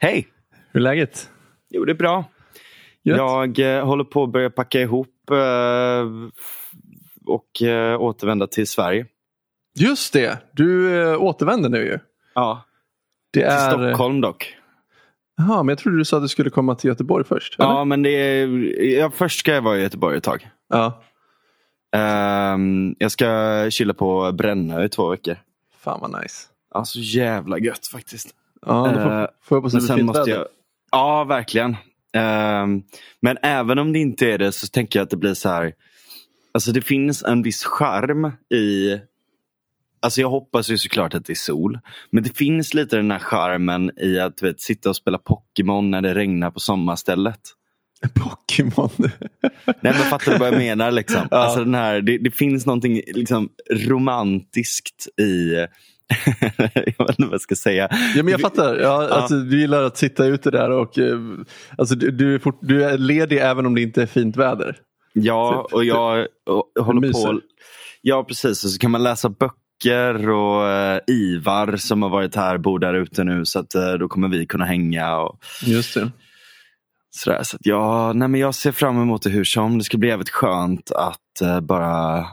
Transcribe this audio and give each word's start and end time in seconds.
Hej! 0.00 0.28
Hur 0.72 0.80
är 0.80 0.84
läget? 0.84 1.30
Jo, 1.70 1.84
det 1.84 1.92
är 1.92 1.94
bra. 1.94 2.24
Gött. 3.02 3.16
Jag 3.16 3.58
eh, 3.78 3.84
håller 3.86 4.04
på 4.04 4.22
att 4.24 4.32
börja 4.32 4.50
packa 4.50 4.80
ihop 4.80 5.30
eh, 5.30 6.06
och 7.26 7.62
eh, 7.62 8.00
återvända 8.00 8.46
till 8.46 8.66
Sverige. 8.66 9.06
Just 9.78 10.12
det, 10.12 10.38
du 10.52 11.00
äh, 11.02 11.22
återvänder 11.22 11.68
nu 11.68 11.78
ju. 11.78 11.98
Ja, 12.34 12.64
Det 13.32 13.40
till 13.40 13.48
är... 13.48 13.70
Stockholm 13.70 14.20
dock. 14.20 14.54
Jaha, 15.36 15.62
men 15.62 15.68
jag 15.68 15.78
trodde 15.78 15.98
du 15.98 16.04
sa 16.04 16.16
att 16.16 16.22
du 16.22 16.28
skulle 16.28 16.50
komma 16.50 16.74
till 16.74 16.88
Göteborg 16.88 17.24
först. 17.24 17.58
eller? 17.58 17.68
Ja, 17.70 17.84
men 17.84 18.02
det 18.02 18.10
är, 18.10 18.46
ja, 18.84 19.10
först 19.10 19.38
ska 19.38 19.52
jag 19.54 19.62
vara 19.62 19.78
i 19.78 19.82
Göteborg 19.82 20.16
ett 20.16 20.24
tag. 20.24 20.50
ja. 20.68 21.02
Ehm, 21.96 22.94
jag 22.98 23.10
ska 23.12 23.66
chilla 23.70 23.94
på 23.94 24.32
Brännö 24.32 24.84
i 24.84 24.88
två 24.88 25.08
veckor. 25.08 25.36
Fan 25.78 26.00
vad 26.00 26.22
nice. 26.22 26.46
Alltså 26.70 26.98
jävla 26.98 27.58
gött 27.58 27.86
faktiskt. 27.86 28.34
Ja, 28.66 28.84
får, 28.84 29.00
Eh, 29.00 29.26
får 29.42 29.56
jag 29.56 29.62
hoppas 29.62 29.72
Men 29.72 29.82
sen 29.82 30.06
måste 30.06 30.30
jag... 30.30 30.46
Ja, 30.90 31.24
verkligen. 31.24 31.76
Ehm, 32.12 32.82
men 33.20 33.36
även 33.42 33.78
om 33.78 33.92
det 33.92 33.98
inte 33.98 34.26
är 34.26 34.38
det 34.38 34.52
så 34.52 34.66
tänker 34.66 34.98
jag 34.98 35.04
att 35.04 35.10
det 35.10 35.16
blir 35.16 35.34
så 35.34 35.48
här. 35.48 35.72
Alltså 36.52 36.72
det 36.72 36.82
finns 36.82 37.22
en 37.22 37.42
viss 37.42 37.64
charm 37.64 38.32
i... 38.54 38.98
Alltså 40.00 40.20
jag 40.20 40.30
hoppas 40.30 40.70
ju 40.70 40.78
såklart 40.78 41.14
att 41.14 41.24
det 41.24 41.32
är 41.32 41.34
sol. 41.34 41.78
Men 42.10 42.22
det 42.22 42.36
finns 42.36 42.74
lite 42.74 42.96
den 42.96 43.10
här 43.10 43.18
charmen 43.18 43.90
i 43.96 44.20
att 44.20 44.42
vet, 44.42 44.60
sitta 44.60 44.88
och 44.88 44.96
spela 44.96 45.18
Pokémon 45.18 45.90
när 45.90 46.02
det 46.02 46.14
regnar 46.14 46.50
på 46.50 46.60
sommarstället. 46.60 47.40
Pokémon. 48.14 48.90
Nej 49.64 49.74
men 49.82 49.94
fattar 49.94 50.32
du 50.32 50.38
vad 50.38 50.48
jag 50.48 50.58
menar? 50.58 50.90
Liksom? 50.90 51.28
Ja. 51.30 51.36
Alltså 51.36 51.64
den 51.64 51.74
här, 51.74 52.00
det, 52.00 52.18
det 52.18 52.30
finns 52.30 52.66
någonting 52.66 53.02
liksom, 53.06 53.48
romantiskt 53.70 55.20
i... 55.20 55.54
jag 56.74 56.98
vet 56.98 56.98
inte 56.98 57.14
vad 57.18 57.32
jag 57.32 57.40
ska 57.40 57.54
säga. 57.54 57.88
ja, 57.90 58.22
men 58.22 58.28
jag 58.28 58.40
fattar. 58.40 58.76
Ja, 58.76 59.08
alltså, 59.08 59.34
du 59.34 59.60
gillar 59.60 59.82
att 59.82 59.96
sitta 59.96 60.24
ute 60.24 60.50
där 60.50 60.70
och 60.70 60.98
eh, 60.98 61.18
alltså, 61.78 61.94
du, 61.94 62.10
du, 62.10 62.34
är 62.34 62.38
fort, 62.38 62.58
du 62.62 62.84
är 62.84 62.98
ledig 62.98 63.38
även 63.38 63.66
om 63.66 63.74
det 63.74 63.82
inte 63.82 64.02
är 64.02 64.06
fint 64.06 64.36
väder. 64.36 64.76
Ja, 65.12 65.68
och 65.72 65.84
jag 65.84 66.26
och, 66.46 66.84
håller 66.84 67.00
myser. 67.00 67.32
på. 67.32 67.40
Ja, 68.02 68.24
precis. 68.24 68.64
Och 68.64 68.70
så 68.70 68.78
kan 68.78 68.90
man 68.90 69.02
läsa 69.02 69.28
böcker 69.28 70.28
och 70.28 70.68
eh, 70.68 71.00
Ivar 71.06 71.76
som 71.76 72.02
har 72.02 72.10
varit 72.10 72.36
här 72.36 72.58
bor 72.58 72.78
där 72.78 72.94
ute 72.94 73.24
nu. 73.24 73.44
Så 73.44 73.58
att, 73.58 73.74
eh, 73.74 73.92
då 73.92 74.08
kommer 74.08 74.28
vi 74.28 74.46
kunna 74.46 74.64
hänga. 74.64 75.16
Och 75.16 75.38
Just 75.62 75.94
det. 75.94 76.10
sådär. 77.10 77.42
Så 77.42 77.56
att, 77.56 77.66
ja, 77.66 78.12
nej, 78.12 78.28
men 78.28 78.40
jag 78.40 78.54
ser 78.54 78.72
fram 78.72 79.02
emot 79.02 79.22
det 79.22 79.30
hur 79.30 79.44
som. 79.44 79.78
Det 79.78 79.84
ska 79.84 79.98
bli 79.98 80.08
jävligt 80.08 80.30
skönt 80.30 80.90
att 80.90 81.40
eh, 81.42 81.60
bara... 81.60 82.26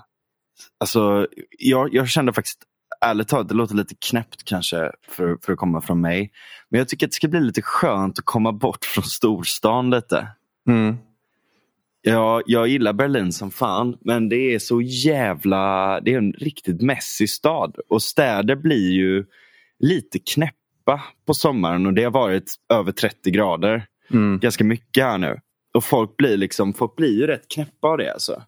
Alltså, 0.80 1.28
jag, 1.60 1.94
jag 1.94 2.10
kände 2.10 2.34
faktiskt, 2.34 2.60
ärligt 3.06 3.28
talat, 3.28 3.50
det 3.50 3.56
låter 3.56 3.76
lite 3.76 3.96
knäppt 4.10 4.44
kanske 4.46 4.92
för, 5.08 5.38
för 5.42 5.54
att 5.54 5.60
komma 5.60 5.82
från 5.82 6.02
mig. 6.02 6.32
Men 6.70 6.78
jag 6.78 6.90
tycker 6.90 7.06
att 7.06 7.12
det 7.12 7.16
ska 7.16 7.28
bli 7.28 7.40
lite 7.40 7.62
skönt 7.62 8.20
att 8.20 8.26
komma 8.26 8.52
bort 8.52 8.86
från 8.86 9.04
storstan 9.04 9.90
lite. 9.90 10.28
Mm. 10.68 10.98
Ja, 12.02 12.42
jag 12.46 12.68
gillar 12.68 12.94
Berlin 12.94 13.34
som 13.34 13.52
fan, 13.52 13.98
men 14.02 14.30
det 14.30 14.56
är 14.56 14.60
så 14.60 14.82
jävla... 14.82 16.00
Det 16.00 16.14
är 16.14 16.18
en 16.18 16.34
riktigt 16.34 16.82
mässig 16.82 17.30
stad. 17.30 17.76
Och 17.90 18.02
städer 18.02 18.56
blir 18.56 18.92
ju 18.92 19.26
lite 19.80 20.20
knäppa 20.20 21.04
på 21.28 21.34
sommaren 21.34 21.86
och 21.86 21.94
det 21.94 22.04
har 22.04 22.12
varit 22.12 22.56
över 22.74 22.92
30 22.92 23.32
grader. 23.32 23.86
Mm. 24.12 24.40
Ganska 24.40 24.64
mycket 24.64 25.04
här 25.04 25.18
nu. 25.18 25.40
Och 25.74 25.84
folk 25.84 26.18
blir 26.18 26.38
liksom, 26.38 26.74
folk 26.74 26.96
blir 26.96 27.20
ju 27.20 27.28
rätt 27.28 27.48
knäppa 27.48 27.88
av 27.88 27.98
det 27.98 28.14
alltså. 28.14 28.42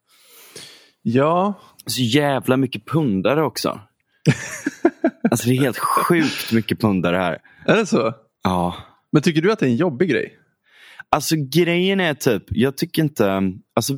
Ja, 1.01 1.53
Så 1.85 2.01
jävla 2.01 2.57
mycket 2.57 2.85
pundare 2.85 3.43
också. 3.43 3.79
Alltså 5.31 5.49
det 5.49 5.55
är 5.55 5.61
helt 5.61 5.77
sjukt 5.77 6.51
mycket 6.51 6.79
pundare 6.79 7.17
här. 7.17 7.37
är 7.65 7.77
det 7.77 7.85
så? 7.85 8.13
Ja. 8.43 8.75
Men 9.11 9.21
tycker 9.21 9.41
du 9.41 9.51
att 9.51 9.59
det 9.59 9.65
är 9.65 9.69
en 9.69 9.75
jobbig 9.75 10.09
grej? 10.09 10.37
Alltså 11.09 11.35
grejen 11.37 11.99
är 11.99 12.13
typ, 12.13 12.43
jag 12.47 12.77
tycker 12.77 13.01
inte... 13.01 13.53
Alltså, 13.75 13.93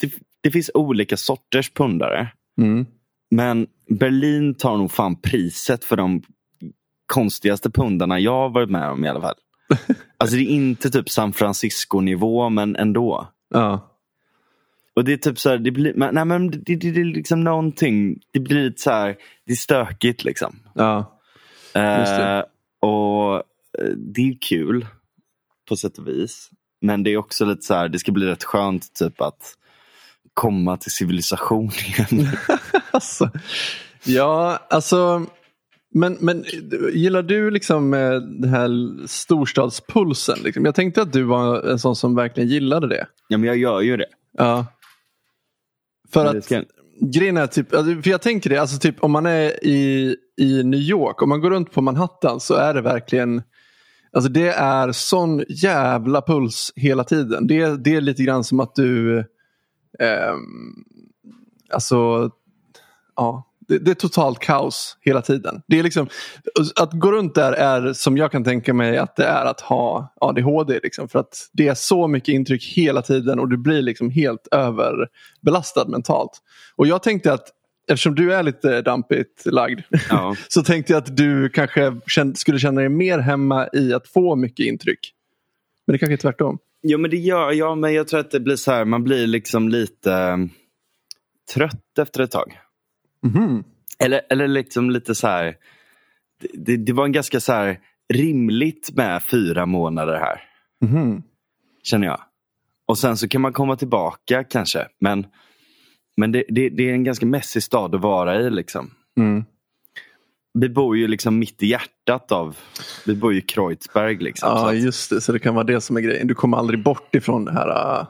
det, 0.00 0.12
det 0.42 0.50
finns 0.50 0.70
olika 0.74 1.16
sorters 1.16 1.70
pundare. 1.70 2.28
Mm. 2.60 2.86
Men 3.30 3.66
Berlin 3.90 4.54
tar 4.54 4.76
nog 4.76 4.92
fan 4.92 5.20
priset 5.20 5.84
för 5.84 5.96
de 5.96 6.22
konstigaste 7.06 7.70
pundarna 7.70 8.20
jag 8.20 8.32
har 8.32 8.50
varit 8.50 8.70
med 8.70 8.90
om 8.90 9.04
i 9.04 9.08
alla 9.08 9.20
fall. 9.20 9.34
Alltså 10.18 10.36
det 10.36 10.42
är 10.42 10.48
inte 10.48 10.90
typ 10.90 11.10
San 11.10 11.32
Francisco-nivå 11.32 12.48
men 12.48 12.76
ändå. 12.76 13.28
Ja. 13.54 13.95
Och 14.96 15.04
det 15.04 15.12
är 15.12 15.16
typ 15.16 15.38
så 15.38 15.50
här, 15.50 15.58
det 15.58 15.70
blir, 15.70 15.92
men- 15.94 16.14
nej 16.14 16.24
men 16.24 16.50
det, 16.50 16.58
det, 16.58 16.76
det 16.90 17.00
är 17.00 17.04
liksom 17.04 17.44
någonting, 17.44 18.18
det 18.32 18.40
blir 18.40 18.64
lite 18.64 18.82
så 18.82 18.90
här, 18.90 19.16
det 19.46 19.52
är 19.52 19.56
stökigt 19.56 20.24
liksom. 20.24 20.56
ja. 20.74 21.12
Det. 21.72 21.80
Eh, 21.80 22.42
och 22.90 23.34
eh, 23.78 23.90
det 23.96 24.20
är 24.20 24.38
kul 24.40 24.86
på 25.68 25.76
sätt 25.76 25.98
och 25.98 26.08
vis. 26.08 26.50
Men 26.80 27.02
det 27.02 27.10
är 27.10 27.16
också 27.16 27.44
lite 27.44 27.62
så 27.62 27.74
här, 27.74 27.88
det 27.88 27.98
ska 27.98 28.12
bli 28.12 28.26
rätt 28.26 28.44
skönt 28.44 28.94
typ 28.94 29.20
att 29.20 29.54
komma 30.34 30.76
till 30.76 30.90
civilisation 30.92 31.70
igen. 31.86 32.26
Alltså, 32.90 33.30
ja, 34.04 34.58
alltså. 34.70 35.26
Men, 35.94 36.16
men 36.20 36.44
gillar 36.92 37.22
du 37.22 37.50
liksom 37.50 37.94
eh, 37.94 38.10
den 38.20 38.50
här 38.50 38.70
storstadspulsen? 39.06 40.38
Liksom? 40.44 40.64
Jag 40.64 40.74
tänkte 40.74 41.02
att 41.02 41.12
du 41.12 41.22
var 41.22 41.62
en 41.70 41.78
sån 41.78 41.96
som 41.96 42.14
verkligen 42.14 42.48
gillade 42.48 42.88
det. 42.88 43.06
ja 43.28 43.38
men 43.38 43.46
jag 43.46 43.56
gör 43.56 43.80
ju 43.80 43.96
det. 43.96 44.06
Ja. 44.38 44.66
För 46.12 46.26
att 46.26 46.44
ska- 46.44 46.62
grejen 47.00 47.36
är 47.36 47.46
typ, 47.46 47.74
alltså, 47.74 48.02
för 48.02 48.10
jag 48.10 48.22
tänker 48.22 48.50
det, 48.50 48.58
alltså 48.58 48.78
typ 48.78 49.04
om 49.04 49.12
man 49.12 49.26
är 49.26 49.64
i, 49.64 50.16
i 50.36 50.62
New 50.62 50.80
York, 50.80 51.22
om 51.22 51.28
man 51.28 51.40
går 51.40 51.50
runt 51.50 51.72
på 51.72 51.80
Manhattan 51.80 52.40
så 52.40 52.54
är 52.54 52.74
det 52.74 52.80
verkligen 52.80 53.42
Alltså 54.12 54.30
det 54.30 54.48
är 54.48 54.92
sån 54.92 55.44
jävla 55.48 56.22
puls 56.22 56.72
hela 56.76 57.04
tiden. 57.04 57.46
Det, 57.46 57.84
det 57.84 57.94
är 57.94 58.00
lite 58.00 58.22
grann 58.22 58.44
som 58.44 58.60
att 58.60 58.74
du 58.74 59.18
ehm, 59.98 60.74
Alltså 61.72 62.30
ja, 63.16 63.45
det, 63.68 63.78
det 63.78 63.90
är 63.90 63.94
totalt 63.94 64.38
kaos 64.38 64.96
hela 65.00 65.22
tiden. 65.22 65.62
Det 65.66 65.78
är 65.78 65.82
liksom, 65.82 66.08
att 66.76 66.92
gå 66.92 67.12
runt 67.12 67.34
där 67.34 67.52
är 67.52 67.92
som 67.92 68.16
jag 68.16 68.32
kan 68.32 68.44
tänka 68.44 68.74
mig 68.74 68.98
att 68.98 69.16
det 69.16 69.24
är 69.24 69.44
att 69.44 69.60
ha 69.60 70.14
ADHD. 70.20 70.80
Liksom, 70.82 71.08
för 71.08 71.18
att 71.18 71.50
det 71.52 71.68
är 71.68 71.74
så 71.74 72.08
mycket 72.08 72.28
intryck 72.28 72.64
hela 72.64 73.02
tiden 73.02 73.38
och 73.38 73.48
du 73.48 73.56
blir 73.56 73.82
liksom 73.82 74.10
helt 74.10 74.48
överbelastad 74.50 75.88
mentalt. 75.88 76.32
Och 76.76 76.86
jag 76.86 77.02
tänkte 77.02 77.32
att 77.32 77.48
eftersom 77.88 78.14
du 78.14 78.34
är 78.34 78.42
lite 78.42 78.82
dampigt 78.82 79.42
lagd 79.46 79.80
Ja. 80.10 80.36
så 80.48 80.62
tänkte 80.62 80.92
jag 80.92 80.98
att 80.98 81.16
du 81.16 81.48
kanske 81.48 82.00
skulle 82.34 82.58
känna 82.58 82.80
dig 82.80 82.88
mer 82.88 83.18
hemma 83.18 83.68
i 83.72 83.92
att 83.92 84.08
få 84.08 84.36
mycket 84.36 84.66
intryck. 84.66 85.12
Men 85.86 85.92
det 85.92 85.98
kanske 85.98 86.14
är 86.14 86.16
tvärtom. 86.16 86.58
Jo 86.82 86.98
men 86.98 87.10
det 87.10 87.16
gör 87.16 87.52
jag, 87.52 87.78
men 87.78 87.94
jag 87.94 88.08
tror 88.08 88.20
att 88.20 88.30
det 88.30 88.40
blir 88.40 88.56
så 88.56 88.72
här, 88.72 88.84
man 88.84 89.04
blir 89.04 89.26
liksom 89.26 89.68
lite 89.68 90.12
eh, 90.12 90.36
trött 91.54 91.98
efter 91.98 92.20
ett 92.20 92.30
tag. 92.30 92.58
Mhm. 93.22 93.64
Eller, 93.98 94.20
eller 94.30 94.48
liksom 94.48 94.90
lite 94.90 95.14
så 95.14 95.26
här, 95.26 95.54
det, 96.54 96.76
det, 96.76 96.92
var 96.92 97.04
en 97.04 97.12
ganska 97.12 97.40
så 97.40 97.52
här 97.52 97.80
rimligt 98.14 98.90
med 98.94 99.22
fyra 99.22 99.66
månader 99.66 100.14
här, 100.18 100.40
Mhm. 100.80 101.22
känner 101.82 102.06
jag. 102.06 102.20
Och 102.86 102.98
sen 102.98 103.16
så 103.16 103.28
kan 103.28 103.40
man 103.40 103.52
komma 103.52 103.76
tillbaka 103.76 104.44
kanske, 104.44 104.86
men, 105.00 105.26
men 106.16 106.32
det, 106.32 106.44
det, 106.48 106.68
det 106.68 106.90
är 106.90 106.92
en 106.92 107.04
ganska 107.04 107.26
mässig 107.26 107.62
stad 107.62 107.94
att 107.94 108.00
vara 108.00 108.40
i. 108.40 108.50
Liksom. 108.50 108.90
Mm. 109.18 109.44
Vi 110.58 110.68
bor 110.68 110.96
ju 110.96 111.08
liksom 111.08 111.38
mitt 111.38 111.62
i 111.62 111.66
hjärtat 111.66 112.32
av, 112.32 112.56
vi 113.06 113.14
bor 113.16 113.32
ju 113.32 113.38
i 113.38 113.42
Kreuzberg. 113.42 114.16
Liksom, 114.16 114.48
Ja, 114.48 114.68
att- 114.70 114.76
just 114.78 115.10
det. 115.10 115.20
Så 115.20 115.32
det 115.32 115.38
kan 115.38 115.54
vara 115.54 115.64
det 115.64 115.80
som 115.80 115.96
är 115.96 116.00
grejen. 116.00 116.26
Du 116.26 116.34
kommer 116.34 116.56
aldrig 116.56 116.82
bort 116.82 117.14
ifrån 117.14 117.44
det 117.44 117.52
här 117.52 117.98
uh, 118.00 118.06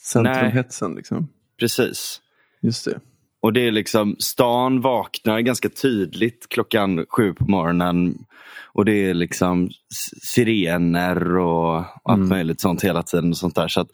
centrumhetsen. 0.00 0.94
Liksom. 0.94 1.28
Precis. 1.60 2.20
Just 2.60 2.84
det. 2.84 3.00
Och 3.46 3.52
det 3.52 3.60
är 3.66 3.72
liksom, 3.72 4.16
stan 4.18 4.80
vaknar 4.80 5.40
ganska 5.40 5.68
tydligt 5.68 6.46
klockan 6.48 7.06
sju 7.08 7.34
på 7.34 7.44
morgonen. 7.44 8.14
Och 8.72 8.84
det 8.84 8.92
är 8.92 9.14
liksom 9.14 9.70
sirener 10.22 11.36
och 11.36 11.76
allt 12.04 12.16
Mm. 12.16 12.28
möjligt 12.28 12.60
sånt 12.60 12.84
hela 12.84 13.02
tiden. 13.02 13.30
och 13.30 13.36
sånt 13.36 13.54
där. 13.54 13.68
Så, 13.68 13.80
att, 13.80 13.88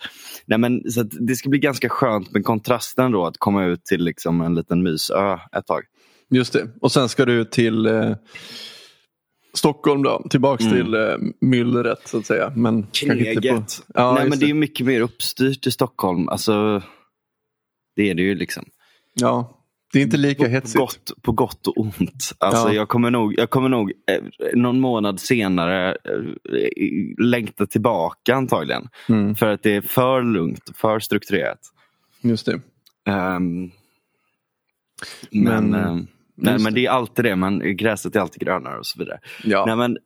nej 0.47 0.59
men, 0.59 0.91
så 0.91 1.03
det 1.03 1.35
ska 1.35 1.49
bli 1.49 1.59
ganska 1.59 1.89
skönt 1.89 2.33
med 2.33 2.45
kontrasten 2.45 3.13
då 3.13 3.27
att 3.27 3.39
komma 3.39 3.65
ut 3.65 3.85
till 3.85 4.05
liksom 4.05 4.41
en 4.41 4.55
liten 4.55 4.83
mysö 4.83 5.39
ett 5.57 5.67
tag. 5.67 5.83
Just 6.31 6.53
det. 6.53 6.69
Och 6.81 6.93
sen 6.93 7.09
ska 7.09 7.25
du 7.25 7.45
till 7.45 7.87
eh, 7.87 8.11
Stockholm 9.55 10.03
då. 10.03 10.27
Tillbaks 10.31 10.65
Mm. 10.65 10.77
till 10.77 10.95
eh, 10.95 11.01
myllret 11.41 12.09
så 12.09 12.19
att 12.19 12.27
säga. 12.27 12.53
Men 12.57 12.77
inte 12.79 13.07
på... 13.07 13.13
Kneget. 13.15 13.83
Ja, 13.95 14.15
nej 14.15 14.29
men 14.29 14.39
det 14.39 14.51
är 14.51 14.55
mycket 14.55 14.87
mer 14.87 15.01
uppstyrt 15.01 15.67
i 15.67 15.71
Stockholm. 15.71 16.29
Alltså, 16.29 16.83
det 17.97 18.11
är 18.11 18.15
det 18.15 18.23
ju 18.23 18.35
liksom. 18.35 18.65
Ja, 19.15 19.59
det 19.93 19.99
är 19.99 20.03
inte 20.03 20.17
lika 20.17 20.45
på, 20.45 20.49
hetsigt. 20.51 20.75
på, 20.79 20.81
gott, 20.85 21.13
på 21.23 21.33
gott 21.33 21.67
och 21.67 21.79
ont. 21.79 22.33
Alltså, 22.39 22.69
Ja. 22.69 22.73
jag 22.75 22.89
kommer 22.89 23.11
nog, 23.11 23.35
jag 23.39 23.51
kommer 23.51 23.69
nog 23.69 23.93
eh, 24.11 24.23
någon 24.55 24.81
månad 24.81 25.21
senare 25.21 25.91
eh, 26.05 27.25
längta 27.25 27.67
tillbaka 27.67 28.35
antagligen. 28.35 28.89
Mm, 29.09 29.35
För 29.35 29.47
att 29.47 29.63
det 29.63 29.77
är 29.77 29.81
för 29.81 30.23
lugnt, 30.23 30.71
för 30.75 30.99
strukturerat. 30.99 31.59
just 32.23 32.47
det. 32.47 32.61
Ehm, 33.07 33.71
men, 35.31 35.71
Men- 35.71 35.75
ehm, 35.75 36.07
nej, 36.35 36.59
men 36.59 36.75
det 36.75 36.87
är 36.87 36.91
alltid 36.91 37.25
det, 37.25 37.37
man, 37.37 37.77
gräset 37.77 38.17
är 38.17 38.21
alltid 38.21 38.43
grönare 38.43 38.79
och 38.79 38.87
så 38.87 38.99
vidare. 38.99 39.19
Ja. 39.45 39.65
Nej, 39.67 39.77
men, 39.77 39.99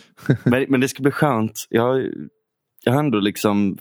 men, 0.44 0.66
men 0.68 0.80
det 0.80 0.88
ska 0.88 1.02
bli 1.02 1.12
skönt. 1.12 1.66
Jag, 1.68 2.06
jag 2.84 2.92
har 2.92 2.98
ändå 3.00 3.20
liksom 3.20 3.78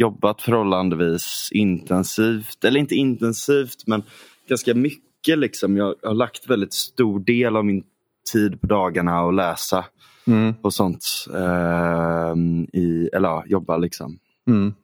jobbat 0.00 0.42
förhållandevis 0.42 1.48
intensivt. 1.52 2.64
Eller 2.64 2.80
inte 2.80 2.94
intensivt 2.94 3.86
men 3.86 4.02
ganska 4.48 4.74
mycket. 4.74 5.38
Liksom. 5.38 5.76
Jag 5.76 5.94
har 6.02 6.14
lagt 6.14 6.50
väldigt 6.50 6.74
stor 6.74 7.20
del 7.20 7.56
av 7.56 7.64
min 7.64 7.84
tid 8.32 8.60
på 8.60 8.66
dagarna 8.66 9.20
att 9.20 9.34
läsa. 9.34 9.84
Mm. 10.26 10.54
Och 10.62 10.74
sånt. 10.74 11.04
Eh, 11.34 12.34
i, 12.72 13.10
eller 13.12 13.28
ja, 13.28 13.44
jobba 13.46 13.76
liksom. 13.76 14.18
Mm. 14.46 14.74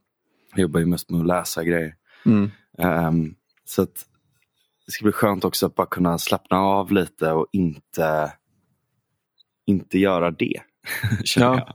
Jag 0.50 0.60
jobbar 0.62 0.80
ju 0.80 0.86
mest 0.86 1.10
med 1.10 1.20
att 1.20 1.26
läsa 1.26 1.64
grejer. 1.64 1.94
Mm. 2.26 2.50
Um, 2.78 3.34
så 3.64 3.82
att 3.82 4.06
det 4.86 4.92
ska 4.92 5.04
bli 5.04 5.12
skönt 5.12 5.44
också 5.44 5.66
att 5.66 5.74
bara 5.74 5.86
kunna 5.86 6.18
slappna 6.18 6.58
av 6.58 6.92
lite 6.92 7.32
och 7.32 7.46
inte, 7.52 8.32
inte 9.66 9.98
göra 9.98 10.30
det. 10.30 10.60
Ja. 11.36 11.54
jag. 11.54 11.74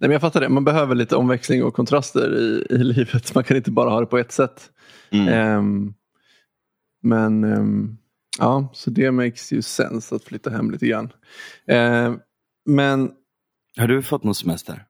Nej, 0.00 0.08
men 0.08 0.10
jag 0.10 0.20
fattar 0.20 0.40
det. 0.40 0.48
Man 0.48 0.64
behöver 0.64 0.94
lite 0.94 1.16
omväxling 1.16 1.64
och 1.64 1.74
kontraster 1.74 2.36
i, 2.38 2.66
i 2.74 2.78
livet. 2.78 3.34
Man 3.34 3.44
kan 3.44 3.56
inte 3.56 3.70
bara 3.70 3.90
ha 3.90 4.00
det 4.00 4.06
på 4.06 4.18
ett 4.18 4.32
sätt. 4.32 4.70
Mm. 5.10 5.28
Ehm, 5.28 5.94
men 7.02 7.44
ehm, 7.44 7.96
ja, 8.38 8.70
så 8.74 8.90
det 8.90 9.10
makes 9.10 9.52
ju 9.52 9.62
sense 9.62 10.14
att 10.14 10.24
flytta 10.24 10.50
hem 10.50 10.70
lite 10.70 10.86
grann. 10.86 11.12
Ehm, 11.66 12.18
men 12.66 13.10
Har 13.76 13.86
du 13.88 14.02
fått 14.02 14.24
någon 14.24 14.34
semester? 14.34 14.84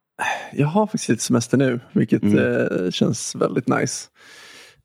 jag 0.52 0.66
har 0.66 0.86
faktiskt 0.86 1.08
lite 1.08 1.22
semester 1.22 1.56
nu, 1.58 1.80
vilket 1.92 2.22
Mm. 2.22 2.38
eh, 2.38 2.90
känns 2.90 3.34
väldigt 3.34 3.68
nice. 3.68 4.08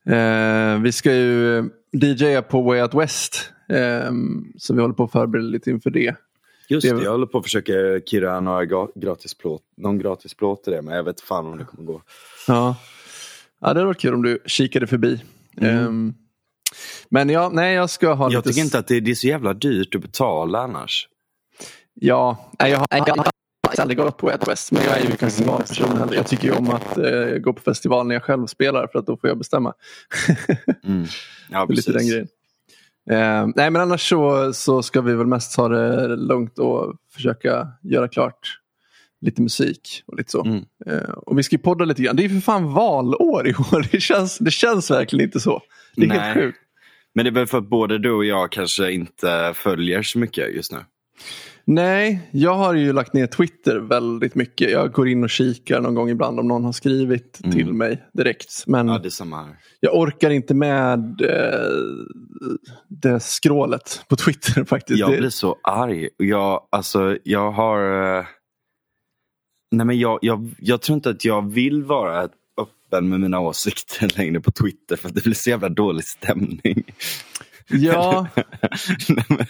Eh, 0.05 0.79
vi 0.81 0.91
ska 0.91 1.13
ju 1.15 1.69
DJa 1.91 2.41
på 2.41 2.61
Way 2.61 2.81
Out 2.81 2.93
West, 2.93 3.51
ehm, 3.69 4.45
så 4.57 4.73
vi 4.73 4.81
håller 4.81 4.93
på 4.93 5.03
att 5.03 5.11
förbereda 5.11 5.47
lite 5.47 5.69
inför 5.71 5.89
det. 5.89 6.15
Just 6.69 6.89
Det- 6.89 7.03
jag 7.03 7.11
håller 7.11 7.25
på 7.25 7.37
att 7.37 7.43
försöka 7.43 7.73
kirra 8.05 8.39
några 8.39 8.63
ga- 8.65 8.91
gratis 8.95 9.33
plåt, 9.33 9.61
någon 9.77 9.97
gratis 9.97 10.33
plåt 10.33 10.63
till 10.63 10.73
det, 10.73 10.81
men 10.81 10.95
jag 10.95 11.03
vet 11.03 11.21
fan 11.21 11.45
om 11.45 11.57
det 11.57 11.65
kommer 11.65 11.83
gå. 11.83 12.01
Ja. 12.47 12.75
ja, 13.61 13.67
det 13.67 13.79
hade 13.79 13.85
varit 13.85 13.99
kul 13.99 14.13
om 14.13 14.21
du 14.23 14.39
kikade 14.45 14.87
förbi. 14.87 15.21
Ehm, 15.61 16.13
men 17.09 17.29
ja, 17.29 17.49
nej 17.53 17.73
jag 17.75 17.89
ska 17.89 18.07
ha 18.13 18.25
Mm. 18.25 18.33
Jag 18.33 18.39
lite... 18.39 18.49
tycker 18.49 18.61
inte 18.65 18.79
att 18.79 18.87
det, 18.87 18.99
det 18.99 19.11
är 19.11 19.15
så 19.15 19.27
jävla 19.27 19.53
dyrt 19.53 19.95
att 19.95 20.01
betala 20.01 20.59
annars. 20.59 21.07
Ja, 21.93 22.51
nej, 22.59 22.71
jag 22.71 22.77
har 22.79 22.87
jag 22.89 22.99
har 23.15 23.25
faktiskt 23.67 23.79
aldrig 23.81 23.97
gått 23.97 24.17
på 24.17 24.27
Out 24.27 24.47
West, 24.47 24.71
men 24.71 24.83
jag 24.83 24.93
är 24.93 24.99
ju 24.99 25.05
ingen 25.05 25.17
festivalperson 25.17 25.97
heller. 25.97 26.13
Jag 26.15 26.27
tycker 26.27 26.43
ju 26.47 26.51
om 26.53 26.69
att 26.69 26.97
eh, 26.97 27.25
gå 27.37 27.53
på 27.53 27.61
festival 27.61 28.07
när 28.07 28.15
jag 28.15 28.23
själv 28.23 28.47
spelar 28.47 28.87
för 28.87 28.99
att 28.99 29.05
då 29.05 29.17
får 29.17 29.27
jag 29.29 29.37
bestämma. 29.37 29.73
Mm. 30.83 31.05
Ja, 31.51 31.65
Det 31.67 31.73
är 31.73 31.75
lite 31.75 31.91
den 31.91 31.97
precis. 31.99 32.11
grejen. 32.11 32.27
Eh, 33.11 33.47
nej 33.55 33.69
men 33.69 33.81
annars 33.81 34.09
så, 34.09 34.53
så 34.53 34.83
ska 34.83 35.01
vi 35.01 35.15
väl 35.15 35.27
mest 35.27 35.55
ta 35.55 35.67
det 35.67 36.15
lugnt 36.15 36.59
och 36.59 36.95
försöka 37.13 37.67
göra 37.81 38.07
klart 38.07 38.59
lite 39.23 39.41
musik 39.41 40.03
och 40.05 40.17
lite 40.17 40.31
så. 40.31 40.45
Mm. 40.45 40.65
Eh, 40.85 41.09
och 41.09 41.39
vi 41.39 41.43
ska 41.43 41.55
ju 41.55 41.61
podda 41.61 41.85
lite 41.85 42.01
grann. 42.01 42.15
Det 42.15 42.23
är 42.23 42.27
ju 42.27 42.35
för 42.35 42.41
fan 42.41 42.73
valår 42.73 43.47
i 43.47 43.53
år. 43.53 43.87
Det 43.91 43.99
känns, 43.99 44.37
det 44.37 44.51
känns 44.51 44.91
verkligen 44.91 45.25
inte 45.25 45.39
så. 45.39 45.61
Det 45.95 46.03
är 46.03 46.07
Nej. 46.07 46.19
helt 46.19 46.33
sjukt. 46.33 46.57
Men 47.15 47.25
det 47.25 47.29
är 47.29 47.33
väl 47.33 47.47
för 47.47 47.57
att 47.57 47.69
både 47.69 47.97
du 47.97 48.11
och 48.11 48.25
jag 48.25 48.51
kanske 48.51 48.91
inte 48.91 49.53
följer 49.55 50.03
så 50.03 50.19
mycket 50.19 50.55
just 50.55 50.71
nu. 50.71 50.77
Nej, 51.65 52.29
jag 52.31 52.53
har 52.55 52.73
ju 52.73 52.93
lagt 52.93 53.13
ner 53.13 53.27
Twitter 53.27 53.75
väldigt 53.79 54.35
mycket. 54.35 54.71
Jag 54.71 54.91
går 54.91 55.07
in 55.07 55.23
och 55.23 55.29
kikar 55.29 55.81
någon 55.81 55.95
gång 55.95 56.09
ibland 56.09 56.39
om 56.39 56.47
någon 56.47 56.63
har 56.65 56.71
skrivit 56.71 57.39
Mm. 57.43 57.55
till 57.55 57.73
mig 57.73 58.03
direkt. 58.13 58.63
Men 58.67 58.87
Ja, 58.87 59.01
jag 59.79 59.95
orkar 59.97 60.29
inte 60.29 60.53
med 60.53 61.21
eh, 61.21 61.69
det 62.87 63.19
skrålet 63.19 64.01
på 64.09 64.15
Twitter 64.15 64.63
faktiskt. 64.65 64.99
Jag 64.99 65.17
blir 65.19 65.29
så 65.29 65.57
arg. 65.63 66.09
Jag, 66.17 66.67
alltså, 66.69 67.17
jag 67.23 67.51
har... 67.51 68.15
eh, 68.19 68.25
Nej, 69.71 69.85
men 69.85 69.99
jag, 69.99 70.19
jag, 70.21 70.55
jag 70.59 70.81
tror 70.81 70.95
inte 70.95 71.09
att 71.09 71.25
jag 71.25 71.51
vill 71.53 71.83
vara 71.83 72.29
öppen 72.61 73.09
med 73.09 73.19
mina 73.19 73.39
åsikter 73.39 74.13
längre 74.17 74.41
på 74.41 74.51
Twitter 74.51 74.95
för 74.95 75.09
det 75.09 75.23
blir 75.23 75.33
så 75.33 75.49
jävla 75.49 75.69
dålig 75.69 76.05
stämning. 76.05 76.83
Ja, 77.69 78.27
Nej, 79.09 79.25
men- 79.29 79.45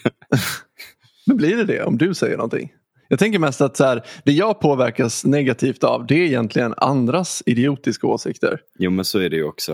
men 1.25 1.37
blir 1.37 1.57
det 1.57 1.65
det 1.65 1.83
om 1.83 1.97
du 1.97 2.13
säger 2.13 2.37
någonting? 2.37 2.71
Jag 3.07 3.19
tänker 3.19 3.39
mest 3.39 3.61
att 3.61 3.77
så 3.77 3.83
här, 3.83 4.05
det 4.25 4.31
jag 4.31 4.59
påverkas 4.59 5.25
negativt 5.25 5.83
av 5.83 6.05
det 6.07 6.15
är 6.15 6.25
egentligen 6.25 6.73
andras 6.77 7.43
idiotiska 7.45 8.07
åsikter. 8.07 8.59
jo, 8.79 8.91
men 8.91 9.05
så 9.05 9.19
är 9.19 9.29
det 9.29 9.35
ju 9.35 9.43
också. 9.43 9.73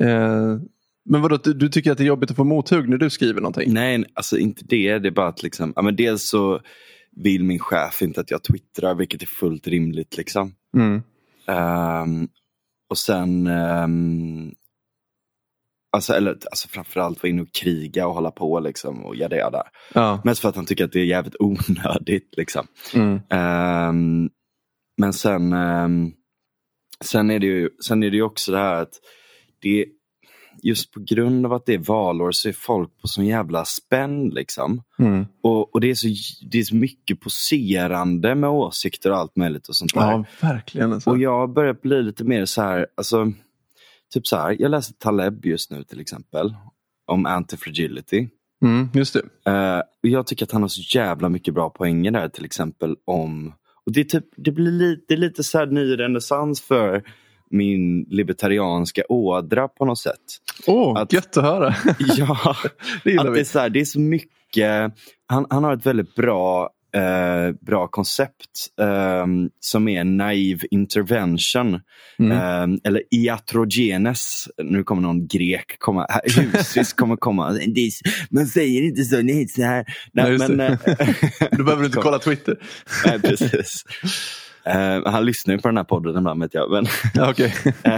Eh, 0.00 0.58
men 1.04 1.22
vadå, 1.22 1.36
du, 1.36 1.52
du 1.52 1.68
tycker 1.68 1.92
att 1.92 1.98
det 1.98 2.04
är 2.04 2.06
jobbigt 2.06 2.30
att 2.30 2.36
få 2.36 2.44
mothugg 2.44 2.88
när 2.88 2.96
du 2.96 3.10
skriver 3.10 3.40
någonting? 3.40 3.72
Nej, 3.72 4.04
alltså 4.14 4.38
inte 4.38 4.64
det. 4.68 4.98
Det 4.98 5.08
är 5.08 5.12
bara 5.12 5.28
att 5.28 5.42
liksom, 5.42 5.72
ja, 5.76 5.82
men 5.82 5.96
dels 5.96 6.28
så 6.28 6.60
vill 7.16 7.44
min 7.44 7.58
chef 7.58 8.02
inte 8.02 8.20
att 8.20 8.30
jag 8.30 8.42
twittrar, 8.42 8.94
vilket 8.94 9.22
är 9.22 9.26
fullt 9.26 9.68
rimligt. 9.68 10.16
liksom. 10.16 10.54
Mm. 10.76 11.02
Ehm, 11.46 12.28
och 12.88 12.98
sen, 12.98 13.46
um, 13.46 14.54
alltså, 15.92 16.12
eller, 16.12 16.30
alltså 16.30 16.68
framförallt 16.68 17.22
vara 17.22 17.30
inne 17.30 17.42
och 17.42 17.52
kriga 17.52 18.06
och 18.06 18.14
hålla 18.14 18.30
på 18.30 18.60
liksom 18.60 19.04
och 19.04 19.16
jada 19.16 19.36
jada. 19.36 19.62
Ja. 19.94 20.20
Mest 20.24 20.40
för 20.40 20.48
att 20.48 20.56
han 20.56 20.66
tycker 20.66 20.84
att 20.84 20.92
det 20.92 21.00
är 21.00 21.04
jävligt 21.04 21.36
onödigt. 21.38 22.34
Liksom. 22.36 22.66
Mm. 22.94 23.20
Ehm, 23.30 24.30
men 24.96 25.12
sen, 25.12 25.52
ehm, 25.52 26.12
sen, 27.04 27.30
är 27.30 27.38
det 27.38 27.46
ju, 27.46 27.70
sen 27.84 28.02
är 28.02 28.10
det 28.10 28.16
ju 28.16 28.22
också 28.22 28.52
det 28.52 28.58
här 28.58 28.74
att 28.74 28.92
det, 29.62 29.86
just 30.62 30.92
på 30.92 31.00
grund 31.00 31.46
av 31.46 31.52
att 31.52 31.66
det 31.66 31.74
är 31.74 31.78
valår 31.78 32.32
så 32.32 32.48
är 32.48 32.52
folk 32.52 33.00
på 33.00 33.08
sån 33.08 33.26
jävla 33.26 33.64
spänn. 33.64 34.28
Liksom. 34.28 34.82
Mm. 34.98 35.26
Och, 35.42 35.74
och 35.74 35.80
det, 35.80 35.90
är 35.90 35.94
så, 35.94 36.08
det 36.50 36.58
är 36.58 36.62
så 36.62 36.76
mycket 36.76 37.20
poserande 37.20 38.34
med 38.34 38.50
åsikter 38.50 39.10
och 39.10 39.16
allt 39.16 39.36
möjligt 39.36 39.68
och 39.68 39.76
sånt 39.76 39.94
där. 39.94 40.00
Ja, 40.00 40.24
verkligen. 40.40 40.92
Alltså. 40.92 41.10
Och 41.10 41.18
jag 41.18 41.52
börjar 41.52 41.74
bli 41.82 42.02
lite 42.02 42.24
mer 42.24 42.44
så 42.44 42.62
här, 42.62 42.86
alltså, 42.94 43.32
typ 44.12 44.26
så 44.26 44.36
här, 44.36 44.56
jag 44.58 44.70
läser 44.70 44.94
Taleb 44.94 45.46
just 45.46 45.70
nu 45.70 45.84
till 45.84 46.00
exempel. 46.00 46.54
Om 47.06 47.26
anti-fragility. 47.26 48.28
Mm, 48.64 48.88
just 48.94 49.14
det. 49.14 49.20
Och 50.02 50.08
jag 50.08 50.26
tycker 50.26 50.44
att 50.44 50.52
han 50.52 50.62
har 50.62 50.68
så 50.68 50.98
jävla 50.98 51.28
mycket 51.28 51.54
bra 51.54 51.70
poänger 51.70 52.10
där 52.10 52.28
till 52.28 52.44
exempel 52.44 52.96
om, 53.04 53.54
och 53.86 53.92
det, 53.92 54.00
är 54.00 54.04
typ, 54.04 54.24
det 54.36 54.50
blir 54.52 54.72
lite, 54.72 55.04
det 55.08 55.14
är 55.14 55.18
lite 55.18 55.44
så 55.44 55.58
här 55.58 55.66
ny 55.66 55.96
renässans 55.98 56.60
för 56.60 57.02
min 57.50 58.02
libertarianska 58.02 59.02
ådra 59.08 59.68
på 59.68 59.84
något 59.84 59.98
sätt. 59.98 60.20
Åh, 60.66 61.00
Att- 61.00 61.12
gött 61.12 61.36
att 61.36 61.44
höra. 61.44 61.74
Ja, 61.98 62.56
det 63.04 63.18
att 63.18 63.34
det, 63.34 63.40
är 63.40 63.44
så 63.44 63.58
här, 63.58 63.68
det 63.70 63.80
är 63.80 63.84
så 63.84 64.00
mycket, 64.00 64.92
han, 65.26 65.46
han 65.50 65.64
har 65.64 65.74
ett 65.74 65.86
väldigt 65.86 66.14
bra, 66.14 66.70
eh, 66.94 67.54
bra 67.66 67.86
koncept 67.86 68.68
eh, 68.80 69.26
som 69.60 69.88
är 69.88 70.04
naiv 70.04 70.60
intervention. 70.70 71.80
Mm. 72.18 72.32
Eh, 72.32 72.78
eller 72.84 73.02
iatrogenes, 73.10 74.48
nu 74.62 74.84
kommer 74.84 75.02
någon 75.02 75.26
grek 75.26 75.76
komma, 75.78 76.06
husis 76.24 76.92
kommer 76.92 77.16
komma. 77.16 77.58
Man 78.30 78.46
säger 78.46 78.82
inte 78.82 79.04
så, 79.04 79.16
är 79.16 79.46
så 79.46 79.62
här. 79.62 79.84
Nej, 80.12 80.38
Nej, 80.38 80.48
men, 80.48 80.60
eh, 80.60 80.78
Du 81.50 81.64
behöver 81.64 81.84
inte 81.84 81.98
kolla 81.98 82.18
Twitter. 82.18 82.56
Nej, 83.06 83.20
precis. 83.20 83.84
Eh, 84.64 85.00
han 85.04 85.24
lyssnar 85.24 85.54
ju 85.54 85.60
på 85.60 85.68
den 85.68 85.76
här 85.76 85.84
podden 85.84 86.18
ibland 86.18 86.42
vet 86.42 86.54
jag. 86.54 86.70
Men, 86.70 86.86
okej. 87.30 87.54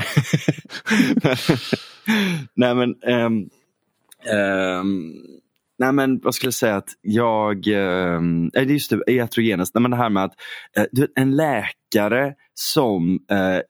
nej 2.55 2.75
men, 2.75 2.95
ehm, 3.07 3.49
ehm, 4.33 5.13
nej 5.79 5.93
men 5.93 6.21
vad 6.23 6.35
skulle 6.35 6.47
jag 6.47 6.55
säga 6.55 6.77
att 6.77 6.89
jag, 7.01 7.67
um, 7.67 8.49
det 8.49 8.59
är 8.59 8.65
just 8.65 8.91
det, 8.91 9.13
iatrogenes, 9.13 9.75
nej 9.75 9.83
men 9.83 9.91
det 9.91 9.97
här 9.97 10.11
med 10.11 10.25
att 10.25 10.35
eh, 10.77 10.85
du 10.93 11.01
vet, 11.01 11.11
en 11.15 11.37
läkare 11.37 12.35
som 12.55 13.21
eh, 13.31 13.61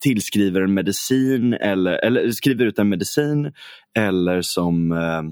tillskriver 0.00 0.60
en 0.60 0.74
medicin 0.74 1.54
eller, 1.54 1.92
eller 1.92 2.30
skriver 2.30 2.64
ut 2.64 2.78
en 2.78 2.88
medicin 2.88 3.52
eller 3.98 4.42
som 4.42 4.92
eh, 4.92 5.22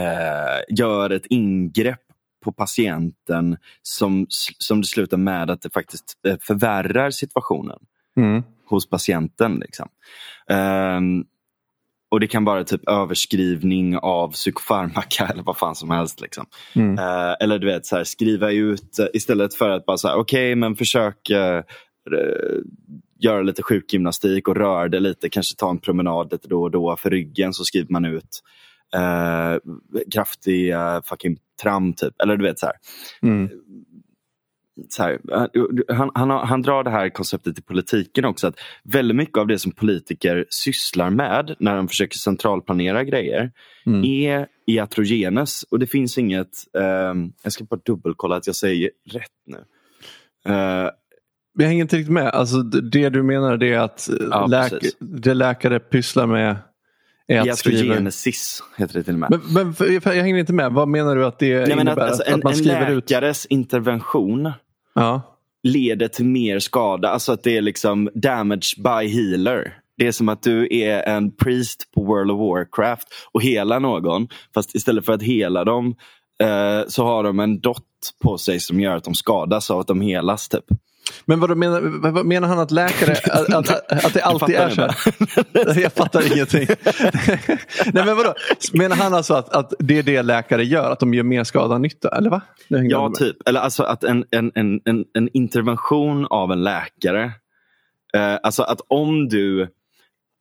eh, 0.00 0.60
gör 0.68 1.10
ett 1.10 1.26
ingrepp 1.26 2.00
på 2.44 2.52
patienten 2.52 3.56
som, 3.82 4.26
som 4.58 4.80
det 4.80 4.86
slutar 4.86 5.16
med 5.16 5.50
att 5.50 5.62
det 5.62 5.72
faktiskt 5.72 6.04
eh, 6.26 6.36
förvärrar 6.40 7.10
situationen 7.10 7.78
Mm. 8.16 8.42
hos 8.66 8.90
patienten. 8.90 9.54
Liksom. 9.60 9.88
Ehm, 10.48 11.24
och 12.14 12.20
det 12.20 12.26
kan 12.26 12.44
vara 12.44 12.64
typ 12.64 12.88
överskrivning 12.88 13.96
av 13.96 14.32
psykofarmaka 14.32 15.26
eller 15.32 15.42
vad 15.42 15.56
fan 15.56 15.74
som 15.74 15.90
helst. 15.90 16.20
Liksom. 16.20 16.46
Mm. 16.74 16.98
Eh, 16.98 17.34
eller 17.40 17.58
du 17.58 17.66
vet, 17.66 17.86
så 17.86 17.96
här, 17.96 18.04
skriva 18.04 18.50
ut 18.50 18.98
eh, 18.98 19.06
istället 19.12 19.54
för 19.54 19.70
att 19.70 19.86
bara 19.86 19.98
säga 19.98 20.16
okej 20.16 20.54
men 20.54 20.76
försök 20.76 21.30
eh, 21.30 21.62
göra 23.18 23.42
lite 23.42 23.62
sjukgymnastik 23.62 24.48
och 24.48 24.56
röra 24.56 24.88
dig 24.88 25.00
lite, 25.00 25.28
kanske 25.28 25.56
ta 25.56 25.70
en 25.70 25.78
promenad 25.78 26.32
lite 26.32 26.48
då 26.48 26.62
och 26.62 26.70
då 26.70 26.96
för 26.96 27.10
ryggen 27.10 27.52
så 27.52 27.64
skriver 27.64 27.92
man 27.92 28.04
ut 28.04 28.42
eh, 28.96 29.56
kraftig 30.14 30.72
eh, 30.72 31.00
fucking 31.04 31.36
tram 31.62 31.92
typ. 31.92 32.22
Eller 32.22 32.36
du 32.36 32.44
vet 32.44 32.58
så 32.58 32.66
här. 32.66 32.76
Mm. 33.22 33.50
Här, 34.98 35.18
han, 35.92 36.10
han, 36.14 36.30
han 36.30 36.62
drar 36.62 36.84
det 36.84 36.90
här 36.90 37.08
konceptet 37.08 37.58
i 37.58 37.62
politiken 37.62 38.24
också. 38.24 38.46
att 38.46 38.54
Väldigt 38.84 39.16
mycket 39.16 39.38
av 39.38 39.46
det 39.46 39.58
som 39.58 39.72
politiker 39.72 40.44
sysslar 40.50 41.10
med 41.10 41.54
när 41.58 41.76
de 41.76 41.88
försöker 41.88 42.18
centralplanera 42.18 43.04
grejer 43.04 43.50
Mm. 43.86 44.04
är 44.04 44.46
iatrogenes. 44.66 45.62
Och 45.62 45.78
det 45.78 45.86
finns 45.86 46.18
inget, 46.18 46.48
ehm, 46.78 47.32
jag 47.42 47.52
ska 47.52 47.64
bara 47.64 47.80
dubbelkolla 47.86 48.36
att 48.36 48.46
jag 48.46 48.56
säger 48.56 48.90
rätt 49.10 49.22
nu. 49.46 49.58
Eh, 50.54 50.90
Jag 51.58 51.66
hänger 51.66 51.82
inte 51.82 51.96
riktigt 51.96 52.12
med. 52.12 52.28
Alltså, 52.28 52.62
det 52.62 53.08
du 53.08 53.22
menar 53.22 53.62
är 53.62 53.78
att 53.78 54.08
eh, 54.08 54.16
Ja, 54.30 54.46
läk 54.46 54.70
precis. 54.72 54.96
det 54.98 55.34
läkare 55.34 55.80
pysslar 55.80 56.26
med 56.26 56.56
är 57.26 57.40
att. 57.40 57.46
Iatrogenesis 57.46 58.62
heter 58.76 58.94
det 58.94 59.02
till 59.02 59.14
och 59.14 59.20
med. 59.20 59.30
Men, 59.30 59.40
men 59.64 59.74
för, 59.74 60.00
för 60.00 60.12
jag 60.12 60.22
hänger 60.22 60.36
inte 60.38 60.52
med. 60.52 60.72
Vad 60.72 60.88
menar 60.88 61.16
du 61.16 61.26
att 61.26 61.38
det 61.38 61.60
Nej, 61.60 61.72
innebär? 61.72 61.92
att, 61.92 61.98
alltså, 61.98 62.22
att, 62.22 62.28
en, 62.28 62.34
att 62.34 62.42
man 62.44 62.52
en 62.52 62.58
skriver 62.58 62.90
ut? 62.90 63.10
läkares 63.10 63.46
intervention 63.46 64.52
Ja. 64.94 65.38
leder 65.62 66.08
till 66.08 66.24
mer 66.24 66.58
skada. 66.58 67.08
Alltså 67.08 67.32
att 67.32 67.42
det 67.42 67.56
är 67.56 67.62
liksom 67.62 68.10
damage 68.14 68.74
by 68.76 69.08
healer. 69.08 69.78
Det 69.96 70.06
är 70.06 70.12
som 70.12 70.28
att 70.28 70.42
du 70.42 70.68
är 70.70 71.02
en 71.08 71.36
priest 71.36 71.90
på 71.94 72.04
World 72.04 72.30
of 72.30 72.38
Warcraft 72.38 73.08
och 73.32 73.42
helar 73.42 73.80
någon. 73.80 74.28
Fast 74.54 74.74
istället 74.74 75.04
för 75.04 75.12
att 75.12 75.22
hela 75.22 75.64
dem 75.64 75.96
eh, 76.42 76.88
så 76.88 77.04
har 77.04 77.22
de 77.22 77.40
en 77.40 77.60
dot 77.60 77.84
på 78.22 78.38
sig 78.38 78.60
som 78.60 78.80
gör 78.80 78.96
att 78.96 79.04
de 79.04 79.14
skadas 79.14 79.70
av 79.70 79.80
att 79.80 79.86
de 79.86 80.00
helas. 80.00 80.48
Typ. 80.48 80.64
Men 81.24 81.40
vad, 81.40 81.56
menar, 81.56 82.10
vad- 82.10 82.26
menar 82.26 82.48
han 82.48 82.58
att 82.58 82.70
läkare, 82.70 83.12
att, 83.32 83.54
att, 83.70 84.04
att 84.04 84.14
det 84.14 84.20
alltid 84.22 84.54
är 84.56 84.70
så 84.70 84.80
här? 84.80 85.80
Jag 85.82 85.92
fattar 85.92 86.32
ingenting. 86.32 86.66
Nej 87.92 88.04
men 88.06 88.16
vadå? 88.16 88.34
Menar 88.72 88.96
han 88.96 89.14
alltså 89.14 89.34
att, 89.34 89.48
att 89.48 89.72
det 89.78 89.98
är 89.98 90.02
det 90.02 90.22
läkare 90.22 90.64
gör? 90.64 90.90
Att 90.90 91.00
de 91.00 91.14
gör 91.14 91.22
mer 91.22 91.44
skada 91.44 91.74
än 91.74 91.82
nytta? 91.82 92.08
Eller 92.16 92.30
va? 92.30 92.40
Ja, 92.68 93.12
typ. 93.18 93.48
Eller 93.48 93.60
alltså 93.60 93.82
att 93.82 94.04
en, 94.04 94.24
en, 94.30 94.52
en, 94.54 94.80
en, 94.84 95.04
en 95.14 95.28
intervention 95.32 96.26
av 96.26 96.52
en 96.52 96.62
läkare. 96.64 97.24
Eh, 98.14 98.36
alltså 98.42 98.62
att 98.62 98.80
om 98.88 99.28
du, 99.28 99.62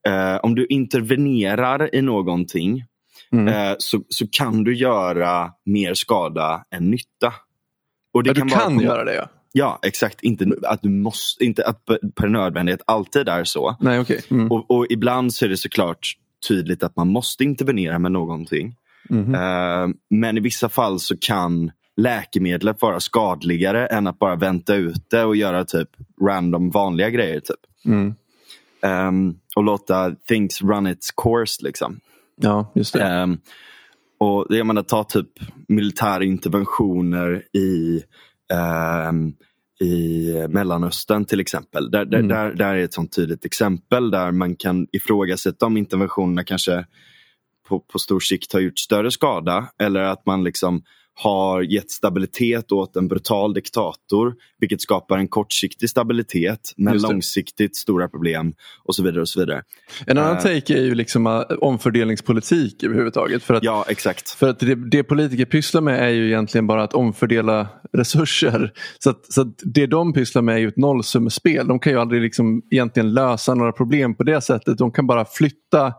eh, 0.07 0.35
om 0.43 0.55
du 0.55 0.65
intervenerar 0.65 1.95
i 1.95 2.01
någonting 2.01 2.83
Mm. 3.31 3.47
eh, 3.47 3.75
så, 3.77 4.01
så 4.09 4.25
kan 4.31 4.63
du 4.63 4.75
göra 4.75 5.51
mer 5.65 5.93
skada 5.93 6.63
än 6.75 6.89
nytta. 6.91 7.33
Och 8.13 8.23
det 8.23 8.29
Ja, 8.29 8.33
du 8.33 8.39
bara 8.41 8.49
kan 8.49 8.61
komma- 8.61 8.83
göra 8.83 9.03
det 9.03 9.15
ja. 9.15 9.27
Ja, 9.55 9.79
exakt. 9.81 10.21
Inte 10.23 10.45
att 10.63 10.81
du 10.81 10.89
måste, 10.89 11.45
inte 11.45 11.65
att 11.65 11.85
per- 12.15 12.27
nödvändighet 12.27 12.81
alltid 12.87 13.29
är 13.29 13.43
så. 13.43 13.75
Nej 13.79 13.99
okej. 13.99 14.21
Mm. 14.31 14.51
Och, 14.51 14.71
och 14.71 14.87
ibland 14.89 15.33
så 15.33 15.45
är 15.45 15.49
det 15.49 15.57
såklart 15.57 16.13
tydligt 16.47 16.83
att 16.83 16.95
man 16.95 17.07
måste 17.07 17.43
intervenera 17.43 17.99
med 17.99 18.11
någonting. 18.11 18.75
Mhm. 19.09 19.35
Eh, 19.35 19.95
men 20.09 20.37
i 20.37 20.41
vissa 20.41 20.69
fall 20.69 20.99
så 20.99 21.17
kan 21.17 21.71
läkemedlet 21.97 22.81
vara 22.81 22.99
skadligare 22.99 23.87
än 23.87 24.07
att 24.07 24.19
bara 24.19 24.35
vänta 24.35 24.75
ut 24.75 25.09
det 25.09 25.23
och 25.23 25.35
göra 25.35 25.65
typ 25.65 25.89
random 26.21 26.69
vanliga 26.69 27.09
grejer. 27.09 27.39
Typ. 27.39 27.85
Mm. 27.85 28.13
Ehm, 28.83 29.35
och 29.55 29.63
låta 29.63 30.11
things 30.27 30.61
run 30.61 30.87
its 30.87 31.11
course. 31.11 31.65
Liksom. 31.65 31.99
Ja, 32.35 32.71
just 32.75 32.93
det. 32.93 33.03
Ehm, 33.03 33.37
och 34.19 34.45
jag 34.49 34.67
menar, 34.67 34.83
ta 34.83 35.03
typ 35.03 35.29
militära 35.67 36.23
interventioner 36.23 37.43
i, 37.57 38.01
i 39.81 40.31
Mellanöstern 40.49 41.25
till 41.25 41.39
exempel. 41.39 41.91
Där, 41.91 42.05
där, 42.05 42.17
Mm. 42.17 42.27
där, 42.27 42.53
där 42.53 42.75
är 42.75 42.83
ett 42.83 42.93
sånt 42.93 43.15
tydligt 43.15 43.45
exempel 43.45 44.11
där 44.11 44.31
man 44.31 44.55
kan 44.55 44.87
ifrågasätta 44.91 45.65
om 45.65 45.77
interventionerna 45.77 46.43
kanske 46.43 46.85
på, 47.67 47.79
på 47.79 47.99
stor 47.99 48.19
sikt 48.19 48.53
har 48.53 48.59
gjort 48.59 48.79
större 48.79 49.11
skada 49.11 49.69
eller 49.79 49.99
att 49.99 50.25
man 50.25 50.43
liksom 50.43 50.83
har 51.15 51.61
gett 51.61 51.91
stabilitet 51.91 52.71
åt 52.71 52.95
en 52.95 53.07
brutal 53.07 53.53
diktator 53.53 54.35
vilket 54.59 54.81
skapar 54.81 55.17
en 55.17 55.27
kortsiktig 55.27 55.89
stabilitet 55.89 56.73
men 56.77 56.97
långsiktigt 56.97 57.75
stora 57.75 58.07
problem 58.07 58.53
och 58.83 58.95
så 58.95 59.03
vidare. 59.03 59.21
och 59.21 59.29
så 59.29 59.39
vidare. 59.39 59.63
En 60.07 60.17
annan 60.17 60.37
eh. 60.37 60.43
take 60.43 60.73
är 60.73 60.81
ju 60.81 60.95
liksom 60.95 61.27
uh, 61.27 61.41
omfördelningspolitik 61.61 62.83
överhuvudtaget. 62.83 63.43
För 63.43 63.53
att, 63.53 63.63
Ja, 63.63 63.85
exakt. 63.87 64.29
för 64.29 64.49
att 64.49 64.59
det, 64.59 64.75
det 64.75 65.03
politiker 65.03 65.45
pysslar 65.45 65.81
med 65.81 65.99
är 65.99 66.09
ju 66.09 66.27
egentligen 66.27 66.67
bara 66.67 66.83
att 66.83 66.93
omfördela 66.93 67.67
resurser. 67.93 68.71
Så, 68.99 69.09
att, 69.09 69.33
så 69.33 69.41
att 69.41 69.59
det 69.63 69.87
de 69.87 70.13
pysslar 70.13 70.41
med 70.41 70.55
är 70.55 70.59
ju 70.59 70.67
ett 70.67 70.77
nollsummespel. 70.77 71.67
De 71.67 71.79
kan 71.79 71.93
ju 71.93 71.99
aldrig 71.99 72.21
liksom 72.21 72.61
egentligen 72.71 73.13
lösa 73.13 73.53
några 73.53 73.71
problem 73.71 74.15
på 74.15 74.23
det 74.23 74.41
sättet. 74.41 74.77
De 74.77 74.91
kan 74.91 75.07
bara 75.07 75.25
flytta 75.25 75.93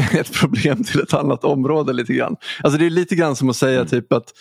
ett 0.20 0.32
problem 0.32 0.84
till 0.84 1.00
ett 1.00 1.14
annat 1.14 1.44
område 1.44 1.92
lite 1.92 2.12
grann. 2.14 2.36
Alltså 2.62 2.78
det 2.78 2.86
är 2.86 2.90
lite 2.90 3.14
grann 3.14 3.36
som 3.36 3.48
att 3.48 3.56
säga 3.56 3.76
Mm. 3.76 3.86
typ 3.88 4.12
att 4.12 4.32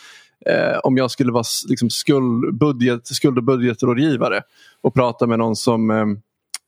eh, 0.46 0.78
om 0.84 0.98
jag 0.98 1.12
skulle 1.12 1.32
vara 1.32 1.44
liksom 1.68 1.90
skuld, 1.90 2.58
budget, 2.58 3.08
skuld 3.08 3.38
och 3.38 3.44
budgetrådgivare 3.44 4.42
och 4.82 4.94
prata 4.94 5.28
med 5.28 5.40
någon 5.40 5.56
som 5.56 5.92
eh, 5.92 6.06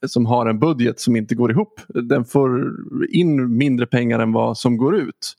som 0.08 0.26
har 0.26 0.46
en 0.46 0.60
budget 0.60 1.00
som 1.00 1.16
inte 1.16 1.36
går 1.36 1.52
ihop. 1.52 1.82
Den 1.88 2.26
får 2.26 2.72
in 3.10 3.58
mindre 3.58 3.86
pengar 3.86 4.20
än 4.20 4.32
vad 4.32 4.58
som 4.58 4.78
går 4.78 4.96
ut. 4.96 5.36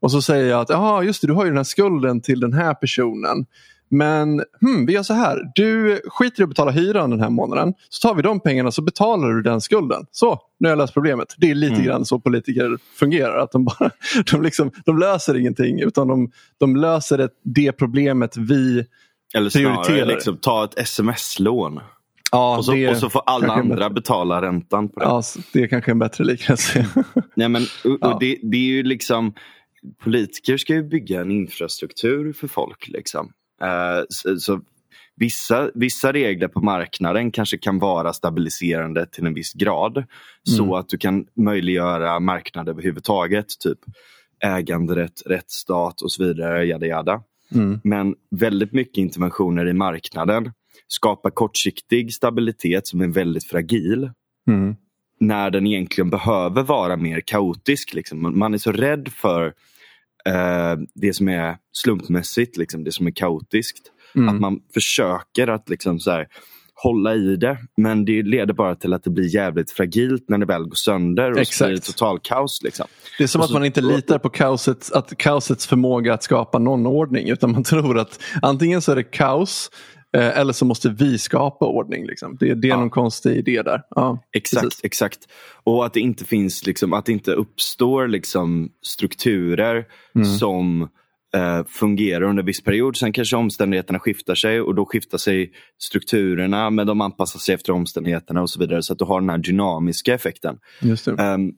Och 0.00 0.12
så 0.12 0.22
säger 0.22 0.50
jag 0.50 0.60
att 0.60 0.68
Jaha, 0.70 1.02
just 1.02 1.20
det, 1.20 1.26
du 1.26 1.32
har 1.32 1.44
ju 1.44 1.50
den 1.50 1.56
här 1.56 1.64
skulden 1.64 2.20
till 2.20 2.40
den 2.40 2.52
här 2.52 2.74
personen. 2.74 3.46
Men 3.92 4.44
hmm, 4.60 4.86
vi 4.86 4.92
gör 4.92 5.02
så 5.02 5.14
här. 5.14 5.38
Du 5.54 6.00
skiter 6.06 6.40
i 6.40 6.42
att 6.42 6.48
betala 6.48 6.70
hyran 6.70 7.10
den 7.10 7.20
här 7.20 7.30
månaden. 7.30 7.74
Så 7.88 8.08
tar 8.08 8.14
vi 8.14 8.22
de 8.22 8.40
pengarna 8.40 8.70
så 8.70 8.82
betalar 8.82 9.28
du 9.28 9.42
den 9.42 9.60
skulden. 9.60 10.06
Så, 10.10 10.38
nu 10.60 10.68
har 10.68 10.70
jag 10.70 10.78
löst 10.78 10.94
problemet. 10.94 11.34
Det 11.38 11.50
är 11.50 11.54
lite 11.54 11.74
Mm. 11.74 11.86
grann 11.86 12.04
så 12.04 12.20
politiker 12.20 12.78
fungerar. 12.94 13.38
Att 13.38 13.52
de, 13.52 13.64
bara, 13.64 13.90
de, 14.32 14.42
liksom, 14.42 14.70
de 14.84 14.98
löser 14.98 15.36
ingenting 15.36 15.80
utan 15.80 16.08
de, 16.08 16.30
de 16.58 16.76
löser 16.76 17.18
det, 17.18 17.28
det 17.44 17.72
problemet 17.72 18.36
vi... 18.36 18.84
Eller 19.34 19.50
snarare 19.50 19.74
Prioriterar. 19.84 20.06
liksom, 20.06 20.36
ta 20.36 20.64
ett 20.64 20.78
sms-lån. 20.78 21.80
Ja, 22.32 22.56
och, 22.58 22.64
så, 22.64 22.72
det, 22.72 22.88
och 22.90 22.96
så 22.96 23.10
får 23.10 23.22
alla 23.26 23.52
andra 23.52 23.76
bättre. 23.76 23.90
betala 23.90 24.42
räntan 24.42 24.88
på 24.88 25.00
det. 25.00 25.06
Ja, 25.06 25.22
det 25.52 25.62
är 25.62 25.66
kanske 25.66 25.90
en 25.90 25.98
bättre 25.98 26.24
liknelse. 26.24 26.86
Nej, 27.36 27.48
men, 27.48 27.62
och, 27.62 27.98
Ja. 28.00 28.14
och 28.14 28.20
det, 28.20 28.36
det 28.42 28.56
är 28.56 28.60
ju 28.68 28.82
liksom 28.82 29.32
Politiker 30.04 30.56
ska 30.56 30.74
ju 30.74 30.82
bygga 30.82 31.20
en 31.20 31.30
infrastruktur 31.30 32.32
för 32.32 32.48
folk. 32.48 32.88
Liksom. 32.88 33.32
Eh, 33.62 34.04
så, 34.08 34.36
så 34.36 34.60
vissa, 35.16 35.70
vissa 35.74 36.12
regler 36.12 36.48
på 36.48 36.60
marknaden 36.60 37.30
kanske 37.30 37.58
kan 37.58 37.78
vara 37.78 38.12
stabiliserande 38.12 39.06
till 39.06 39.26
en 39.26 39.34
viss 39.34 39.52
grad. 39.52 40.04
Så 40.42 40.62
Mm. 40.62 40.72
att 40.74 40.88
du 40.88 40.98
kan 40.98 41.26
möjliggöra 41.36 42.20
marknad 42.20 42.68
överhuvudtaget. 42.68 43.46
Typ 43.60 43.78
äganderätt, 44.44 45.22
rättsstat 45.26 46.00
och 46.02 46.12
så 46.12 46.24
vidare. 46.24 46.64
Yada, 46.66 46.86
yada. 46.86 47.22
Mm. 47.54 47.80
Men 47.84 48.14
väldigt 48.30 48.72
mycket 48.72 48.98
interventioner 48.98 49.68
i 49.68 49.72
marknaden 49.72 50.52
skapar 50.88 51.30
kortsiktig 51.30 52.14
stabilitet 52.14 52.86
som 52.86 53.00
är 53.00 53.08
väldigt 53.08 53.44
fragil 53.44 54.10
Mm. 54.48 54.76
när 55.20 55.50
den 55.50 55.66
egentligen 55.66 56.10
behöver 56.10 56.62
vara 56.62 56.96
mer 56.96 57.20
kaotisk. 57.20 57.94
Liksom. 57.94 58.38
Man 58.38 58.54
är 58.54 58.58
så 58.58 58.72
rädd 58.72 59.08
för 59.08 59.54
eh, 60.26 60.76
det 60.94 61.12
som 61.12 61.28
är 61.28 61.56
slumpmässigt, 61.72 62.56
liksom, 62.56 62.84
det 62.84 62.92
som 62.92 63.06
är 63.06 63.10
kaotiskt. 63.10 63.82
Mm. 64.14 64.28
Att 64.34 64.40
man 64.40 64.60
försöker 64.74 65.48
att 65.48 65.68
liksom, 65.68 65.98
så 66.00 66.10
här, 66.10 66.26
hålla 66.74 67.14
i 67.14 67.36
det 67.36 67.58
men 67.76 68.04
det 68.04 68.22
leder 68.22 68.54
bara 68.54 68.74
till 68.74 68.92
att 68.92 69.04
det 69.04 69.10
blir 69.10 69.34
jävligt 69.34 69.70
fragilt 69.72 70.24
när 70.28 70.38
det 70.38 70.46
väl 70.46 70.62
går 70.64 70.74
sönder 70.74 71.30
och 71.30 71.36
så 71.36 71.40
Exakt. 71.40 71.68
blir 71.68 71.76
det 71.76 71.82
total 71.82 72.18
kaos. 72.22 72.60
Liksom. 72.62 72.86
Det 73.18 73.24
är 73.24 73.28
som 73.28 73.40
Och 73.40 73.44
att 73.44 73.48
så- 73.48 73.54
man 73.54 73.64
inte 73.64 73.80
litar 73.80 74.18
på 74.18 74.28
kaosets, 74.28 74.92
att 74.92 75.18
kaosets 75.18 75.66
förmåga 75.66 76.14
att 76.14 76.22
skapa 76.22 76.58
någon 76.58 76.86
ordning 76.86 77.28
utan 77.28 77.52
man 77.52 77.64
tror 77.64 77.98
att 77.98 78.20
antingen 78.42 78.82
så 78.82 78.92
är 78.92 78.96
det 78.96 79.02
kaos 79.02 79.70
eh, 80.16 80.38
eller 80.38 80.52
så 80.52 80.64
måste 80.64 80.88
vi 80.88 81.18
skapa 81.18 81.66
ordning. 81.66 82.06
Liksom. 82.06 82.36
Det, 82.40 82.54
det 82.54 82.66
är 82.68 82.70
Ja. 82.70 82.76
någon 82.80 82.90
konstig 82.90 83.36
idé 83.36 83.62
där. 83.62 83.82
Ja, 83.90 84.22
Exakt, 84.32 84.62
precis. 84.64 84.80
exakt. 84.84 85.18
Och 85.64 85.86
att 85.86 85.92
det 85.94 86.00
inte 86.00 86.24
finns, 86.24 86.66
liksom, 86.66 86.92
att 86.92 87.06
det 87.06 87.12
inte 87.12 87.32
uppstår 87.32 88.08
liksom, 88.08 88.68
strukturer 88.82 89.84
Mm. 90.14 90.26
som 90.26 90.88
eh, 91.34 91.64
fungerar 91.66 92.22
under 92.22 92.42
en 92.42 92.46
viss 92.46 92.62
period. 92.64 92.96
Sen 92.96 93.12
kanske 93.12 93.36
omständigheterna 93.36 93.98
skiftar 93.98 94.34
sig 94.34 94.60
och 94.60 94.74
då 94.74 94.84
skiftar 94.86 95.18
sig 95.18 95.52
strukturerna 95.78 96.70
men 96.70 96.86
de 96.86 97.00
anpassar 97.00 97.38
sig 97.38 97.54
efter 97.54 97.72
omständigheterna 97.72 98.42
och 98.42 98.50
så 98.50 98.60
vidare 98.60 98.82
så 98.82 98.92
att 98.92 98.98
du 98.98 99.04
har 99.04 99.20
den 99.20 99.30
här 99.30 99.38
dynamiska 99.38 100.14
effekten. 100.14 100.58
Just 100.82 101.04
det. 101.04 101.12
Ehm, 101.22 101.52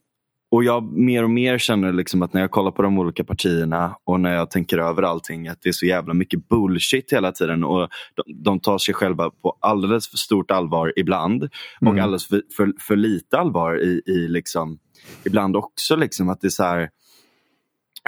och 0.53 0.65
jag 0.65 0.93
mer 0.93 1.25
och 1.25 1.31
mer 1.31 1.59
känner 1.59 1.93
liksom 1.93 2.23
att 2.23 2.33
när 2.33 2.41
jag 2.41 2.51
kollar 2.51 2.71
på 2.71 2.83
de 2.83 2.99
olika 2.99 3.25
partierna 3.25 3.97
och 4.05 4.21
när 4.21 4.35
jag 4.35 4.51
tänker 4.51 4.79
över 4.79 5.03
allting 5.03 5.49
att 5.49 5.63
det 5.63 5.69
är 5.69 5.73
så 5.73 5.87
jävla 5.87 6.15
mycket 6.15 6.49
bullshit 6.49 7.13
hela 7.13 7.33
tiden 7.33 7.65
och 7.65 7.89
de, 8.15 8.43
de 8.43 8.61
tar 8.61 8.79
sig 8.79 8.95
själva 8.95 9.31
på 9.31 9.59
alldeles 9.61 10.09
för 10.09 10.17
stort 10.17 10.51
allvar 10.51 10.93
ibland 10.97 11.45
och 11.81 11.87
Mm. 11.87 12.05
alldeles 12.05 12.27
för, 12.27 12.43
för, 12.57 12.73
för 12.79 12.97
lite 12.97 13.39
allvar 13.39 13.83
i, 13.83 14.03
i 14.07 14.29
liksom 14.29 14.79
ibland 15.25 15.57
också 15.57 15.97
liksom 15.97 16.29
att 16.29 16.41
det 16.41 16.47
är 16.47 16.51
så 16.51 16.63
här 16.63 16.91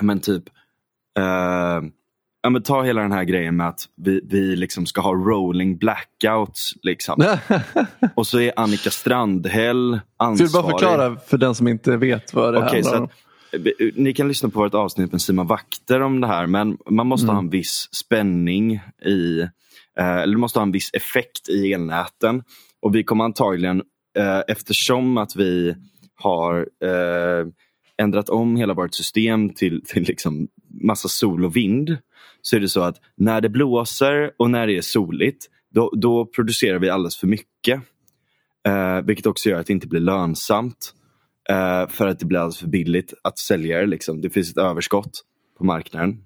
men 0.02 0.20
typ 0.20 0.44
eh, 1.18 1.80
ja, 2.44 2.50
men 2.50 2.62
ta 2.62 2.82
hela 2.82 3.02
den 3.02 3.12
här 3.12 3.24
grejen 3.24 3.56
med 3.56 3.68
att 3.68 3.80
vi, 3.96 4.20
vi 4.24 4.56
liksom 4.56 4.86
ska 4.86 5.00
ha 5.00 5.12
rolling 5.14 5.76
blackouts 5.78 6.72
liksom. 6.82 7.36
och 8.14 8.26
så 8.26 8.40
är 8.40 8.52
Annika 8.56 8.90
Strandhäll 8.90 10.00
Ska 10.14 10.24
ansvarig. 10.24 10.50
du 10.50 10.52
bara 10.52 10.78
förklara 10.78 11.16
för 11.26 11.38
den 11.38 11.54
som 11.54 11.68
inte 11.68 11.96
vet 11.96 12.34
vad 12.34 12.54
det 12.54 12.58
Okej, 12.58 12.82
handlar 12.82 12.98
om? 12.98 13.04
att, 13.04 13.10
ni 13.96 14.12
kan 14.14 14.28
lyssna 14.28 14.48
på 14.48 14.58
vårt 14.60 14.74
avsnitt 14.74 15.12
med 15.12 15.22
Simon 15.22 15.46
Vakter 15.46 16.00
om 16.00 16.20
det 16.20 16.26
här 16.26 16.46
men 16.46 16.78
man 16.90 17.06
måste 17.06 17.24
Mm. 17.24 17.34
ha 17.36 17.42
en 17.42 17.50
viss 17.50 17.88
spänning 17.92 18.80
i, 19.06 19.40
eh, 19.98 20.16
eller 20.16 20.36
måste 20.36 20.58
ha 20.58 20.62
en 20.64 20.72
viss 20.72 20.90
effekt 20.92 21.48
i 21.48 21.72
elnäten. 21.72 22.42
Och 22.82 22.94
vi 22.94 23.04
kommer 23.04 23.24
antagligen, 23.24 23.82
eh, 24.18 24.40
eftersom 24.48 25.18
att 25.18 25.36
vi 25.36 25.74
har 26.14 26.58
eh, 26.84 27.46
ändrat 28.02 28.28
om 28.28 28.56
hela 28.56 28.74
vårt 28.74 28.94
system 28.94 29.50
till, 29.50 29.82
till 29.86 30.02
liksom 30.02 30.48
massa 30.82 31.08
sol 31.08 31.44
och 31.44 31.56
vind 31.56 31.96
så 32.46 32.56
är 32.56 32.60
det 32.60 32.68
så 32.68 32.80
att 32.80 33.00
när 33.16 33.40
det 33.40 33.48
blåser 33.48 34.30
och 34.36 34.50
när 34.50 34.66
det 34.66 34.76
är 34.76 34.80
soligt 34.80 35.46
då, 35.70 35.90
då 35.96 36.26
producerar 36.26 36.78
vi 36.78 36.90
alldeles 36.90 37.16
för 37.16 37.26
mycket. 37.26 37.80
Eh, 38.66 39.00
vilket 39.00 39.26
också 39.26 39.48
gör 39.48 39.60
att 39.60 39.66
det 39.66 39.72
inte 39.72 39.86
blir 39.86 40.00
lönsamt. 40.00 40.94
Eh, 41.48 41.88
för 41.88 42.06
att 42.06 42.18
det 42.18 42.26
blir 42.26 42.38
alldeles 42.38 42.58
för 42.58 42.68
billigt 42.68 43.14
att 43.22 43.38
sälja 43.38 43.78
det. 43.78 43.86
Liksom. 43.86 44.20
Det 44.20 44.30
finns 44.30 44.50
ett 44.50 44.58
överskott 44.58 45.22
på 45.58 45.64
marknaden. 45.64 46.24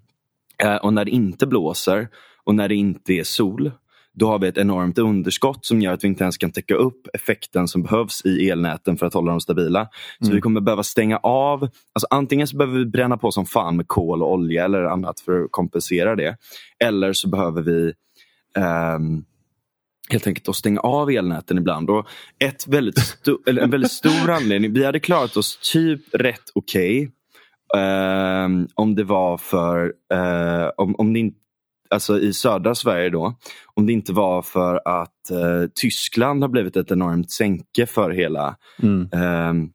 Eh, 0.62 0.76
och 0.76 0.92
när 0.92 1.04
det 1.04 1.10
inte 1.10 1.46
blåser 1.46 2.08
och 2.44 2.54
när 2.54 2.68
det 2.68 2.74
inte 2.74 3.12
är 3.12 3.24
sol 3.24 3.70
då 4.18 4.26
har 4.26 4.38
vi 4.38 4.48
ett 4.48 4.58
enormt 4.58 4.98
underskott 4.98 5.66
som 5.66 5.80
gör 5.80 5.92
att 5.92 6.04
vi 6.04 6.08
inte 6.08 6.24
ens 6.24 6.36
kan 6.38 6.50
täcka 6.50 6.74
upp 6.74 7.08
effekten 7.12 7.68
som 7.68 7.82
behövs 7.82 8.24
i 8.24 8.50
elnäten 8.50 8.96
för 8.96 9.06
att 9.06 9.14
hålla 9.14 9.30
dem 9.30 9.40
stabila. 9.40 9.88
Så 10.18 10.24
mm. 10.24 10.34
vi 10.34 10.40
kommer 10.40 10.60
behöva 10.60 10.82
stänga 10.82 11.16
av. 11.16 11.62
Alltså 11.62 12.06
antingen 12.10 12.46
så 12.46 12.56
behöver 12.56 12.78
vi 12.78 12.86
bränna 12.86 13.16
på 13.16 13.32
som 13.32 13.46
fan 13.46 13.76
med 13.76 13.88
kol 13.88 14.22
och 14.22 14.32
olja 14.32 14.64
eller 14.64 14.82
annat 14.82 15.20
för 15.20 15.44
att 15.44 15.48
kompensera 15.50 16.16
det. 16.16 16.36
Eller 16.84 17.12
så 17.12 17.28
behöver 17.28 17.62
vi 17.62 17.92
um, 18.96 19.24
helt 20.10 20.26
enkelt 20.26 20.48
att 20.48 20.56
stänga 20.56 20.80
av 20.80 21.10
elnäten 21.10 21.58
ibland. 21.58 21.90
Och 21.90 22.06
ett 22.38 22.66
väldigt 22.66 23.18
eller 23.46 23.62
en 23.62 23.70
väldigt 23.70 23.92
stor 23.92 24.30
anledning, 24.30 24.72
vi 24.72 24.84
hade 24.84 25.00
klarat 25.00 25.36
oss 25.36 25.72
typ 25.72 26.00
rätt 26.12 26.42
okej 26.54 27.10
okay, 27.74 27.82
eh, 27.82 28.48
om 28.74 28.94
det 28.94 29.04
var 29.04 29.36
för, 29.36 29.92
eh, 30.12 30.70
om, 30.76 30.94
om 30.98 31.12
det 31.12 31.18
inte 31.18 31.38
alltså 31.90 32.20
i 32.20 32.32
södra 32.32 32.74
Sverige 32.74 33.10
då, 33.10 33.34
om 33.74 33.86
det 33.86 33.92
inte 33.92 34.12
var 34.12 34.42
för 34.42 34.80
att 34.84 35.30
eh, 35.30 35.70
Tyskland 35.80 36.42
har 36.42 36.48
blivit 36.48 36.76
ett 36.76 36.90
enormt 36.90 37.30
sänke 37.30 37.86
för 37.86 38.10
hela, 38.10 38.56
mm. 38.82 39.02
eh, 39.12 39.68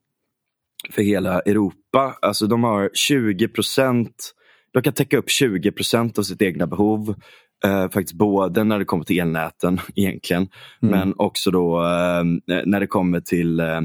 för 0.92 1.02
hela 1.02 1.40
Europa. 1.40 2.18
Alltså 2.22 2.48
de 2.48 2.64
har 2.64 2.90
20 2.94 3.48
procent, 3.48 4.34
de 4.74 4.84
kan 4.84 4.94
täcka 4.94 5.18
upp 5.18 5.30
20 5.30 5.72
procent 5.72 6.20
av 6.20 6.24
sitt 6.24 6.42
egna 6.42 6.68
behov. 6.68 7.16
Eh, 7.66 7.90
faktiskt 7.90 8.14
både 8.14 8.64
när 8.64 8.80
det 8.80 8.86
kommer 8.86 9.04
till 9.04 9.20
elnäten 9.20 9.80
egentligen, 9.96 10.48
mm. 10.82 11.00
men 11.00 11.14
också 11.18 11.52
då 11.52 11.82
eh, 11.82 12.24
när 12.66 12.80
det 12.80 12.88
kommer 12.88 13.20
till 13.20 13.60
eh, 13.60 13.82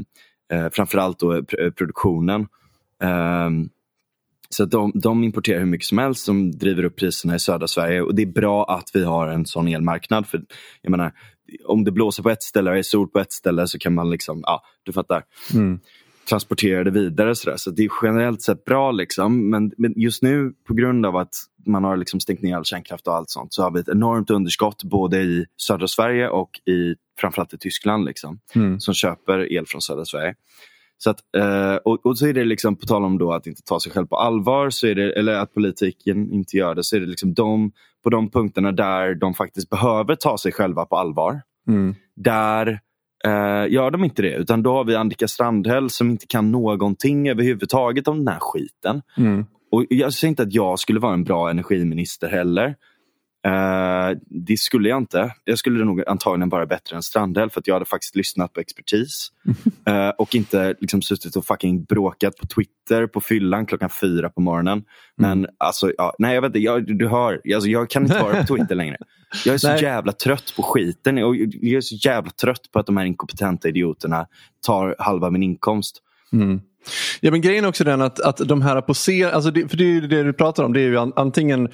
eh 0.53 0.69
framförallt 0.71 1.19
då 1.19 1.43
produktionen. 1.77 2.47
Um, 3.03 3.69
så 4.49 4.63
att 4.63 4.71
de, 4.71 4.91
de 4.95 5.23
importerar 5.23 5.59
hur 5.59 5.65
mycket 5.65 5.87
som 5.87 5.97
helst 5.97 6.25
som 6.25 6.51
driver 6.51 6.83
upp 6.83 6.95
priserna 6.95 7.35
i 7.35 7.39
södra 7.39 7.67
Sverige 7.67 8.01
och 8.01 8.15
det 8.15 8.21
är 8.21 8.31
bra 8.31 8.65
att 8.65 8.89
vi 8.93 9.03
har 9.03 9.27
en 9.27 9.45
sån 9.45 9.67
elmarknad. 9.67 10.27
För 10.27 10.41
jag 10.81 10.91
menar, 10.91 11.13
om 11.65 11.83
det 11.83 11.91
blåser 11.91 12.23
på 12.23 12.29
ett 12.29 12.43
ställe 12.43 12.71
och 12.71 12.77
är 12.77 12.81
sol 12.81 13.07
på 13.07 13.19
ett 13.19 13.31
ställe 13.31 13.67
så 13.67 13.79
kan 13.79 13.93
man 13.93 14.09
liksom, 14.09 14.39
ja 14.45 14.63
du 14.83 14.93
fattar. 14.93 15.23
Mm. 15.53 15.79
transportera 16.29 16.83
det 16.83 16.91
vidare. 16.91 17.35
Så, 17.35 17.53
så 17.57 17.71
det 17.71 17.83
är 17.83 17.89
generellt 18.01 18.41
sett 18.41 18.65
bra. 18.65 18.91
Liksom. 18.91 19.49
Men, 19.49 19.71
men, 19.77 19.93
just 19.95 20.23
nu 20.23 20.53
på 20.67 20.73
grund 20.73 21.05
av 21.05 21.15
att 21.15 21.33
man 21.65 21.83
har 21.83 21.97
liksom 21.97 22.19
stängt 22.19 22.41
ner 22.41 22.55
all 22.55 22.65
kärnkraft 22.65 23.07
och 23.07 23.15
allt 23.15 23.29
sånt 23.29 23.53
så 23.53 23.63
har 23.63 23.71
vi 23.71 23.79
ett 23.79 23.89
enormt 23.89 24.29
underskott 24.29 24.83
både 24.83 25.21
i 25.21 25.45
södra 25.57 25.87
Sverige 25.87 26.29
och 26.29 26.49
i 26.65 26.95
framförallt 27.19 27.53
i 27.53 27.57
Tyskland 27.57 28.05
liksom, 28.05 28.39
mm. 28.55 28.79
som 28.79 28.93
köper 28.93 29.53
el 29.53 29.65
från 29.67 29.81
södra 29.81 30.05
Sverige. 30.05 30.35
Så 31.03 31.09
att, 31.09 31.19
eh, 31.37 31.75
och, 31.75 32.05
och, 32.05 32.17
så 32.17 32.27
är 32.27 32.33
det 32.33 32.45
liksom, 32.45 32.75
på 32.75 32.85
tal 32.85 33.05
om 33.05 33.17
då 33.17 33.33
att 33.33 33.47
inte 33.47 33.61
ta 33.61 33.79
sig 33.79 33.91
själv 33.91 34.07
på 34.07 34.15
allvar, 34.15 34.69
så 34.69 34.87
är 34.87 34.95
det, 34.95 35.13
eller 35.13 35.33
att 35.33 35.53
politiken 35.53 36.31
inte 36.31 36.57
gör 36.57 36.75
det, 36.75 36.83
så 36.83 36.95
är 36.95 36.99
det 36.99 37.05
liksom 37.05 37.33
de, 37.33 37.71
på 38.03 38.09
de 38.09 38.29
punkterna 38.29 38.71
där 38.71 39.15
de 39.15 39.33
faktiskt 39.33 39.69
behöver 39.69 40.15
ta 40.15 40.37
sig 40.37 40.51
själva 40.51 40.85
på 40.85 40.97
allvar. 40.97 41.41
Mm. 41.67 41.95
Där 42.15 42.67
eh, 43.25 43.73
gör 43.73 43.91
de 43.91 44.03
inte 44.03 44.21
det, 44.21 44.35
utan 44.35 44.63
då 44.63 44.73
har 44.73 44.83
vi 44.83 44.95
Annika 44.95 45.27
Strandhäll 45.27 45.89
som 45.89 46.09
inte 46.09 46.27
kan 46.27 46.51
någonting 46.51 47.29
överhuvudtaget 47.29 48.07
om 48.07 48.17
den 48.17 48.27
här 48.27 48.39
skiten. 48.39 49.01
Mm. 49.17 49.45
Och 49.71 49.85
Jag 49.89 50.13
säger 50.13 50.29
inte 50.29 50.43
att 50.43 50.53
jag 50.53 50.79
skulle 50.79 50.99
vara 50.99 51.13
en 51.13 51.23
bra 51.23 51.49
energiminister 51.49 52.27
heller. 52.29 52.75
Uh, 53.47 54.17
det 54.29 54.57
skulle 54.57 54.89
jag 54.89 54.97
inte. 54.97 55.33
Jag 55.43 55.57
skulle 55.57 55.85
nog 55.85 56.03
antagligen 56.07 56.49
vara 56.49 56.65
bättre 56.65 56.95
än 56.95 57.03
Strandhäll 57.03 57.49
för 57.49 57.59
att 57.59 57.67
jag 57.67 57.75
hade 57.75 57.85
faktiskt 57.85 58.15
lyssnat 58.15 58.53
på 58.53 58.59
expertis. 58.59 59.31
Uh, 59.89 60.09
och 60.17 60.35
inte 60.35 60.75
liksom 60.79 61.01
suttit 61.01 61.35
och 61.35 61.45
fucking 61.45 61.83
bråkat 61.83 62.37
på 62.37 62.47
Twitter 62.47 63.07
på 63.07 63.21
fyllan 63.21 63.65
klockan 63.65 63.89
fyra 63.89 64.29
på 64.29 64.41
morgonen. 64.41 64.83
Men 65.17 65.31
mm. 65.31 65.51
alltså, 65.57 65.91
ja, 65.97 66.15
nej 66.19 66.35
jag 66.35 66.41
vet 66.41 66.49
inte, 66.49 66.59
jag, 66.59 66.97
du 66.97 67.07
hör, 67.07 67.41
alltså, 67.53 67.69
jag 67.69 67.89
kan 67.89 68.03
inte 68.03 68.19
vara 68.19 68.43
på 68.43 68.55
Twitter 68.55 68.75
längre. 68.75 68.97
Jag 69.45 69.53
är 69.53 69.57
så 69.57 69.67
nej. 69.67 69.83
jävla 69.83 70.11
trött 70.11 70.53
på 70.55 70.63
skiten 70.63 71.17
och 71.23 71.35
jag 71.35 71.77
är 71.77 71.81
så 71.81 71.95
jävla 71.95 72.31
trött 72.31 72.71
på 72.71 72.79
att 72.79 72.85
de 72.85 72.97
här 72.97 73.05
inkompetenta 73.05 73.67
idioterna 73.67 74.27
tar 74.65 74.95
halva 74.99 75.29
min 75.29 75.43
inkomst. 75.43 76.01
Mm. 76.33 76.61
Ja 77.21 77.31
men 77.31 77.41
grejen 77.41 77.63
är 77.63 77.69
också 77.69 77.83
den 77.83 78.01
att, 78.01 78.19
att 78.19 78.37
de 78.37 78.61
här 78.61 78.81
på 78.81 78.93
scen, 78.93 79.29
alltså 79.33 79.51
det, 79.51 79.67
för 79.69 79.77
det 79.77 79.83
är 79.83 79.87
ju 79.87 80.07
det 80.07 80.23
du 80.23 80.33
pratar 80.33 80.63
om, 80.63 80.73
det 80.73 80.81
är 80.81 80.87
ju 80.87 80.97
antingen 81.15 81.69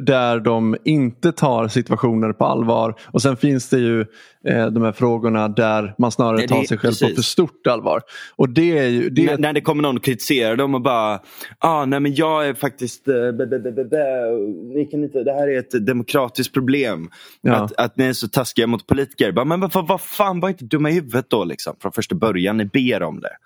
där 0.00 0.40
de 0.40 0.76
inte 0.84 1.32
tar 1.32 1.68
situationer 1.68 2.32
på 2.32 2.44
allvar 2.44 2.94
och 3.04 3.22
sen 3.22 3.36
finns 3.36 3.68
det 3.68 3.78
ju 3.78 4.00
eh, 4.46 4.66
de 4.66 4.82
här 4.82 4.92
frågorna 4.92 5.48
där 5.48 5.94
man 5.98 6.12
snarare 6.12 6.36
Nej, 6.36 6.48
tar 6.48 6.62
sig 6.62 6.78
själv 6.78 6.90
precis. 6.90 7.08
på 7.08 7.14
för 7.14 7.22
stort 7.22 7.66
allvar. 7.66 8.02
Och 8.36 8.48
det 8.48 8.78
är 8.78 8.88
ju, 8.88 9.10
det... 9.10 9.24
När, 9.24 9.38
när 9.38 9.52
det 9.52 9.60
kommer 9.60 9.82
någon 9.82 9.96
och 9.96 10.04
kritiserar 10.04 10.56
dem 10.56 10.74
och 10.74 10.82
bara, 10.82 11.20
ah, 11.58 11.84
nej 11.84 12.00
men 12.00 12.14
jag 12.14 12.48
är 12.48 12.54
faktiskt, 12.54 13.08
äh, 13.08 13.14
bä, 13.14 13.46
bä, 13.46 13.84
bä, 13.84 14.30
ni 14.74 14.88
kan 14.90 15.04
inte, 15.04 15.24
det 15.24 15.32
här 15.32 15.48
är 15.48 15.58
ett 15.58 15.86
demokratiskt 15.86 16.54
problem. 16.54 17.10
Ja. 17.40 17.54
Att, 17.54 17.72
att 17.76 17.96
ni 17.96 18.04
är 18.04 18.12
så 18.12 18.28
taskiga 18.28 18.66
mot 18.66 18.86
politiker. 18.86 19.32
Bara, 19.32 19.44
men 19.44 19.60
vad, 19.60 19.86
vad 19.86 20.00
fan, 20.00 20.40
var 20.40 20.48
inte 20.48 20.64
dumma 20.64 20.90
i 20.90 20.92
huvudet 20.92 21.26
då 21.28 21.44
liksom, 21.44 21.76
från 21.80 21.92
första 21.92 22.14
början, 22.14 22.56
ni 22.56 22.64
ber 22.64 23.02
om 23.02 23.20
det. 23.20 23.36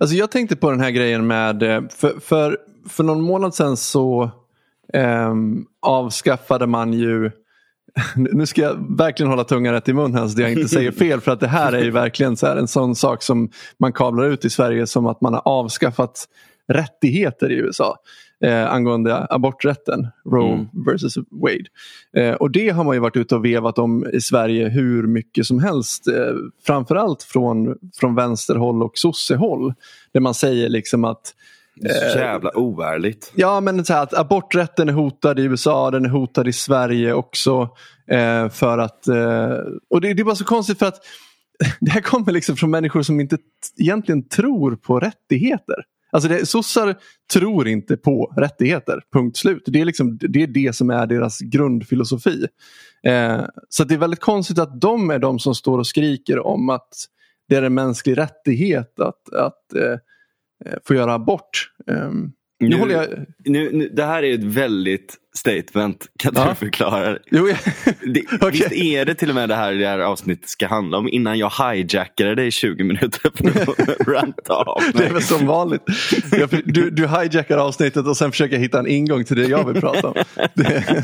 Alltså 0.00 0.16
jag 0.16 0.30
tänkte 0.30 0.56
på 0.56 0.70
den 0.70 0.80
här 0.80 0.90
grejen 0.90 1.26
med, 1.26 1.62
eh, 1.62 1.82
för, 1.88 2.20
för, 2.20 2.58
för 2.88 3.04
någon 3.04 3.22
månad 3.22 3.54
sedan 3.54 3.76
så 3.76 4.30
eh, 4.94 5.34
avskaffade 5.82 6.66
man 6.66 6.92
ju 6.92 7.30
nu 8.16 8.46
ska 8.46 8.62
jag 8.62 8.96
verkligen 8.96 9.30
hålla 9.30 9.44
tungan 9.44 9.74
rätt 9.74 9.88
i 9.88 9.92
mun 9.92 10.14
här 10.14 10.28
så 10.28 10.40
jag 10.40 10.52
inte 10.52 10.68
säger 10.68 10.92
fel 10.98 11.20
för 11.20 11.32
att 11.32 11.40
det 11.40 11.48
här 11.48 11.72
är 11.72 11.84
ju 11.84 11.90
verkligen 11.90 12.36
så 12.36 12.46
en 12.46 12.68
sån 12.68 12.94
sak 12.94 13.22
som 13.22 13.50
man 13.78 13.92
kablar 13.92 14.24
ut 14.24 14.44
i 14.44 14.50
Sverige 14.50 14.86
som 14.86 15.06
att 15.06 15.20
man 15.20 15.34
har 15.34 15.42
avskaffat 15.44 16.28
rättigheter 16.68 17.52
i 17.52 17.54
USA 17.54 17.96
eh, 18.44 18.72
angående 18.72 19.26
aborträtten, 19.30 20.08
Roe 20.24 20.52
mm. 20.52 20.66
versus 20.86 21.16
Wade. 21.30 21.64
Eh, 22.16 22.34
och 22.34 22.50
det 22.50 22.68
har 22.68 22.84
man 22.84 22.96
ju 22.96 23.00
varit 23.00 23.16
ute 23.16 23.34
och 23.34 23.44
vevat 23.44 23.78
om 23.78 24.06
i 24.12 24.20
Sverige 24.20 24.68
hur 24.68 25.06
mycket 25.06 25.46
som 25.46 25.58
helst. 25.58 26.08
Eh, 26.08 26.34
framförallt 26.66 27.22
från, 27.22 27.78
från 28.00 28.14
vänsterhåll 28.14 28.82
och 28.82 28.98
sossehåll. 28.98 29.74
Där 30.12 30.20
man 30.20 30.34
säger 30.34 30.68
liksom 30.68 31.04
att 31.04 31.34
det 31.80 31.88
är 31.88 32.10
så 32.10 32.18
jävla 32.18 32.56
oärligt. 32.56 33.32
Ja 33.34 33.60
men 33.60 33.84
så 33.84 33.92
här, 33.92 34.02
att 34.02 34.14
aborträtten 34.14 34.88
är 34.88 34.92
hotad 34.92 35.38
i 35.38 35.42
USA, 35.42 35.90
den 35.90 36.04
är 36.04 36.08
hotad 36.08 36.48
i 36.48 36.52
Sverige 36.52 37.12
också. 37.12 37.68
Eh, 38.10 38.48
för 38.48 38.78
att, 38.78 39.08
eh, 39.08 39.52
och 39.90 40.00
det, 40.00 40.14
det 40.14 40.22
är 40.22 40.24
bara 40.24 40.34
så 40.34 40.44
konstigt 40.44 40.78
för 40.78 40.86
att 40.86 41.00
det 41.80 41.90
här 41.90 42.00
kommer 42.00 42.32
liksom 42.32 42.56
från 42.56 42.70
människor 42.70 43.02
som 43.02 43.20
inte 43.20 43.38
egentligen 43.78 44.28
tror 44.28 44.76
på 44.76 45.00
rättigheter. 45.00 45.84
Alltså 46.10 46.28
det, 46.28 46.46
sossar 46.46 46.96
tror 47.32 47.68
inte 47.68 47.96
på 47.96 48.34
rättigheter, 48.36 49.00
punkt 49.12 49.36
slut. 49.36 49.62
Det 49.66 49.80
är, 49.80 49.84
liksom, 49.84 50.18
det, 50.20 50.42
är 50.42 50.46
det 50.46 50.76
som 50.76 50.90
är 50.90 51.06
deras 51.06 51.38
grundfilosofi. 51.40 52.46
Eh, 53.02 53.44
så 53.68 53.84
det 53.84 53.94
är 53.94 53.98
väldigt 53.98 54.20
konstigt 54.20 54.58
att 54.58 54.80
de 54.80 55.10
är 55.10 55.18
de 55.18 55.38
som 55.38 55.54
står 55.54 55.78
och 55.78 55.86
skriker 55.86 56.38
om 56.46 56.70
att 56.70 56.94
det 57.48 57.56
är 57.56 57.62
en 57.62 57.74
mänsklig 57.74 58.18
rättighet 58.18 59.00
att, 59.00 59.32
att 59.32 59.74
eh, 59.74 59.92
eh 60.64 60.78
få 60.84 60.94
göra 60.94 61.14
abort. 61.14 61.70
Eh, 61.86 62.10
nu, 62.60 62.86
nu, 62.86 62.92
jag... 62.92 63.08
nu, 63.44 63.70
nu, 63.72 63.88
det 63.88 64.04
här 64.04 64.22
är 64.22 64.34
ett 64.34 64.44
väldigt 64.44 65.16
statement. 65.36 66.06
Kan 66.18 66.32
ja. 66.36 66.48
du 66.48 66.54
förklara? 66.54 67.18
Jo, 67.30 67.48
ja. 67.48 67.56
det, 67.84 68.32
okay. 68.34 68.50
Visst 68.50 68.72
är 68.72 69.04
det 69.04 69.14
till 69.14 69.28
och 69.28 69.34
med 69.34 69.48
det 69.48 69.54
här 69.54 69.72
det 69.72 69.86
här 69.86 69.98
avsnittet 69.98 70.48
ska 70.48 70.66
handla 70.66 70.98
om 70.98 71.08
innan 71.08 71.38
jag 71.38 71.52
hijackade 71.72 72.44
i 72.44 72.50
20 72.50 72.84
minuter 72.84 73.30
för 73.34 73.48
att 73.62 74.06
ranta 74.08 74.54
av 74.54 74.82
mig. 74.82 74.92
Det 74.94 75.04
är 75.04 75.12
väl 75.12 75.22
som 75.22 75.46
vanligt. 75.46 75.82
Du, 76.64 76.90
du 76.90 77.08
hijackar 77.08 77.58
avsnittet 77.58 78.06
och 78.06 78.16
sen 78.16 78.30
försöker 78.30 78.58
hitta 78.58 78.78
en 78.78 78.86
ingång 78.86 79.24
till 79.24 79.36
det 79.36 79.46
jag 79.46 79.72
vill 79.72 79.80
prata 79.80 80.08
om. 80.08 80.14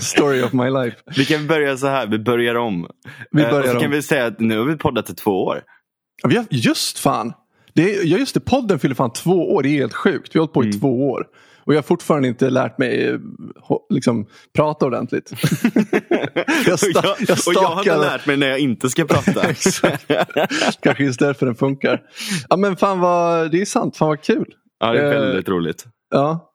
story 0.01 0.43
of 0.43 0.53
my 0.53 0.71
life. 0.71 0.97
Vi 1.17 1.25
kan 1.25 1.47
börja 1.47 1.77
så 1.77 1.87
här, 1.87 2.07
vi 2.07 2.19
börjar 2.19 2.55
om. 2.55 2.89
Vi 3.31 3.43
börjar 3.43 3.61
och 3.61 3.67
så 3.67 3.75
om. 3.75 3.81
kan 3.81 3.91
vi 3.91 4.03
säga 4.03 4.27
att 4.27 4.41
nu 4.41 4.59
har 4.59 4.65
vi 4.65 4.77
poddat 4.77 5.11
i 5.11 5.15
två 5.15 5.45
år. 5.45 5.63
Ja, 6.23 6.29
vi 6.29 6.37
har, 6.37 6.47
just 6.51 6.99
fan. 6.99 7.33
Det 7.75 7.95
är, 7.95 8.05
ja 8.05 8.19
just 8.19 8.35
det, 8.35 8.41
podden 8.41 8.79
fyller 8.79 8.95
fan 8.95 9.13
två 9.13 9.55
år. 9.55 9.63
Det 9.63 9.69
är 9.69 9.73
helt 9.73 9.95
sjukt. 9.95 10.35
Vi 10.35 10.39
har 10.39 10.47
hållit 10.47 10.55
på 10.55 10.63
i 10.63 10.67
mm. 10.67 10.81
två 10.81 11.11
år. 11.11 11.27
Och 11.67 11.75
jag 11.75 11.79
har 11.79 11.83
fortfarande 11.83 12.29
inte 12.29 12.51
lärt 12.51 12.79
mig 12.79 13.19
liksom, 13.91 14.27
prata 14.55 14.87
ordentligt. 14.87 15.31
jag, 16.67 16.77
sta- 16.79 17.15
jag, 17.29 17.39
och 17.47 17.55
jag 17.55 17.69
har 17.69 17.79
inte 17.79 17.97
lärt 17.97 18.27
mig 18.27 18.37
när 18.37 18.47
jag 18.47 18.59
inte 18.59 18.91
ska 18.91 19.05
prata. 19.05 19.41
Kanske 20.81 21.05
just 21.05 21.21
därför 21.21 21.47
den 21.47 21.55
funkar. 21.55 22.03
Ja 22.49 22.57
men 22.57 22.77
fan 22.77 23.01
vad, 23.01 23.51
det 23.51 23.61
är 23.61 23.65
sant, 23.65 23.97
fan 23.97 24.09
vad 24.09 24.23
kul. 24.23 24.55
Ja 24.81 24.93
det 24.93 25.01
är 25.01 25.21
väldigt 25.21 25.49
uh, 25.49 25.55
roligt. 25.55 25.87
Ja, 26.11 26.55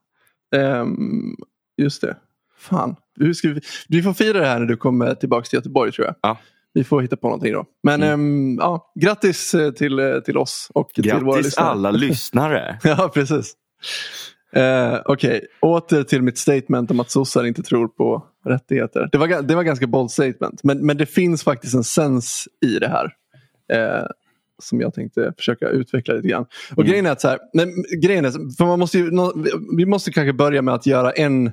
um, 0.56 1.36
just 1.78 2.02
det. 2.02 2.18
Fan, 2.58 2.96
hur 3.20 3.34
ska 3.34 3.48
vi, 3.48 3.62
vi 3.88 4.04
får 4.04 4.14
fira 4.14 4.40
det 4.40 4.46
här 4.46 4.60
när 4.60 4.66
du 4.66 4.78
kommer 4.78 5.16
tillbaka 5.16 5.46
till 5.46 5.58
Göteborg 5.58 5.92
tror 5.92 6.08
jag. 6.08 6.16
Ja. 6.22 6.38
Vi 6.80 6.84
får 6.84 7.02
hitta 7.02 7.18
på 7.18 7.28
någonting 7.28 7.54
då. 7.54 7.66
Men 7.84 8.04
mm. 8.04 8.14
um, 8.14 8.58
ja, 8.60 8.92
grattis 9.00 9.54
eh, 9.54 9.72
till, 9.72 10.00
eh, 10.00 10.20
till 10.20 10.38
oss 10.38 10.72
och 10.74 10.92
grattis 10.96 11.12
till 11.12 11.26
våra 11.26 11.40
lyssnare. 11.40 11.70
alla 11.70 11.92
lyssnare. 12.08 12.80
ja, 12.84 13.12
precis. 13.14 13.54
Eh, 14.52 15.00
Okej, 15.06 15.38
okay. 15.38 15.42
åter 15.62 16.04
till 16.04 16.22
mitt 16.22 16.38
statement 16.38 16.92
om 16.92 17.00
att 17.00 17.12
sossar 17.12 17.44
inte 17.44 17.64
tror 17.64 17.88
på 17.88 18.24
rättigheter. 18.46 19.10
Det 19.12 19.18
var, 19.18 19.42
det 19.42 19.56
var 19.56 19.64
ganska 19.64 19.88
bold 19.88 20.12
statement, 20.12 20.64
men, 20.64 20.86
men 20.86 20.98
det 20.98 21.06
finns 21.06 21.44
faktiskt 21.44 21.76
en 21.76 21.84
sens 21.84 22.48
i 22.66 22.80
det 22.80 22.88
här. 22.88 23.06
Eh, 23.74 24.06
som 24.60 24.82
jag 24.82 24.94
tänkte 24.94 25.34
försöka 25.38 25.70
utveckla 25.70 26.14
lite 26.14 26.28
grann. 26.28 26.46
Och 26.72 26.80
mm. 26.80 26.90
grejen 26.90 27.06
är 27.06 27.12
att 27.12 27.22
så 27.22 27.28
här, 27.28 27.40
men, 27.54 27.70
grejen 28.02 28.26
är, 28.26 28.56
för 28.58 28.66
man 28.66 28.80
måste 28.80 28.98
ju, 28.98 29.12
vi 29.78 29.86
måste 29.86 30.12
kanske 30.12 30.34
börja 30.34 30.62
med 30.62 30.74
att 30.74 30.86
göra 30.86 31.12
en 31.12 31.52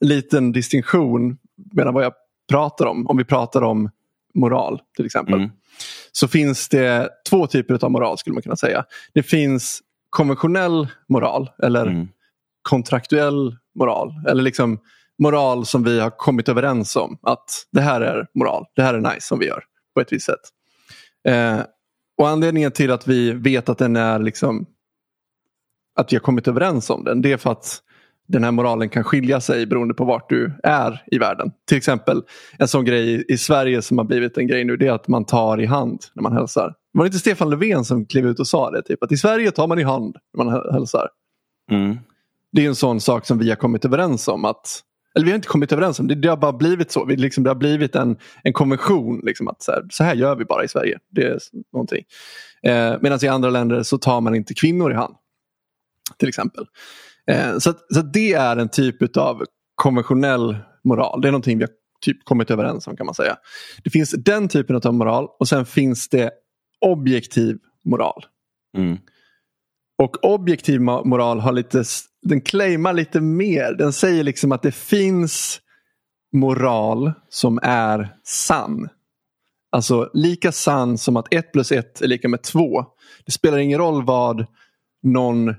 liten 0.00 0.52
distinktion 0.52 1.38
mellan 1.72 1.94
vad 1.94 2.04
jag 2.04 2.12
pratar 2.50 2.86
om. 2.86 3.06
Om 3.06 3.16
vi 3.16 3.24
pratar 3.24 3.62
om 3.62 3.90
moral 4.36 4.80
till 4.96 5.06
exempel. 5.06 5.34
Mm. 5.34 5.50
Så 6.12 6.28
finns 6.28 6.68
det 6.68 7.08
två 7.30 7.46
typer 7.46 7.84
av 7.84 7.90
moral 7.90 8.18
skulle 8.18 8.34
man 8.34 8.42
kunna 8.42 8.56
säga. 8.56 8.84
Det 9.14 9.22
finns 9.22 9.82
konventionell 10.10 10.88
moral 11.08 11.50
eller 11.62 11.86
mm. 11.86 12.08
kontraktuell 12.62 13.56
moral. 13.78 14.12
Eller 14.28 14.42
liksom 14.42 14.78
moral 15.18 15.66
som 15.66 15.84
vi 15.84 16.00
har 16.00 16.10
kommit 16.10 16.48
överens 16.48 16.96
om. 16.96 17.18
Att 17.22 17.66
det 17.72 17.80
här 17.80 18.00
är 18.00 18.26
moral, 18.34 18.64
det 18.76 18.82
här 18.82 18.94
är 18.94 19.00
nice 19.00 19.26
som 19.26 19.38
vi 19.38 19.46
gör 19.46 19.64
på 19.94 20.00
ett 20.00 20.12
visst 20.12 20.26
sätt. 20.26 20.40
Eh, 21.28 21.60
och 22.18 22.28
anledningen 22.28 22.72
till 22.72 22.90
att 22.90 23.08
vi 23.08 23.32
vet 23.32 23.68
att 23.68 23.78
den 23.78 23.96
är 23.96 24.18
liksom 24.18 24.66
att 25.96 26.12
vi 26.12 26.16
har 26.16 26.20
kommit 26.20 26.48
överens 26.48 26.90
om 26.90 27.04
den 27.04 27.22
det 27.22 27.32
är 27.32 27.36
för 27.36 27.52
att 27.52 27.82
den 28.28 28.44
här 28.44 28.50
moralen 28.50 28.88
kan 28.88 29.04
skilja 29.04 29.40
sig 29.40 29.66
beroende 29.66 29.94
på 29.94 30.04
vart 30.04 30.28
du 30.28 30.58
är 30.62 31.02
i 31.06 31.18
världen. 31.18 31.50
Till 31.68 31.76
exempel 31.76 32.22
en 32.58 32.68
sån 32.68 32.84
grej 32.84 33.24
i 33.28 33.38
Sverige 33.38 33.82
som 33.82 33.98
har 33.98 34.04
blivit 34.04 34.38
en 34.38 34.46
grej 34.46 34.64
nu 34.64 34.76
det 34.76 34.86
är 34.86 34.92
att 34.92 35.08
man 35.08 35.24
tar 35.24 35.60
i 35.60 35.66
hand 35.66 36.00
när 36.14 36.22
man 36.22 36.32
hälsar. 36.32 36.74
Var 36.92 37.04
det 37.04 37.06
inte 37.06 37.18
Stefan 37.18 37.50
Löfven 37.50 37.84
som 37.84 38.06
klev 38.06 38.26
ut 38.26 38.40
och 38.40 38.46
sa 38.46 38.70
det? 38.70 38.82
Typ, 38.82 39.02
att 39.02 39.12
i 39.12 39.16
Sverige 39.16 39.50
tar 39.50 39.66
man 39.66 39.78
i 39.78 39.82
hand 39.82 40.16
när 40.36 40.44
man 40.44 40.72
hälsar. 40.72 41.08
Mm. 41.70 41.98
Det 42.52 42.64
är 42.64 42.68
en 42.68 42.74
sån 42.74 43.00
sak 43.00 43.26
som 43.26 43.38
vi 43.38 43.48
har 43.48 43.56
kommit 43.56 43.84
överens 43.84 44.28
om. 44.28 44.44
att 44.44 44.82
eller 45.16 45.24
vi 45.24 45.30
har 45.30 45.36
inte 45.36 45.48
kommit 45.48 45.72
överens 45.72 46.00
om 46.00 46.08
det, 46.08 46.14
det 46.14 46.28
har 46.28 46.36
bara 46.36 46.52
blivit 46.52 46.92
så. 46.92 47.04
Vi, 47.04 47.16
liksom, 47.16 47.44
det 47.44 47.50
har 47.50 47.54
blivit 47.54 47.96
en, 47.96 48.16
en 48.42 48.52
konvention. 48.52 49.20
Liksom, 49.24 49.48
att 49.48 49.62
så 49.62 49.72
här, 49.72 49.82
så 49.90 50.04
här 50.04 50.14
gör 50.14 50.36
vi 50.36 50.44
bara 50.44 50.64
i 50.64 50.68
Sverige. 50.68 50.98
Det 51.10 51.22
är 51.22 51.38
någonting. 51.72 52.04
Eh, 52.62 52.96
Medan 53.00 53.18
i 53.22 53.28
andra 53.28 53.50
länder 53.50 53.82
så 53.82 53.98
tar 53.98 54.20
man 54.20 54.34
inte 54.34 54.54
kvinnor 54.54 54.92
i 54.92 54.94
hand. 54.94 55.14
Till 56.18 56.28
exempel. 56.28 56.66
Eh, 57.30 57.58
så, 57.58 57.72
så 57.94 58.02
det 58.02 58.32
är 58.32 58.56
en 58.56 58.68
typ 58.68 59.16
av 59.16 59.42
konventionell 59.74 60.56
moral. 60.84 61.20
Det 61.20 61.28
är 61.28 61.32
någonting 61.32 61.58
vi 61.58 61.64
har 61.64 61.70
typ 62.00 62.24
kommit 62.24 62.50
överens 62.50 62.86
om 62.86 62.96
kan 62.96 63.06
man 63.06 63.14
säga. 63.14 63.36
Det 63.84 63.90
finns 63.90 64.10
den 64.10 64.48
typen 64.48 64.76
av 64.76 64.94
moral 64.94 65.28
och 65.38 65.48
sen 65.48 65.66
finns 65.66 66.08
det 66.08 66.30
objektiv 66.80 67.58
moral. 67.84 68.24
Mm. 68.76 68.98
Och 70.02 70.24
objektiv 70.24 70.80
moral 70.80 71.40
har 71.40 71.52
lite, 71.52 71.84
den 72.22 72.40
claimar 72.40 72.92
lite 72.92 73.20
mer. 73.20 73.74
Den 73.78 73.92
säger 73.92 74.24
liksom 74.24 74.52
att 74.52 74.62
det 74.62 74.74
finns 74.74 75.60
moral 76.32 77.12
som 77.28 77.58
är 77.62 78.16
sann. 78.24 78.88
Alltså 79.72 80.10
lika 80.14 80.52
sann 80.52 80.98
som 80.98 81.16
att 81.16 81.34
ett 81.34 81.52
plus 81.52 81.72
ett 81.72 82.00
är 82.00 82.06
lika 82.06 82.28
med 82.28 82.42
två. 82.42 82.84
Det 83.26 83.32
spelar 83.32 83.58
ingen 83.58 83.78
roll 83.78 84.04
vad 84.04 84.46
någon 85.02 85.54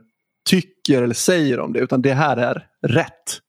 tycker 0.47 1.03
eller 1.03 1.13
säger 1.13 1.59
om 1.59 1.73
det 1.73 1.79
utan 1.79 2.01
det 2.01 2.13
här 2.13 2.37
är 2.37 2.67
rätt. 2.81 3.39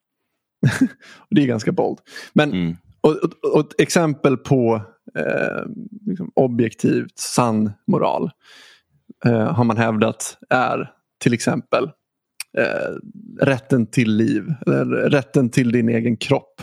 det 1.30 1.42
är 1.42 1.46
ganska 1.46 1.72
bold. 1.72 1.98
Men, 2.32 2.52
mm. 2.52 2.76
och, 3.00 3.16
och, 3.16 3.54
och, 3.54 3.60
ett 3.60 3.80
exempel 3.80 4.36
på 4.36 4.82
eh, 5.18 5.62
liksom 6.06 6.32
objektivt 6.34 7.18
sann 7.18 7.72
moral 7.86 8.30
eh, 9.24 9.52
har 9.52 9.64
man 9.64 9.76
hävdat 9.76 10.38
är 10.50 10.92
till 11.20 11.34
exempel 11.34 11.84
eh, 12.58 12.94
rätten 13.40 13.86
till 13.86 14.16
liv, 14.16 14.54
eller 14.66 14.84
rätten 14.86 15.50
till 15.50 15.72
din 15.72 15.88
egen 15.88 16.16
kropp. 16.16 16.62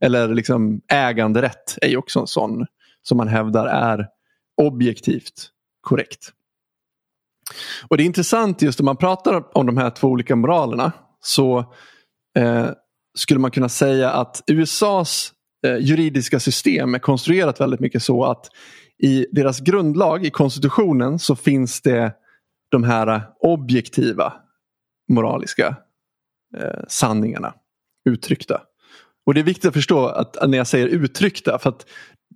Eller 0.00 0.34
liksom 0.34 0.80
äganderätt 0.92 1.78
är 1.82 1.88
ju 1.88 1.96
också 1.96 2.20
en 2.20 2.26
sån 2.26 2.66
som 3.02 3.16
man 3.16 3.28
hävdar 3.28 3.66
är 3.66 4.08
objektivt 4.62 5.50
korrekt. 5.80 6.32
Och 7.88 7.96
Det 7.96 8.02
är 8.02 8.06
intressant 8.06 8.62
just 8.62 8.80
om 8.80 8.86
man 8.86 8.96
pratar 8.96 9.44
om 9.58 9.66
de 9.66 9.76
här 9.76 9.90
två 9.90 10.08
olika 10.08 10.36
moralerna 10.36 10.92
så 11.20 11.58
eh, 12.38 12.66
skulle 13.18 13.40
man 13.40 13.50
kunna 13.50 13.68
säga 13.68 14.10
att 14.10 14.42
USAs 14.46 15.32
eh, 15.66 15.76
juridiska 15.76 16.40
system 16.40 16.94
är 16.94 16.98
konstruerat 16.98 17.60
väldigt 17.60 17.80
mycket 17.80 18.02
så 18.02 18.24
att 18.24 18.48
i 18.98 19.26
deras 19.32 19.60
grundlag, 19.60 20.26
i 20.26 20.30
konstitutionen, 20.30 21.18
så 21.18 21.36
finns 21.36 21.82
det 21.82 22.12
de 22.70 22.84
här 22.84 23.22
objektiva 23.40 24.32
moraliska 25.08 25.76
eh, 26.58 26.84
sanningarna 26.88 27.54
uttryckta. 28.08 28.60
Och 29.26 29.34
det 29.34 29.40
är 29.40 29.44
viktigt 29.44 29.64
att 29.64 29.74
förstå 29.74 30.06
att 30.06 30.48
när 30.48 30.58
jag 30.58 30.66
säger 30.66 30.86
uttryckta 30.86 31.58
för 31.58 31.68
att 31.70 31.86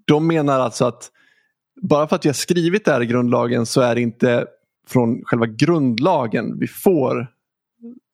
de 0.06 0.26
menar 0.26 0.60
alltså 0.60 0.84
att 0.84 1.10
bara 1.82 2.08
för 2.08 2.16
att 2.16 2.24
vi 2.24 2.28
har 2.28 2.34
skrivit 2.34 2.84
det 2.84 2.92
här 2.92 3.02
i 3.02 3.06
grundlagen 3.06 3.66
så 3.66 3.80
är 3.80 3.94
det 3.94 4.00
inte 4.00 4.46
från 4.88 5.24
själva 5.24 5.46
grundlagen 5.46 6.58
vi 6.58 6.66
får 6.66 7.26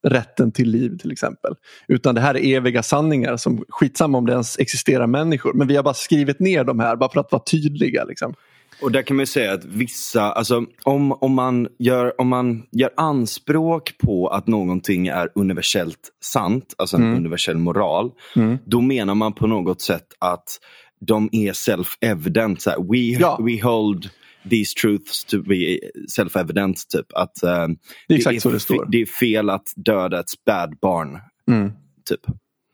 rätten 0.05 0.53
till 0.53 0.71
liv 0.71 0.99
till 0.99 1.13
exempel. 1.13 1.55
Utan 1.89 2.15
det 2.15 2.21
här 2.21 2.37
är 2.37 2.57
eviga 2.57 2.83
sanningar 2.83 3.37
som 3.37 3.65
skitsamma 3.69 4.19
om 4.19 4.27
det 4.27 4.33
ens 4.33 4.59
existerar 4.59 5.07
människor. 5.07 5.53
Men 5.53 5.69
vi 5.69 5.77
har 5.77 5.83
bara 5.83 5.95
skrivit 5.95 6.41
ner 6.41 6.65
de 6.65 6.81
här 6.81 6.97
bara 6.97 7.11
för 7.11 7.21
att 7.21 7.33
vara 7.33 7.43
tydliga. 7.43 8.05
Liksom. 8.05 8.35
Och 8.83 8.93
där 8.93 9.03
kan 9.03 9.17
man 9.17 9.27
säga 9.27 9.53
att 9.53 9.65
vissa, 9.65 10.33
alltså 10.33 10.65
om, 10.83 11.13
om, 11.13 11.35
man 11.35 11.69
gör, 11.79 12.21
om 12.21 12.29
man 12.29 12.63
gör 12.73 12.91
anspråk 12.97 13.99
på 13.99 14.29
att 14.29 14.47
någonting 14.47 15.07
är 15.07 15.29
universellt 15.35 16.11
sant, 16.21 16.75
alltså 16.79 16.97
en 16.97 17.03
mm. 17.03 17.17
universell 17.17 17.57
moral, 17.57 18.11
mm. 18.37 18.59
då 18.65 18.81
menar 18.81 19.15
man 19.15 19.33
på 19.33 19.47
något 19.47 19.81
sätt 19.81 20.07
att 20.19 20.61
de 21.01 21.29
är 21.33 21.53
self-evident. 21.53 22.67
We, 22.91 22.99
ja. 22.99 23.39
we 23.43 23.63
hold 23.63 24.11
these 24.51 24.75
truths 24.75 25.25
to 25.25 25.43
be 25.43 25.79
self-evident. 26.17 26.89
Typ. 26.89 27.07
Att, 27.15 27.45
uh, 27.45 27.75
det 28.09 28.15
är 28.15 28.19
exakt 28.19 28.37
det 28.37 28.41
så 28.41 28.51
det 28.51 28.61
står. 28.61 28.87
Det 28.91 29.03
är 29.03 29.07
fel 29.07 29.51
att 29.51 29.67
döda 29.77 30.21
ett 30.21 30.31
spädbarn. 30.31 31.19
Mm. 31.51 31.73
Typ. 32.09 32.21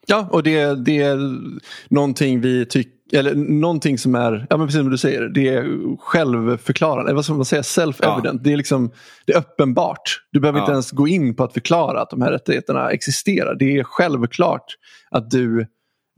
Ja, 0.06 0.28
och 0.32 0.42
det, 0.42 0.84
det 0.84 1.02
är 1.02 1.18
någonting 1.88 2.40
vi 2.40 2.66
tycker 2.66 3.00
eller 3.12 3.34
någonting 3.34 3.98
som 3.98 4.14
är, 4.14 4.46
ja 4.50 4.56
men 4.56 4.66
precis 4.66 4.80
som 4.80 4.90
du 4.90 4.98
säger, 4.98 5.28
det 5.28 5.48
är 5.48 5.96
självförklarande, 5.98 7.14
vad 7.14 7.24
ska 7.24 7.34
man 7.34 7.44
säga, 7.44 7.62
self-evident. 7.62 8.24
Ja. 8.24 8.40
Det 8.42 8.52
är 8.52 8.56
liksom 8.56 8.92
det 9.26 9.32
är 9.32 9.38
uppenbart. 9.38 10.22
Du 10.32 10.40
behöver 10.40 10.58
ja. 10.58 10.64
inte 10.64 10.72
ens 10.72 10.90
gå 10.90 11.08
in 11.08 11.36
på 11.36 11.44
att 11.44 11.52
förklara 11.52 12.02
att 12.02 12.10
de 12.10 12.22
här 12.22 12.32
rättigheterna 12.32 12.90
existerar. 12.90 13.54
Det 13.54 13.78
är 13.78 13.84
självklart 13.84 14.64
att 15.10 15.30
du, 15.30 15.66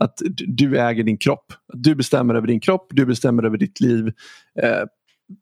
att 0.03 0.15
du 0.47 0.79
äger 0.79 1.05
din 1.05 1.19
kropp. 1.19 1.53
Du 1.73 1.95
bestämmer 1.95 2.35
över 2.35 2.47
din 2.47 2.61
kropp, 2.61 2.87
du 2.91 3.07
bestämmer 3.07 3.43
över 3.43 3.59
ditt 3.59 3.81
liv. 3.81 4.07
Eh, 4.63 4.83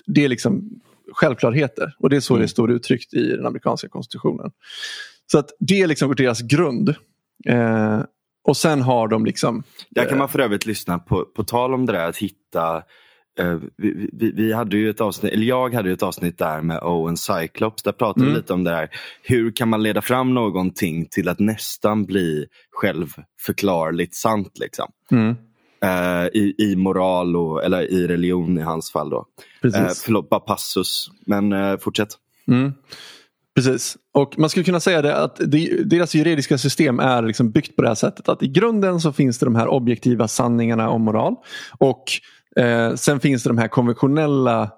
det 0.07 0.25
är 0.25 0.29
liksom 0.29 0.81
självklarheter 1.13 1.95
och 1.99 2.11
det 2.11 2.17
är 2.17 2.21
så 2.21 2.35
mm. 2.35 2.43
det 2.43 2.49
står 2.49 2.71
uttryckt 2.71 3.15
i 3.15 3.37
den 3.37 3.47
amerikanska 3.47 3.89
konstitutionen. 3.89 4.51
Så 5.33 5.39
att 5.39 5.51
det 5.61 5.81
är 5.83 5.87
liksom 5.87 6.15
deras 6.15 6.41
grund. 6.41 6.95
Eh, 7.47 8.01
och 8.45 8.57
sen 8.57 8.83
har 8.83 9.09
de 9.09 9.27
liksom... 9.27 9.63
Där 9.91 10.05
kan 10.05 10.19
man 10.19 10.29
för 10.29 10.39
övrigt 10.39 10.67
lyssna 10.67 10.99
på, 10.99 11.25
på 11.25 11.45
tal 11.45 11.75
om 11.75 11.87
det 11.87 11.93
där 11.93 12.09
att 12.09 12.17
hitta 12.17 12.83
Uh, 13.41 13.61
vi, 13.77 14.11
vi, 14.13 14.33
vi, 14.33 14.53
hade 14.53 14.77
ju 14.77 14.91
ett 14.91 15.01
avsnitt, 15.01 15.33
eller 15.33 15.47
jag 15.47 15.75
hade 15.75 15.89
ju 15.89 15.93
ett 15.93 16.03
avsnitt 16.03 16.39
där 16.39 16.61
med 16.61 16.83
Owen 16.83 17.17
Cyclops. 17.17 17.83
Där 17.83 17.93
pratade 17.93 18.25
mm. 18.25 18.35
vi 18.35 18.41
lite 18.41 18.53
om 18.53 18.65
det 18.65 18.71
här. 18.71 18.91
Hur 19.23 19.51
kan 19.51 19.69
man 19.69 19.83
leda 19.83 20.03
fram 20.03 20.35
någonting 20.35 21.07
till 21.11 21.29
att 21.29 21.39
nästan 21.39 22.05
bli 22.05 22.47
självförklarligt 22.71 24.15
sant? 24.15 24.59
Liksom. 24.59 24.93
Mm. 25.11 25.37
Uh, 25.85 26.27
i, 26.27 26.55
I 26.59 26.77
moral 26.77 27.37
och, 27.37 27.65
eller 27.65 27.83
i 27.83 28.07
religion 28.07 28.59
i 28.59 28.63
hans 28.63 28.93
fall. 28.93 29.11
Då. 29.11 29.27
Precis. 29.63 29.81
Uh, 29.81 29.89
förlåt, 30.05 30.31
bara 30.31 30.41
passus. 30.41 31.11
Men 31.27 31.79
fortsätt. 31.79 32.09
Mm. 32.49 32.73
Precis. 33.55 33.97
Och 34.15 34.39
man 34.39 34.51
skulle 34.51 34.65
kunna 34.65 34.81
säga 34.81 35.03
det 35.03 35.17
att 35.17 35.41
deras 35.85 36.15
juridiska 36.15 36.59
system 36.59 37.01
är 37.01 37.23
liksom 37.23 37.51
byggt 37.51 37.77
på 37.77 37.83
det 37.83 37.89
här 37.89 37.95
sättet 37.95 38.29
att 38.29 38.43
i 38.43 38.49
grunden 38.49 39.01
så 39.01 39.13
finns 39.13 39.39
det 39.39 39.47
de 39.47 39.55
här 39.55 39.69
objektiva 39.69 40.29
sanningarna 40.29 40.91
om 40.91 41.03
moral 41.03 41.35
och 41.79 42.05
eh, 42.57 42.95
sen 42.95 43.21
finns 43.21 43.43
det 43.43 43.51
de 43.51 43.59
här 43.59 43.69
konventionella 43.69 44.63
eh, 44.63 44.69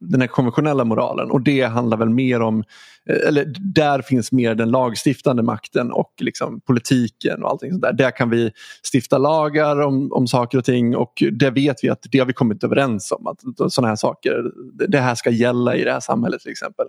den 0.00 0.20
här 0.20 0.28
konventionella 0.28 0.84
moralen 0.84 1.30
och 1.30 1.40
det 1.40 1.62
handlar 1.62 1.96
väl 1.96 2.10
mer 2.10 2.40
om, 2.40 2.64
eh, 3.08 3.28
eller 3.28 3.54
där 3.74 4.02
finns 4.02 4.32
mer 4.32 4.54
den 4.54 4.70
lagstiftande 4.70 5.42
makten 5.42 5.92
och 5.92 6.12
liksom 6.20 6.60
politiken 6.60 7.42
och 7.42 7.50
allting 7.50 7.70
sånt 7.70 7.82
där. 7.82 7.92
Där 7.92 8.10
kan 8.10 8.30
vi 8.30 8.52
stifta 8.94 9.18
lagar 9.18 9.80
om, 9.80 10.12
om 10.12 10.26
saker 10.26 10.58
och 10.58 10.64
ting 10.64 10.96
och 10.96 11.22
det 11.32 11.50
vet 11.50 11.84
vi 11.84 11.88
att 11.88 12.06
det 12.10 12.18
har 12.18 12.26
vi 12.26 12.32
kommit 12.32 12.64
överens 12.64 13.12
om 13.12 13.26
att 13.26 13.72
sådana 13.72 13.88
här 13.88 13.96
saker, 13.96 14.42
det 14.88 15.00
här 15.00 15.14
ska 15.14 15.30
gälla 15.30 15.76
i 15.76 15.84
det 15.84 15.92
här 15.92 16.00
samhället 16.00 16.40
till 16.40 16.50
exempel. 16.52 16.86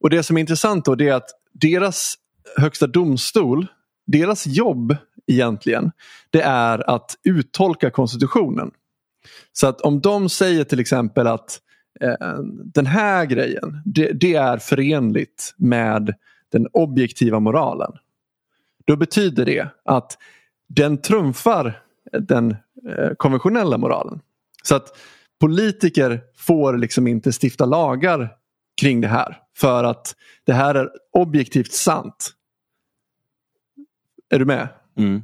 Och 0.00 0.10
det 0.10 0.22
som 0.22 0.36
är 0.36 0.40
intressant 0.40 0.84
då 0.84 0.94
det 0.94 1.08
är 1.08 1.14
att 1.14 1.30
deras 1.52 2.14
högsta 2.56 2.86
domstol, 2.86 3.66
deras 4.06 4.46
jobb 4.46 4.96
egentligen, 5.26 5.90
det 6.30 6.42
är 6.42 6.90
att 6.90 7.14
uttolka 7.24 7.90
konstitutionen. 7.90 8.70
Så 9.52 9.66
att 9.66 9.80
om 9.80 10.00
de 10.00 10.28
säger 10.28 10.64
till 10.64 10.80
exempel 10.80 11.26
att 11.26 11.60
eh, 12.00 12.38
den 12.64 12.86
här 12.86 13.24
grejen, 13.24 13.82
det, 13.84 14.12
det, 14.12 14.34
är 14.34 14.58
förenligt 14.58 15.54
med 15.56 16.14
den 16.52 16.66
objektiva 16.72 17.40
moralen. 17.40 17.92
Då 18.84 18.96
betyder 18.96 19.44
det 19.44 19.68
att 19.84 20.18
den 20.68 20.98
trumfar 20.98 21.82
den 22.12 22.56
eh, 22.98 23.10
konventionella 23.16 23.78
moralen. 23.78 24.20
Så 24.62 24.76
att 24.76 24.98
politiker 25.40 26.20
får 26.36 26.76
liksom 26.76 27.06
inte 27.06 27.32
stifta 27.42 27.64
lagar 27.64 28.36
kring 28.80 29.00
det 29.00 29.08
här 29.08 29.38
för 29.56 29.84
att 29.84 30.14
det 30.44 30.52
här 30.52 30.74
är 30.74 30.90
objektivt 31.12 31.72
sant. 31.72 32.32
Är 34.30 34.38
du 34.38 34.44
med? 34.44 34.68
Mm. 34.98 35.22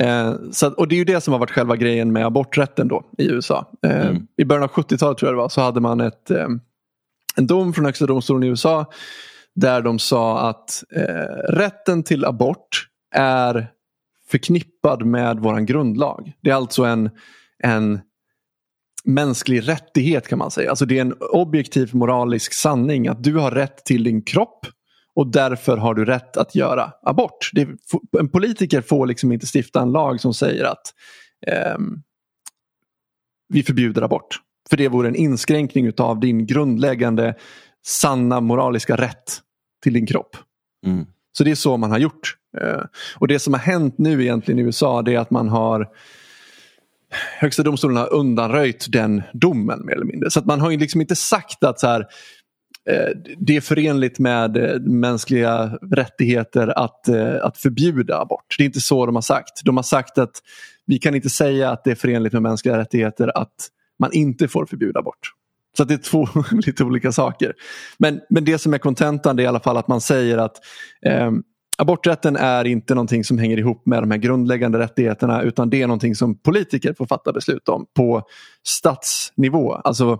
Eh, 0.00 0.34
så, 0.50 0.70
och 0.72 0.88
det 0.88 0.94
är 0.94 0.98
ju 0.98 1.04
det 1.04 1.20
som 1.20 1.32
har 1.32 1.38
varit 1.40 1.50
själva 1.50 1.76
grejen 1.76 2.12
med 2.12 2.26
aborträtten 2.26 2.88
då 2.88 3.04
i 3.18 3.30
USA. 3.30 3.72
Eh, 3.82 4.06
Mm. 4.06 4.26
I 4.36 4.44
början 4.44 4.64
av 4.64 4.70
70-talet 4.70 5.18
tror 5.18 5.28
jag 5.28 5.34
det 5.34 5.42
var 5.42 5.48
så 5.48 5.60
hade 5.60 5.80
man 5.80 6.00
ett, 6.00 6.30
eh, 6.30 6.48
en 7.36 7.46
dom 7.46 7.72
från 7.72 7.84
högsta 7.84 8.06
domstolen 8.06 8.42
i 8.42 8.46
USA 8.46 8.86
där 9.54 9.80
de 9.82 9.98
sa 9.98 10.48
att 10.48 10.84
eh, 10.96 11.52
rätten 11.52 12.02
till 12.02 12.24
abort 12.24 12.88
är 13.14 13.68
förknippad 14.28 15.06
med 15.06 15.38
våran 15.40 15.66
grundlag. 15.66 16.32
Det 16.42 16.50
är 16.50 16.54
alltså 16.54 16.84
en, 16.84 17.10
en 17.62 18.00
mänsklig 19.04 19.68
rättighet 19.68 20.28
kan 20.28 20.38
man 20.38 20.50
säga. 20.50 20.70
Alltså 20.70 20.86
det 20.86 20.96
är 20.98 21.00
en 21.00 21.14
objektiv 21.32 21.94
moralisk 21.94 22.52
sanning 22.52 23.08
att 23.08 23.24
du 23.24 23.34
har 23.34 23.50
rätt 23.50 23.84
till 23.84 24.04
din 24.04 24.22
kropp 24.22 24.66
och 25.16 25.26
därför 25.26 25.76
har 25.76 25.94
du 25.94 26.04
rätt 26.04 26.36
att 26.36 26.54
göra 26.54 26.92
abort. 27.02 27.50
Det, 27.52 27.68
en 28.18 28.28
politiker 28.28 28.80
får 28.80 29.06
liksom 29.06 29.32
inte 29.32 29.46
stifta 29.54 29.80
en 29.80 29.92
lag 29.92 30.20
som 30.20 30.34
säger 30.34 30.64
att 30.64 30.94
ehm, 31.46 32.02
vi 33.48 33.62
förbjuder 33.62 34.02
abort. 34.02 34.40
För 34.70 34.76
det 34.76 34.88
vore 34.88 35.08
en 35.08 35.16
inskränkning 35.16 35.92
av 35.98 36.20
din 36.20 36.46
grundläggande 36.46 37.34
sanna 37.86 38.40
moraliska 38.40 38.96
rätt 38.96 39.40
till 39.82 39.92
din 39.92 40.06
kropp. 40.06 40.36
Mm. 40.86 41.06
Så 41.38 41.44
det 41.44 41.50
är 41.50 41.54
så 41.54 41.76
man 41.76 41.90
har 41.90 41.98
gjort. 41.98 42.36
Eh, 42.60 42.82
Och 43.16 43.28
det 43.28 43.38
som 43.38 43.52
har 43.52 43.60
hänt 43.60 43.98
nu 43.98 44.22
egentligen 44.22 44.58
i 44.58 44.62
USA 44.62 45.02
det 45.02 45.14
är 45.14 45.18
att 45.18 45.30
man 45.30 45.48
har 45.48 45.88
Högsta 47.38 47.62
domstolen 47.62 47.96
har 47.96 48.12
undanröjt 48.12 48.86
den 48.88 49.22
domen 49.32 49.86
mer 49.86 49.94
eller 49.94 50.04
mindre. 50.04 50.30
Så 50.30 50.38
att 50.40 50.46
man 50.46 50.60
har 50.60 50.70
ju 50.70 50.78
liksom 50.78 51.00
inte 51.00 51.16
sagt 51.16 51.64
att 51.64 51.80
så 51.80 51.86
här, 51.86 52.00
eh, 52.00 52.06
Eh, 52.90 53.08
det 53.38 53.56
är 53.56 53.60
förenligt 53.60 54.18
med 54.18 54.56
eh, 54.56 54.80
mänskliga 54.80 55.78
rättigheter 55.92 56.78
att, 56.78 57.08
eh, 57.08 57.34
att 57.42 57.58
förbjuda 57.58 58.20
abort. 58.20 58.54
Det 58.58 58.64
är 58.64 58.66
inte 58.66 58.80
så 58.80 59.06
de 59.06 59.14
har 59.14 59.22
sagt. 59.22 59.64
De 59.64 59.76
har 59.76 59.84
sagt 59.84 60.18
att 60.18 60.42
vi 60.86 60.98
kan 60.98 61.14
inte 61.14 61.30
säga 61.30 61.70
att 61.70 61.84
det 61.84 61.90
är 61.90 61.94
förenligt 61.94 62.32
med 62.32 62.42
mänskliga 62.42 62.78
rättigheter 62.78 63.38
att 63.38 63.54
man 63.98 64.12
inte 64.12 64.48
får 64.48 64.66
förbjuda 64.66 65.00
abort. 65.00 65.32
Så 65.76 65.82
att 65.82 65.88
det 65.88 65.94
är 65.94 65.98
två 65.98 66.28
lite 66.66 66.84
olika 66.84 67.12
saker. 67.12 67.54
Men, 67.98 68.20
men 68.30 68.44
det 68.44 68.58
som 68.58 68.74
är 68.74 68.78
kontentan 68.78 69.38
är 69.38 69.42
i 69.42 69.46
alla 69.46 69.60
fall 69.60 69.76
att 69.76 69.88
man 69.88 70.00
säger 70.00 70.38
att 70.38 70.56
eh, 71.06 71.30
aborträtten 71.78 72.36
är 72.36 72.64
inte 72.64 72.94
någonting 72.94 73.24
som 73.24 73.38
hänger 73.38 73.58
ihop 73.58 73.86
med 73.86 74.02
de 74.02 74.10
här 74.10 74.18
grundläggande 74.18 74.78
rättigheterna 74.78 75.42
utan 75.42 75.70
det 75.70 75.82
är 75.82 75.86
någonting 75.86 76.14
som 76.14 76.38
politiker 76.38 76.94
får 76.94 77.06
fatta 77.06 77.32
beslut 77.32 77.68
om 77.68 77.86
på 77.96 78.22
statsnivå. 78.66 79.74
Alltså 79.74 80.18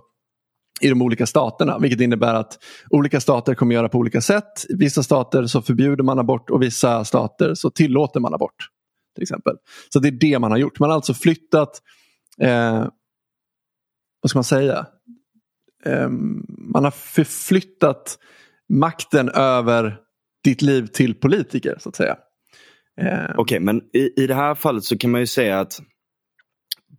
i 0.80 0.88
de 0.88 1.02
olika 1.02 1.26
staterna. 1.26 1.78
Vilket 1.78 2.00
innebär 2.00 2.34
att 2.34 2.58
olika 2.90 3.20
stater 3.20 3.54
kommer 3.54 3.74
göra 3.74 3.88
på 3.88 3.98
olika 3.98 4.20
sätt. 4.20 4.66
I 4.68 4.74
vissa 4.76 5.02
stater 5.02 5.46
så 5.46 5.62
förbjuder 5.62 6.04
man 6.04 6.18
abort 6.18 6.50
och 6.50 6.62
vissa 6.62 7.04
stater 7.04 7.54
så 7.54 7.70
tillåter 7.70 8.20
man 8.20 8.34
abort. 8.34 8.68
till 9.14 9.22
exempel. 9.22 9.56
Så 9.88 9.98
det 9.98 10.08
är 10.08 10.12
det 10.12 10.38
man 10.38 10.50
har 10.50 10.58
gjort. 10.58 10.78
Man 10.78 10.90
har 10.90 10.94
alltså 10.94 11.14
flyttat, 11.14 11.82
eh, 12.40 12.86
vad 14.22 14.30
ska 14.30 14.36
man 14.36 14.44
säga, 14.44 14.86
eh, 15.84 16.08
man 16.48 16.84
har 16.84 16.90
förflyttat 16.90 18.18
makten 18.68 19.28
över 19.28 19.98
ditt 20.44 20.62
liv 20.62 20.86
till 20.86 21.14
politiker 21.14 21.76
så 21.78 21.88
att 21.88 21.96
säga. 21.96 22.16
Eh, 23.00 23.30
Okej, 23.36 23.60
men 23.60 23.82
i, 23.92 24.22
i 24.22 24.26
det 24.26 24.34
här 24.34 24.54
fallet 24.54 24.84
så 24.84 24.98
kan 24.98 25.10
man 25.10 25.20
ju 25.20 25.26
säga 25.26 25.60
att 25.60 25.80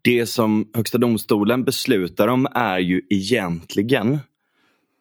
det 0.02 0.26
som 0.26 0.72
Högsta 0.74 0.98
domstolen 0.98 1.64
beslutar 1.64 2.28
om 2.28 2.48
är 2.52 2.80
ju 2.80 3.02
egentligen 3.10 4.20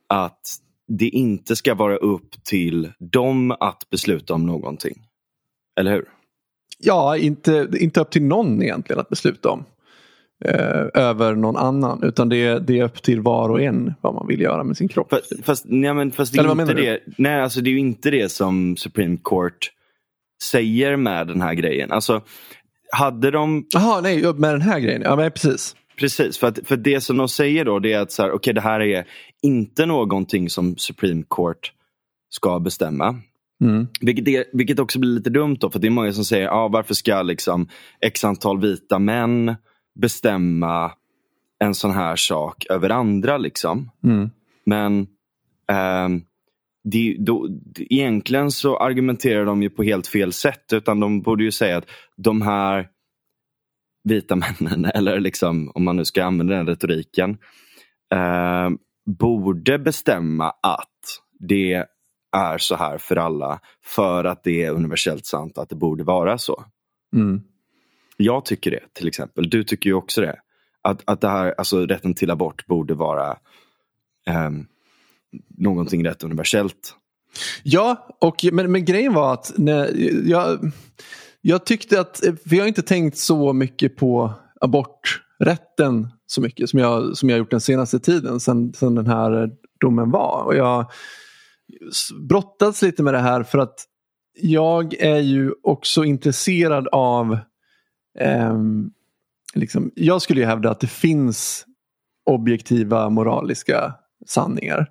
att 0.08 0.40
det 0.88 1.08
inte 1.08 1.56
ska 1.56 1.74
vara 1.74 1.96
upp 1.96 2.44
till 2.44 2.92
dem 2.98 3.50
att 3.50 3.90
besluta 3.90 4.34
om 4.34 4.46
någonting. 4.46 4.94
Eller 5.80 5.92
hur? 5.92 6.04
Ja, 6.78 7.16
inte, 7.16 7.68
inte 7.80 8.00
upp 8.00 8.10
till 8.10 8.22
någon 8.22 8.62
egentligen 8.62 9.00
att 9.00 9.08
besluta 9.08 9.48
om. 9.48 9.64
Eh, 10.44 10.86
över 10.94 11.34
någon 11.34 11.56
annan. 11.56 12.02
Utan 12.02 12.28
det, 12.28 12.36
är- 12.36 12.60
det 12.60 12.78
är 12.78 12.84
upp 12.84 13.02
till 13.02 13.20
var 13.20 13.48
och 13.48 13.62
en 13.62 13.94
vad 14.00 14.14
man 14.14 14.26
vill 14.26 14.40
göra 14.40 14.64
med 14.64 14.76
sin 14.76 14.88
kropp. 14.88 15.10
Fast, 15.10 15.44
fast, 15.44 15.64
nej, 15.68 15.94
men, 15.94 16.12
fast 16.12 16.32
det, 16.32 16.38
är 16.38 16.52
inte 16.62 16.74
det, 16.82 17.00
nej, 17.18 17.40
alltså 17.40 17.60
det 17.60 17.70
är 17.70 17.72
ju 17.72 17.78
inte 17.78 18.10
det 18.10 18.28
som 18.28 18.76
Supreme 18.76 19.16
Court 19.24 19.70
säger 20.42 20.96
med 20.96 21.26
den 21.26 21.40
här 21.40 21.54
grejen. 21.54 21.92
Alltså, 21.92 22.22
hade 22.92 23.30
de 23.30 23.66
Jaha, 23.70 24.00
nej, 24.00 24.22
med 24.32 24.54
den 24.54 24.60
här 24.60 24.80
grejen. 24.80 25.02
Ja, 25.02 25.16
men 25.16 25.30
precis. 25.30 25.76
Precis, 25.98 26.38
för, 26.38 26.46
att, 26.46 26.58
för 26.64 26.76
det 26.76 27.00
som 27.00 27.16
de 27.16 27.28
säger 27.28 27.64
då 27.64 27.78
det 27.78 27.92
är 27.92 28.00
att 28.00 28.12
så 28.12 28.22
här, 28.22 28.32
okay, 28.32 28.52
det 28.52 28.60
här 28.60 28.80
är 28.80 29.06
inte 29.42 29.86
någonting 29.86 30.50
som 30.50 30.76
Supreme 30.76 31.24
Court 31.30 31.72
ska 32.28 32.60
bestämma. 32.60 33.20
Mm. 33.60 33.86
Vilket, 34.00 34.28
är, 34.28 34.44
vilket 34.52 34.78
också 34.78 34.98
blir 34.98 35.10
lite 35.10 35.30
dumt 35.30 35.56
då, 35.60 35.70
för 35.70 35.78
det 35.78 35.86
är 35.86 35.90
många 35.90 36.12
som 36.12 36.24
säger 36.24 36.48
ah, 36.48 36.68
varför 36.68 36.94
ska 36.94 37.22
liksom 37.22 37.68
x 38.00 38.24
antal 38.24 38.60
vita 38.60 38.98
män 38.98 39.56
bestämma 40.00 40.92
en 41.58 41.74
sån 41.74 41.90
här 41.90 42.16
sak 42.16 42.66
över 42.70 42.90
andra. 42.90 43.38
liksom. 43.38 43.90
Mm. 44.04 44.30
Men 44.66 45.06
ehm, 45.72 46.22
det, 46.90 47.16
då, 47.18 47.48
egentligen 47.76 48.50
så 48.50 48.76
argumenterar 48.76 49.44
de 49.44 49.62
ju 49.62 49.70
på 49.70 49.82
helt 49.82 50.06
fel 50.06 50.32
sätt. 50.32 50.72
Utan 50.72 51.00
de 51.00 51.22
borde 51.22 51.44
ju 51.44 51.52
säga 51.52 51.76
att 51.76 51.86
de 52.16 52.42
här 52.42 52.88
vita 54.04 54.36
männen, 54.60 54.84
eller 54.84 55.20
liksom, 55.20 55.72
om 55.74 55.84
man 55.84 55.96
nu 55.96 56.04
ska 56.04 56.24
använda 56.24 56.54
den 56.54 56.66
retoriken, 56.66 57.38
eh, 58.14 58.70
borde 59.18 59.78
bestämma 59.78 60.50
att 60.50 61.20
det 61.38 61.84
är 62.36 62.58
så 62.58 62.76
här 62.76 62.98
för 62.98 63.16
alla 63.16 63.60
för 63.84 64.24
att 64.24 64.44
det 64.44 64.64
är 64.64 64.70
universellt 64.70 65.26
sant 65.26 65.58
att 65.58 65.68
det 65.68 65.76
borde 65.76 66.04
vara 66.04 66.38
så. 66.38 66.64
Mm. 67.14 67.40
Jag 68.16 68.44
tycker 68.44 68.70
det 68.70 68.80
till 68.92 69.08
exempel. 69.08 69.50
Du 69.50 69.64
tycker 69.64 69.90
ju 69.90 69.94
också 69.94 70.20
det. 70.20 70.40
Att, 70.82 71.02
att 71.04 71.20
det 71.20 71.28
här, 71.28 71.54
alltså 71.58 71.86
rätten 71.86 72.14
till 72.14 72.30
abort 72.30 72.66
borde 72.66 72.94
vara 72.94 73.38
ehm, 74.26 74.66
någonting 75.48 76.04
rätt 76.04 76.24
universellt. 76.24 76.94
Ja, 77.62 78.16
och, 78.20 78.44
men, 78.52 78.72
men 78.72 78.84
grejen 78.84 79.14
var 79.14 79.32
att 79.32 79.52
när, 79.56 79.90
jag, 80.28 80.72
jag 81.40 81.66
tyckte 81.66 82.00
att, 82.00 82.18
för 82.18 82.56
jag 82.56 82.62
har 82.62 82.68
inte 82.68 82.82
tänkt 82.82 83.18
så 83.18 83.52
mycket 83.52 83.96
på 83.96 84.32
aborträtten 84.60 86.08
så 86.26 86.40
mycket 86.40 86.70
som 86.70 86.78
jag, 86.78 87.16
som 87.16 87.30
jag 87.30 87.38
gjort 87.38 87.50
den 87.50 87.60
senaste 87.60 87.98
tiden 87.98 88.40
sen, 88.40 88.72
sen 88.72 88.94
den 88.94 89.06
här 89.06 89.50
domen 89.80 90.10
var. 90.10 90.42
Och 90.44 90.56
jag 90.56 90.90
brottats 92.28 92.82
lite 92.82 93.02
med 93.02 93.14
det 93.14 93.20
här 93.20 93.42
för 93.42 93.58
att 93.58 93.84
jag 94.40 94.94
är 94.94 95.18
ju 95.18 95.52
också 95.62 96.04
intresserad 96.04 96.88
av 96.92 97.38
eh, 98.18 98.58
liksom, 99.54 99.90
jag 99.94 100.22
skulle 100.22 100.40
ju 100.40 100.46
hävda 100.46 100.70
att 100.70 100.80
det 100.80 100.86
finns 100.86 101.66
objektiva 102.26 103.10
moraliska 103.10 103.94
sanningar. 104.26 104.86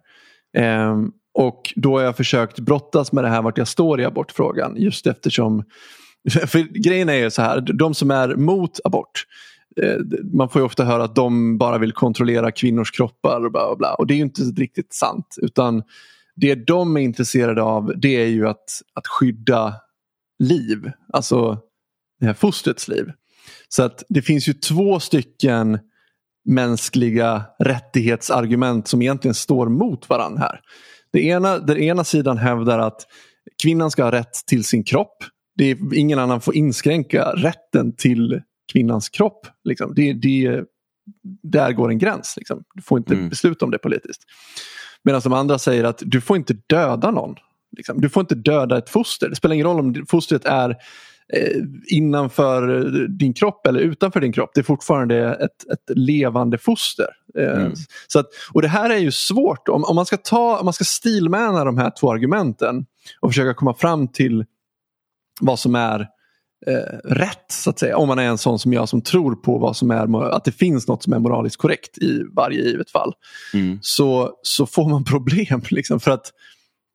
Ehm, 0.56 1.12
och 1.34 1.74
då 1.76 1.98
har 1.98 2.04
jag 2.04 2.18
försökt 2.18 2.60
brottas 2.60 3.12
med 3.12 3.24
det 3.24 3.30
här 3.30 3.42
vart 3.42 3.58
jag 3.58 3.68
står 3.68 4.02
i 4.02 4.06
abortfrågan 4.06 4.76
just 4.78 5.08
eftersom 5.08 5.64
för 6.48 6.60
grejen 6.84 7.10
är 7.10 7.14
ju 7.14 7.32
så 7.32 7.42
här, 7.42 7.62
de 7.62 7.94
som 7.94 8.12
är 8.12 8.36
mot 8.36 8.80
abort 8.84 9.26
eh, 9.82 9.98
man 10.34 10.50
får 10.50 10.62
ju 10.62 10.66
ofta 10.66 10.86
höra 10.86 11.04
att 11.04 11.16
de 11.16 11.58
bara 11.58 11.78
vill 11.78 11.92
kontrollera 11.92 12.52
kvinnors 12.52 12.92
kroppar 12.92 13.46
och 13.46 13.52
bla 13.52 13.68
bla 13.68 13.76
bla. 13.76 13.94
Och 13.94 14.08
det 14.08 14.14
är 14.14 14.16
ju 14.16 14.22
inte 14.22 14.42
riktigt 14.42 14.94
sant. 14.94 15.36
Utan 15.42 15.84
det 16.36 16.56
de 16.56 16.98
är 16.98 17.02
intresserade 17.02 17.62
av 17.62 17.94
det 17.96 18.16
är 18.16 18.28
ju 18.28 18.48
att, 18.48 18.82
att 18.94 19.08
skydda 19.08 19.74
liv. 20.40 20.92
Alltså 21.14 21.60
det 22.20 22.26
här 22.26 22.34
fostrets 22.34 22.88
liv. 22.88 23.12
Så 23.68 23.84
att 23.84 24.04
det 24.10 24.22
finns 24.22 24.48
ju 24.48 24.54
två 24.54 25.00
stycken 25.00 25.80
mänskliga 26.46 27.44
rättighetsargument 27.60 28.88
som 28.88 29.02
egentligen 29.02 29.36
står 29.36 29.70
mot 29.70 30.10
varandra 30.10 30.42
här. 30.42 30.60
Det 31.14 31.24
ena, 31.26 31.60
den 31.60 31.78
ena 31.78 32.04
sidan 32.04 32.38
hävdar 32.38 32.80
att 32.80 33.02
kvinnan 33.64 33.92
ska 33.92 34.04
ha 34.04 34.12
rätt 34.12 34.34
till 34.48 34.64
sin 34.64 34.84
kropp. 34.84 35.18
Det 35.58 35.72
är, 35.72 35.98
ingen 35.98 36.20
annan 36.20 36.42
får 36.42 36.56
inskränka 36.56 37.32
rätten 37.36 37.96
till 37.96 38.42
kvinnans 38.74 39.10
kropp. 39.10 39.48
Liksom. 39.64 39.94
Det, 39.96 40.14
det, 40.14 40.64
där 41.44 41.72
går 41.72 41.90
en 41.90 41.98
gräns. 41.98 42.34
Liksom. 42.38 42.64
Du 42.74 42.82
får 42.82 42.98
inte 42.98 43.14
Mm. 43.14 43.30
besluta 43.30 43.66
om 43.66 43.72
det 43.72 43.78
politiskt. 43.78 44.22
Medan 45.04 45.22
de 45.24 45.34
andra 45.34 45.60
säger 45.60 45.84
att 45.84 46.02
du 46.06 46.22
får 46.22 46.38
inte 46.38 46.54
döda 46.68 47.12
någon. 47.12 47.36
Liksom. 47.78 48.02
Du 48.02 48.10
får 48.10 48.22
inte 48.22 48.36
döda 48.36 48.78
ett 48.78 48.90
foster. 48.90 49.30
Det 49.30 49.36
spelar 49.36 49.56
ingen 49.56 49.68
roll 49.68 49.80
om 49.80 50.06
fostret 50.10 50.46
är 50.46 50.76
innanför 51.88 52.68
din 53.08 53.34
kropp 53.34 53.68
eller 53.68 53.80
utanför 53.80 54.22
din 54.22 54.34
kropp. 54.34 54.52
Det 54.54 54.62
är 54.62 54.64
fortfarande 54.64 55.34
ett, 55.34 55.72
ett 55.74 55.98
levande 55.98 56.58
foster. 56.58 57.08
Eh, 57.38 57.62
Mm. 57.62 57.74
så 58.08 58.20
att, 58.20 58.26
och 58.54 58.62
det 58.62 58.68
här 58.68 58.90
är 58.90 58.98
ju 58.98 59.12
svårt. 59.12 59.70
Om, 59.70 59.84
om 59.84 59.96
man 59.96 60.06
ska 60.06 60.18
ta, 60.18 60.58
om 60.60 60.66
man 60.66 60.74
ska 60.74 60.84
stilmäna 60.84 61.64
de 61.66 61.78
här 61.78 61.92
två 62.00 62.12
argumenten 62.12 62.86
och 63.20 63.30
försöka 63.30 63.54
komma 63.54 63.74
fram 63.74 64.08
till 64.08 64.46
vad 65.42 65.60
som 65.60 65.76
är 65.76 66.00
eh, 66.68 66.98
rätt 67.04 67.46
så 67.52 67.70
att 67.70 67.80
säga. 67.80 67.98
Om 67.98 68.08
man 68.08 68.20
är 68.20 68.24
en 68.24 68.38
sån 68.38 68.60
som 68.60 68.74
jag 68.74 68.90
som 68.90 69.02
tror 69.02 69.36
på 69.36 69.58
vad 69.58 69.78
som 69.78 69.92
är, 69.92 70.24
att 70.32 70.44
det 70.46 70.52
finns 70.52 70.88
något 70.88 71.04
som 71.04 71.14
är 71.14 71.20
moraliskt 71.20 71.58
korrekt 71.58 71.98
i 71.98 72.24
varje 72.36 72.62
givet 72.62 72.92
fall. 72.92 73.14
Mm. 73.54 73.80
Så, 73.82 74.32
så 74.42 74.66
får 74.66 74.90
man 74.90 75.04
problem. 75.14 75.62
Liksom, 75.70 76.00
för 76.00 76.12
att 76.12 76.32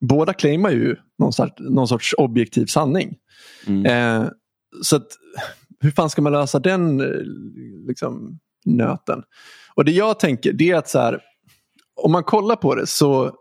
båda 0.00 0.32
claimar 0.32 0.70
ju 0.70 0.96
någon 1.18 1.32
sorts, 1.32 1.54
någon 1.58 1.88
sorts 1.88 2.14
objektiv 2.18 2.66
sanning. 2.66 3.16
Mm. 3.66 3.86
Eh, 3.86 4.28
så 4.82 4.96
att, 4.96 5.06
hur 5.80 5.90
fan 5.90 6.10
ska 6.10 6.22
man 6.22 6.32
lösa 6.32 6.58
den 6.58 7.00
eh, 7.00 7.06
liksom, 7.88 8.38
nöten? 8.64 9.22
Och 9.74 9.84
det 9.84 9.92
jag 9.92 10.20
tänker 10.20 10.52
det 10.52 10.70
är 10.70 10.76
att 10.76 10.88
så 10.88 10.98
här, 10.98 11.20
om 11.96 12.12
man 12.12 12.24
kollar 12.24 12.56
på 12.56 12.74
det 12.74 12.86
så 12.86 13.34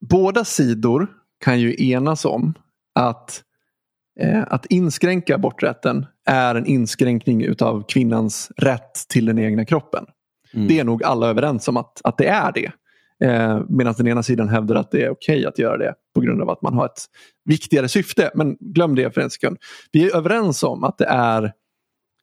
båda 0.00 0.44
sidor 0.44 1.08
kan 1.44 1.60
ju 1.60 1.90
enas 1.90 2.24
om 2.24 2.54
att, 2.94 3.42
eh, 4.20 4.42
att 4.46 4.66
inskränka 4.66 5.34
aborträtten 5.34 6.06
är 6.26 6.54
en 6.54 6.66
inskränkning 6.66 7.42
utav 7.42 7.84
kvinnans 7.88 8.52
rätt 8.56 8.94
till 9.08 9.26
den 9.26 9.38
egna 9.38 9.64
kroppen. 9.64 10.06
Mm. 10.54 10.68
Det 10.68 10.78
är 10.78 10.84
nog 10.84 11.04
alla 11.04 11.28
överens 11.28 11.68
om 11.68 11.76
att, 11.76 12.00
att 12.04 12.18
det 12.18 12.26
är 12.26 12.52
det. 12.52 12.72
Eh, 13.24 13.60
Medan 13.68 13.94
den 13.96 14.08
ena 14.08 14.22
sidan 14.22 14.48
hävdar 14.48 14.76
att 14.76 14.90
det 14.90 15.04
är 15.04 15.10
okej 15.10 15.46
att 15.46 15.58
göra 15.58 15.76
det 15.76 15.94
på 16.14 16.20
grund 16.20 16.42
av 16.42 16.50
att 16.50 16.62
man 16.62 16.74
har 16.74 16.86
ett 16.86 17.04
viktigare 17.44 17.88
syfte. 17.88 18.30
Men 18.34 18.56
glöm 18.60 18.94
det 18.94 19.14
för 19.14 19.20
en 19.20 19.30
sekund. 19.30 19.58
Vi 19.92 20.10
är 20.10 20.16
överens 20.16 20.62
om 20.62 20.84
att 20.84 20.98
det 20.98 21.06
är 21.06 21.52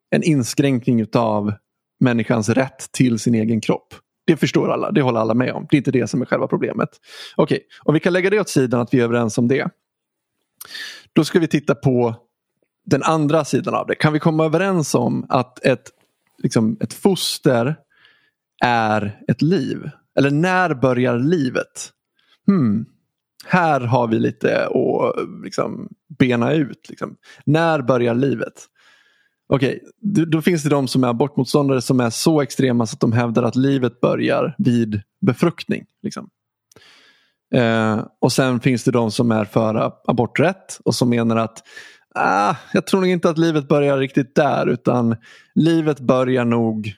en 0.09 0.23
inskränkning 0.23 1.01
utav 1.01 1.53
människans 1.99 2.49
rätt 2.49 2.91
till 2.91 3.19
sin 3.19 3.35
egen 3.35 3.61
kropp. 3.61 3.93
Det 4.25 4.37
förstår 4.37 4.71
alla, 4.71 4.91
det 4.91 5.01
håller 5.01 5.19
alla 5.19 5.33
med 5.33 5.53
om. 5.53 5.67
Det 5.69 5.75
är 5.75 5.77
inte 5.77 5.91
det 5.91 6.07
som 6.07 6.21
är 6.21 6.25
själva 6.25 6.47
problemet. 6.47 6.89
Okej, 7.35 7.59
om 7.83 7.93
vi 7.93 7.99
kan 7.99 8.13
lägga 8.13 8.29
det 8.29 8.39
åt 8.39 8.49
sidan 8.49 8.81
att 8.81 8.93
vi 8.93 8.99
är 8.99 9.03
överens 9.03 9.37
om 9.37 9.47
det. 9.47 9.69
Då 11.13 11.23
ska 11.23 11.39
vi 11.39 11.47
titta 11.47 11.75
på 11.75 12.15
den 12.85 13.03
andra 13.03 13.45
sidan 13.45 13.75
av 13.75 13.87
det. 13.87 13.95
Kan 13.95 14.13
vi 14.13 14.19
komma 14.19 14.45
överens 14.45 14.95
om 14.95 15.25
att 15.29 15.65
ett, 15.65 15.91
liksom, 16.37 16.77
ett 16.79 16.93
foster 16.93 17.75
är 18.63 19.21
ett 19.27 19.41
liv? 19.41 19.89
Eller 20.17 20.31
när 20.31 20.73
börjar 20.73 21.19
livet? 21.19 21.91
Hmm. 22.47 22.85
Här 23.45 23.81
har 23.81 24.07
vi 24.07 24.19
lite 24.19 24.65
att 24.65 25.43
liksom, 25.43 25.89
bena 26.19 26.53
ut. 26.53 26.89
Liksom. 26.89 27.15
När 27.45 27.81
börjar 27.81 28.15
livet? 28.15 28.53
Okej, 29.49 29.83
då, 30.01 30.25
då 30.25 30.41
finns 30.41 30.63
det 30.63 30.69
de 30.69 30.87
som 30.87 31.03
är 31.03 31.07
abortmotståndare 31.07 31.81
som 31.81 31.99
är 31.99 32.09
så 32.09 32.41
extrema 32.41 32.85
så 32.85 32.93
att 32.93 32.99
de 32.99 33.11
hävdar 33.11 33.43
att 33.43 33.55
livet 33.55 34.01
börjar 34.01 34.55
vid 34.57 35.01
befruktning. 35.21 35.85
Liksom. 36.03 36.29
Eh, 37.53 38.05
och 38.21 38.31
sen 38.31 38.59
finns 38.59 38.83
det 38.83 38.91
de 38.91 39.11
som 39.11 39.31
är 39.31 39.45
för 39.45 39.91
aborträtt 40.07 40.79
och 40.85 40.95
som 40.95 41.09
menar 41.09 41.35
att 41.35 41.63
ah, 42.15 42.55
jag 42.73 42.87
tror 42.87 43.01
nog 43.01 43.09
inte 43.09 43.29
att 43.29 43.37
livet 43.37 43.67
börjar 43.67 43.97
riktigt 43.97 44.35
där 44.35 44.67
utan 44.67 45.15
livet 45.55 45.99
börjar 45.99 46.45
nog, 46.45 46.93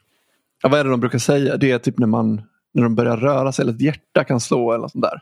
ja, 0.64 0.70
vad 0.70 0.80
är 0.80 0.84
det 0.84 0.90
de 0.90 1.00
brukar 1.00 1.20
säga? 1.20 1.58
Det 1.58 1.72
är 1.72 1.80
typ 1.80 2.00
när 2.00 2.08
man 2.08 2.42
när 2.74 2.84
de 2.84 2.96
börjar 2.96 3.18
röra 3.18 3.52
sig 3.52 3.64
eller 3.64 3.74
ett 3.74 3.82
hjärta 3.82 4.24
kan 4.24 4.40
slå 4.40 4.72
eller 4.72 4.82
något 4.82 4.92
sånt 4.92 5.06
där. 5.06 5.22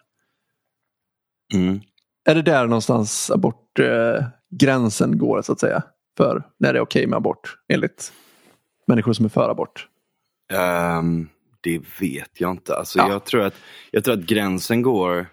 Mm. 1.53 1.79
Är 2.25 2.35
det 2.35 2.41
där 2.41 2.67
någonstans 2.67 3.31
abortgränsen 3.31 4.15
eh, 4.15 4.25
gränsen 4.49 5.17
går 5.17 5.41
så 5.41 5.51
att 5.51 5.59
säga? 5.59 5.83
För 6.17 6.43
när 6.59 6.73
det 6.73 6.79
är 6.79 6.83
okej 6.83 7.07
med 7.07 7.17
abort 7.17 7.57
enligt 7.67 8.13
människor 8.87 9.13
som 9.13 9.25
är 9.25 9.29
för 9.29 9.49
abort. 9.49 9.87
Ehm, 10.53 11.29
det 11.61 11.81
vet 12.01 12.41
jag 12.41 12.51
inte. 12.51 12.75
Alltså, 12.75 12.99
Ja. 12.99 13.09
jag, 13.11 13.25
tror 13.25 13.41
att, 13.41 13.53
jag 13.91 14.03
tror 14.03 14.13
att 14.13 14.25
gränsen 14.25 14.81
går 14.81 15.27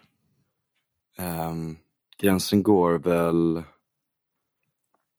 ehm, 1.19 1.77
Gränsen 2.19 2.63
går 2.63 2.99
väl 2.99 3.63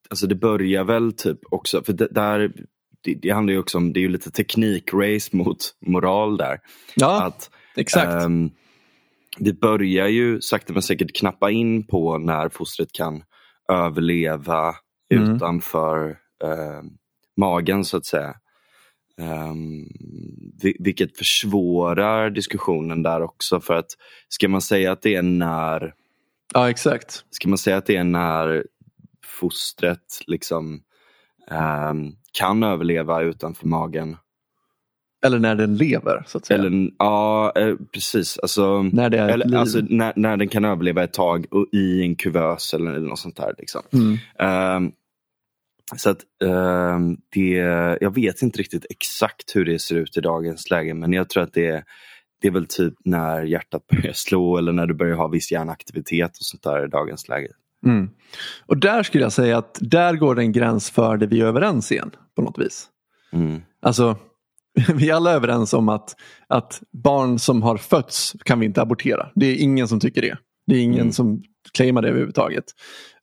Alltså 0.10 0.28
det 0.28 0.36
börjar 0.36 0.84
väl 0.84 1.14
typ 1.14 1.40
också, 1.52 1.84
för 1.84 1.94
det, 1.94 2.08
där 2.12 2.54
det, 3.06 3.14
det 3.22 3.30
handlar 3.30 3.54
ju 3.54 3.60
också 3.60 3.78
om, 3.78 3.94
det 3.94 4.00
är 4.00 4.02
ju 4.02 4.10
lite 4.10 4.32
teknikrace 4.32 5.30
mot 5.38 5.58
moral 5.86 6.38
där. 6.38 6.60
Ja, 6.96 7.24
Att 7.24 7.50
exakt. 7.76 8.24
ehm, 8.24 8.50
Vi 9.40 9.54
börjar 9.54 10.08
ju 10.08 10.42
sakta 10.42 10.74
men 10.74 10.82
säkert 10.82 11.16
knappa 11.16 11.52
in 11.52 11.88
på 11.88 12.18
när 12.18 12.50
fostret 12.50 12.92
kan 12.92 13.24
överleva 13.72 14.76
Mm. 15.14 15.36
utanför 15.36 16.10
ehm, 16.44 16.86
magen 17.38 17.86
så 17.86 17.98
att 17.98 18.06
säga. 18.06 18.34
Um, 19.18 19.86
vilket 20.80 21.18
försvårar 21.18 22.30
diskussionen 22.30 23.04
där 23.04 23.22
också 23.22 23.60
för 23.62 23.74
att 23.74 23.86
ska 24.30 24.48
man 24.50 24.62
säga 24.62 24.92
att 24.92 25.02
det 25.02 25.16
är 25.16 25.22
när 25.22 25.94
ja, 26.54 26.70
exakt. 26.70 27.24
ska 27.30 27.50
man 27.50 27.58
säga 27.58 27.78
att 27.78 27.86
det 27.86 27.96
är 27.96 28.04
när 28.04 28.66
fostret 29.40 30.20
liksom 30.28 30.82
kan 32.32 32.64
överleva 32.64 33.22
utanför 33.22 33.68
magen? 33.68 34.18
Eller 35.26 35.40
när 35.40 35.56
den 35.56 35.78
lever 35.78 36.24
så 36.28 36.38
att 36.38 36.46
säga. 36.46 36.60
Eller 36.60 36.92
ja, 37.00 37.52
eh, 37.56 37.76
precis. 37.94 38.40
Alltså, 38.40 38.82
när 38.82 39.10
det 39.10 39.20
är 39.20 39.30
eller, 39.30 39.58
alltså, 39.58 39.82
när, 39.90 40.14
när 40.16 40.38
den 40.38 40.48
kan 40.48 40.66
överleva 40.66 41.04
ett 41.04 41.14
tag 41.14 41.46
och 41.52 41.68
i 41.72 42.02
en 42.02 42.16
kuvös 42.16 42.74
eller, 42.74 42.92
eller 42.92 43.08
något 43.08 43.20
sånt 43.20 43.38
där. 43.38 43.54
Liksom. 43.58 43.82
mm. 43.94 44.18
Ehm, 44.40 44.92
så 45.96 46.10
att 46.10 46.22
ehm, 46.44 47.18
det, 47.36 47.52
jag 48.02 48.16
vet 48.16 48.42
inte 48.42 48.60
riktigt 48.60 48.86
exakt 48.90 49.56
hur 49.56 49.66
det 49.66 49.80
ser 49.80 49.96
ut 49.96 50.18
i 50.18 50.22
dagens 50.22 50.70
läge 50.70 50.94
men 50.94 51.14
jag 51.14 51.30
tror 51.30 51.44
att 51.44 51.54
det 51.54 51.68
är, 51.68 51.84
det 52.42 52.48
är 52.48 52.52
väl 52.52 52.68
typ 52.68 52.94
när 53.06 53.44
hjärtat 53.44 53.88
börjar 53.88 54.14
slå 54.14 54.58
eller 54.58 54.72
när 54.72 54.86
du 54.86 54.94
börjar 54.94 55.16
ha 55.16 55.28
viss 55.28 55.52
hjärnaktivitet 55.52 56.32
och 56.32 56.46
sånt 56.46 56.64
där 56.64 56.86
i 56.86 56.88
dagens 56.88 57.28
läge. 57.28 57.48
Mm. 57.86 58.10
Och 58.66 58.78
där 58.78 59.04
skulle 59.04 59.24
jag 59.24 59.34
säga 59.34 59.58
att 59.58 59.78
där 59.82 60.14
går 60.16 60.36
det 60.36 60.42
en 60.42 60.52
gräns 60.52 60.90
för 60.92 61.18
det 61.18 61.28
vi 61.28 61.42
är 61.42 61.46
överens 61.46 61.92
igen 61.92 62.12
på 62.36 62.42
något 62.42 62.58
vis. 62.58 62.88
Mm. 63.34 63.62
Alltså, 63.82 64.18
vi 64.96 65.10
är 65.10 65.14
alla 65.14 65.32
överens 65.32 65.74
om 65.74 65.90
att, 65.90 66.16
att 66.48 66.82
barn 67.04 67.40
som 67.40 67.64
har 67.64 67.78
fötts 67.78 68.36
kan 68.44 68.60
vi 68.60 68.66
inte 68.66 68.82
abortera. 68.82 69.30
Det 69.36 69.46
är 69.46 69.56
ingen 69.56 69.88
som 69.88 70.00
tycker 70.00 70.22
det. 70.22 70.38
Det 70.68 70.76
är 70.76 70.80
ingen 70.82 71.00
Mm. 71.00 71.12
som 71.12 71.44
claimar 71.74 72.02
det 72.02 72.10
överhuvudtaget. 72.10 72.66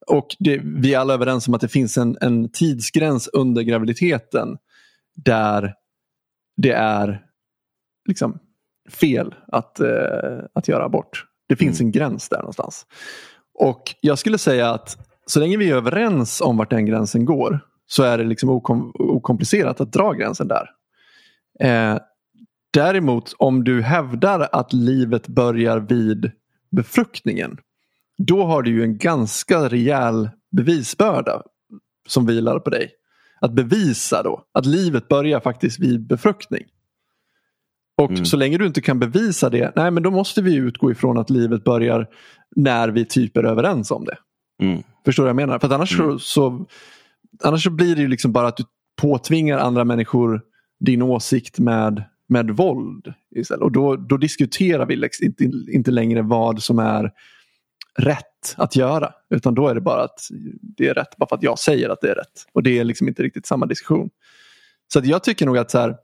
Och 0.06 0.36
det, 0.38 0.60
vi 0.64 0.94
är 0.94 0.98
alla 0.98 1.14
överens 1.14 1.48
om 1.48 1.54
att 1.54 1.60
det 1.60 1.68
finns 1.68 1.98
en, 1.98 2.16
en 2.20 2.48
tidsgräns 2.52 3.28
under 3.32 3.62
graviditeten 3.62 4.56
där 5.24 5.74
det 6.56 6.72
är 6.72 7.22
liksom 8.08 8.38
fel 8.90 9.34
att, 9.48 9.80
eh, 9.80 10.38
att 10.54 10.68
göra 10.68 10.84
abort. 10.84 11.24
Det 11.48 11.56
finns 11.56 11.80
Mm. 11.80 11.88
en 11.88 11.92
gräns 11.92 12.28
där 12.28 12.38
någonstans. 12.38 12.86
Och 13.54 13.82
jag 14.00 14.18
skulle 14.18 14.38
säga 14.38 14.70
att 14.70 14.96
så 15.26 15.40
länge 15.40 15.56
vi 15.56 15.70
är 15.70 15.76
överens 15.76 16.40
om 16.40 16.56
vart 16.56 16.70
den 16.70 16.86
gränsen 16.86 17.24
går 17.24 17.60
så 17.86 18.02
är 18.02 18.18
det 18.18 18.24
liksom 18.24 18.50
okom 18.50 18.92
okomplicerat 18.98 19.80
att 19.80 19.92
dra 19.92 20.12
gränsen 20.12 20.48
där. 20.48 20.68
Eh, 21.60 21.98
däremot 22.72 23.34
om 23.38 23.64
du 23.64 23.82
hävdar 23.82 24.48
att 24.52 24.72
livet 24.72 25.28
börjar 25.28 25.78
vid 25.78 26.30
befruktningen 26.70 27.58
då 28.18 28.44
har 28.44 28.62
du 28.62 28.70
ju 28.70 28.82
en 28.82 28.98
ganska 28.98 29.68
rejäl 29.68 30.30
bevisbörda 30.56 31.42
som 32.08 32.26
vilar 32.26 32.58
på 32.58 32.70
dig. 32.70 32.90
Att 33.40 33.52
bevisa 33.52 34.22
då 34.22 34.44
att 34.52 34.66
livet 34.66 35.08
börjar 35.08 35.40
faktiskt 35.40 35.80
vid 35.80 36.06
befruktning. 36.06 36.64
Och 37.96 38.10
Mm. 38.10 38.24
så 38.24 38.36
länge 38.36 38.58
du 38.58 38.66
inte 38.66 38.80
kan 38.80 38.98
bevisa 38.98 39.50
det, 39.50 39.72
nej 39.76 39.90
men 39.90 40.02
då 40.02 40.10
måste 40.10 40.42
vi 40.42 40.54
utgå 40.54 40.90
ifrån 40.90 41.18
att 41.18 41.30
livet 41.30 41.64
börjar 41.64 42.06
när 42.56 42.88
vi 42.88 43.04
typ 43.04 43.36
är 43.36 43.44
överens 43.44 43.90
om 43.90 44.04
det. 44.04 44.16
Mm. 44.62 44.82
Förstår 45.04 45.22
du 45.22 45.24
vad 45.24 45.42
jag 45.42 45.48
menar? 45.48 45.58
För 45.58 45.74
annars, 45.74 45.98
Mm. 45.98 46.12
så, 46.12 46.18
så, 46.18 46.66
annars 47.42 47.64
så 47.64 47.70
blir 47.70 47.96
det 47.96 48.02
ju 48.02 48.08
liksom 48.08 48.32
bara 48.32 48.48
att 48.48 48.56
du 48.56 48.64
påtvingar 49.00 49.58
andra 49.58 49.84
människor 49.84 50.42
din 50.80 51.02
åsikt 51.02 51.58
med, 51.58 52.04
med 52.28 52.50
våld. 52.50 53.14
Istället. 53.36 53.62
Och 53.62 53.72
då, 53.72 53.96
då 53.96 54.16
diskuterar 54.16 54.86
vi 54.86 54.96
liksom 54.96 55.26
inte, 55.26 55.44
inte 55.72 55.90
längre 55.90 56.22
vad 56.22 56.62
som 56.62 56.78
är 56.78 57.10
rätt 57.98 58.54
att 58.56 58.76
göra. 58.76 59.12
Utan 59.30 59.54
då 59.54 59.68
är 59.68 59.74
det 59.74 59.80
bara 59.80 60.02
att 60.02 60.18
det 60.60 60.88
är 60.88 60.94
rätt 60.94 61.16
bara 61.16 61.28
för 61.28 61.36
att 61.36 61.42
jag 61.42 61.58
säger 61.58 61.88
att 61.88 62.00
det 62.00 62.10
är 62.10 62.14
rätt. 62.14 62.46
Och 62.52 62.62
det 62.62 62.78
är 62.78 62.84
liksom 62.84 63.08
inte 63.08 63.22
riktigt 63.22 63.46
samma 63.46 63.66
diskussion. 63.66 64.10
Så 64.92 65.00
jag 65.04 65.24
tycker 65.24 65.46
nog 65.46 65.58
att 65.58 65.70
så 65.70 65.78
här, 65.78 65.96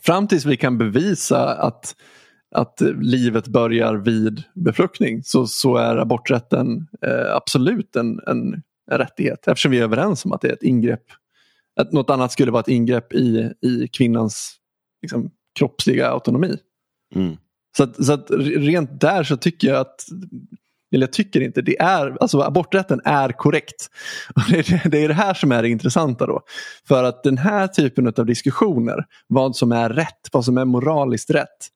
fram 0.00 0.28
tills 0.28 0.44
vi 0.44 0.56
kan 0.56 0.78
bevisa 0.78 1.54
att, 1.54 1.96
att 2.54 2.80
livet 3.00 3.48
börjar 3.48 3.94
vid 3.94 4.42
befruktning 4.54 5.22
så, 5.24 5.46
så 5.46 5.76
är 5.76 5.96
aborträtten 5.96 6.86
eh, 7.06 7.36
absolut 7.36 7.96
en, 7.96 8.20
en, 8.26 8.62
en 8.90 8.98
rättighet. 8.98 9.48
Eftersom 9.48 9.70
vi 9.70 9.78
är 9.78 9.82
överens 9.82 10.24
om 10.24 10.32
att 10.32 10.40
det 10.40 10.48
är 10.48 10.52
ett 10.52 10.62
ingrepp. 10.62 11.04
Att 11.80 11.92
något 11.92 12.10
annat 12.10 12.32
skulle 12.32 12.50
vara 12.50 12.60
ett 12.60 12.68
ingrepp 12.68 13.12
i, 13.12 13.52
i 13.60 13.88
kvinnans 13.88 14.56
liksom, 15.02 15.30
kroppsliga 15.58 16.10
autonomi. 16.10 16.56
Mm. 17.14 17.36
Så, 17.76 17.82
att, 17.82 18.04
så 18.04 18.12
att 18.12 18.30
rent 18.56 19.00
där 19.00 19.24
så 19.24 19.36
tycker 19.36 19.68
jag 19.68 19.80
att 19.80 20.04
eller 20.94 21.06
jag 21.06 21.12
tycker 21.12 21.40
inte, 21.40 21.62
det 21.62 21.80
är, 21.80 22.16
alltså 22.20 22.40
aborträtten 22.40 23.00
är 23.04 23.28
korrekt. 23.28 23.90
Och 24.34 24.42
det, 24.50 24.58
är, 24.58 24.88
det 24.88 25.04
är 25.04 25.08
det 25.08 25.14
här 25.14 25.34
som 25.34 25.52
är 25.52 25.62
det 25.62 25.68
intressanta 25.68 26.26
då. 26.26 26.40
För 26.88 27.04
att 27.04 27.22
den 27.22 27.38
här 27.38 27.66
typen 27.66 28.12
av 28.16 28.26
diskussioner, 28.26 29.04
vad 29.26 29.56
som 29.56 29.72
är 29.72 29.88
rätt, 29.88 30.28
vad 30.32 30.44
som 30.44 30.58
är 30.58 30.64
moraliskt 30.64 31.30
rätt, 31.30 31.68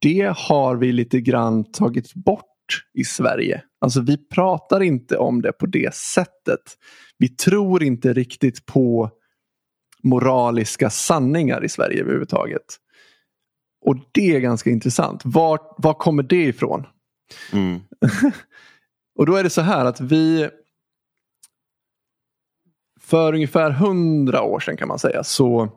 det 0.00 0.32
har 0.36 0.76
vi 0.76 0.92
lite 0.92 1.20
grann 1.20 1.72
tagit 1.72 2.14
bort 2.14 2.44
i 2.94 3.04
Sverige. 3.04 3.62
Alltså 3.80 4.00
vi 4.00 4.28
pratar 4.28 4.82
inte 4.82 5.16
om 5.16 5.42
det 5.42 5.52
på 5.52 5.66
det 5.66 5.94
sättet. 5.94 6.60
Vi 7.18 7.28
tror 7.28 7.82
inte 7.82 8.12
riktigt 8.12 8.66
på 8.66 9.10
moraliska 10.02 10.90
sanningar 10.90 11.64
i 11.64 11.68
Sverige 11.68 12.00
överhuvudtaget. 12.00 12.76
Och 13.86 13.96
det 14.12 14.36
är 14.36 14.40
ganska 14.40 14.70
intressant. 14.70 15.22
Var, 15.24 15.60
var 15.78 15.94
kommer 15.94 16.22
det 16.22 16.44
ifrån? 16.44 16.86
Mm. 17.52 17.80
och 19.18 19.26
då 19.26 19.36
är 19.36 19.42
det 19.42 19.50
så 19.50 19.60
här 19.60 19.84
att 19.84 20.00
vi 20.00 20.48
för 23.00 23.34
ungefär 23.34 23.70
hundra 23.70 24.42
år 24.42 24.60
sedan 24.60 24.76
kan 24.76 24.88
man 24.88 24.98
säga 24.98 25.24
så 25.24 25.68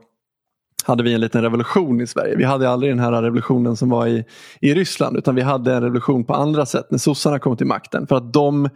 hade 0.84 1.04
vi 1.04 1.14
en 1.14 1.22
liten 1.22 1.42
revolution 1.42 2.02
i 2.02 2.08
Sverige. 2.08 2.36
Vi 2.36 2.44
hade 2.44 2.70
aldrig 2.70 2.92
den 2.92 3.00
här 3.00 3.22
revolutionen 3.22 3.76
som 3.76 3.90
var 3.90 4.08
i, 4.08 4.26
i 4.62 4.74
Ryssland 4.74 5.18
utan 5.18 5.36
vi 5.36 5.42
hade 5.42 5.74
en 5.74 5.82
revolution 5.82 6.26
på 6.26 6.34
andra 6.34 6.66
sätt 6.66 6.88
när 6.92 6.98
sossarna 6.98 7.40
kom 7.40 7.58
till 7.58 7.68
makten. 7.68 8.08
För 8.08 8.16
att 8.16 8.34
de 8.34 8.70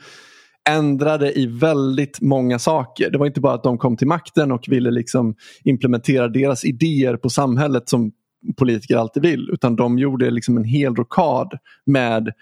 ändrade 0.69 1.39
i 1.39 1.47
väldigt 1.47 2.21
många 2.21 2.59
saker. 2.59 3.09
Det 3.09 3.17
var 3.17 3.25
inte 3.25 3.41
bara 3.41 3.53
att 3.53 3.63
de 3.63 3.77
kom 3.77 3.97
till 3.97 4.07
makten 4.07 4.51
och 4.51 4.65
ville 4.67 4.91
liksom 4.91 5.35
implementera 5.63 6.27
deras 6.27 6.65
idéer 6.65 7.17
på 7.17 7.29
samhället 7.29 7.89
som 7.89 8.11
politiker 8.57 8.97
alltid 8.97 9.23
vill. 9.23 9.49
Utan 9.53 9.75
de 9.75 9.99
gjorde 9.99 10.29
liksom 10.29 10.57
en 10.57 10.63
hel 10.63 10.95
rokad 10.95 11.57
med 11.85 12.33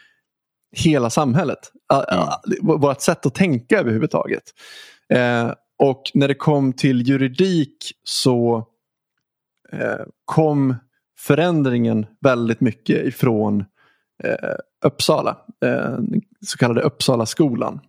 hela 0.76 1.09
samhället. 1.09 1.59
Mm. 2.11 2.80
Vårt 2.82 3.01
sätt 3.01 3.26
att 3.26 3.36
tänka 3.36 3.80
överhuvudtaget. 3.80 4.43
Eh, 5.13 5.51
och 5.80 6.01
när 6.13 6.28
det 6.28 6.36
kom 6.36 6.74
till 6.74 7.07
juridik 7.07 7.78
så 8.03 8.68
Eh, 9.76 10.05
kom 10.26 10.76
förändringen 11.17 12.05
väldigt 12.21 12.61
mycket 12.61 13.05
ifrån 13.05 13.65
eh, 14.23 14.55
Uppsala, 14.86 15.38
eh, 15.65 15.97
så 16.45 16.57
kallade 16.57 16.82
Uppsala 16.82 17.26
skolan. 17.26 17.80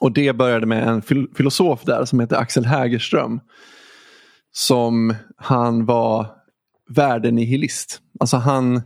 Och 0.00 0.12
det 0.12 0.36
började 0.36 0.66
med 0.66 0.88
en 0.88 1.02
fil 1.02 1.28
filosof 1.34 1.82
där 1.82 2.04
som 2.04 2.20
heter 2.20 2.36
Axel 2.36 2.64
Hägerström. 2.64 3.40
Som 4.52 5.14
han 5.36 5.86
var 5.86 6.26
värdenihilist. 6.88 8.00
Alltså 8.20 8.36
han 8.36 8.82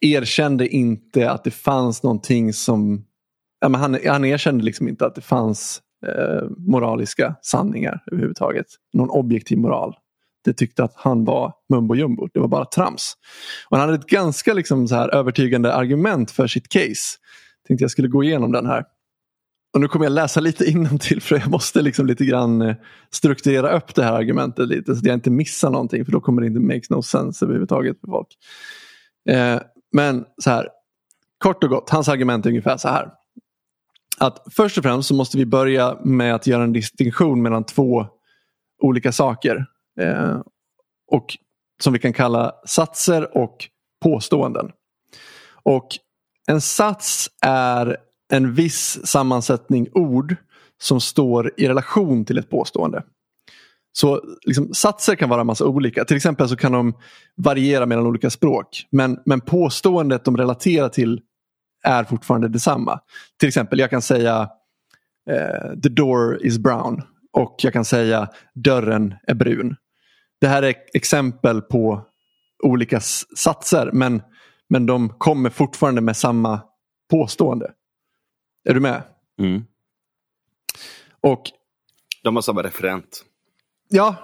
erkände 0.00 0.68
inte 0.68 1.30
att 1.30 1.44
det 1.44 1.50
fanns 1.50 2.02
någonting 2.02 2.52
som... 2.52 3.04
Ja, 3.60 3.68
men 3.68 3.80
han, 3.80 3.98
han 4.06 4.24
erkände 4.24 4.64
liksom 4.64 4.88
inte 4.88 5.06
att 5.06 5.14
det 5.14 5.20
fanns 5.20 5.82
eh, 6.06 6.48
moraliska 6.58 7.36
sanningar 7.42 8.02
överhuvudtaget. 8.12 8.66
Någon 8.92 9.10
objektiv 9.10 9.58
moral 9.58 9.94
inte 10.46 10.58
tyckte 10.58 10.84
att 10.84 10.92
han 10.96 11.24
var 11.24 11.52
mumbo 11.68 11.94
jumbo. 11.94 12.28
Det 12.32 12.40
var 12.40 12.48
bara 12.48 12.64
trams. 12.64 13.14
Och 13.68 13.78
han 13.78 13.88
hade 13.88 14.00
ett 14.00 14.06
ganska 14.06 14.54
liksom 14.54 14.88
så 14.88 14.94
här 14.94 15.14
övertygande 15.14 15.74
argument 15.74 16.30
för 16.30 16.46
sitt 16.46 16.68
case. 16.68 17.18
Tänkte 17.68 17.84
jag 17.84 17.90
skulle 17.90 18.08
gå 18.08 18.24
igenom 18.24 18.52
den 18.52 18.66
här. 18.66 18.84
Och 19.74 19.80
nu 19.80 19.88
kommer 19.88 20.06
jag 20.06 20.12
läsa 20.12 20.40
lite 20.40 20.64
till 21.00 21.22
för 21.22 21.36
jag 21.36 21.50
måste 21.50 21.82
liksom 21.82 22.06
lite 22.06 22.24
grann 22.24 22.62
eh, 22.62 22.76
strukturera 23.10 23.76
upp 23.76 23.94
det 23.94 24.02
här 24.02 24.12
argumentet 24.12 24.68
lite 24.68 24.94
så 24.94 24.98
att 24.98 25.06
jag 25.06 25.14
inte 25.14 25.30
missar 25.30 25.70
någonting 25.70 26.04
för 26.04 26.12
då 26.12 26.20
kommer 26.20 26.42
det 26.42 26.46
inte 26.48 26.60
make 26.60 26.82
no 26.90 27.02
sense 27.02 27.44
överhuvudtaget 27.44 28.00
för 28.00 28.06
folk. 28.06 28.28
Eh, 29.28 29.60
men 29.92 30.24
så 30.42 30.50
här, 30.50 30.68
kort 31.38 31.64
och 31.64 31.70
gott, 31.70 31.90
hans 31.90 32.08
argument 32.08 32.46
är 32.46 32.50
ungefär 32.50 32.76
så 32.76 32.88
här. 32.88 33.10
Att 34.18 34.46
först 34.50 34.78
och 34.78 34.84
främst 34.84 35.08
så 35.08 35.14
måste 35.14 35.38
vi 35.38 35.46
börja 35.46 35.98
med 36.04 36.34
att 36.34 36.46
göra 36.46 36.64
en 36.64 36.72
distinktion 36.72 37.42
mellan 37.42 37.64
två 37.64 38.06
olika 38.82 39.12
saker. 39.12 39.66
Eh, 40.00 40.40
och 41.10 41.36
Som 41.82 41.92
vi 41.92 41.98
kan 41.98 42.12
kalla 42.12 42.52
satser 42.66 43.36
och 43.36 43.68
påståenden. 44.02 44.72
Och 45.62 45.88
En 46.46 46.60
sats 46.60 47.30
är 47.42 47.96
en 48.32 48.54
viss 48.54 49.06
sammansättning 49.06 49.88
ord 49.92 50.36
som 50.82 51.00
står 51.00 51.52
i 51.56 51.68
relation 51.68 52.24
till 52.24 52.38
ett 52.38 52.50
påstående. 52.50 53.02
Så 53.92 54.22
liksom, 54.42 54.74
satser 54.74 55.14
kan 55.14 55.28
vara 55.28 55.40
en 55.40 55.46
massa 55.46 55.66
olika. 55.66 56.04
Till 56.04 56.16
exempel 56.16 56.48
så 56.48 56.56
kan 56.56 56.72
de 56.72 56.94
variera 57.36 57.86
mellan 57.86 58.06
olika 58.06 58.30
språk. 58.30 58.86
Men, 58.90 59.20
men 59.24 59.40
påståendet 59.40 60.24
de 60.24 60.36
relaterar 60.36 60.88
till 60.88 61.20
är 61.84 62.04
fortfarande 62.04 62.48
detsamma. 62.48 63.00
Till 63.40 63.48
exempel 63.48 63.78
jag 63.78 63.90
kan 63.90 64.02
säga 64.02 64.50
eh, 65.30 65.80
the 65.82 65.88
door 65.88 66.46
is 66.46 66.58
brown 66.58 67.02
och 67.32 67.56
jag 67.62 67.72
kan 67.72 67.84
säga 67.84 68.28
dörren 68.54 69.14
är 69.26 69.34
brun. 69.34 69.76
Det 70.44 70.48
här 70.48 70.62
är 70.62 70.74
exempel 70.94 71.62
på 71.62 72.06
olika 72.62 73.00
satser 73.36 73.90
men, 73.92 74.22
men 74.68 74.86
de 74.86 75.08
kommer 75.08 75.50
fortfarande 75.50 76.00
med 76.00 76.16
samma 76.16 76.60
påstående. 77.10 77.72
Är 78.68 78.74
du 78.74 78.80
med? 78.80 79.02
Mm. 79.38 79.64
Och 81.20 81.42
De 82.22 82.34
har 82.34 82.42
samma 82.42 82.62
referent. 82.62 83.24
Ja, 83.88 84.16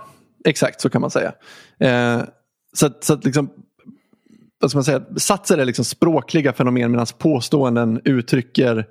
exakt 0.45 0.81
så 0.81 0.91
kan 0.91 1.01
man 1.01 1.11
säga. 1.11 1.33
Eh, 1.79 2.23
så 2.73 2.91
så 3.01 3.13
att 3.13 3.25
liksom, 3.25 3.51
vad 4.59 4.71
ska 4.71 4.77
man 4.77 4.85
säga, 4.85 5.05
satser 5.17 5.59
är 5.59 5.65
liksom 5.65 5.85
språkliga 5.85 6.53
fenomen 6.53 6.91
medan 6.91 7.07
påståenden 7.19 8.01
uttrycker 8.05 8.89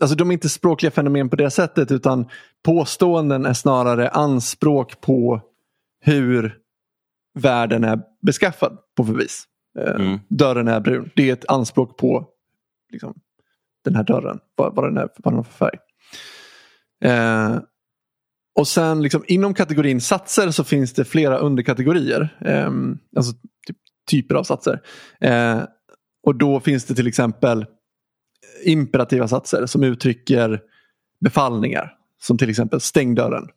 Alltså 0.00 0.16
de 0.16 0.30
är 0.30 0.32
inte 0.32 0.48
språkliga 0.48 0.90
fenomen 0.90 1.28
på 1.28 1.36
det 1.36 1.50
sättet 1.50 1.90
utan 1.90 2.28
påståenden 2.64 3.46
är 3.46 3.54
snarare 3.54 4.08
anspråk 4.08 5.00
på 5.00 5.42
hur 6.00 6.58
världen 7.34 7.84
är 7.84 8.00
beskaffad 8.22 8.78
på 8.96 9.04
för 9.04 9.14
vis. 9.14 9.44
Eh, 9.78 9.94
mm. 9.94 10.18
Dörren 10.28 10.68
är 10.68 10.80
brun. 10.80 11.10
Det 11.16 11.28
är 11.28 11.32
ett 11.32 11.48
anspråk 11.48 11.98
på 11.98 12.28
liksom, 12.92 13.14
den 13.84 13.94
här 13.94 14.04
dörren. 14.04 14.38
Vad, 14.54 14.74
vad, 14.74 14.84
den, 14.84 14.96
är, 14.96 15.08
vad 15.16 15.32
den 15.32 15.36
har 15.36 15.44
för 15.44 15.52
färg. 15.52 15.78
Eh, 17.04 17.58
och 18.58 18.68
sen 18.68 19.02
liksom, 19.02 19.24
inom 19.26 19.54
kategorin 19.54 20.00
satser 20.00 20.50
så 20.50 20.64
finns 20.64 20.92
det 20.92 21.04
flera 21.04 21.38
underkategorier. 21.38 22.36
Eh, 22.40 22.70
alltså 23.16 23.32
typ, 23.66 23.76
typer 24.10 24.34
av 24.34 24.42
satser. 24.42 24.80
Eh, 25.20 25.62
och 26.22 26.34
då 26.34 26.60
finns 26.60 26.84
det 26.84 26.94
till 26.94 27.06
exempel 27.06 27.66
imperativa 28.64 29.28
satser 29.28 29.66
som 29.66 29.82
uttrycker 29.82 30.60
befallningar. 31.20 31.92
Som 32.22 32.38
till 32.38 32.50
exempel 32.50 32.80
stäng 32.80 33.14
dörren. 33.14 33.48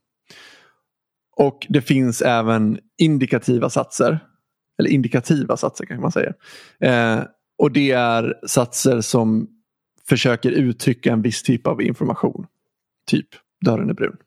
Och 1.39 1.67
det 1.69 1.81
finns 1.81 2.21
även 2.21 2.79
indikativa 2.97 3.69
satser. 3.69 4.19
Eller 4.79 4.89
indikativa 4.89 5.57
satser 5.57 5.85
kanske 5.85 6.01
man 6.01 6.11
säger. 6.11 6.33
Eh, 6.79 7.23
och 7.57 7.71
det 7.71 7.91
är 7.91 8.33
satser 8.47 9.01
som 9.01 9.47
försöker 10.09 10.51
uttrycka 10.51 11.11
en 11.11 11.21
viss 11.21 11.43
typ 11.43 11.67
av 11.67 11.81
information. 11.81 12.45
Typ 13.07 13.27
dörren 13.65 13.89
är 13.89 13.93
brun. 13.93 14.17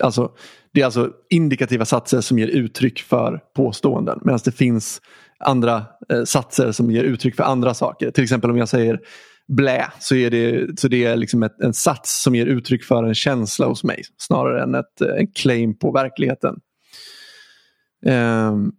Alltså, 0.00 0.32
det 0.72 0.80
är 0.80 0.84
alltså 0.84 1.10
indikativa 1.30 1.84
satser 1.84 2.20
som 2.20 2.38
ger 2.38 2.48
uttryck 2.48 3.00
för 3.00 3.40
påståenden 3.54 4.20
medan 4.24 4.40
det 4.44 4.52
finns 4.52 5.00
andra 5.38 5.84
eh, 6.08 6.24
satser 6.24 6.72
som 6.72 6.90
ger 6.90 7.04
uttryck 7.04 7.36
för 7.36 7.44
andra 7.44 7.74
saker. 7.74 8.10
Till 8.10 8.24
exempel 8.24 8.50
om 8.50 8.58
jag 8.58 8.68
säger 8.68 9.00
blä 9.48 9.92
så 10.00 10.14
är 10.14 10.30
det, 10.30 10.80
så 10.80 10.88
det 10.88 11.04
är 11.04 11.16
liksom 11.16 11.42
ett, 11.42 11.60
en 11.60 11.74
sats 11.74 12.22
som 12.22 12.34
ger 12.34 12.46
uttryck 12.46 12.84
för 12.84 13.04
en 13.04 13.14
känsla 13.14 13.66
hos 13.66 13.84
mig 13.84 14.02
snarare 14.18 14.62
än 14.62 14.74
ett, 14.74 15.00
en 15.18 15.26
claim 15.26 15.78
på 15.78 15.92
verkligheten. 15.92 16.54
Um, 18.06 18.72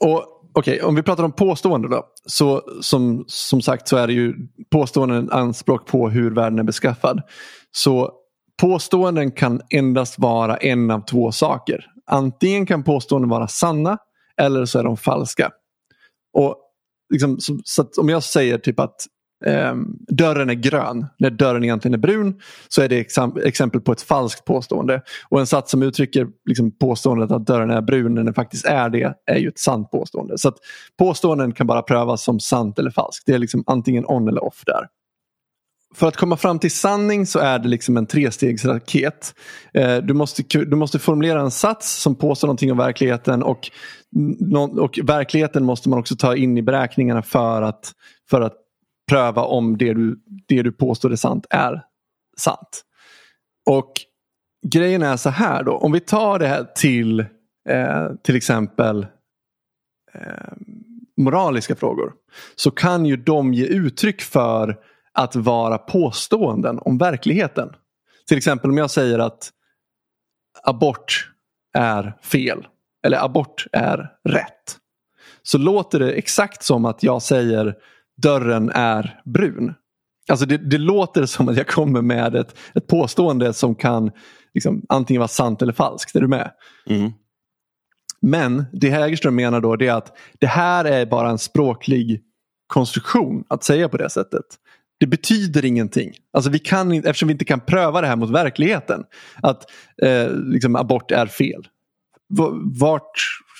och 0.00 0.30
Okej, 0.56 0.74
okay, 0.74 0.88
om 0.88 0.94
vi 0.94 1.02
pratar 1.02 1.24
om 1.24 1.32
påståenden 1.32 1.90
då. 1.90 2.04
Så 2.26 2.62
som, 2.80 3.24
som 3.26 3.62
sagt 3.62 3.88
så 3.88 3.96
är 3.96 4.06
det 4.06 4.12
ju 4.12 4.34
påståenden 4.70 5.30
anspråk 5.30 5.86
på 5.86 6.10
hur 6.10 6.30
världen 6.30 6.58
är 6.58 6.62
beskaffad. 6.62 7.22
Så 7.70 8.12
påståenden 8.60 9.32
kan 9.32 9.60
endast 9.70 10.18
vara 10.18 10.56
en 10.56 10.90
av 10.90 11.00
två 11.00 11.32
saker. 11.32 11.86
Antingen 12.06 12.66
kan 12.66 12.84
påståenden 12.84 13.28
vara 13.28 13.48
sanna 13.48 13.98
eller 14.36 14.64
så 14.64 14.78
är 14.78 14.84
de 14.84 14.96
falska. 14.96 15.50
Och 16.32 16.56
liksom, 17.12 17.36
så, 17.40 17.58
så 17.64 17.84
om 18.00 18.08
jag 18.08 18.22
säger 18.22 18.58
typ 18.58 18.80
att 18.80 19.06
eh, 19.46 19.74
dörren 20.08 20.50
är 20.50 20.54
grön 20.54 21.06
när 21.18 21.30
dörren 21.30 21.64
egentligen 21.64 21.94
är 21.94 21.98
brun 21.98 22.40
så 22.68 22.82
är 22.82 22.88
det 22.88 22.98
exempel 23.44 23.80
på 23.80 23.92
ett 23.92 24.02
falskt 24.02 24.44
påstående. 24.44 25.02
Och 25.28 25.40
en 25.40 25.46
sats 25.46 25.70
som 25.70 25.82
uttrycker 25.82 26.26
liksom, 26.48 26.78
påståendet 26.78 27.30
att 27.30 27.46
dörren 27.46 27.70
är 27.70 27.82
brun 27.82 28.14
när 28.14 28.24
den 28.24 28.34
faktiskt 28.34 28.66
är 28.66 28.88
det 28.88 29.14
är 29.26 29.38
ju 29.38 29.48
ett 29.48 29.58
sant 29.58 29.90
påstående. 29.90 30.38
Så 30.38 30.48
att 30.48 30.56
påståenden 30.98 31.52
kan 31.52 31.66
bara 31.66 31.82
prövas 31.82 32.24
som 32.24 32.40
sant 32.40 32.78
eller 32.78 32.90
falskt. 32.90 33.26
Det 33.26 33.32
är 33.32 33.38
liksom 33.38 33.64
antingen 33.66 34.04
on 34.06 34.28
eller 34.28 34.44
off 34.44 34.62
där 34.66 34.86
för 35.94 36.08
att 36.08 36.16
komma 36.16 36.36
fram 36.36 36.58
till 36.58 36.70
sanning 36.70 37.26
så 37.26 37.38
är 37.38 37.58
det 37.58 37.68
liksom 37.68 37.96
en 37.96 38.06
trestegsraket. 38.06 39.34
Eh, 39.74 39.96
du, 39.96 40.14
måste, 40.14 40.42
du 40.42 40.76
måste 40.76 40.98
formulera 40.98 41.40
en 41.40 41.50
sats 41.50 42.02
som 42.02 42.14
påstår 42.14 42.48
någonting 42.48 42.72
om 42.72 42.78
verkligheten 42.78 43.42
och, 43.42 43.70
och 44.78 44.98
verkligheten 45.02 45.64
måste 45.64 45.88
man 45.88 45.98
också 45.98 46.16
ta 46.16 46.36
in 46.36 46.58
i 46.58 46.62
beräkningarna 46.62 47.22
för 47.22 47.62
att, 47.62 47.92
för 48.30 48.40
att 48.40 48.54
pröva 49.08 49.42
om 49.42 49.78
det 49.78 49.94
du, 49.94 50.18
det 50.48 50.62
du 50.62 50.72
påstår 50.72 51.12
är 51.12 51.16
sant 51.16 51.46
är 51.50 51.82
sant. 52.36 52.82
Och 53.70 53.92
grejen 54.66 55.02
är 55.02 55.16
så 55.16 55.30
här 55.30 55.62
då, 55.62 55.72
om 55.72 55.92
vi 55.92 56.00
tar 56.00 56.38
det 56.38 56.46
här 56.46 56.66
till 56.74 57.20
eh, 57.68 58.08
till 58.22 58.36
exempel 58.36 59.06
eh, 60.14 60.52
moraliska 61.16 61.76
frågor. 61.76 62.12
Så 62.56 62.70
kan 62.70 63.06
ju 63.06 63.16
de 63.16 63.54
ge 63.54 63.66
uttryck 63.66 64.22
för 64.22 64.76
att 65.14 65.36
vara 65.36 65.78
påståenden 65.78 66.78
om 66.78 66.98
verkligheten. 66.98 67.68
Till 68.28 68.36
exempel 68.36 68.70
om 68.70 68.78
jag 68.78 68.90
säger 68.90 69.18
att 69.18 69.50
abort 70.62 71.30
är 71.74 72.18
fel 72.22 72.66
eller 73.06 73.24
abort 73.24 73.66
är 73.72 74.10
rätt. 74.28 74.78
Så 75.42 75.58
låter 75.58 75.98
det 75.98 76.12
exakt 76.12 76.62
som 76.62 76.84
att 76.84 77.02
jag 77.02 77.22
säger 77.22 77.74
dörren 78.22 78.70
är 78.74 79.20
brun. 79.24 79.74
Alltså 80.28 80.46
det, 80.46 80.56
det 80.56 80.78
låter 80.78 81.26
som 81.26 81.48
att 81.48 81.56
jag 81.56 81.66
kommer 81.66 82.02
med 82.02 82.34
ett, 82.34 82.58
ett 82.74 82.86
påstående 82.86 83.52
som 83.52 83.74
kan 83.74 84.10
liksom, 84.54 84.82
antingen 84.88 85.20
vara 85.20 85.28
sant 85.28 85.62
eller 85.62 85.72
falskt. 85.72 86.16
Är 86.16 86.20
du 86.20 86.28
med? 86.28 86.50
Mm. 86.86 87.12
Men 88.20 88.64
det 88.72 88.90
Hägerström 88.90 89.34
menar 89.34 89.60
då 89.60 89.72
är 89.72 89.92
att 89.92 90.16
det 90.38 90.46
här 90.46 90.84
är 90.84 91.06
bara 91.06 91.30
en 91.30 91.38
språklig 91.38 92.22
konstruktion 92.66 93.44
att 93.48 93.64
säga 93.64 93.88
på 93.88 93.96
det 93.96 94.10
sättet. 94.10 94.44
Det 95.04 95.08
betyder 95.08 95.64
ingenting. 95.64 96.12
Alltså 96.32 96.50
vi 96.50 96.58
kan, 96.58 96.92
eftersom 96.92 97.26
vi 97.28 97.32
inte 97.32 97.44
kan 97.44 97.60
pröva 97.60 98.00
det 98.00 98.06
här 98.06 98.16
mot 98.16 98.30
verkligheten. 98.30 99.04
Att 99.42 99.70
eh, 100.02 100.30
liksom 100.30 100.76
abort 100.76 101.10
är 101.10 101.26
fel. 101.26 101.68
Vart 102.80 103.10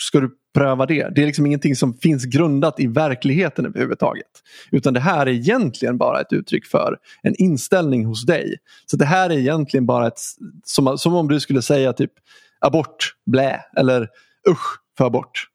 ska 0.01 0.21
du 0.21 0.31
pröva 0.55 0.87
det? 0.87 1.15
Det 1.15 1.23
är 1.23 1.27
liksom 1.27 1.47
ingenting 1.47 1.77
som 1.77 1.95
finns 1.95 2.25
grundat 2.25 2.81
i 2.81 2.87
verkligheten 2.87 3.67
överhuvudtaget. 3.67 4.27
Utan 4.71 4.95
det 4.95 5.01
här 5.01 5.27
är 5.27 5.31
egentligen 5.31 5.99
bara 5.99 6.21
ett 6.21 6.33
uttryck 6.33 6.67
för 6.67 6.97
en 7.23 7.35
inställning 7.39 8.05
hos 8.05 8.27
dig. 8.27 8.57
Så 8.87 8.97
det 8.97 9.05
här 9.05 9.31
är 9.31 9.39
egentligen 9.39 9.87
bara 9.87 10.07
ett, 10.07 10.21
som, 10.65 10.99
som 10.99 11.15
om 11.15 11.29
du 11.29 11.41
skulle 11.41 11.63
säga 11.63 11.93
typ 11.93 12.13
abort, 12.61 13.15
blä 13.27 13.61
eller 13.77 14.09
usch 14.49 14.81
för 14.99 15.05
abort. 15.05 15.49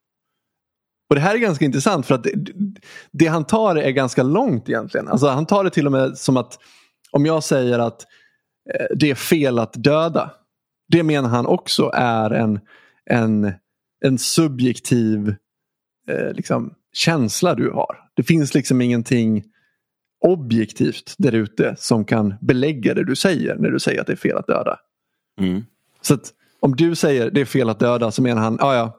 Och 1.10 1.16
Det 1.16 1.22
här 1.22 1.36
är 1.36 1.40
ganska 1.40 1.66
intressant 1.66 2.06
för 2.06 2.16
att 2.16 2.24
det, 2.24 2.34
det, 3.12 3.26
han 3.26 3.46
tar 3.46 3.76
är 3.76 3.92
ganska 3.92 4.24
långt 4.24 4.70
egentligen. 4.70 5.08
Alltså 5.08 5.28
han 5.28 5.46
tar 5.46 5.64
det 5.64 5.70
till 5.70 5.86
och 5.86 5.92
med 5.92 6.18
som 6.18 6.38
att 6.38 6.60
om 7.12 7.26
jag 7.26 7.44
säger 7.44 7.80
att 7.80 8.06
eh, 8.74 8.86
det 8.96 9.10
är 9.10 9.16
fel 9.16 9.60
att 9.60 9.74
döda. 9.74 10.32
Det 10.88 11.04
menar 11.04 11.30
han 11.30 11.46
också 11.46 11.92
är 11.94 12.30
en, 12.30 12.60
en, 13.06 13.52
en 14.06 14.18
subjektiv 14.18 15.36
eh, 16.10 16.34
liksom, 16.34 16.74
känsla 16.94 17.56
du 17.56 17.72
har. 17.72 18.10
Det 18.16 18.24
finns 18.24 18.54
liksom 18.54 18.82
ingenting 18.82 19.44
objektivt 20.26 21.16
där 21.18 21.32
ute 21.32 21.76
som 21.78 22.06
kan 22.06 22.34
belägga 22.42 22.94
det 22.94 23.04
du 23.04 23.16
säger 23.16 23.56
när 23.56 23.70
du 23.70 23.80
säger 23.80 24.02
att 24.02 24.08
det 24.08 24.14
är 24.14 24.18
fel 24.18 24.38
att 24.38 24.48
döda. 24.48 24.80
Mm. 25.40 25.64
Så 26.02 26.14
att 26.14 26.34
om 26.60 26.76
du 26.76 26.96
säger 26.96 27.32
det 27.32 27.42
är 27.42 27.46
fel 27.46 27.70
att 27.70 27.80
döda 27.80 28.12
så 28.12 28.22
menar 28.22 28.42
han, 28.42 28.58
ja 28.60 28.76
ja, 28.76 28.99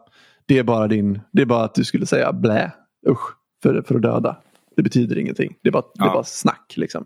det 0.51 0.59
är 0.59 0.63
bara 0.63 0.89
din, 0.89 1.21
det 1.33 1.43
är 1.43 1.47
bara 1.47 1.65
att 1.65 1.75
du 1.75 1.85
skulle 1.85 2.07
säga 2.07 2.33
blä, 2.33 2.73
usch, 3.09 3.37
för, 3.63 3.83
för 3.83 3.95
att 3.95 4.03
döda. 4.03 4.37
Det 4.77 4.83
betyder 4.83 5.19
ingenting, 5.19 5.57
det 5.63 5.69
är 5.69 5.73
bara, 5.73 5.85
ja. 5.95 6.05
det 6.05 6.11
är 6.11 6.15
bara 6.15 6.25
snack 6.25 6.73
liksom. 6.77 7.05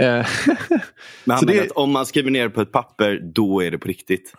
Eh, 0.00 0.06
Men 1.24 1.36
han 1.36 1.46
det, 1.46 1.60
att 1.60 1.70
om 1.70 1.92
man 1.92 2.06
skriver 2.06 2.30
ner 2.30 2.48
på 2.48 2.60
ett 2.60 2.72
papper, 2.72 3.20
då 3.34 3.62
är 3.62 3.70
det 3.70 3.78
på 3.78 3.88
riktigt? 3.88 4.34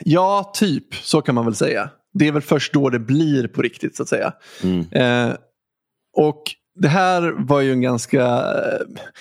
Ja, 0.00 0.52
typ. 0.54 0.94
Så 0.94 1.20
kan 1.20 1.34
man 1.34 1.44
väl 1.44 1.54
säga. 1.54 1.90
Det 2.12 2.28
är 2.28 2.32
väl 2.32 2.42
först 2.42 2.72
då 2.72 2.90
det 2.90 2.98
blir 2.98 3.48
på 3.48 3.62
riktigt 3.62 3.96
så 3.96 4.02
att 4.02 4.08
säga. 4.08 4.32
Mm. 4.62 4.86
Eh, 4.92 5.36
och 6.16 6.42
det 6.74 6.88
här 6.88 7.34
var 7.38 7.60
ju 7.60 7.72
en 7.72 7.80
ganska, 7.80 8.18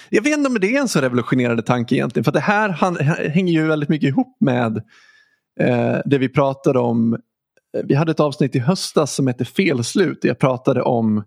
jag 0.09 0.23
vet 0.23 0.37
inte 0.37 0.49
om 0.49 0.57
det 0.59 0.75
är 0.75 0.79
en 0.79 0.87
så 0.87 1.01
revolutionerande 1.01 1.63
tanke 1.63 1.95
egentligen. 1.95 2.23
För 2.23 2.31
det 2.31 2.39
här 2.39 2.69
hänger 3.29 3.53
ju 3.53 3.67
väldigt 3.67 3.89
mycket 3.89 4.07
ihop 4.07 4.37
med 4.39 4.77
eh, 5.59 5.97
det 6.05 6.17
vi 6.17 6.29
pratade 6.29 6.79
om. 6.79 7.17
Vi 7.83 7.95
hade 7.95 8.11
ett 8.11 8.19
avsnitt 8.19 8.55
i 8.55 8.59
höstas 8.59 9.13
som 9.13 9.27
hette 9.27 9.45
Felslut. 9.45 10.21
Där 10.21 10.29
jag 10.29 10.39
pratade 10.39 10.81
om 10.81 11.17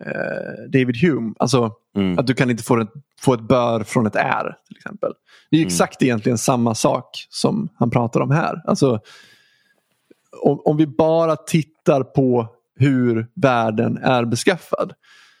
eh, 0.00 0.70
David 0.72 0.96
Hume. 0.96 1.34
Alltså 1.38 1.72
mm. 1.96 2.18
att 2.18 2.26
du 2.26 2.34
kan 2.34 2.50
inte 2.50 2.62
få 2.62 2.80
ett, 2.80 2.92
få 3.20 3.34
ett 3.34 3.48
bör 3.48 3.82
från 3.82 4.06
ett 4.06 4.16
är. 4.16 4.56
till 4.66 4.76
exempel. 4.76 5.12
Det 5.50 5.56
är 5.56 5.60
mm. 5.60 5.66
exakt 5.66 6.02
egentligen 6.02 6.38
samma 6.38 6.74
sak 6.74 7.26
som 7.30 7.68
han 7.74 7.90
pratar 7.90 8.20
om 8.20 8.30
här. 8.30 8.62
Alltså, 8.64 9.00
om, 10.42 10.62
om 10.64 10.76
vi 10.76 10.86
bara 10.86 11.36
tittar 11.36 12.02
på 12.02 12.48
hur 12.76 13.26
världen 13.34 13.96
är 13.96 14.24
beskaffad 14.24 14.92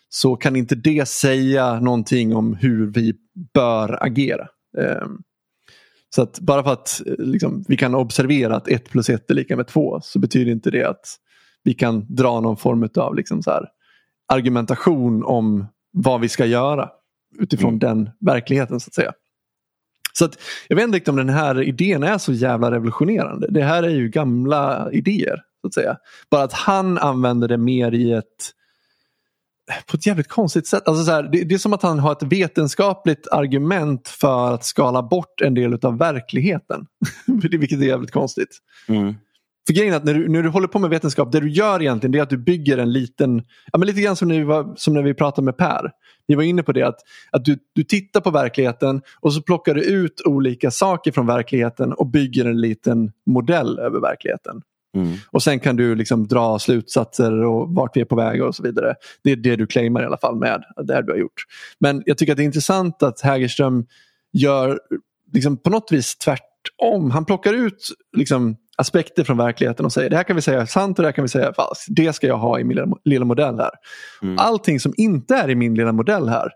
så 0.08 0.36
kan 0.36 0.56
inte 0.56 0.74
det 0.74 1.08
säga 1.08 1.80
någonting 1.80 2.36
om 2.36 2.54
hur 2.54 2.86
vi 2.86 3.14
bör 3.54 3.98
agera. 4.04 4.48
Ehm, 4.78 5.18
så 6.14 6.22
att 6.22 6.40
bara 6.40 6.64
för 6.64 6.72
att 6.72 7.02
eh, 7.06 7.14
liksom, 7.18 7.64
vi 7.68 7.76
kan 7.76 7.94
observera 7.94 8.56
att 8.56 8.68
1 8.68 8.90
plus 8.90 9.08
1 9.08 9.30
är 9.30 9.34
lika 9.34 9.56
med 9.56 9.66
2 9.66 10.00
så 10.02 10.18
betyder 10.18 10.52
inte 10.52 10.70
det 10.70 10.84
att 10.84 11.16
vi 11.62 11.74
kan 11.74 12.06
dra 12.08 12.40
någon 12.40 12.56
form 12.56 12.88
av 12.96 13.14
liksom 13.14 13.42
så 13.42 13.50
här, 13.50 13.68
argumentation 14.28 15.24
om 15.24 15.66
vad 15.92 16.20
vi 16.20 16.28
ska 16.28 16.46
göra 16.46 16.88
utifrån 17.38 17.68
mm. 17.68 17.78
den 17.78 18.10
verkligheten 18.20 18.80
så 18.80 18.88
att 18.88 18.94
säga. 18.94 19.12
Så 20.12 20.24
att, 20.24 20.38
jag 20.68 20.76
vet 20.76 20.94
inte 20.94 21.10
om 21.10 21.16
den 21.16 21.28
här 21.28 21.62
idén 21.62 22.02
är 22.02 22.18
så 22.18 22.32
jävla 22.32 22.70
revolutionerande. 22.70 23.46
Det 23.50 23.62
här 23.62 23.82
är 23.82 23.88
ju 23.88 24.08
gamla 24.08 24.92
idéer. 24.92 25.42
så 25.60 25.66
att 25.66 25.74
säga. 25.74 25.96
Bara 26.30 26.42
att 26.42 26.52
han 26.52 26.98
använder 26.98 27.48
det 27.48 27.58
mer 27.58 27.92
i 27.94 28.12
ett 28.12 28.52
på 29.86 29.96
ett 29.96 30.06
jävligt 30.06 30.28
konstigt 30.28 30.66
sätt. 30.66 30.88
Alltså 30.88 31.04
så 31.04 31.10
här, 31.10 31.22
det, 31.22 31.44
det, 31.44 31.54
är 31.54 31.58
som 31.58 31.72
att 31.72 31.82
han 31.82 31.98
har 31.98 32.12
ett 32.12 32.22
vetenskapligt 32.22 33.28
argument 33.30 34.08
för 34.08 34.54
att 34.54 34.64
skala 34.64 35.02
bort 35.02 35.40
en 35.40 35.54
del 35.54 35.78
av 35.82 35.98
verkligheten. 35.98 36.86
Vilket 37.26 37.80
är 37.80 37.84
jävligt 37.84 38.10
konstigt. 38.10 38.58
Mm. 38.88 39.14
För 39.66 39.74
grejen 39.74 39.92
är 39.92 39.96
att 39.96 40.04
när 40.04 40.14
du, 40.14 40.28
när 40.28 40.42
du 40.42 40.48
håller 40.48 40.68
på 40.68 40.78
med 40.78 40.90
vetenskap, 40.90 41.32
det 41.32 41.40
du 41.40 41.50
gör 41.50 41.82
egentligen 41.82 42.12
det 42.12 42.18
är 42.18 42.22
att 42.22 42.30
du 42.30 42.36
bygger 42.36 42.78
en 42.78 42.92
liten, 42.92 43.42
ja, 43.72 43.78
men 43.78 43.86
lite 43.86 44.00
grann 44.00 44.16
som 44.16 44.28
när, 44.28 44.38
vi 44.38 44.44
var, 44.44 44.74
som 44.76 44.94
när 44.94 45.02
vi 45.02 45.14
pratade 45.14 45.44
med 45.44 45.56
Per. 45.56 45.90
Vi 46.26 46.34
var 46.34 46.42
inne 46.42 46.62
på 46.62 46.72
det 46.72 46.82
att, 46.82 47.00
att 47.30 47.44
du, 47.44 47.58
du 47.74 47.84
tittar 47.84 48.20
på 48.20 48.30
verkligheten 48.30 49.02
och 49.20 49.34
så 49.34 49.42
plockar 49.42 49.74
du 49.74 49.82
ut 49.82 50.22
olika 50.24 50.70
saker 50.70 51.12
från 51.12 51.26
verkligheten 51.26 51.92
och 51.92 52.06
bygger 52.06 52.44
en 52.44 52.60
liten 52.60 53.12
modell 53.26 53.78
över 53.78 54.00
verkligheten. 54.00 54.62
Mm. 54.94 55.16
Och 55.30 55.42
sen 55.42 55.60
kan 55.60 55.76
du 55.76 55.94
liksom 55.94 56.26
dra 56.26 56.58
slutsatser 56.58 57.44
och 57.44 57.74
vart 57.74 57.96
vi 57.96 58.00
är 58.00 58.04
på 58.04 58.16
väg 58.16 58.42
och 58.42 58.54
så 58.54 58.62
vidare. 58.62 58.94
Det 59.24 59.32
är 59.32 59.36
det 59.36 59.56
du 59.56 59.66
claimar 59.66 60.02
i 60.02 60.06
alla 60.06 60.18
fall 60.18 60.36
med 60.36 60.64
det 60.76 61.02
du 61.02 61.12
har 61.12 61.18
gjort. 61.18 61.44
Men 61.78 62.02
jag 62.06 62.18
tycker 62.18 62.32
att 62.32 62.36
det 62.36 62.42
är 62.42 62.44
intressant 62.44 63.02
att 63.02 63.20
Hägerström 63.20 63.86
gör 64.32 64.80
liksom 65.32 65.56
på 65.56 65.70
något 65.70 65.92
vis 65.92 66.16
tvärtom. 66.16 67.10
Han 67.10 67.24
plockar 67.24 67.52
ut 67.52 67.88
liksom 68.16 68.56
aspekter 68.76 69.24
från 69.24 69.36
verkligheten 69.36 69.86
och 69.86 69.92
säger 69.92 70.10
det 70.10 70.16
här 70.16 70.24
kan 70.24 70.36
vi 70.36 70.42
säga 70.42 70.62
är 70.62 70.66
sant 70.66 70.98
och 70.98 71.02
det 71.02 71.08
här 71.08 71.12
kan 71.12 71.24
vi 71.24 71.28
säga 71.28 71.48
är 71.48 71.52
falskt. 71.52 71.86
Det 71.88 72.12
ska 72.12 72.26
jag 72.26 72.38
ha 72.38 72.60
i 72.60 72.64
min 72.64 72.94
lilla 73.04 73.24
modell 73.24 73.58
här. 73.58 73.70
Mm. 74.22 74.38
Allting 74.38 74.80
som 74.80 74.94
inte 74.96 75.34
är 75.34 75.50
i 75.50 75.54
min 75.54 75.74
lilla 75.74 75.92
modell 75.92 76.28
här, 76.28 76.50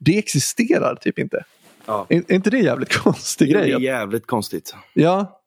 det 0.00 0.18
existerar 0.18 0.94
typ 0.94 1.18
inte. 1.18 1.44
Ja. 1.86 2.06
Är, 2.08 2.16
är 2.16 2.32
inte 2.32 2.50
det 2.50 2.58
jävligt 2.58 2.96
konstig 3.02 3.50
grej? 3.50 3.70
Det 3.70 3.72
är 3.72 3.80
jävligt 3.80 4.26
konstigt. 4.26 4.74
Ja, 4.94 5.41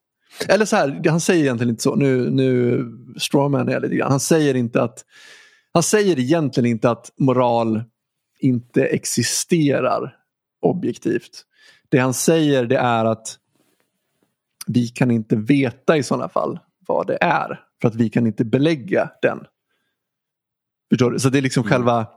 eller 0.47 0.65
så 0.65 0.75
här, 0.75 1.09
han 1.09 1.19
säger 1.19 1.43
egentligen 1.43 1.69
inte 1.69 1.83
så. 1.83 1.95
Nu, 1.95 2.29
nu 2.29 2.83
strawman 3.17 3.69
är 3.69 3.79
lite 3.79 3.95
grann. 3.95 4.11
Han 4.11 4.19
säger 4.19 4.55
inte 4.55 4.81
att 4.81 5.05
han 5.73 5.83
säger 5.83 6.19
egentligen 6.19 6.69
inte 6.69 6.89
att 6.89 7.11
moral 7.17 7.83
inte 8.39 8.85
existerar 8.85 10.15
objektivt. 10.61 11.43
Det 11.89 11.97
han 11.97 12.13
säger 12.13 12.65
det 12.65 12.77
är 12.77 13.05
att 13.05 13.37
vi 14.67 14.87
kan 14.87 15.11
inte 15.11 15.35
veta 15.35 15.97
i 15.97 16.03
sådana 16.03 16.29
fall 16.29 16.59
vad 16.87 17.07
det 17.07 17.17
är. 17.21 17.61
För 17.81 17.87
att 17.87 17.95
vi 17.95 18.09
kan 18.09 18.27
inte 18.27 18.45
belägga 18.45 19.09
den. 19.21 19.39
Förstår 20.89 21.11
du? 21.11 21.19
Så 21.19 21.29
det 21.29 21.37
är 21.37 21.41
liksom 21.41 21.63
mm. 21.63 21.71
själva 21.71 22.07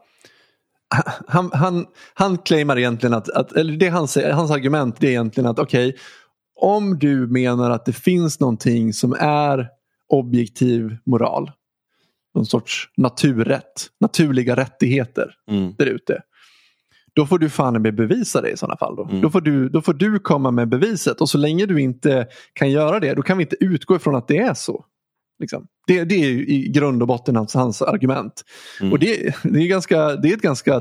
han, 1.28 1.50
han, 1.52 1.86
han 2.14 2.38
claimar 2.38 2.78
egentligen 2.78 3.14
att, 3.14 3.28
att 3.28 3.52
eller 3.52 3.76
det 3.76 3.88
han 3.88 4.09
säger, 4.09 4.32
hans 4.32 4.50
argument 4.50 4.96
det 5.00 5.06
är 5.06 5.11
egentligen 5.11 5.50
att 5.50 5.59
okej, 5.59 5.88
okay, 5.88 6.00
om 6.61 6.98
du 6.98 7.26
menar 7.26 7.70
att 7.70 7.84
det 7.84 7.92
finns 7.92 8.40
någonting 8.40 8.92
som 8.92 9.16
är 9.20 9.68
objektiv 10.09 10.96
moral, 11.06 11.50
någon 12.34 12.46
sorts 12.46 12.90
naturrätt, 12.96 13.86
naturliga 14.00 14.56
rättigheter 14.56 15.34
mm. 15.50 15.74
där 15.78 15.86
ute. 15.86 16.22
Då 17.14 17.26
får 17.26 17.38
du 17.38 17.50
fan 17.50 17.82
med 17.82 17.94
bevisa 17.94 18.40
det 18.40 18.50
i 18.50 18.56
sådana 18.56 18.76
fall. 18.76 18.96
Då. 18.96 19.04
Mm. 19.04 19.20
Då, 19.20 19.30
får 19.30 19.40
du, 19.40 19.68
då 19.68 19.82
får 19.82 19.94
du 19.94 20.18
komma 20.18 20.50
med 20.50 20.68
beviset 20.68 21.20
och 21.20 21.28
så 21.28 21.38
länge 21.38 21.66
du 21.66 21.80
inte 21.80 22.26
kan 22.52 22.70
göra 22.70 23.00
det 23.00 23.14
då 23.14 23.22
kan 23.22 23.38
vi 23.38 23.44
inte 23.44 23.56
utgå 23.61 23.96
ifrån 23.96 24.14
att 24.14 24.28
det 24.28 24.38
är 24.38 24.54
så. 24.54 24.84
Liksom. 25.38 25.66
Det, 25.86 26.04
det 26.04 26.14
är 26.14 26.28
i 26.28 26.68
grund 26.68 27.02
och 27.02 27.09
botten 27.09 27.36
hans, 27.36 27.54
hans 27.54 27.82
argument. 27.82 28.44
Mm. 28.80 28.92
Och 28.92 28.98
det, 28.98 29.34
det, 29.42 29.59
är 29.59 29.66
ganska, 29.66 30.16
det 30.16 30.30
är 30.30 30.34
ett 30.34 30.42
ganska 30.42 30.80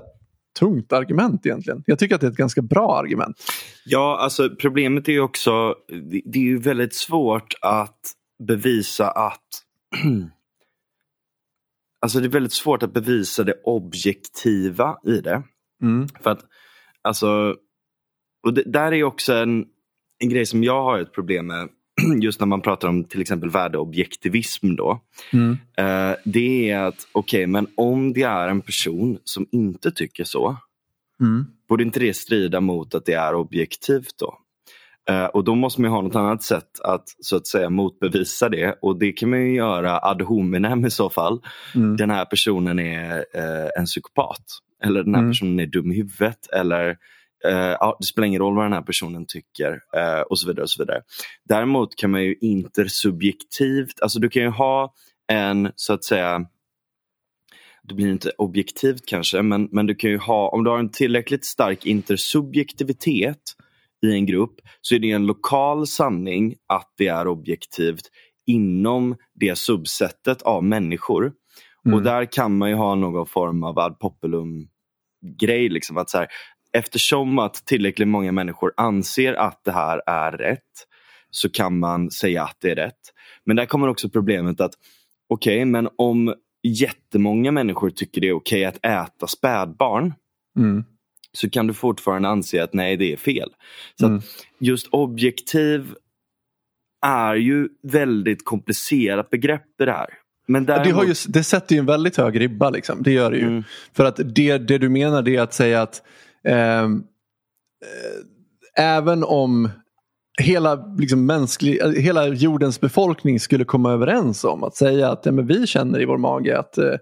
tungt 0.60 0.94
argument 0.94 1.46
egentligen. 1.46 1.84
Jag 1.86 2.00
tycker 2.00 2.16
att 2.16 2.22
det 2.22 2.28
är 2.28 2.32
ett 2.32 2.38
ganska 2.38 2.62
bra 2.62 3.00
argument. 3.00 3.44
Ja, 3.86 4.18
alltså 4.20 4.50
problemet 4.50 5.08
är 5.08 5.12
ju 5.12 5.22
också, 5.22 5.76
det 6.26 6.40
är 6.40 6.44
ju 6.44 6.58
väldigt 6.58 6.96
svårt 6.96 7.54
att 7.62 8.00
bevisa 8.48 9.12
att 9.12 9.64
alltså 12.02 12.20
det 12.20 12.28
är 12.28 12.30
väldigt 12.30 12.54
svårt 12.54 12.84
att 12.84 12.94
bevisa 12.94 13.44
det 13.44 13.62
objektiva 13.64 14.98
i 15.06 15.22
det. 15.22 15.44
Mm. 15.82 16.08
För 16.24 16.30
att, 16.30 16.46
alltså, 17.02 17.56
och 18.44 18.54
det, 18.54 18.64
där 18.66 18.94
är 18.94 19.04
också 19.04 19.34
en, 19.34 19.66
en 20.20 20.30
grej 20.30 20.46
som 20.46 20.64
jag 20.64 20.84
har 20.84 21.00
ett 21.00 21.14
problem 21.14 21.48
med 21.48 21.70
just 22.22 22.40
när 22.40 22.48
man 22.48 22.62
pratar 22.62 22.88
om 22.88 23.04
till 23.04 23.22
exempel 23.22 23.50
värdeobjektivism 23.50 24.76
då. 24.76 25.00
Mm. 25.34 25.58
Eh, 25.78 26.16
det 26.26 26.70
är 26.70 26.80
att, 26.84 27.08
okej, 27.12 27.40
okay, 27.40 27.48
men 27.48 27.68
om 27.78 28.14
det 28.14 28.24
är 28.24 28.48
en 28.48 28.62
person 28.62 29.18
som 29.24 29.46
inte 29.52 29.92
tycker 29.92 30.24
så, 30.24 30.58
Mm. 31.22 31.46
borde 31.70 31.84
inte 31.84 32.00
det 32.00 32.14
strida 32.14 32.62
mot 32.62 32.96
att 32.96 33.06
det 33.06 33.14
är 33.14 33.36
objektivt 33.36 34.14
då? 34.20 34.38
Eh, 35.10 35.26
och 35.26 35.44
då 35.44 35.56
måste 35.56 35.82
man 35.82 35.92
ha 35.92 36.02
något 36.02 36.16
annat 36.16 36.44
sätt 36.44 36.80
att 36.84 37.04
så 37.20 37.36
att 37.36 37.48
säga 37.48 37.70
motbevisa 37.70 38.50
det 38.50 38.76
och 38.82 39.00
det 39.00 39.12
kan 39.12 39.30
man 39.30 39.40
ju 39.40 39.56
göra 39.56 40.00
ad 40.00 40.24
hominem 40.24 40.86
i 40.86 40.92
så 40.92 41.10
fall. 41.10 41.42
Mm. 41.76 41.98
Den 41.98 42.10
här 42.10 42.26
personen 42.26 42.80
är 42.80 43.26
eh, 43.34 43.70
en 43.80 43.86
psykopat 43.86 44.44
eller 44.84 45.04
den 45.04 45.16
här 45.16 45.22
Mm. 45.22 45.32
personen 45.32 45.60
är 45.60 45.66
dum 45.66 45.92
i 45.92 45.96
huvudet 45.96 46.48
eller 46.54 46.98
eh, 47.46 47.94
det 48.00 48.06
spelar 48.06 48.28
ingen 48.28 48.42
roll 48.42 48.56
vad 48.56 48.66
den 48.66 48.74
här 48.74 48.82
personen 48.82 49.26
tycker 49.28 49.80
eh, 49.96 50.22
och 50.22 50.40
så 50.40 50.48
vidare. 50.48 50.64
och 50.64 50.70
så 50.70 50.84
vidare. 50.84 51.02
Däremot 51.50 51.96
kan 51.96 52.12
man 52.12 52.24
ju 52.24 52.36
intersubjektivt, 52.42 54.02
alltså 54.02 54.20
du 54.20 54.30
kan 54.30 54.44
ju 54.44 54.50
ha 54.50 54.94
en 55.32 55.72
så 55.76 55.94
att 55.94 56.04
säga 56.04 56.46
det 57.88 57.94
blir 57.94 58.12
inte 58.12 58.32
objektivt 58.38 59.06
kanske, 59.06 59.42
men, 59.42 59.70
men 59.72 59.86
du 59.86 59.96
kan 59.96 60.10
ju 60.10 60.18
ha, 60.18 60.50
om 60.50 60.64
du 60.64 60.70
har 60.70 60.80
en 60.80 60.92
tillräckligt 60.92 61.46
stark 61.46 61.86
intersubjektivitet 61.86 63.42
i 64.06 64.12
en 64.12 64.26
grupp 64.26 64.56
så 64.82 64.96
är 64.96 65.00
det 65.00 65.12
en 65.12 65.26
lokal 65.26 65.88
sanning 65.88 66.56
att 66.68 66.94
det 66.98 67.08
är 67.08 67.28
objektivt 67.28 68.04
inom 68.46 69.16
det 69.34 69.58
subsetet 69.58 70.42
av 70.42 70.64
människor. 70.64 71.34
Mm. 71.86 71.98
Och 71.98 72.04
där 72.04 72.26
kan 72.26 72.58
man 72.58 72.70
ju 72.70 72.76
ha 72.76 72.96
någon 72.96 73.28
form 73.28 73.64
av 73.64 73.80
ad 73.80 74.00
populum 74.00 74.68
grej. 75.40 75.70
Liksom, 75.70 75.98
att 75.98 76.10
så 76.10 76.18
här, 76.18 76.28
eftersom 76.74 77.40
att 77.40 77.54
tillräckligt 77.54 78.08
många 78.08 78.32
människor 78.32 78.74
anser 78.78 79.34
att 79.34 79.62
det 79.64 79.72
här 79.72 80.02
är 80.08 80.32
rätt 80.32 80.62
så 81.32 81.50
kan 81.50 81.80
man 81.80 82.12
säga 82.12 82.44
att 82.44 82.58
det 82.62 82.72
är 82.72 82.76
rätt. 82.76 83.00
Men 83.46 83.56
där 83.56 83.66
kommer 83.66 83.88
också 83.88 84.10
problemet 84.10 84.62
att 84.62 84.74
okej, 85.30 85.56
okay, 85.58 85.66
men 85.66 85.90
om 85.98 86.34
jättemånga 86.64 87.52
människor 87.52 87.90
tycker 87.90 88.22
det 88.22 88.28
är 88.28 88.34
okej 88.36 88.66
att 88.66 88.86
äta 88.86 89.28
spädbarn 89.28 90.14
Mm. 90.58 90.84
så 91.32 91.50
kan 91.50 91.68
du 91.68 91.74
fortfarande 91.74 92.30
anse 92.30 92.64
att 92.64 92.74
nej, 92.74 92.98
det 92.98 93.14
är 93.14 93.18
fel. 93.18 93.50
Så 94.00 94.06
Mm. 94.06 94.22
just 94.60 94.88
objektiv 94.88 95.94
är 97.06 97.36
ju 97.36 97.70
väldigt 97.84 98.46
komplicerat 98.46 99.30
begrepp 99.30 99.66
det 99.78 99.92
här. 99.92 100.08
Men 100.48 100.66
Ja, 100.66 100.74
Det, 100.74 100.84
däremot, 100.84 100.96
har 100.96 101.06
ju, 101.06 101.14
det 101.28 101.44
sätter 101.44 101.76
ju 101.76 101.80
en 101.80 101.86
väldigt 101.86 102.18
hög 102.18 102.40
ribba. 102.40 102.70
Liksom. 102.70 103.04
Det 103.04 103.12
gör 103.12 103.32
det 103.32 103.38
ju. 103.38 103.48
Mm. 103.48 103.64
För 103.94 104.06
att 104.06 104.20
det, 104.36 104.58
det 104.58 104.78
du 104.78 104.90
menar 104.90 105.22
det 105.22 105.36
är 105.36 105.42
att 105.42 105.54
säga 105.54 105.82
att 105.82 106.02
Ehm, 106.44 107.04
eh, 107.86 108.84
även 108.86 109.24
om 109.24 109.70
hela, 110.42 110.96
liksom, 110.98 111.26
mänsklig, 111.26 111.82
eh, 111.82 111.92
hela 111.92 112.28
jordens 112.28 112.82
befolkning 112.82 113.40
skulle 113.40 113.66
komma 113.66 113.92
överens 113.92 114.44
om 114.44 114.64
att 114.64 114.76
säga 114.76 115.12
att 115.12 115.26
ja, 115.26 115.32
men 115.32 115.48
vi 115.48 115.68
känner 115.68 116.02
i 116.02 116.06
vår 116.06 116.18
mage 116.18 116.60
att 116.60 116.78
eh, 116.78 116.94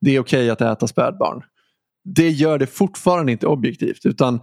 det 0.00 0.16
är 0.16 0.20
okej 0.20 0.50
att 0.50 0.60
äta 0.60 0.86
spädbarn. 0.86 1.42
Det 2.04 2.28
gör 2.28 2.58
det 2.58 2.66
fortfarande 2.66 3.32
inte 3.32 3.46
objektivt 3.46 4.06
utan 4.06 4.40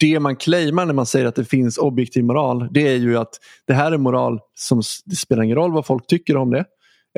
det 0.00 0.20
man 0.20 0.36
claimar 0.36 0.86
när 0.86 0.94
man 0.94 1.06
säger 1.06 1.26
att 1.26 1.34
det 1.34 1.44
finns 1.44 1.78
objektiv 1.78 2.24
moral 2.24 2.68
det 2.70 2.88
är 2.88 2.96
ju 2.96 3.18
att 3.18 3.34
det 3.66 3.74
här 3.74 3.92
är 3.92 3.98
moral 3.98 4.40
som 4.54 4.82
det 5.04 5.16
spelar 5.16 5.42
ingen 5.42 5.56
roll 5.56 5.72
vad 5.72 5.86
folk 5.86 6.06
tycker 6.06 6.36
om 6.36 6.50
det. 6.50 6.64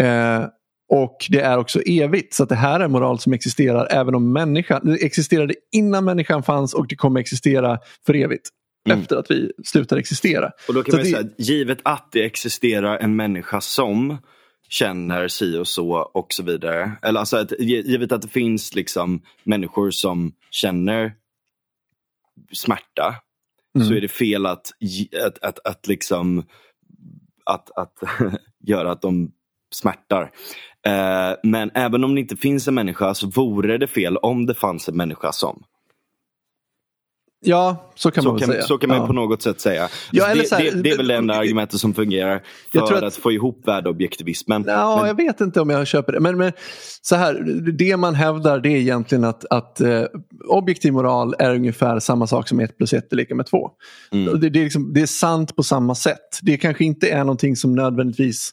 Eh, 0.00 0.44
och 0.90 1.26
det 1.30 1.40
är 1.40 1.58
också 1.58 1.80
evigt. 1.80 2.34
Så 2.34 2.44
det 2.44 2.54
här 2.54 2.80
är 2.80 2.88
moral 2.88 3.18
som 3.18 3.32
existerar 3.32 3.88
även 3.90 4.14
om 4.14 4.32
människan, 4.32 4.80
det 4.84 5.04
existerade 5.04 5.54
innan 5.72 6.04
människan 6.04 6.42
fanns 6.42 6.74
och 6.74 6.86
det 6.88 6.96
kommer 6.96 7.20
existera 7.20 7.78
för 8.06 8.14
evigt. 8.16 8.48
Mm. 8.88 9.00
Efter 9.00 9.16
att 9.16 9.30
vi 9.30 9.52
slutar 9.64 9.96
existera. 9.96 10.50
och 10.68 10.74
då 10.74 10.82
kan 10.82 10.90
så 10.90 10.96
man 10.96 11.04
det- 11.04 11.10
säga, 11.10 11.28
givet 11.38 11.78
att 11.82 12.08
det 12.12 12.24
existerar 12.24 12.98
en 12.98 13.16
människa 13.16 13.60
som 13.60 14.18
känner 14.68 15.28
si 15.28 15.56
och 15.58 15.68
så 15.68 15.90
och 15.92 16.26
så 16.32 16.42
vidare. 16.42 16.92
Eller 17.02 17.20
alltså 17.20 17.36
att, 17.36 17.52
gi- 17.52 17.82
givet 17.86 18.12
att 18.12 18.22
det 18.22 18.28
finns 18.28 18.74
liksom 18.74 19.22
människor 19.44 19.90
som 19.90 20.32
känner 20.50 21.12
smärta 22.52 23.14
Mm. 23.76 23.88
så 23.88 23.94
är 23.94 24.00
det 24.00 24.08
fel 24.08 24.46
att, 24.46 24.70
att, 25.26 25.38
att, 25.42 25.66
att 25.66 25.86
liksom 25.88 26.38
att, 27.44 27.70
att 27.78 27.92
göra 28.66 28.92
att 28.92 29.02
de 29.02 29.32
smärtar. 29.74 30.30
Eh, 30.86 31.36
men 31.42 31.70
även 31.74 32.04
om 32.04 32.14
det 32.14 32.20
inte 32.20 32.36
finns 32.36 32.68
en 32.68 32.74
människa 32.74 33.14
så 33.14 33.26
vore 33.26 33.78
det 33.78 33.86
fel 33.86 34.16
om 34.16 34.46
det 34.46 34.54
fanns 34.54 34.88
en 34.88 34.96
människa 34.96 35.32
som. 35.32 35.62
Ja, 37.42 37.90
så 37.94 38.10
kan 38.10 38.22
Så 38.22 38.30
man 38.30 38.38
kan, 38.38 38.48
säga. 38.48 38.62
så 38.62 38.78
kan 38.78 38.88
man 38.88 38.98
ja. 38.98 39.06
på 39.06 39.12
något 39.12 39.42
sätt 39.42 39.60
säga. 39.60 39.88
Ja, 40.12 40.24
Så 40.24 40.30
eller 40.30 40.42
det, 40.42 40.50
här- 40.56 40.62
det, 40.74 40.82
det 40.82 40.90
är 40.90 40.96
väl 40.96 41.06
det 41.08 41.16
enda 41.16 41.34
argumentet 41.34 41.80
som 41.80 41.94
fungerar 41.94 42.42
för 42.72 42.94
att- 42.96 43.02
att 43.02 43.14
få 43.16 43.32
ihop 43.32 43.60
värdeobjektivismen. 43.68 44.64
Ja, 44.66 44.96
Men- 44.98 45.06
jag 45.06 45.14
vet 45.14 45.40
inte 45.40 45.60
om 45.60 45.70
jag 45.70 45.86
köper 45.86 46.12
det. 46.12 46.20
Men, 46.20 46.36
men 46.38 46.52
så 47.02 47.16
här, 47.16 47.34
det 47.78 47.96
man 47.96 48.14
hävdar 48.14 48.60
det 48.60 48.68
är 48.68 48.76
egentligen 48.76 49.24
att, 49.24 49.44
att 49.50 49.80
eh, 49.80 50.02
objektiv 50.48 50.92
moral 50.92 51.34
är 51.38 51.54
ungefär 51.54 51.98
samma 51.98 52.26
sak 52.26 52.48
som 52.48 52.60
1 52.60 52.76
plus 52.76 52.92
1 52.92 53.12
är 53.12 53.16
lika 53.16 53.34
med 53.34 53.46
2. 53.46 53.70
Mm. 54.12 54.40
Det, 54.40 54.50
det, 54.50 54.58
är 54.60 54.64
liksom, 54.64 54.92
det 54.92 55.00
är 55.02 55.06
sant 55.06 55.56
på 55.56 55.62
samma 55.62 55.94
sätt. 55.94 56.38
Det 56.42 56.56
kanske 56.56 56.84
inte 56.84 57.08
är 57.10 57.18
någonting 57.24 57.56
som 57.56 57.74
nödvändigtvis 57.74 58.50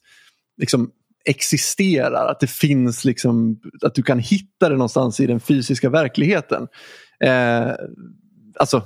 liksom, 0.58 0.92
existerar. 1.28 2.28
Att 2.32 2.40
det 2.40 2.50
finns 2.50 3.06
liksom, 3.06 3.60
att 3.82 3.96
du 3.96 4.04
kan 4.04 4.20
hitta 4.20 4.70
det 4.70 4.76
någonstans 4.76 5.20
i 5.20 5.28
den 5.28 5.40
fysiska 5.40 5.90
verkligheten. 5.90 6.68
Eh, 7.24 7.72
alltså, 8.60 8.82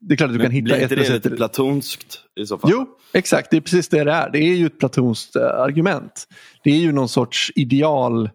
det 0.00 0.14
är 0.14 0.16
klart 0.16 0.28
att 0.28 0.34
du 0.34 0.38
kan 0.38 0.42
Men 0.42 0.52
hitta 0.52 0.64
blir 0.64 0.76
1 0.76 0.82
inte 0.82 0.94
plus 0.94 1.08
det 1.08 1.14
1 1.14 1.24
lite 1.24 1.36
platonskt 1.36 2.20
i 2.40 2.46
så 2.46 2.58
fall? 2.58 2.70
Jo, 2.72 2.86
exakt. 3.12 3.50
Det 3.50 3.56
är 3.56 3.60
precis 3.60 3.88
det 3.88 4.04
det 4.04 4.12
är. 4.12 4.30
Det 4.30 4.38
är 4.38 4.54
ju 4.54 4.66
ett 4.66 4.78
platonskt 4.78 5.36
eh, 5.36 5.42
argument. 5.42 6.28
Det 6.64 6.70
är 6.70 6.78
ju 6.78 6.92
någon 6.92 7.08
sorts 7.08 7.52
ideal 7.54 8.30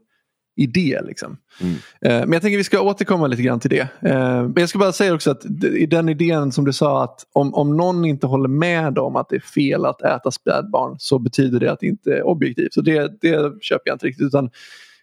idé. 0.62 1.00
Liksom. 1.04 1.38
Mm. 1.62 1.74
Eh, 2.02 2.20
men 2.20 2.34
jag 2.34 2.42
tänker 2.42 2.58
vi 2.58 2.64
ska 2.64 2.82
återkomma 2.82 3.28
lite 3.28 3.42
grann 3.42 3.60
till 3.60 3.70
det. 3.70 3.88
Eh, 4.02 4.44
men 4.44 4.54
jag 4.56 4.70
ska 4.70 4.80
bara 4.80 4.92
säga 4.92 5.14
också 5.14 5.32
att 5.32 5.46
i 5.64 5.86
den 5.86 6.10
idén 6.10 6.52
som 6.52 6.66
du 6.66 6.74
sa 6.74 7.04
att 7.04 7.26
om, 7.34 7.54
om 7.54 7.78
någon 7.78 8.06
inte 8.06 8.28
håller 8.28 8.50
med 8.50 8.98
om 9.00 9.16
att 9.16 9.30
det 9.30 9.36
är 9.36 9.40
fel 9.40 9.86
att 9.86 10.02
äta 10.02 10.32
spädbarn 10.32 10.96
så 11.00 11.20
betyder 11.20 11.60
det 11.60 11.72
att 11.72 11.80
det 11.80 11.88
inte 11.88 12.12
är 12.12 12.24
objektivt. 12.24 12.74
Så 12.74 12.82
det, 12.82 13.22
det 13.22 13.64
köper 13.64 13.84
jag 13.86 13.96
inte 13.96 14.06
riktigt. 14.06 14.28
Utan, 14.28 14.50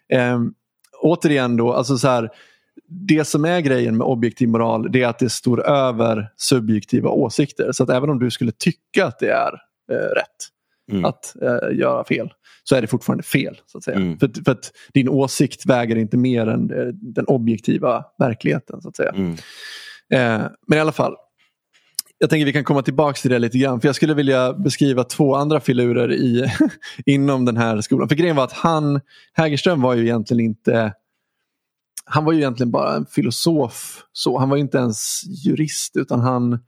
eh, 0.09 0.39
återigen 1.01 1.57
då, 1.57 1.73
alltså 1.73 1.97
så 1.97 2.07
här, 2.07 2.29
det 2.89 3.25
som 3.25 3.45
är 3.45 3.59
grejen 3.59 3.97
med 3.97 4.07
objektiv 4.07 4.49
moral 4.49 4.91
det 4.91 5.03
är 5.03 5.07
att 5.07 5.19
det 5.19 5.29
står 5.29 5.67
över 5.67 6.31
subjektiva 6.37 7.09
åsikter. 7.09 7.71
Så 7.71 7.83
att 7.83 7.89
även 7.89 8.09
om 8.09 8.19
du 8.19 8.31
skulle 8.31 8.51
tycka 8.51 9.05
att 9.05 9.19
det 9.19 9.31
är 9.31 9.53
eh, 9.91 10.15
rätt 10.15 10.58
Mm. 10.91 11.05
att 11.05 11.35
eh, 11.41 11.77
göra 11.77 12.03
fel 12.03 12.29
så 12.63 12.75
är 12.75 12.81
det 12.81 12.87
fortfarande 12.87 13.23
fel. 13.23 13.57
så 13.65 13.77
att 13.77 13.83
säga. 13.83 13.97
Mm. 13.97 14.19
För, 14.19 14.43
för 14.45 14.51
att 14.51 14.71
din 14.93 15.09
åsikt 15.09 15.65
väger 15.65 15.95
inte 15.95 16.17
mer 16.17 16.47
än 16.47 16.71
eh, 16.71 16.87
den 16.93 17.25
objektiva 17.25 18.05
verkligheten. 18.19 18.81
så 18.81 18.89
att 18.89 18.95
säga. 18.95 19.11
Mm. 19.11 19.31
Eh, 20.13 20.47
men 20.67 20.77
i 20.77 20.81
alla 20.81 20.91
fall. 20.91 21.15
Jag 22.21 22.29
tänker 22.29 22.45
vi 22.45 22.53
kan 22.53 22.63
komma 22.63 22.81
tillbaka 22.81 23.17
till 23.17 23.31
det 23.31 23.39
lite 23.39 23.57
grann. 23.57 23.81
För 23.81 23.87
jag 23.87 23.95
skulle 23.95 24.13
vilja 24.13 24.53
beskriva 24.53 25.03
två 25.03 25.35
andra 25.35 25.59
filurer 25.59 26.11
i, 26.11 26.51
inom 27.05 27.45
den 27.45 27.57
här 27.57 27.81
skolan. 27.81 28.09
För 28.09 28.15
grejen 28.15 28.35
var 28.35 28.43
att 28.43 28.53
han, 28.53 29.01
Hägerström 29.33 29.81
var 29.81 29.93
ju 29.93 30.03
egentligen 30.03 30.45
inte 30.45 30.93
han 32.11 32.25
var 32.25 32.33
ju 32.33 32.39
egentligen 32.39 32.71
bara 32.71 32.95
en 32.95 33.05
filosof. 33.05 34.03
Så, 34.13 34.37
han 34.37 34.49
var 34.49 34.57
inte 34.57 34.77
ens 34.77 35.21
jurist 35.45 35.97
utan 35.97 36.19
han, 36.19 36.59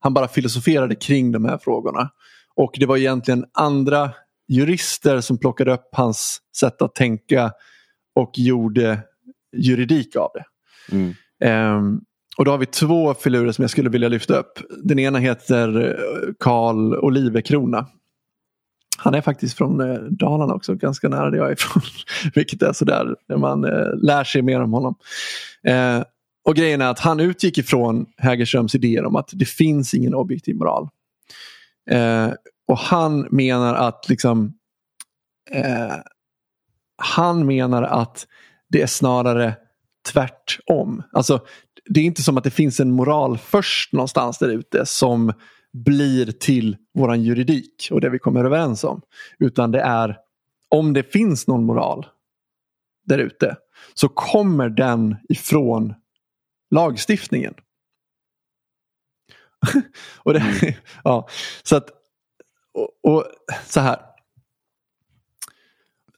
han 0.00 0.14
bara 0.14 0.28
filosoferade 0.28 0.94
kring 0.94 1.32
de 1.32 1.44
här 1.44 1.58
frågorna. 1.58 2.10
Och 2.54 2.76
det 2.78 2.86
var 2.86 2.96
egentligen 2.96 3.44
andra 3.52 4.10
jurister 4.48 5.20
som 5.20 5.38
plockade 5.38 5.72
upp 5.72 5.88
hans 5.92 6.38
sätt 6.56 6.82
att 6.82 6.94
tänka 6.94 7.52
och 8.14 8.30
gjorde 8.38 9.00
juridik 9.56 10.16
av 10.16 10.30
det. 10.34 10.44
Mm. 10.96 11.14
Ehm, 11.44 12.00
och 12.36 12.44
då 12.44 12.50
har 12.50 12.58
vi 12.58 12.66
två 12.66 13.14
filurer 13.14 13.52
som 13.52 13.62
jag 13.62 13.70
skulle 13.70 13.90
vilja 13.90 14.08
lyfta 14.08 14.38
upp. 14.38 14.58
Den 14.84 14.98
ena 14.98 15.18
heter 15.18 15.88
eh, 15.90 16.32
Karl 16.38 16.94
Olivekrona. 16.94 17.86
Han 18.98 19.14
är 19.14 19.20
faktiskt 19.20 19.58
från 19.58 19.80
eh, 19.80 19.96
Dalarna 19.96 20.54
också, 20.54 20.74
ganska 20.74 21.08
nära 21.08 21.30
där 21.30 21.38
jag 21.38 21.48
är 21.48 21.52
ifrån. 21.52 21.82
Vilket 22.34 22.62
är 22.62 22.72
sådär 22.72 23.16
när 23.28 23.36
man 23.36 23.64
eh, 23.64 23.94
lär 24.02 24.24
sig 24.24 24.42
mer 24.42 24.60
om 24.60 24.72
honom. 24.72 24.94
Eh, 25.66 26.02
och 26.44 26.56
grejen 26.56 26.80
är 26.80 26.90
att 26.90 26.98
han 26.98 27.20
utgick 27.20 27.58
ifrån 27.58 28.06
Hägerströms 28.16 28.74
idéer 28.74 29.04
om 29.04 29.16
att 29.16 29.30
det 29.32 29.44
finns 29.44 29.94
ingen 29.94 30.14
objektiv 30.14 30.56
moral. 30.56 30.88
Eh, 31.90 32.32
och 32.68 32.78
han 32.78 33.28
menar 33.30 33.74
att 33.74 34.08
liksom 34.08 34.54
eh, 35.50 35.96
han 36.96 37.46
menar 37.46 37.82
att 37.82 38.26
det 38.68 38.82
är 38.82 38.86
snarare 38.86 39.54
tvärtom. 40.12 41.02
Alltså, 41.12 41.40
det 41.84 42.00
är 42.00 42.04
inte 42.04 42.22
som 42.22 42.36
att 42.36 42.44
det 42.44 42.50
finns 42.50 42.80
en 42.80 42.92
moral 42.92 43.38
först 43.38 43.92
någonstans 43.92 44.38
där 44.38 44.48
ute 44.48 44.86
som 44.86 45.32
blir 45.72 46.32
till 46.32 46.76
våran 46.94 47.22
juridik 47.22 47.88
och 47.90 48.00
det 48.00 48.10
vi 48.10 48.18
kommer 48.18 48.44
överens 48.44 48.84
om. 48.84 49.02
Utan 49.38 49.70
det 49.70 49.80
är 49.80 50.18
om 50.68 50.92
det 50.92 51.12
finns 51.12 51.46
någon 51.46 51.64
moral 51.64 52.06
där 53.04 53.18
ute 53.18 53.56
så 53.94 54.08
kommer 54.08 54.68
den 54.68 55.16
ifrån 55.28 55.94
lagstiftningen 56.70 57.54
och 60.16 60.32
det, 60.32 60.40
mm. 60.40 60.74
ja, 61.04 61.28
så 61.62 61.76
att, 61.76 61.90
och, 62.74 63.12
och, 63.12 63.24
så 63.66 63.80
här. 63.80 63.96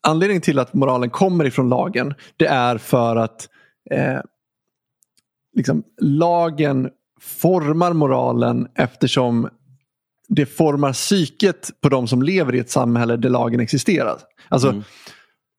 Anledningen 0.07 0.43
till 0.43 0.59
att 0.59 0.75
moralen 0.75 1.11
kommer 1.11 1.45
ifrån 1.45 1.69
lagen 1.69 2.15
det 2.37 2.47
är 2.47 2.79
för 2.79 3.17
att 3.17 3.49
eh, 3.91 4.21
liksom, 5.55 5.83
lagen 6.01 6.91
formar 7.21 7.93
moralen 7.93 8.69
eftersom 8.75 9.49
det 10.29 10.47
formar 10.47 10.93
psyket 10.93 11.71
på 11.81 11.89
de 11.89 12.09
som 12.09 12.23
lever 12.23 12.55
i 12.55 12.59
ett 12.59 12.71
samhälle 12.71 13.17
där 13.17 13.31
lagen 13.31 13.61
existerar. 13.61 14.19
Alltså, 14.49 14.69
mm. 14.69 14.83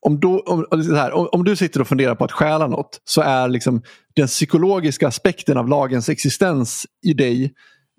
om, 0.01 0.19
då, 0.19 0.39
om, 0.39 0.65
här, 0.95 1.11
om, 1.11 1.29
om, 1.31 1.43
du 1.43 1.55
sitter 1.55 1.81
och 1.81 1.87
funderar 1.87 2.15
på 2.15 2.23
att 2.23 2.31
stjäla 2.31 2.67
något 2.67 3.01
så 3.03 3.21
är 3.21 3.47
liksom 3.47 3.81
den 4.15 4.27
psykologiska 4.27 5.07
aspekten 5.07 5.57
av 5.57 5.69
lagens 5.69 6.09
existens 6.09 6.85
i 7.05 7.13
dig 7.13 7.53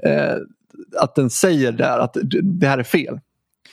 eh, 0.05 0.35
att 0.99 1.15
den 1.15 1.31
säger 1.31 1.73
där 1.73 1.99
att 1.99 2.17
det 2.43 2.67
här 2.67 2.79
är 2.79 2.83
fel. 2.83 3.21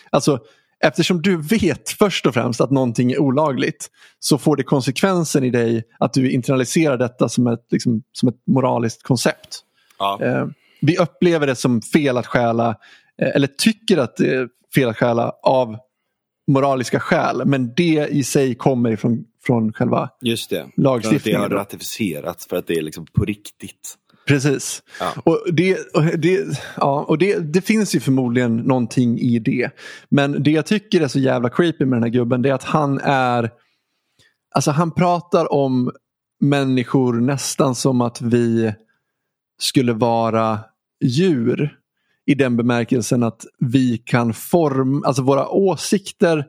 Alltså 0.09 0.39
Eftersom 0.85 1.21
du 1.21 1.41
vet 1.41 1.89
först 1.89 2.25
och 2.25 2.33
främst 2.33 2.61
att 2.61 2.71
någonting 2.71 3.11
är 3.11 3.19
olagligt 3.19 3.89
så 4.19 4.37
får 4.37 4.55
det 4.55 4.63
konsekvensen 4.63 5.43
i 5.43 5.49
dig 5.49 5.83
att 5.99 6.13
du 6.13 6.31
internaliserar 6.31 6.97
detta 6.97 7.29
som 7.29 7.47
ett, 7.47 7.65
liksom, 7.71 8.03
som 8.11 8.29
ett 8.29 8.35
moraliskt 8.47 9.03
koncept. 9.03 9.59
Ja. 9.99 10.19
Eh, 10.21 10.45
vi 10.81 10.97
upplever 10.97 11.47
det 11.47 11.55
som 11.55 11.81
fel 11.81 12.17
att 12.17 12.27
stjäla 12.27 12.69
eh, 13.21 13.29
eller 13.35 13.47
tycker 13.47 13.97
att 13.97 14.17
det 14.17 14.35
är 14.35 14.47
fel 14.75 14.89
att 14.89 14.97
stjäla 14.97 15.31
av 15.43 15.77
moraliska 16.47 16.99
skäl. 16.99 17.41
Men 17.45 17.73
det 17.73 18.07
i 18.11 18.23
sig 18.23 18.55
kommer 18.55 18.91
ifrån 18.91 19.25
från 19.45 19.73
själva 19.73 20.09
Just 20.21 20.49
det. 20.49 20.67
lagstiftningen. 20.77 21.39
För 21.39 21.45
att 21.45 21.49
det 21.49 21.55
har 21.55 21.61
ratificerats 21.61 22.47
för 22.47 22.57
att 22.57 22.67
det 22.67 22.73
är 22.73 22.81
liksom 22.81 23.05
på 23.05 23.25
riktigt. 23.25 23.97
Precis. 24.27 24.83
Ja. 24.99 25.13
Och, 25.23 25.45
det, 25.53 25.77
och, 25.93 26.03
det, 26.03 26.59
ja, 26.77 27.05
och 27.07 27.17
det, 27.17 27.39
det 27.39 27.61
finns 27.61 27.95
ju 27.95 27.99
förmodligen 27.99 28.57
någonting 28.57 29.19
i 29.19 29.39
det. 29.39 29.69
Men 30.09 30.43
det 30.43 30.51
jag 30.51 30.65
tycker 30.65 31.01
är 31.01 31.07
så 31.07 31.19
jävla 31.19 31.49
creepy 31.49 31.85
med 31.85 31.97
den 31.97 32.03
här 32.03 32.09
gubben 32.09 32.41
det 32.41 32.49
är 32.49 32.53
att 32.53 32.63
han 32.63 32.99
är... 33.03 33.51
Alltså 34.55 34.71
han 34.71 34.91
pratar 34.91 35.53
om 35.53 35.91
människor 36.39 37.13
nästan 37.13 37.75
som 37.75 38.01
att 38.01 38.21
vi 38.21 38.73
skulle 39.59 39.93
vara 39.93 40.59
djur. 41.03 41.77
I 42.25 42.35
den 42.35 42.57
bemärkelsen 42.57 43.23
att 43.23 43.45
vi 43.59 43.97
kan 43.97 44.33
forma, 44.33 45.07
alltså 45.07 45.21
våra 45.21 45.47
åsikter 45.47 46.45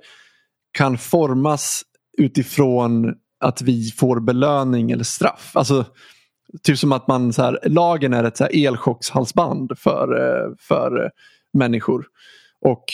kan 0.72 0.98
formas 0.98 1.82
utifrån 2.18 3.14
att 3.40 3.62
vi 3.62 3.90
får 3.90 4.20
belöning 4.20 4.90
eller 4.90 5.04
straff. 5.04 5.50
Alltså 5.54 5.84
Typ 6.62 6.78
som 6.78 6.92
att 6.92 7.08
man, 7.08 7.32
så 7.32 7.42
här, 7.42 7.58
lagen 7.64 8.12
är 8.12 8.24
ett 8.24 8.36
så 8.36 8.44
här 8.44 8.66
elchockshalsband 8.66 9.78
för, 9.78 10.20
eh, 10.20 10.52
för 10.58 11.10
människor. 11.52 12.06
Och 12.60 12.84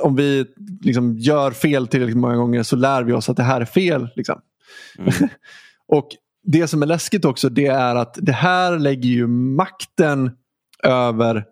om 0.00 0.16
vi 0.16 0.46
liksom 0.80 1.18
gör 1.18 1.50
fel 1.50 1.86
tillräckligt 1.86 2.16
många 2.16 2.36
gånger 2.36 2.62
så 2.62 2.76
lär 2.76 3.02
vi 3.02 3.12
oss 3.12 3.28
att 3.28 3.36
det 3.36 3.42
här 3.42 3.60
är 3.60 3.64
fel. 3.64 4.08
Liksom. 4.16 4.40
Mm. 4.98 5.12
och 5.88 6.08
Det 6.42 6.68
som 6.68 6.82
är 6.82 6.86
läskigt 6.86 7.24
också 7.24 7.48
det 7.48 7.66
är 7.66 7.96
att 7.96 8.18
det 8.22 8.32
här 8.32 8.78
lägger 8.78 9.08
ju 9.08 9.26
makten 9.26 10.30
över 10.82 11.44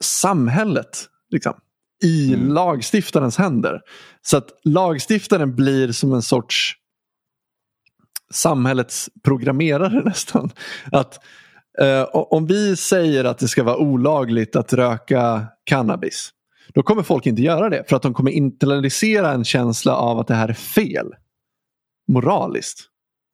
samhället 0.00 1.06
liksom, 1.30 1.54
i 2.02 2.34
mm. 2.34 2.48
lagstiftarens 2.48 3.36
händer. 3.36 3.80
Så 4.22 4.36
att 4.36 4.48
lagstiftaren 4.64 5.56
blir 5.56 5.92
som 5.92 6.12
en 6.12 6.22
sorts 6.22 6.74
samhällets 8.30 9.10
programmerare 9.24 10.02
nästan. 10.04 10.50
Att 10.92 11.20
eh, 11.80 12.02
Om 12.12 12.46
vi 12.46 12.76
säger 12.76 13.24
att 13.24 13.38
det 13.38 13.48
ska 13.48 13.62
vara 13.62 13.76
olagligt 13.76 14.56
att 14.56 14.72
röka 14.72 15.46
cannabis. 15.64 16.30
Då 16.74 16.82
kommer 16.82 17.02
folk 17.02 17.26
inte 17.26 17.42
göra 17.42 17.68
det 17.68 17.84
för 17.88 17.96
att 17.96 18.02
de 18.02 18.14
kommer 18.14 18.30
internalisera 18.30 19.32
en 19.32 19.44
känsla 19.44 19.96
av 19.96 20.18
att 20.18 20.26
det 20.26 20.34
här 20.34 20.48
är 20.48 20.52
fel. 20.52 21.06
Moraliskt. 22.08 22.84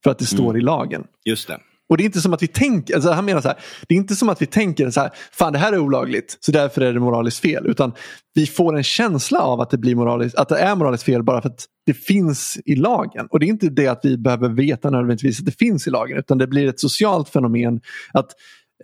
För 0.04 0.10
att 0.10 0.18
det 0.18 0.26
står 0.26 0.44
mm. 0.44 0.56
i 0.56 0.60
lagen. 0.60 1.04
Just 1.24 1.48
det. 1.48 1.58
Och 1.94 1.98
det 1.98 2.02
är 2.02 2.06
inte 2.06 2.20
som 2.20 2.32
att 2.34 2.42
vi 2.42 2.46
tänker, 2.46 2.94
alltså 2.94 3.10
han 3.10 3.24
menar 3.24 3.40
så 3.40 3.48
här, 3.48 3.58
det 3.88 3.94
är 3.94 3.98
inte 3.98 4.16
som 4.16 4.28
att 4.28 4.42
vi 4.42 4.46
tänker 4.46 4.90
så 4.90 5.00
här, 5.00 5.10
fan 5.32 5.52
det 5.52 5.58
här 5.58 5.72
är 5.72 5.78
olagligt 5.78 6.36
så 6.40 6.52
därför 6.52 6.80
är 6.80 6.92
det 6.92 7.00
moraliskt 7.00 7.40
fel. 7.40 7.66
Utan 7.66 7.92
vi 8.34 8.46
får 8.46 8.76
en 8.76 8.82
känsla 8.82 9.40
av 9.40 9.60
att 9.60 9.70
det, 9.70 9.78
blir 9.78 9.94
moraliskt, 9.94 10.36
att 10.36 10.48
det 10.48 10.58
är 10.58 10.76
moraliskt 10.76 11.04
fel 11.04 11.22
bara 11.22 11.42
för 11.42 11.48
att 11.48 11.64
det 11.86 11.94
finns 11.94 12.58
i 12.64 12.74
lagen. 12.74 13.26
Och 13.30 13.40
det 13.40 13.46
är 13.46 13.48
inte 13.48 13.68
det 13.68 13.86
att 13.86 14.00
vi 14.02 14.18
behöver 14.18 14.48
veta 14.48 14.90
nödvändigtvis 14.90 15.38
att 15.38 15.46
det 15.46 15.58
finns 15.58 15.86
i 15.86 15.90
lagen 15.90 16.18
utan 16.18 16.38
det 16.38 16.46
blir 16.46 16.68
ett 16.68 16.80
socialt 16.80 17.28
fenomen. 17.28 17.80
att 18.12 18.30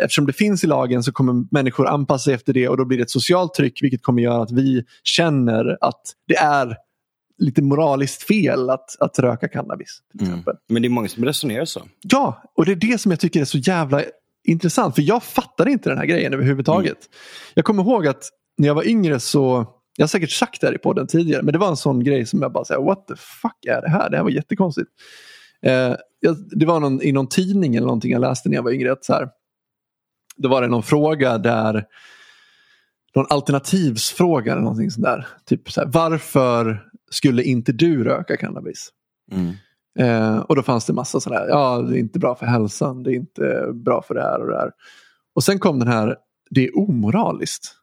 Eftersom 0.01 0.27
det 0.27 0.33
finns 0.33 0.65
i 0.65 0.67
lagen 0.67 1.03
så 1.03 1.13
kommer 1.13 1.55
människor 1.55 1.87
anpassa 1.87 2.25
sig 2.25 2.35
efter 2.35 2.53
det 2.53 2.69
och 2.69 2.77
då 2.77 2.85
blir 2.85 2.99
det 2.99 3.03
ett 3.03 3.11
socialt 3.11 3.55
tryck 3.55 3.83
vilket 3.83 4.03
kommer 4.03 4.23
göra 4.23 4.43
att 4.43 4.53
vi 4.53 4.85
känner 5.05 5.79
att 5.81 6.03
det 6.29 6.37
är 6.37 6.77
lite 7.41 7.63
moraliskt 7.63 8.23
fel 8.23 8.71
att, 8.71 9.01
att 9.01 9.19
röka 9.19 9.49
cannabis. 9.49 10.03
till 10.11 10.21
mm. 10.21 10.33
exempel. 10.33 10.57
Men 10.69 10.83
det 10.83 10.89
är 10.89 10.91
många 10.91 11.09
som 11.09 11.25
resonerar 11.25 11.65
så. 11.65 11.83
Ja, 12.03 12.43
och 12.57 12.65
det 12.65 12.73
är 12.73 12.77
det 12.77 13.01
som 13.01 13.11
jag 13.11 13.21
tycker 13.21 13.41
är 13.41 13.45
så 13.45 13.59
jävla 13.59 14.03
intressant. 14.45 14.95
För 14.95 15.03
jag 15.03 15.23
fattar 15.23 15.69
inte 15.69 15.89
den 15.89 15.99
här 15.99 16.07
grejen 16.07 16.35
överhuvudtaget. 16.35 16.87
Mm. 16.87 17.53
Jag 17.55 17.65
kommer 17.65 17.83
ihåg 17.83 18.07
att 18.07 18.29
när 18.59 18.69
jag 18.69 18.75
var 18.75 18.89
yngre 18.89 19.21
så, 19.21 19.67
jag 19.97 20.03
har 20.03 20.09
säkert 20.09 20.31
sagt 20.31 20.61
det 20.61 20.67
här 20.67 20.75
i 20.75 20.79
podden 20.79 21.07
tidigare, 21.07 21.43
men 21.43 21.53
det 21.53 21.59
var 21.59 21.69
en 21.69 21.77
sån 21.77 22.05
grej 22.05 22.27
som 22.27 22.43
jag 22.43 22.53
bara 22.53 22.65
säger 22.65 22.81
what 22.81 23.07
the 23.07 23.15
fuck 23.17 23.65
är 23.67 23.83
det 23.83 23.91
här? 23.91 24.11
Det 24.11 24.17
här 24.17 24.25
var 24.25 24.31
jättekonstigt. 24.31 24.91
Eh, 25.63 25.95
det 26.51 26.67
var 26.67 26.81
någon, 26.81 27.03
i 27.03 27.13
någon 27.13 27.29
tidning 27.29 27.77
eller 27.77 27.87
någonting 27.87 28.13
jag 28.13 28.21
läste 28.21 28.49
när 28.49 28.57
jag 28.57 28.63
var 28.63 28.73
yngre. 28.73 28.93
Att 28.93 29.05
så 29.05 29.13
här, 29.13 29.29
då 30.37 30.49
var 30.49 30.63
det 30.63 30.69
någon 30.69 30.83
fråga 30.83 31.39
där 31.39 31.85
någon 33.15 33.27
alternativsfråga 33.31 34.53
eller 34.53 34.63
någonting 34.63 34.91
sånt 34.91 35.05
där. 35.05 35.27
Typ 35.47 35.73
så 35.73 35.81
här, 35.81 35.89
varför 35.93 36.90
skulle 37.11 37.43
inte 37.43 37.73
du 37.73 38.05
röka 38.05 38.37
cannabis? 38.37 38.91
Mm. 39.33 39.53
Eh, 39.99 40.39
och 40.39 40.57
då 40.57 40.63
fanns 40.63 40.87
det 40.87 40.93
massa 40.93 41.21
sådär, 41.21 41.47
ja 41.49 41.79
det 41.79 41.97
är 41.97 42.01
inte 42.01 42.19
bra 42.19 42.35
för 42.35 42.47
hälsan, 42.47 43.03
det 43.03 43.13
är 43.13 43.15
inte 43.15 43.73
bra 43.75 44.03
för 44.03 44.15
det 44.15 44.23
här 44.23 44.41
och 44.41 44.47
det 44.47 44.59
här. 44.59 44.71
Och 45.35 45.45
sen 45.45 45.59
kom 45.59 45.79
den 45.79 45.89
här, 45.89 46.17
det 46.51 46.67
är 46.67 46.79
omoraliskt. 46.79 47.77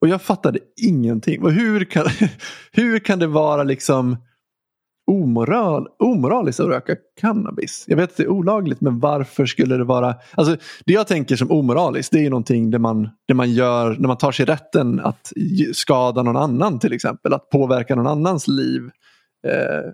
Och 0.00 0.08
jag 0.08 0.22
fattade 0.22 0.58
ingenting. 0.82 1.42
Och 1.42 1.52
hur, 1.52 1.84
kan, 1.84 2.06
hur 2.72 2.98
kan 2.98 3.18
det 3.18 3.26
vara 3.26 3.62
liksom 3.62 4.16
omoral, 5.06 5.88
omoraliskt 5.98 6.60
att 6.60 6.66
röka 6.66 6.96
cannabis? 7.20 7.84
Jag 7.88 7.96
vet 7.96 8.10
att 8.10 8.16
det 8.16 8.22
är 8.22 8.28
olagligt 8.28 8.80
men 8.80 9.00
varför 9.00 9.46
skulle 9.46 9.76
det 9.76 9.84
vara... 9.84 10.14
Alltså, 10.34 10.56
det 10.84 10.92
jag 10.92 11.06
tänker 11.06 11.36
som 11.36 11.50
omoraliskt 11.50 12.12
det 12.12 12.26
är 12.26 12.30
någonting 12.30 12.70
där 12.70 12.78
man, 12.78 13.08
där 13.26 13.34
man 13.34 13.52
gör, 13.52 13.96
när 13.98 14.08
man 14.08 14.16
tar 14.16 14.32
sig 14.32 14.46
rätten 14.46 15.00
att 15.00 15.32
skada 15.72 16.22
någon 16.22 16.36
annan 16.36 16.78
till 16.78 16.92
exempel. 16.92 17.32
Att 17.32 17.50
påverka 17.50 17.94
någon 17.94 18.06
annans 18.06 18.48
liv. 18.48 18.90
Eh, 19.46 19.92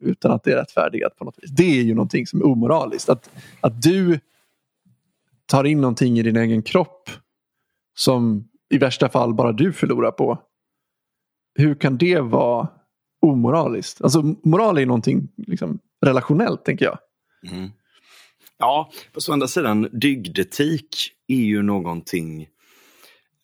utan 0.00 0.32
att 0.32 0.44
det 0.44 0.52
är 0.52 0.56
rättfärdigat 0.56 1.16
på 1.16 1.24
något 1.24 1.38
vis. 1.42 1.50
Det 1.50 1.78
är 1.80 1.82
ju 1.82 1.94
någonting 1.94 2.26
som 2.26 2.40
är 2.40 2.46
omoraliskt. 2.46 3.08
Att, 3.08 3.30
att 3.60 3.82
du 3.82 4.20
tar 5.46 5.64
in 5.64 5.80
någonting 5.80 6.18
i 6.18 6.22
din 6.22 6.36
egen 6.36 6.62
kropp 6.62 7.10
som 7.96 8.48
i 8.70 8.78
värsta 8.78 9.08
fall 9.08 9.34
bara 9.34 9.52
du 9.52 9.72
förlorar 9.72 10.10
på. 10.10 10.38
Hur 11.54 11.74
kan 11.74 11.98
det 11.98 12.20
vara 12.20 12.68
omoraliskt? 13.24 14.02
Alltså 14.02 14.22
moral 14.44 14.78
är 14.78 14.86
någonting 14.86 15.28
liksom, 15.36 15.78
relationellt 16.06 16.64
tänker 16.64 16.84
jag. 16.84 16.98
Mm. 17.52 17.70
Ja, 18.58 18.90
på 19.12 19.32
andra 19.32 19.48
sidan, 19.48 19.88
dygdetik 19.92 20.96
är 21.28 21.44
ju 21.44 21.62
någonting 21.62 22.42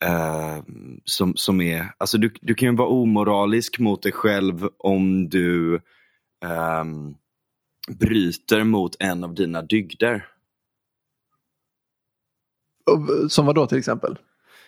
eh, 0.05 0.63
som, 1.05 1.37
som 1.37 1.61
är, 1.61 1.93
alltså 1.99 2.19
du, 2.19 2.33
du 2.41 2.55
kan 2.55 2.69
ju 2.69 2.77
vara 2.77 2.89
omoralisk 2.89 3.79
mot 3.79 4.03
dig 4.03 4.13
själv 4.13 4.69
om 4.79 5.29
du 5.29 5.75
eh, 6.45 6.85
bryter 7.99 8.65
mot 8.65 8.97
en 8.99 9.25
av 9.25 9.35
dina 9.35 9.63
dygder. 9.63 10.27
Som 13.29 13.47
vad 13.47 13.55
då 13.55 13.67
till 13.67 13.79
exempel? 13.79 14.19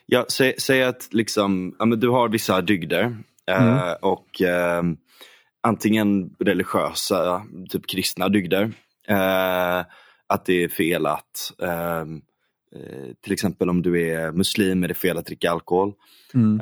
Ja, 0.07 0.27
säg, 0.29 0.55
säg 0.59 0.83
att 0.83 1.09
liksom, 1.11 1.77
ja, 1.79 1.85
men 1.85 2.01
du 2.01 2.09
har 2.09 2.29
vissa 2.29 2.61
dygder 2.61 3.17
mm. 3.51 3.97
och 4.03 4.43
eh, 4.43 4.83
antingen 5.63 6.31
religiösa, 6.39 7.43
typ 7.69 7.87
kristna 7.87 8.29
dygder. 8.29 8.73
Eh, 9.09 9.85
att 10.27 10.45
det 10.45 10.65
är 10.65 10.69
fel 10.69 11.07
att 11.07 11.53
ehm, 11.63 12.23
eh, 12.77 13.15
till 13.21 13.33
exempel 13.33 13.71
om 13.71 13.83
du 13.83 14.11
är 14.11 14.33
muslim 14.33 14.85
är 14.85 14.89
det 14.89 14.95
fel 14.95 15.19
att 15.19 15.27
dricka 15.27 15.51
alkohol. 15.51 15.93
Mm. 16.35 16.61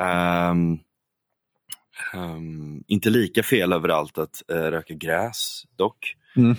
Um, 2.15 2.85
inte 2.87 3.11
lika 3.11 3.43
fel 3.43 3.73
överallt 3.73 4.19
att 4.19 4.43
uh, 4.53 4.57
röka 4.57 4.95
gräs 4.95 5.63
dock. 5.77 6.17
Mm. 6.37 6.57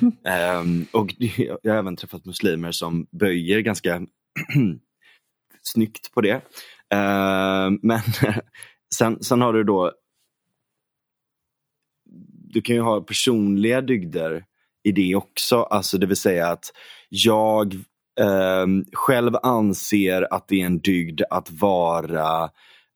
Um, 0.60 0.86
och 0.92 1.16
jag 1.64 1.74
har 1.74 1.80
även 1.80 1.96
träffat 1.96 2.26
muslimer 2.26 2.72
som 2.72 3.08
böjer 3.12 3.60
ganska 3.60 4.02
snyggt 5.62 6.14
på 6.14 6.22
det. 6.22 6.42
men 7.82 8.00
sen, 8.96 9.24
sen 9.24 9.42
har 9.42 9.54
du 9.54 9.64
då 9.64 9.92
du 12.54 12.62
kan 12.62 12.76
ju 12.76 12.82
ha 12.82 13.02
personliga 13.02 13.82
dygder 13.82 14.44
i 14.84 14.92
det 14.92 15.16
också. 15.16 15.62
Alltså 15.62 15.98
det 15.98 16.06
vill 16.06 16.18
säga 16.18 16.48
att 16.48 16.74
jag 17.10 17.74
eh, 18.20 18.68
själv 18.94 19.36
anser 19.44 20.34
att 20.34 20.48
det 20.48 20.62
är 20.62 20.66
en 20.66 20.80
dygd 20.80 21.22
att 21.30 21.52
vara 21.52 22.44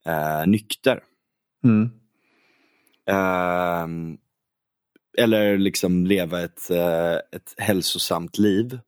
eh, 0.06 0.46
nykter. 0.46 1.00
Mm. 1.64 1.90
Eh, 3.08 4.16
eller 5.18 5.58
liksom 5.58 6.06
leva 6.06 6.42
ett, 6.42 6.70
eh, 6.70 7.14
ett 7.14 7.54
hälsosamt 7.56 8.38
liv. 8.38 8.78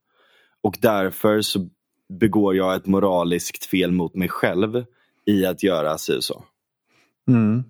Och 0.63 0.77
därför 0.81 1.41
så 1.41 1.69
begår 2.09 2.57
jag 2.57 2.75
ett 2.75 2.87
moraliskt 2.87 3.65
fel 3.65 3.93
mot 3.93 4.15
mig 4.15 4.29
själv 4.29 4.85
i 5.27 5.47
att 5.47 5.63
göra 5.63 5.99
si 5.99 6.17
och 6.17 6.25
så. 6.25 6.45
Mm. 7.29 7.65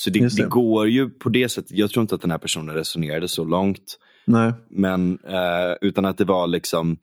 Så 0.00 0.10
det, 0.10 0.20
det. 0.20 0.36
det 0.36 0.48
går 0.48 0.88
ju 0.88 1.10
på 1.10 1.28
det 1.28 1.48
sättet. 1.48 1.70
Jag 1.72 1.90
tror 1.90 2.02
inte 2.02 2.14
att 2.14 2.20
den 2.20 2.30
här 2.30 2.38
personen 2.38 2.74
resonerade 2.74 3.28
så 3.28 3.44
långt. 3.44 3.98
Nej. 4.24 4.52
Men 4.70 5.18
eh, 5.28 5.76
utan 5.80 6.04
att 6.04 6.18
det 6.18 6.24
var 6.24 6.46
liksom 6.46 6.96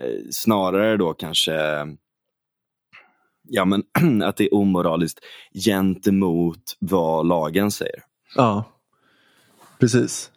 eh, 0.00 0.20
snarare 0.30 0.96
då 0.96 1.14
kanske 1.14 1.54
ja, 3.48 3.64
men, 3.64 3.82
att 4.22 4.36
det 4.36 4.44
är 4.44 4.54
omoraliskt 4.54 5.20
gentemot 5.64 6.76
vad 6.78 7.26
lagen 7.26 7.70
säger. 7.70 8.02
Ja, 8.36 8.64
precis. 9.80 10.30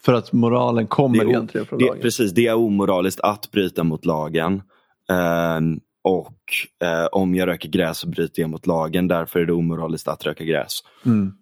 För 0.00 0.12
att 0.12 0.32
moralen 0.32 0.86
kommer 0.86 1.24
Det 1.24 1.30
egentligen 1.30 1.66
från 1.66 1.78
Det, 1.78 1.84
lagen. 1.86 2.02
precis, 2.02 2.32
det 2.32 2.46
är 2.46 2.54
omoraliskt 2.54 3.20
att 3.20 3.50
bryta 3.50 3.84
mot 3.84 4.04
lagen. 4.04 4.62
Ehm, 5.10 5.80
och 6.04 6.38
eh, 6.84 7.06
om 7.12 7.34
jag 7.34 7.46
röker 7.46 7.68
gräs 7.68 7.98
så 7.98 8.08
bryter 8.08 8.42
jag 8.42 8.50
mot 8.50 8.66
lagen. 8.66 9.08
Därför 9.08 9.40
är 9.40 9.46
det 9.46 9.52
omoraliskt 9.52 10.08
att 10.08 10.26
röka 10.26 10.44
gräs. 10.44 10.80
Mm. 11.06 11.32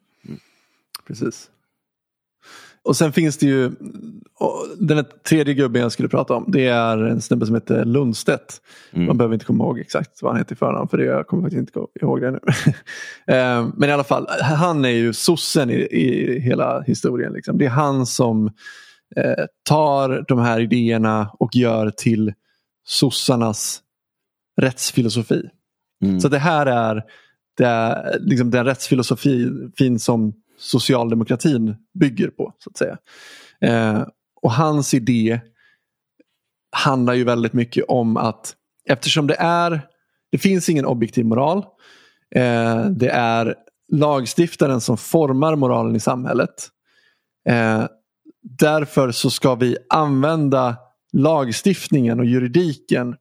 Precis. 1.11 1.51
Och 2.83 2.97
sen 2.97 3.13
finns 3.13 3.39
det 3.39 3.47
ju, 3.47 3.71
den 4.79 5.05
tredje 5.29 5.55
gubben 5.55 5.83
jag 5.83 5.93
skulle 5.93 6.09
prata 6.09 6.35
om, 6.35 6.45
det 6.49 6.67
är 6.67 6.99
en 6.99 7.21
snubbe 7.21 7.47
som 7.47 7.55
heter 7.55 7.85
Lundstedt. 7.85 8.61
Mm. 8.93 9.07
Man 9.07 9.17
behöver 9.17 9.35
inte 9.35 9.47
komma 9.47 9.65
ihåg 9.65 9.79
exakt 9.79 10.23
vad 10.23 10.33
han 10.33 10.39
heter 10.39 10.53
i 10.53 10.57
förnamn 10.57 10.89
för 10.89 10.99
det, 10.99 11.05
jag 11.05 11.27
kommer 11.27 11.43
faktiskt 11.43 11.59
inte 11.59 11.81
ihåg 12.01 12.21
det 12.21 12.31
nu. 12.31 12.41
Eh, 13.35 13.69
Men 13.75 13.89
i 13.89 13.93
alla 13.93 14.05
fall, 14.05 14.27
han 14.41 14.85
är 14.85 14.89
ju 14.89 15.13
sossen 15.13 15.71
i, 15.71 15.75
i 15.75 16.39
hela 16.41 16.81
historien. 16.81 17.33
Liksom. 17.33 17.59
Det 17.59 17.67
är 17.67 17.71
han 17.71 18.07
som 18.07 18.47
eh, 19.17 19.45
tar 19.69 20.25
de 20.29 20.39
här 20.39 20.61
idéerna 20.61 21.31
och 21.39 21.57
gör 21.57 21.91
till 21.91 22.33
sossarnas 22.85 23.83
rättsfilosofi. 24.61 25.49
Mm. 26.05 26.21
Så 26.21 26.29
det 26.29 26.39
här 26.39 26.67
är, 26.67 27.03
det 27.57 27.65
är 27.65 28.19
liksom 28.21 28.51
den 28.51 28.65
rättsfilosofin 28.65 29.99
som 29.99 30.33
socialdemokratin 30.61 31.77
bygger 32.01 32.29
på. 32.29 32.55
så 32.59 32.71
att 32.71 32.77
säga. 32.77 32.99
Eh, 33.61 34.07
och 34.43 34.53
hans 34.53 34.95
idé 34.95 35.41
handlar 36.73 37.15
ju 37.15 37.25
väldigt 37.25 37.53
mycket 37.53 37.85
om 37.89 38.17
att 38.17 38.55
eftersom 38.85 39.27
det 39.27 39.37
är, 39.39 39.81
det 40.33 40.39
finns 40.39 40.69
ingen 40.69 40.87
objektiv 40.87 41.25
moral. 41.25 41.65
Eh, 42.35 42.85
det 42.87 43.09
är 43.09 43.55
lagstiftaren 43.93 44.81
som 44.81 44.97
formar 44.97 45.57
moralen 45.57 45.97
i 45.97 46.01
samhället. 46.01 46.69
Eh, 47.49 47.85
därför 48.43 49.11
så 49.11 49.31
ska 49.31 49.55
vi 49.55 49.77
använda 49.89 50.77
lagstiftningen 51.13 52.21
och 52.21 52.27
juridiken 52.27 53.17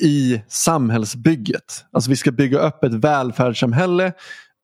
i 0.00 0.42
samhällsbygget. 0.48 1.84
Alltså 1.92 2.10
vi 2.10 2.16
ska 2.16 2.32
bygga 2.32 2.58
upp 2.58 2.84
ett 2.84 2.94
välfärdssamhälle 2.94 4.12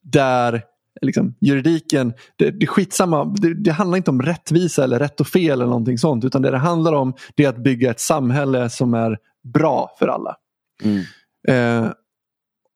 där 0.03 0.63
liksom, 1.03 1.35
juridiken, 1.41 2.13
det, 2.37 2.51
det 2.51 2.67
skitsamma, 2.67 3.25
det, 3.25 3.55
det 3.55 3.73
handlar 3.73 3.97
inte 3.97 4.11
om 4.11 4.23
rättvisa 4.23 4.85
eller 4.85 4.99
rätt 4.99 5.21
och 5.21 5.27
fel 5.27 5.53
eller 5.53 5.67
någonting 5.67 5.99
sånt 5.99 6.25
utan 6.25 6.43
det 6.43 6.51
det 6.51 6.59
handlar 6.59 6.93
om 6.93 7.15
det 7.35 7.45
är 7.45 7.49
att 7.49 7.63
bygga 7.63 7.91
ett 7.91 8.01
samhälle 8.01 8.71
som 8.71 8.95
är 8.95 9.19
bra 9.43 9.97
för 9.99 10.09
alla. 10.09 10.37
Mm. 10.83 11.03
Eh, 11.49 11.91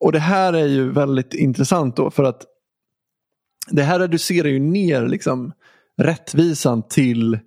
och 0.01 0.13
det 0.13 0.19
här 0.19 0.53
är 0.53 0.67
ju 0.67 0.91
väldigt 0.91 1.35
intressant 1.35 1.97
då 1.97 2.11
för 2.11 2.25
att 2.25 2.47
det 3.71 3.83
här 3.83 3.99
reducerar 3.99 4.49
ju 4.49 4.59
ner 4.59 5.07
liksom, 5.09 5.53
rättvisan 5.97 6.83
till 6.83 7.39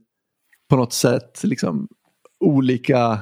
på 0.69 0.75
något 0.75 0.93
sätt 0.93 1.43
liksom, 1.43 1.87
olika 2.39 3.19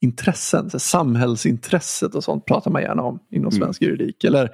intressen. 0.00 0.70
Så 0.70 0.78
samhällsintresset 0.78 2.14
och 2.14 2.24
sånt 2.24 2.46
pratar 2.46 2.70
man 2.70 2.82
gärna 2.82 3.02
om 3.02 3.18
inom 3.30 3.48
Mm. 3.48 3.60
svensk 3.60 3.82
juridik. 3.82 4.24
Eller 4.24 4.50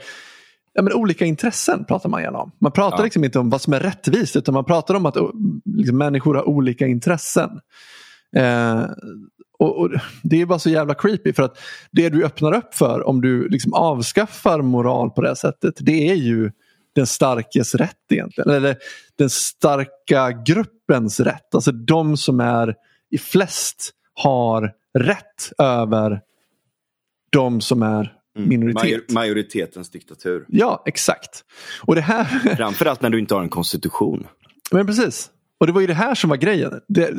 ja, 0.74 0.82
men 0.82 0.92
olika 0.92 1.24
intressen 1.24 1.84
pratar 1.84 2.08
man 2.08 2.22
gärna 2.22 2.38
om. 2.38 2.52
Man 2.60 2.72
pratar 2.72 2.98
Ja. 2.98 3.04
liksom 3.04 3.24
inte 3.24 3.38
om 3.38 3.50
vad 3.50 3.60
som 3.60 3.72
är 3.72 3.80
rättvist 3.80 4.36
utan 4.36 4.54
man 4.54 4.64
pratar 4.64 4.94
om 4.94 5.06
att 5.06 5.16
oh, 5.16 5.30
liksom, 5.64 5.98
människor 5.98 6.34
har 6.34 6.48
olika 6.48 6.86
intressen. 6.86 7.50
Eh, 8.36 8.84
och, 9.58 9.78
och 9.80 9.90
Det 10.22 10.40
är 10.40 10.46
bara 10.46 10.58
så 10.58 10.70
jävla 10.70 10.94
creepy 10.94 11.32
för 11.32 11.42
att 11.42 11.58
det 11.90 12.08
du 12.08 12.24
öppnar 12.24 12.52
upp 12.54 12.74
för 12.74 13.08
om 13.08 13.20
du 13.20 13.48
liksom 13.48 13.74
avskaffar 13.74 14.62
moral 14.62 15.10
på 15.10 15.22
det 15.22 15.28
här 15.28 15.34
sättet 15.34 15.74
det 15.78 16.10
är 16.10 16.14
ju 16.14 16.50
den 16.94 17.06
starkes 17.06 17.74
rätt 17.74 17.96
egentligen. 18.12 18.50
Eller 18.50 18.76
den 19.18 19.30
starka 19.30 20.30
gruppens 20.46 21.20
rätt. 21.20 21.54
Alltså 21.54 21.72
de 21.72 22.16
som 22.16 22.40
är 22.40 22.74
i 23.10 23.18
flest 23.18 23.90
har 24.14 24.72
rätt 24.98 25.52
över 25.58 26.20
de 27.32 27.60
som 27.60 27.82
är 27.82 28.12
minoritet. 28.34 28.82
Major- 28.82 29.14
majoritetens 29.14 29.90
diktatur. 29.90 30.44
Ja, 30.48 30.82
exakt. 30.86 31.44
Och 31.86 31.94
det 31.94 32.00
här, 32.00 32.24
Framförallt 32.56 33.02
när 33.02 33.10
du 33.10 33.18
inte 33.18 33.34
har 33.34 33.42
en 33.42 33.48
konstitution. 33.48 34.26
men 34.70 34.86
precis. 34.86 35.30
Och 35.60 35.66
det 35.66 35.72
var 35.72 35.80
ju 35.80 35.86
det 35.86 35.94
här 35.94 36.14
som 36.14 36.30
var 36.30 36.36
grejen. 36.36 36.72
Det, 36.88 37.10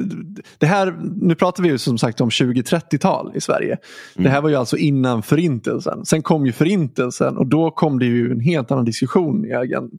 det 0.57 0.65
här, 0.65 0.95
nu 1.21 1.35
pratar 1.35 1.63
vi 1.63 1.69
ju 1.69 1.77
som 1.77 1.97
sagt 1.97 2.21
om 2.21 2.29
20-30-tal 2.29 3.31
i 3.35 3.41
Sverige. 3.41 3.77
Det 4.15 4.29
här 4.29 4.41
var 4.41 4.49
ju 4.49 4.55
alltså 4.55 4.77
innan 4.77 5.23
förintelsen. 5.23 6.05
Sen 6.05 6.21
kom 6.21 6.45
ju 6.45 6.51
förintelsen 6.51 7.37
och 7.37 7.47
då 7.47 7.71
kom 7.71 7.99
det 7.99 8.05
ju 8.05 8.31
en 8.31 8.39
helt 8.39 8.71
annan 8.71 8.85
diskussion 8.85 9.45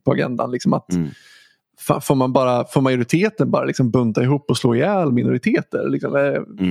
på 0.05 0.11
agendan. 0.11 0.51
Liksom 0.51 0.73
att, 0.73 0.93
Mm. 0.93 1.09
får, 2.01 2.15
man 2.15 2.33
bara, 2.33 2.65
får 2.65 2.81
majoriteten 2.81 3.51
bara 3.51 3.65
liksom 3.65 3.91
bunta 3.91 4.23
ihop 4.23 4.45
och 4.49 4.57
slå 4.57 4.75
ihjäl 4.75 5.11
minoriteter? 5.11 5.89
Liksom? 5.89 6.15
Eh, 6.15 6.21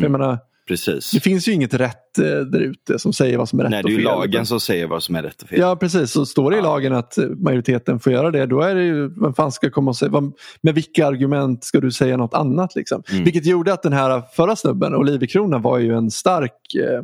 Jag 0.02 0.10
menar, 0.10 0.38
Precis. 0.68 1.10
det 1.10 1.20
finns 1.20 1.48
ju 1.48 1.52
inget 1.52 1.74
rätt 1.74 2.18
eh, 2.18 2.24
där 2.24 2.60
ute 2.60 2.98
som 2.98 3.12
säger 3.12 3.38
vad 3.38 3.48
som 3.48 3.60
är 3.60 3.64
rätt 3.64 3.70
Nej, 3.70 3.82
det 3.82 3.84
och 3.84 3.90
är 3.90 3.92
ju 3.92 3.98
fel. 3.98 4.04
lagen 4.04 4.46
som 4.46 4.60
säger 4.60 4.86
vad 4.86 5.02
som 5.02 5.14
är 5.14 5.22
rätt 5.22 5.42
och 5.42 5.48
fel. 5.48 5.60
Ja 5.60 5.76
precis, 5.76 6.10
så 6.10 6.26
står 6.26 6.50
det 6.50 6.58
i 6.58 6.62
lagen 6.62 6.92
att 6.92 7.18
majoriteten 7.36 8.00
får 8.00 8.12
göra 8.12 8.30
det 8.30 8.46
då 8.46 8.60
är 8.60 8.74
det 8.74 8.82
ju, 8.82 9.08
vem 9.08 9.34
fan 9.34 9.52
ska 9.52 9.70
komma 9.70 9.90
och 9.90 9.96
säga, 9.96 10.10
vad, 10.10 10.32
med 10.60 10.74
vilka 10.74 11.06
argument 11.06 11.64
ska 11.64 11.80
du 11.80 11.92
säga 11.92 12.16
något 12.16 12.34
annat 12.34 12.74
liksom? 12.74 13.02
Mm. 13.10 13.24
Vilket 13.24 13.46
gjorde 13.46 13.72
att 13.72 13.82
den 13.82 13.92
här 13.92 14.22
förra 14.32 14.56
snubben, 14.56 14.94
Olivecrona 14.94 15.58
var 15.58 15.78
ju 15.78 15.94
en 15.94 16.10
stark, 16.10 16.74
eh, 16.74 16.98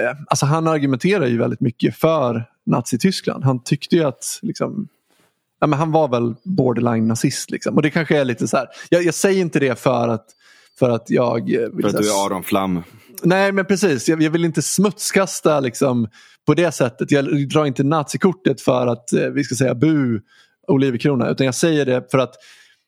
eh, 0.00 0.16
alltså 0.28 0.46
han 0.46 0.68
argumenterar 0.68 1.26
ju 1.26 1.38
väldigt 1.38 1.60
mycket 1.60 1.96
för 1.96 2.44
Nazityskland. 2.66 3.44
Han 3.44 3.62
tyckte 3.62 3.96
ju 3.96 4.04
att 4.04 4.38
liksom, 4.42 4.88
ja, 5.60 5.66
men 5.66 5.78
han 5.78 5.92
var 5.92 6.08
väl 6.08 6.34
borderline 6.44 7.08
nazist 7.08 7.50
liksom. 7.50 7.74
Och 7.76 7.82
det 7.82 7.90
kanske 7.90 8.20
är 8.20 8.24
lite 8.24 8.48
så 8.48 8.56
här, 8.56 8.66
jag, 8.88 9.04
jag 9.04 9.14
säger 9.14 9.40
inte 9.40 9.60
det 9.60 9.78
för 9.78 10.08
att 10.08 10.26
för 10.78 10.90
att 10.90 11.10
jag 11.10 11.54
eh, 11.54 11.68
vill 11.72 11.82
För 11.82 11.88
att 11.88 12.02
du 12.02 12.10
är 12.10 12.26
Aron 12.26 12.42
Flam. 12.42 12.82
Nej 13.22 13.52
men 13.52 13.64
precis, 13.64 14.08
jag, 14.08 14.22
jag 14.22 14.30
vill 14.30 14.44
inte 14.44 14.62
smutskasta 14.62 15.60
liksom, 15.60 16.08
på 16.46 16.54
det 16.54 16.72
sättet. 16.72 17.10
Jag 17.10 17.48
drar 17.48 17.66
inte 17.66 17.82
nazikortet 17.82 18.60
för 18.60 18.86
att 18.86 19.12
eh, 19.12 19.26
vi 19.26 19.44
ska 19.44 19.54
säga 19.54 19.74
bu 19.74 20.20
Olivecrona 20.68 21.28
utan 21.28 21.44
jag 21.46 21.54
säger 21.54 21.86
det 21.86 22.10
för 22.10 22.18
att 22.18 22.34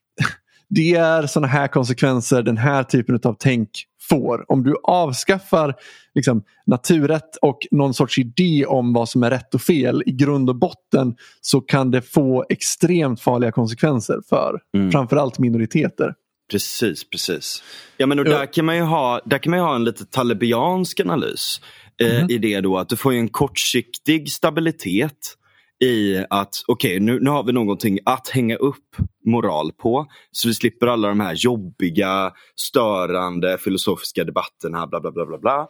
det 0.69 0.95
är 0.95 1.27
sådana 1.27 1.47
här 1.47 1.69
konsekvenser 1.69 2.43
den 2.43 2.57
här 2.57 2.83
typen 2.83 3.21
av 3.25 3.37
tänk 3.39 3.71
får. 4.09 4.53
Om 4.53 4.63
du 4.63 4.75
avskaffar 4.83 5.75
liksom, 6.15 6.43
naturrätt 6.67 7.37
och 7.43 7.59
någon 7.71 7.95
sorts 7.95 8.19
idé 8.19 8.67
om 8.67 8.93
vad 8.93 9.09
som 9.09 9.23
är 9.23 9.31
rätt 9.31 9.55
och 9.55 9.61
fel 9.61 10.03
i 10.07 10.13
grund 10.13 10.51
och 10.51 10.57
botten 10.57 11.17
så 11.41 11.61
kan 11.61 11.91
det 11.91 12.03
få 12.03 12.45
extremt 12.49 13.21
farliga 13.21 13.53
konsekvenser 13.53 14.21
för 14.29 14.61
Mm. 14.75 14.91
framförallt 14.91 15.39
minoriteter. 15.39 16.15
Precis, 16.51 17.11
precis. 17.11 17.63
Ja, 17.97 18.07
men 18.07 18.19
och 18.19 18.25
där, 18.25 18.53
kan 18.53 18.65
man 18.65 18.77
ju 18.77 18.83
ha, 18.83 19.21
där 19.25 19.39
kan 19.39 19.51
man 19.51 19.61
ha 19.61 19.75
en 19.75 19.85
lite 19.85 20.05
talibiansk 20.05 21.01
analys. 21.01 21.61
Eh, 22.01 22.19
Mhm. 22.21 22.31
I 22.31 22.39
det 22.39 22.61
då 22.61 22.79
att 22.79 22.89
du 22.89 22.97
får 22.97 23.13
en 23.13 23.29
kortsiktig 23.29 24.31
stabilitet 24.33 25.37
i 25.85 26.25
att 26.31 26.55
okej, 26.67 27.01
nu, 27.01 27.21
nu 27.21 27.31
har 27.31 27.45
vi 27.45 27.53
någonting 27.53 27.99
att 28.05 28.29
hänga 28.29 28.57
upp 28.57 28.97
moral 29.27 29.73
på. 29.73 30.07
Så 30.31 30.49
vi 30.49 30.55
slipper 30.55 30.87
alla 30.87 31.09
de 31.09 31.21
här 31.21 31.35
jobbiga, 31.35 32.33
störande 32.57 33.59
filosofiska 33.59 34.25
debatterna. 34.25 34.87
Bla, 34.87 35.01
bla, 35.01 35.11
bla, 35.11 35.27
bla, 35.27 35.39
bla. 35.39 35.69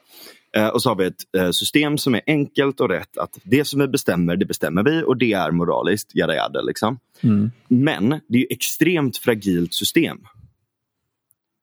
Eh, 0.56 0.68
och 0.68 0.82
så 0.82 0.90
har 0.90 0.96
vi 0.96 1.06
ett 1.06 1.36
eh, 1.36 1.50
system 1.50 1.98
som 1.98 2.14
är 2.14 2.20
enkelt 2.26 2.80
och 2.80 2.88
rätt. 2.88 3.18
Att 3.18 3.38
det 3.42 3.64
som 3.64 3.80
vi 3.80 3.88
bestämmer, 3.88 4.36
det 4.36 4.46
bestämmer 4.46 4.82
vi 4.82 5.02
och 5.02 5.16
det 5.16 5.32
är 5.32 5.50
moraliskt. 5.50 6.10
Jada, 6.14 6.34
jada, 6.34 6.62
liksom. 6.62 6.98
Mm. 7.22 7.50
Men 7.68 8.20
det 8.28 8.38
är 8.38 8.46
extremt 8.50 9.16
fragilt 9.18 9.74
system 9.74 10.18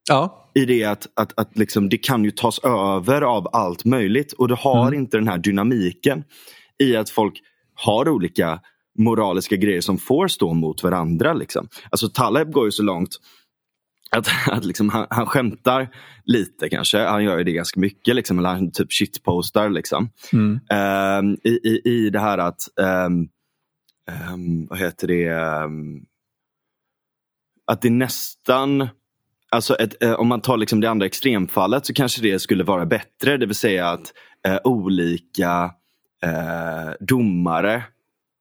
Ja, 0.10 0.52
i 0.56 0.66
det 0.66 0.84
att, 0.84 1.08
att, 1.16 1.40
att 1.40 1.58
liksom, 1.58 1.90
det 1.90 1.98
kan 1.98 2.24
ju 2.24 2.32
tas 2.32 2.60
över 2.60 3.22
av 3.22 3.48
allt 3.54 3.86
möjligt 3.86 4.34
och 4.34 4.48
du 4.48 4.56
har 4.60 4.88
Mm. 4.88 5.00
inte 5.00 5.18
den 5.18 5.28
här 5.28 5.38
dynamiken 5.38 6.24
i 6.84 6.96
att 6.96 7.10
folk 7.10 7.34
har 7.76 8.10
olika 8.10 8.60
moraliska 8.98 9.56
grejer 9.56 9.82
som 9.82 9.98
får 9.98 10.28
stå 10.28 10.54
mot 10.54 10.84
varandra. 10.84 11.34
Liksom. 11.34 11.68
Alltså 11.90 12.10
Taleb 12.10 12.52
går 12.52 12.66
ju 12.66 12.72
så 12.72 12.84
långt 12.84 13.10
att, 14.12 14.28
att 14.48 14.66
liksom, 14.66 14.90
han, 14.90 15.08
han 15.10 15.26
skämtar 15.26 15.90
lite 16.26 16.70
kanske. 16.70 17.00
Han 17.00 17.24
gör 17.24 17.38
ju 17.38 17.44
det 17.44 17.52
ganska 17.52 17.80
mycket. 17.80 18.16
Liksom, 18.16 18.40
eller 18.40 18.50
han 18.50 18.72
typ 18.72 18.92
shitpostar. 18.92 19.70
Liksom. 19.70 20.10
Mm. 20.34 20.60
Um, 21.30 21.38
i, 21.44 21.50
i, 21.50 21.82
I 21.84 22.10
det 22.10 22.20
här 22.20 22.38
att, 22.38 22.60
um, 23.08 23.30
um, 24.34 24.68
vad 24.70 24.80
heter 24.80 25.08
det, 25.08 25.30
att 27.72 27.82
det 27.82 27.90
nästan 27.90 28.88
Alltså 29.54 29.76
ett, 29.76 30.04
eh, 30.04 30.14
om 30.14 30.28
man 30.28 30.42
tar 30.42 30.58
liksom 30.58 30.82
det 30.82 30.90
andra 30.90 31.06
extremfallet 31.06 31.86
så 31.86 31.94
kanske 31.94 32.22
det 32.22 32.40
skulle 32.40 32.64
vara 32.64 32.86
bättre. 32.86 33.38
Det 33.38 33.46
vill 33.46 33.56
säga 33.56 33.90
att 33.90 34.14
eh, 34.48 34.58
olika 34.64 35.72
eh, 36.24 36.94
domare 37.00 37.84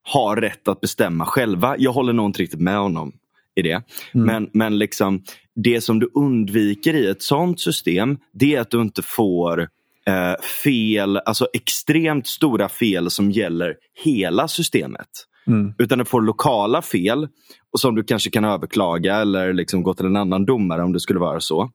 har 0.03 0.37
rätt 0.37 0.69
att 0.69 0.81
bestämma 0.81 1.27
själva. 1.27 1.75
Jag 1.79 1.93
håller 1.93 2.13
nog 2.13 2.27
inte 2.27 2.43
riktigt 2.43 2.61
med 2.61 2.79
honom 2.79 3.13
i 3.55 3.63
det. 3.63 3.83
Mm. 4.15 4.27
Men, 4.27 4.51
men 4.53 4.79
liksom, 4.79 5.23
det 5.55 5.81
som 5.81 5.99
du 5.99 6.11
undviker 6.15 6.95
i 6.95 7.07
ett 7.07 7.23
sånt 7.23 7.61
system 7.61 8.19
det 8.33 8.55
är 8.55 8.61
att 8.61 8.71
du 8.71 8.81
inte 8.83 9.03
får 9.03 9.61
eh, 10.07 10.41
fel, 10.65 11.17
alltså 11.17 11.49
extremt 11.53 12.27
stora 12.27 12.69
fel 12.69 13.11
som 13.11 13.31
gäller 13.31 13.75
hela 14.05 14.49
systemet. 14.49 15.09
Mm. 15.47 15.75
Utan 15.79 15.99
du 15.99 16.05
får 16.05 16.23
lokala 16.23 16.83
fel 16.83 17.29
och 17.73 17.81
som 17.81 17.95
du 17.95 18.05
kanske 18.05 18.31
kan 18.31 18.45
överklaga 18.45 19.17
eller 19.17 19.53
liksom 19.53 19.83
gå 19.83 19.95
till 19.95 20.07
en 20.07 20.17
annan 20.17 20.45
domare 20.45 20.83
om 20.83 20.93
det 20.93 21.01
skulle 21.01 21.21
vara 21.21 21.41
så. 21.41 21.71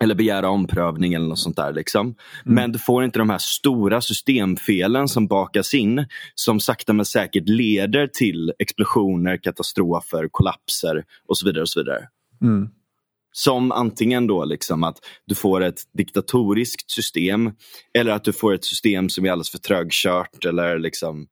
Eller 0.00 0.14
begära 0.14 0.48
omprövning 0.48 1.14
eller 1.14 1.26
något 1.26 1.38
sånt 1.38 1.56
där. 1.56 1.72
Liksom. 1.72 2.00
Mm. 2.06 2.14
Men 2.44 2.72
du 2.72 2.78
får 2.78 3.04
inte 3.04 3.18
de 3.18 3.30
här 3.30 3.38
stora 3.38 4.00
systemfelen 4.00 5.08
som 5.08 5.26
bakas 5.26 5.74
in 5.74 6.06
som 6.34 6.60
sakta 6.60 6.92
men 6.92 7.04
säkert 7.04 7.48
leder 7.48 8.06
till 8.06 8.52
explosioner, 8.58 9.36
katastrofer, 9.36 10.28
kollapser 10.30 11.04
och 11.28 11.38
så 11.38 11.46
vidare. 11.46 11.62
och 11.62 11.68
så 11.68 11.80
vidare. 11.80 12.08
Mm. 12.42 12.68
Som 13.32 13.72
antingen 13.72 14.26
då 14.26 14.44
liksom 14.44 14.84
att 14.84 14.98
du 15.26 15.34
får 15.34 15.62
ett 15.64 15.80
diktatoriskt 15.92 16.90
system 16.90 17.52
eller 17.98 18.12
att 18.12 18.24
du 18.24 18.32
får 18.32 18.54
ett 18.54 18.64
system 18.64 19.08
som 19.08 19.24
är 19.24 19.30
alldeles 19.30 19.50
för 19.50 19.58
trögkört 19.58 20.44
eller 20.44 20.78
liksom 20.78 21.26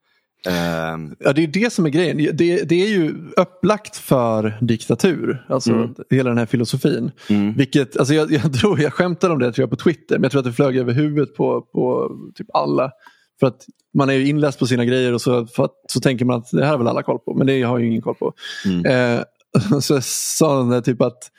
Uh, 0.49 1.13
ja, 1.19 1.33
det 1.33 1.43
är 1.43 1.47
det 1.47 1.73
som 1.73 1.87
är 1.87 1.91
grejen. 1.91 2.17
Det, 2.37 2.69
det 2.69 2.83
är 2.83 2.89
ju 2.89 3.15
upplagt 3.37 3.97
för 3.97 4.59
diktatur. 4.61 5.47
Alltså 5.49 5.73
mm. 5.73 5.95
hela 6.11 6.31
den 6.31 6.39
här 6.39 6.47
filosofin. 6.47 7.11
Mm. 7.29 7.55
Vilket, 7.55 7.97
alltså 7.97 8.15
jag, 8.15 8.33
jag, 8.33 8.55
tror, 8.61 8.81
jag 8.81 8.93
skämtade 8.93 9.33
om 9.33 9.39
det 9.39 9.53
tror 9.53 9.63
jag, 9.63 9.71
på 9.71 9.77
Twitter 9.77 10.15
men 10.15 10.23
jag 10.23 10.33
tror 10.33 10.39
att 10.39 10.45
det 10.45 10.53
flög 10.53 10.77
över 10.77 10.93
huvudet 10.93 11.35
på, 11.35 11.61
på 11.61 12.11
typ 12.35 12.47
alla. 12.55 12.91
För 13.41 13.47
att 13.47 13.67
man 13.95 14.11
är 14.11 14.15
ju 14.15 14.29
inläst 14.29 14.59
på 14.59 14.67
sina 14.67 14.85
grejer 14.85 15.13
och 15.13 15.21
så, 15.21 15.47
att, 15.57 15.73
så 15.89 16.01
tänker 16.01 16.25
man 16.25 16.39
att 16.39 16.51
det 16.51 16.65
här 16.65 16.71
har 16.71 16.79
väl 16.79 16.89
alla 16.89 17.03
koll 17.03 17.19
på. 17.19 17.35
Men 17.35 17.47
det 17.47 17.63
har 17.63 17.79
ju 17.79 17.87
ingen 17.87 18.03
koll 18.03 18.15
på. 18.15 18.33
Mm. 18.65 19.19
Uh, 19.19 19.23
så 19.81 19.95
jag 19.95 20.05
sa 20.05 20.59
den 20.59 20.69
där 20.69 20.81
typ 20.81 21.03
att 21.03 21.31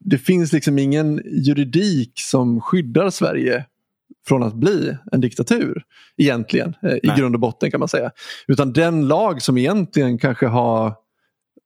det 0.00 0.18
finns 0.18 0.52
liksom 0.52 0.78
ingen 0.78 1.22
juridik 1.24 2.12
som 2.14 2.60
skyddar 2.60 3.10
Sverige 3.10 3.64
från 4.28 4.42
att 4.42 4.54
bli 4.54 4.96
en 5.12 5.20
diktatur 5.20 5.82
egentligen 6.16 6.74
eh, 6.82 6.94
i 6.94 7.12
grund 7.18 7.34
och 7.34 7.40
botten 7.40 7.70
kan 7.70 7.80
man 7.80 7.88
säga. 7.88 8.10
Utan 8.46 8.72
den 8.72 9.08
lag 9.08 9.42
som 9.42 9.58
egentligen 9.58 10.18
kanske 10.18 10.46
har, 10.46 10.94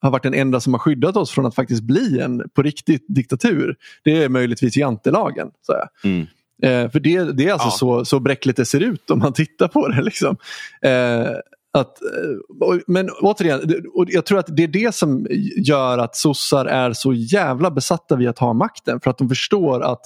har 0.01 0.11
varit 0.11 0.23
den 0.23 0.35
enda 0.35 0.61
som 0.61 0.75
har 0.75 0.79
skyddat 0.79 1.17
oss 1.17 1.31
från 1.31 1.47
att 1.47 1.55
faktiskt 1.55 1.83
bli 1.83 2.21
en 2.21 2.43
på 2.55 2.63
riktigt 2.63 3.05
diktatur. 3.09 3.77
Det 4.05 4.25
är 4.25 4.29
möjligtvis 4.29 4.77
jantelagen. 4.77 5.51
Så 5.63 5.73
mm. 6.05 6.27
eh, 6.63 6.91
för 6.91 7.01
det, 7.01 7.33
det 7.33 7.49
är 7.49 7.53
alltså 7.53 7.69
ja. 7.69 7.73
så, 7.73 8.05
så 8.05 8.21
bräckligt 8.21 8.57
det 8.57 8.65
ser 8.65 8.81
ut 8.81 9.11
om 9.11 9.19
man 9.19 9.33
tittar 9.33 9.69
på 9.69 9.89
det. 9.89 10.03
Liksom. 10.03 10.37
Eh, 10.83 11.31
att, 11.73 12.03
eh, 12.03 12.79
men 12.87 13.11
återigen, 13.11 13.83
jag 14.09 14.27
tror 14.27 14.39
att 14.39 14.57
det 14.57 14.63
är 14.63 14.69
det 14.69 14.95
som 14.95 15.27
gör 15.57 15.99
att 15.99 16.17
sossar 16.17 16.67
är 16.67 16.93
så 16.93 17.13
jävla 17.13 17.71
besatta 17.71 18.17
vid 18.17 18.29
att 18.29 18.39
ha 18.39 18.53
makten. 18.53 19.01
För 19.01 19.11
att 19.11 19.19
de 19.19 19.29
förstår 19.29 19.83
att 19.83 20.01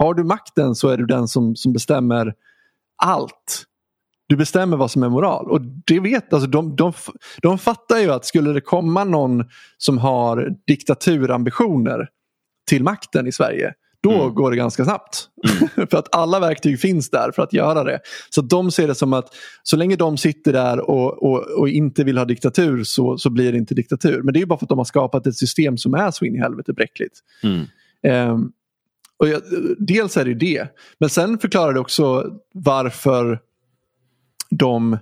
har 0.00 0.14
du 0.14 0.24
makten 0.24 0.74
så 0.74 0.88
är 0.88 0.96
du 0.96 1.06
den 1.06 1.28
som, 1.28 1.56
som 1.56 1.72
bestämmer 1.72 2.34
allt. 3.02 3.64
Du 4.26 4.36
bestämmer 4.36 4.76
vad 4.76 4.90
som 4.90 5.02
är 5.02 5.08
moral. 5.08 5.50
Och 5.50 5.60
det 5.86 6.00
vet, 6.00 6.32
alltså 6.32 6.50
de, 6.50 6.76
de, 6.76 6.92
de 7.42 7.58
fattar 7.58 7.98
ju 7.98 8.12
att 8.12 8.24
skulle 8.24 8.52
det 8.52 8.60
komma 8.60 9.04
någon 9.04 9.44
som 9.78 9.98
har 9.98 10.50
diktaturambitioner 10.66 12.08
till 12.68 12.82
makten 12.82 13.26
i 13.26 13.32
Sverige 13.32 13.74
då 14.02 14.22
mm. 14.22 14.34
går 14.34 14.50
det 14.50 14.56
ganska 14.56 14.84
snabbt. 14.84 15.28
Mm. 15.76 15.86
för 15.90 15.96
att 15.96 16.14
alla 16.14 16.40
verktyg 16.40 16.80
finns 16.80 17.10
där 17.10 17.32
för 17.32 17.42
att 17.42 17.52
göra 17.52 17.84
det. 17.84 18.00
Så 18.30 18.40
de 18.40 18.70
ser 18.70 18.88
det 18.88 18.94
som 18.94 19.12
att 19.12 19.28
så 19.62 19.76
länge 19.76 19.96
de 19.96 20.16
sitter 20.16 20.52
där 20.52 20.90
och, 20.90 21.22
och, 21.22 21.58
och 21.58 21.68
inte 21.68 22.04
vill 22.04 22.18
ha 22.18 22.24
diktatur 22.24 22.84
så, 22.84 23.18
så 23.18 23.30
blir 23.30 23.52
det 23.52 23.58
inte 23.58 23.74
diktatur. 23.74 24.22
Men 24.22 24.34
det 24.34 24.40
är 24.40 24.46
bara 24.46 24.58
för 24.58 24.64
att 24.64 24.68
de 24.68 24.78
har 24.78 24.84
skapat 24.84 25.26
ett 25.26 25.36
system 25.36 25.78
som 25.78 25.94
är 25.94 26.10
så 26.10 26.24
in 26.24 26.36
i 26.36 26.38
helvete 26.38 26.72
bräckligt. 26.72 27.18
Mm. 27.42 27.66
Um, 28.30 28.52
och 29.20 29.28
jag, 29.28 29.42
dels 29.78 30.16
är 30.16 30.24
det 30.24 30.34
det. 30.34 30.68
Men 30.98 31.08
sen 31.08 31.38
förklarar 31.38 31.72
det 31.72 31.80
också 31.80 32.24
varför 32.54 33.40
de 34.50 34.98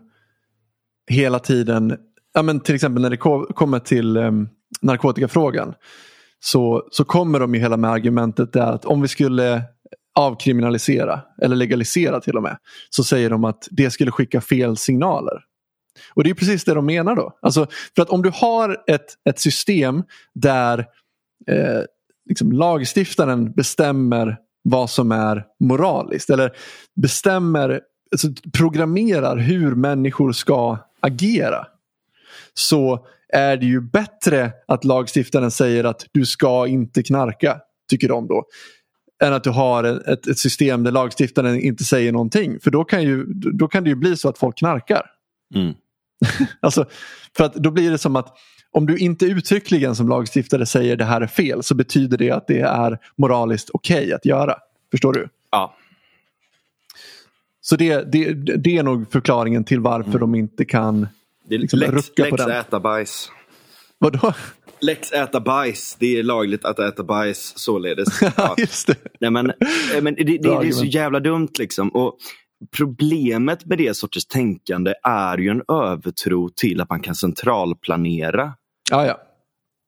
hela 1.10 1.38
tiden, 1.38 1.96
ja 2.34 2.42
men 2.42 2.60
till 2.60 2.74
exempel 2.74 3.02
när 3.02 3.10
det 3.10 3.16
kommer 3.54 3.78
till 3.78 4.16
um, 4.16 4.48
narkotikafrågan. 4.80 5.74
Så, 6.40 6.88
så 6.90 7.04
kommer 7.04 7.40
de 7.40 7.54
ju 7.54 7.60
hela 7.60 7.76
med 7.76 7.90
argumentet 7.90 8.52
där 8.52 8.72
att 8.72 8.84
om 8.84 9.02
vi 9.02 9.08
skulle 9.08 9.62
avkriminalisera 10.14 11.20
eller 11.42 11.56
legalisera 11.56 12.20
till 12.20 12.36
och 12.36 12.42
med. 12.42 12.58
Så 12.90 13.04
säger 13.04 13.30
de 13.30 13.44
att 13.44 13.68
det 13.70 13.90
skulle 13.90 14.10
skicka 14.10 14.40
fel 14.40 14.76
signaler. 14.76 15.44
Och 16.14 16.24
det 16.24 16.30
är 16.30 16.34
precis 16.34 16.64
det 16.64 16.74
de 16.74 16.86
menar 16.86 17.16
då. 17.16 17.38
Alltså, 17.42 17.66
för 17.96 18.02
att 18.02 18.08
om 18.10 18.22
du 18.22 18.30
har 18.34 18.76
ett, 18.86 19.06
ett 19.28 19.38
system 19.38 20.02
där 20.34 20.78
eh, 21.46 21.82
liksom, 22.28 22.52
lagstiftaren 22.52 23.52
bestämmer 23.52 24.36
vad 24.62 24.90
som 24.90 25.12
är 25.12 25.44
moraliskt. 25.60 26.30
Eller 26.30 26.52
bestämmer, 27.02 27.80
alltså, 28.12 28.28
programmerar 28.56 29.36
hur 29.36 29.74
människor 29.74 30.32
ska 30.32 30.78
agera. 31.00 31.66
Så 32.54 33.06
är 33.32 33.56
det 33.56 33.66
ju 33.66 33.80
bättre 33.80 34.52
att 34.68 34.84
lagstiftaren 34.84 35.50
säger 35.50 35.84
att 35.84 36.06
du 36.12 36.26
ska 36.26 36.66
inte 36.66 37.02
knarka, 37.02 37.60
tycker 37.90 38.08
de 38.08 38.26
då. 38.26 38.44
Än 39.24 39.32
att 39.32 39.44
du 39.44 39.50
har 39.50 39.84
ett, 39.84 40.26
ett 40.26 40.38
system 40.38 40.84
där 40.84 40.92
lagstiftaren 40.92 41.60
inte 41.60 41.84
säger 41.84 42.12
någonting. 42.12 42.60
För 42.60 42.70
då 42.70 42.84
kan, 42.84 43.02
ju, 43.02 43.24
då 43.34 43.68
kan 43.68 43.84
det 43.84 43.90
ju 43.90 43.96
bli 43.96 44.16
så 44.16 44.28
att 44.28 44.38
folk 44.38 44.58
knarkar. 44.58 45.06
Mm. 45.54 45.74
alltså, 46.60 46.86
för 47.36 47.44
att 47.44 47.54
då 47.54 47.70
blir 47.70 47.90
det 47.90 47.98
som 47.98 48.16
att 48.16 48.38
om 48.72 48.86
du 48.86 48.96
inte 48.96 49.26
uttryckligen 49.26 49.96
som 49.96 50.08
lagstiftare 50.08 50.66
säger 50.66 50.96
det 50.96 51.04
här 51.04 51.20
är 51.20 51.26
fel 51.26 51.62
så 51.62 51.74
betyder 51.74 52.18
det 52.18 52.30
att 52.30 52.46
det 52.46 52.60
är 52.60 52.98
moraliskt 53.16 53.70
okej 53.72 53.98
okay 53.98 54.12
att 54.12 54.26
göra. 54.26 54.54
Förstår 54.90 55.12
du? 55.12 55.28
Ja. 55.50 55.74
Så 57.60 57.76
det, 57.76 58.12
det, 58.12 58.32
det 58.34 58.78
är 58.78 58.82
nog 58.82 59.12
förklaringen 59.12 59.64
till 59.64 59.80
varför 59.80 60.10
mm. 60.10 60.20
de 60.20 60.34
inte 60.34 60.64
kan 60.64 61.08
liksom, 61.48 61.78
lex, 61.78 61.92
rucka 61.92 62.22
lex 62.22 62.30
på 62.30 62.36
den. 62.36 62.50
äta 62.50 62.80
bajs. 62.80 63.30
Vadå? 63.98 64.32
Lex 64.80 65.12
äta 65.12 65.40
bajs. 65.40 65.96
Det 65.98 66.18
är 66.18 66.22
lagligt 66.22 66.64
att 66.64 66.78
äta 66.78 67.02
bajs 67.02 67.52
således. 67.56 68.08
Ja. 68.36 68.54
Just 68.58 68.86
det. 68.86 68.96
Nej, 69.20 69.30
men, 69.30 69.52
men 70.02 70.14
det, 70.14 70.24
det, 70.24 70.38
det, 70.38 70.68
är 70.68 70.72
så 70.72 70.84
jävla 70.84 71.20
dumt 71.20 71.48
liksom. 71.58 71.88
Och 71.88 72.18
Problemet 72.76 73.66
med 73.66 73.78
det 73.78 73.96
sorters 73.96 74.26
tänkande 74.26 74.94
är 75.02 75.38
ju 75.38 75.48
en 75.48 75.62
övertro 75.68 76.48
till 76.48 76.80
att 76.80 76.90
man 76.90 77.00
kan 77.00 77.14
centralplanera. 77.14 78.52
Ja, 78.90 79.06
ja. 79.06 79.20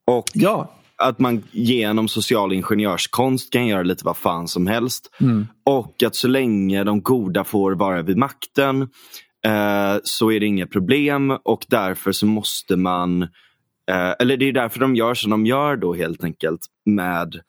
Och 0.07 0.25
ja. 0.35 0.75
att 0.97 1.19
man 1.19 1.43
genom 1.51 2.09
social 2.09 2.53
ingenjörskonst 2.53 3.53
kan 3.53 3.67
göra 3.67 3.83
lite 3.83 4.05
vad 4.05 4.17
fan 4.17 4.49
som 4.49 4.67
helst. 4.67 5.17
Mm. 5.21 5.47
Och 5.65 6.03
att 6.03 6.17
så 6.17 6.29
länge 6.29 6.85
de 6.85 7.03
goda 7.03 7.45
får 7.45 7.73
vara 7.73 8.03
vid 8.03 8.17
makten 8.17 8.83
eh, 9.45 9.97
så 10.03 10.33
är 10.33 10.41
det 10.41 10.47
inga 10.47 10.67
problem 10.67 11.31
och 11.31 11.67
därför 11.69 12.13
så 12.13 12.27
måste 12.27 12.77
man 12.77 13.23
eh, 13.91 14.15
eller 14.19 14.37
det 14.37 14.49
är 14.49 14.53
därför 14.53 14.81
de 14.81 14.97
gör 14.97 15.15
som 15.15 15.31
de 15.31 15.47
gör 15.47 15.77
då 15.77 15.95
helt 15.95 16.25
enkelt 16.25 16.61
med 16.85 17.41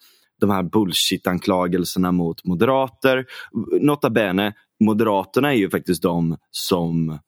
de 0.42 0.50
här 0.50 0.64
bullshit-anklagelserna 0.64 2.12
mot 2.12 2.46
moderater. 2.46 3.26
Nota 3.82 4.10
bene, 4.10 4.54
Moderaterna 4.82 5.54
är 5.54 5.58
ju 5.58 5.70
faktiskt 5.70 6.02
de 6.02 6.38
som 6.52 7.20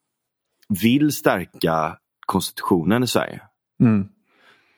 vill 0.82 1.12
stärka 1.12 1.96
konstitutionen 2.26 3.02
i 3.02 3.06
Sverige. 3.06 3.40
Mm. 3.80 4.00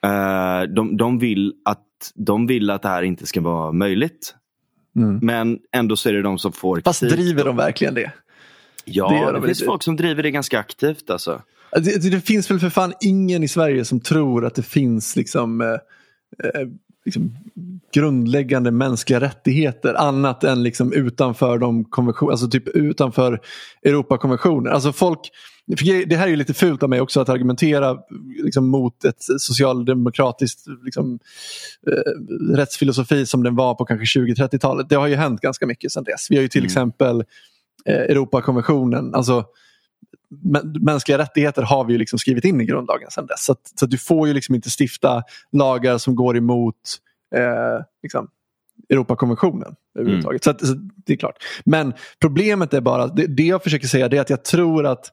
Uh, 0.07 0.75
de, 0.75 0.97
de, 0.97 1.19
vill 1.19 1.55
att, 1.65 2.13
de 2.15 2.47
vill 2.47 2.71
att 2.71 2.83
det 2.83 2.89
här 2.89 3.03
inte 3.03 3.27
ska 3.27 3.41
vara 3.41 3.73
möjligt. 3.73 4.35
Mm. 4.97 5.19
Men 5.23 5.59
ändå 5.73 5.97
så 5.97 6.09
är 6.09 6.13
det 6.13 6.23
de 6.23 6.39
som 6.39 6.53
får 6.53 6.81
Fast 6.85 7.01
kritik. 7.01 7.19
driver 7.19 7.45
de 7.45 7.57
verkligen 7.57 7.95
det? 7.95 8.13
Ja, 8.85 9.09
det, 9.09 9.33
de 9.33 9.41
det 9.41 9.47
finns 9.47 9.65
folk 9.65 9.83
som 9.83 9.97
driver 9.97 10.23
det 10.23 10.31
ganska 10.31 10.59
aktivt. 10.59 11.11
Alltså. 11.11 11.43
Det, 11.73 12.11
det, 12.11 12.21
finns 12.21 12.51
väl 12.51 12.61
för 12.61 12.71
fan 12.71 12.93
ingen 13.01 13.43
i 13.43 13.49
Sverige 13.49 13.85
som 13.85 14.01
tror 14.01 14.45
att 14.47 14.55
det 14.55 14.63
finns 14.63 15.17
liksom 15.17 15.61
eh, 15.61 15.69
eh 15.69 16.69
liksom, 17.07 17.37
grundläggande 17.93 18.71
mänskliga 18.71 19.21
rättigheter 19.21 19.95
annat 19.95 20.45
än 20.45 20.63
liksom 20.63 20.93
utanför 20.93 21.59
de 21.59 21.85
konventioner, 21.85 22.33
alltså 22.33 22.49
typ 22.49 22.69
utanför 22.69 23.41
Europakonventionen. 23.83 24.73
Alltså 24.73 24.93
folk, 24.93 25.21
det 26.07 26.17
här 26.17 26.27
är 26.27 26.31
ju 26.31 26.37
lite 26.37 26.55
fult 26.55 26.83
av 26.83 26.89
mig 26.89 27.01
också 27.01 27.21
att 27.21 27.29
argumentera 27.29 27.97
liksom, 28.45 28.69
mot 28.69 29.05
ett 29.05 29.23
socialdemokratiskt 29.39 30.67
liksom, 30.85 31.19
eh, 31.87 32.57
rättsfilosofi 32.57 33.27
som 33.27 33.43
den 33.43 33.57
var 33.57 33.75
på 33.75 33.85
kanske 33.85 34.21
20-30-talet. 34.21 34.89
Det 34.89 34.97
har 34.97 35.07
ju 35.07 35.15
hänt 35.15 35.41
ganska 35.41 35.67
mycket 35.67 35.93
sedan 35.93 36.05
dess. 36.05 36.27
Vi 36.31 36.37
har 36.37 36.43
ju 36.43 36.49
till 36.49 36.61
mm. 36.61 36.67
exempel 36.67 37.25
eh, 37.85 37.95
Europakonventionen. 37.95 39.15
Alltså, 39.15 39.45
mänskliga 40.81 41.19
rättigheter 41.19 41.63
har 41.63 41.85
vi 41.85 41.93
ju 41.93 41.99
liksom 41.99 42.19
skrivit 42.19 42.45
in 42.45 42.61
i 42.61 42.65
grundlagen 42.65 43.11
sedan 43.11 43.27
dess. 43.27 43.45
Så, 43.45 43.53
att, 43.53 43.73
så 43.79 43.85
att 43.85 43.91
du 43.91 43.99
får 43.99 44.29
ju 44.29 44.35
liksom 44.35 44.55
inte 44.55 44.71
stifta 44.81 45.23
lagar 45.53 45.99
som 45.99 46.15
går 46.15 46.37
emot 46.37 46.75
eh, 47.35 47.85
liksom, 48.03 48.29
Europakonventionen. 48.91 49.75
Överhuvudtaget. 49.99 50.47
Mm. 50.47 50.59
Så, 50.59 50.65
att, 50.65 50.69
så, 50.69 50.91
det 51.07 51.13
är 51.13 51.17
klart. 51.17 51.37
Men 51.65 51.95
problemet 52.21 52.75
är 52.75 52.81
bara, 52.81 53.07
det, 53.07 53.27
det 53.27 53.43
jag 53.43 53.63
försöker 53.63 53.87
säga 53.87 54.07
är 54.07 54.21
att 54.21 54.31
jag 54.31 54.45
tror 54.45 54.87
att 54.87 55.11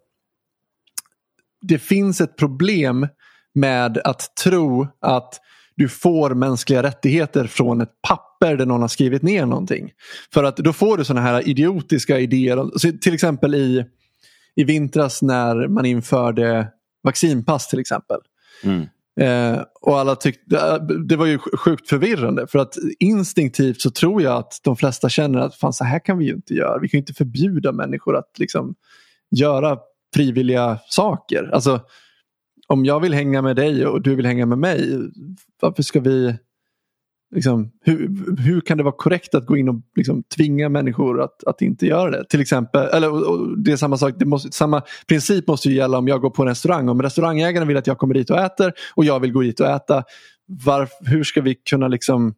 det 1.61 1.79
finns 1.79 2.21
ett 2.21 2.37
problem 2.37 3.07
med 3.53 3.97
att 4.03 4.35
tro 4.35 4.87
att 4.99 5.39
du 5.75 5.89
får 5.89 6.29
mänskliga 6.29 6.83
rättigheter 6.83 7.47
från 7.47 7.81
ett 7.81 8.01
papper 8.07 8.57
där 8.57 8.65
någon 8.65 8.81
har 8.81 8.87
skrivit 8.87 9.21
ner 9.21 9.45
någonting. 9.45 9.91
För 10.33 10.43
att 10.43 10.57
då 10.57 10.73
får 10.73 10.97
du 10.97 11.03
sådana 11.03 11.21
här 11.27 11.49
idiotiska 11.49 12.19
idéer. 12.19 12.91
Till 12.99 13.13
exempel 13.13 13.55
i, 13.55 13.85
i 14.55 14.63
vintras 14.63 15.21
när 15.21 15.67
man 15.67 15.85
införde 15.85 16.67
vaccinpass 17.03 17.67
till 17.67 17.79
exempel. 17.79 18.17
Mm. 18.63 18.87
Eh, 19.19 19.63
och 19.81 19.99
alla 19.99 20.15
tyckte, 20.15 20.79
det 21.07 21.15
var 21.15 21.25
ju 21.25 21.37
sjukt 21.37 21.89
förvirrande 21.89 22.47
för 22.47 22.59
att 22.59 22.75
instinktivt 22.99 23.81
så 23.81 23.91
tror 23.91 24.21
jag 24.21 24.37
att 24.37 24.59
de 24.63 24.75
flesta 24.75 25.09
känner 25.09 25.39
att 25.39 25.55
fan 25.55 25.73
så 25.73 25.83
här 25.83 25.99
kan 25.99 26.17
vi 26.17 26.25
ju 26.25 26.33
inte 26.33 26.53
göra. 26.53 26.79
Vi 26.79 26.89
kan 26.89 26.97
ju 26.97 27.01
inte 27.01 27.13
förbjuda 27.13 27.71
människor 27.71 28.17
att 28.17 28.39
liksom 28.39 28.75
göra 29.31 29.77
frivilliga 30.15 30.79
saker. 30.85 31.49
Alltså 31.53 31.81
om 32.67 32.85
jag 32.85 32.99
vill 32.99 33.13
hänga 33.13 33.41
med 33.41 33.55
dig 33.55 33.85
och 33.85 34.01
du 34.01 34.15
vill 34.15 34.25
hänga 34.25 34.45
med 34.45 34.57
mig, 34.57 34.99
varför 35.61 35.83
ska 35.83 35.99
vi 35.99 36.35
Liksom, 37.33 37.71
hur, 37.81 38.09
hur 38.41 38.61
kan 38.61 38.77
det 38.77 38.83
vara 38.83 38.95
korrekt 38.97 39.35
att 39.35 39.45
gå 39.45 39.57
in 39.57 39.69
och 39.69 39.75
liksom, 39.95 40.23
tvinga 40.23 40.69
människor 40.69 41.21
att, 41.21 41.43
att 41.43 41.61
inte 41.61 41.85
göra 41.85 42.11
det? 42.11 42.25
Till 42.29 42.41
exempel, 42.41 42.87
eller, 42.87 43.29
och, 43.29 43.57
det 43.57 43.71
är 43.71 43.75
samma 43.75 43.97
sak, 43.97 44.13
det 44.17 44.25
måste, 44.25 44.51
samma 44.51 44.81
princip 45.07 45.47
måste 45.47 45.69
ju 45.69 45.75
gälla 45.75 45.97
om 45.97 46.07
jag 46.07 46.21
går 46.21 46.29
på 46.29 46.41
en 46.41 46.47
restaurang. 46.47 46.89
Om 46.89 47.01
restaurangägaren 47.01 47.67
vill 47.67 47.77
att 47.77 47.87
jag 47.87 47.97
kommer 47.97 48.13
dit 48.13 48.29
och 48.29 48.39
äter 48.39 48.73
och 48.95 49.05
jag 49.05 49.19
vill 49.19 49.31
gå 49.31 49.41
dit 49.41 49.59
och 49.59 49.67
äta. 49.67 50.03
Varf, 50.65 50.89
hur 50.99 51.23
ska 51.23 51.41
vi 51.41 51.55
kunna 51.55 51.87
liksom 51.87 52.33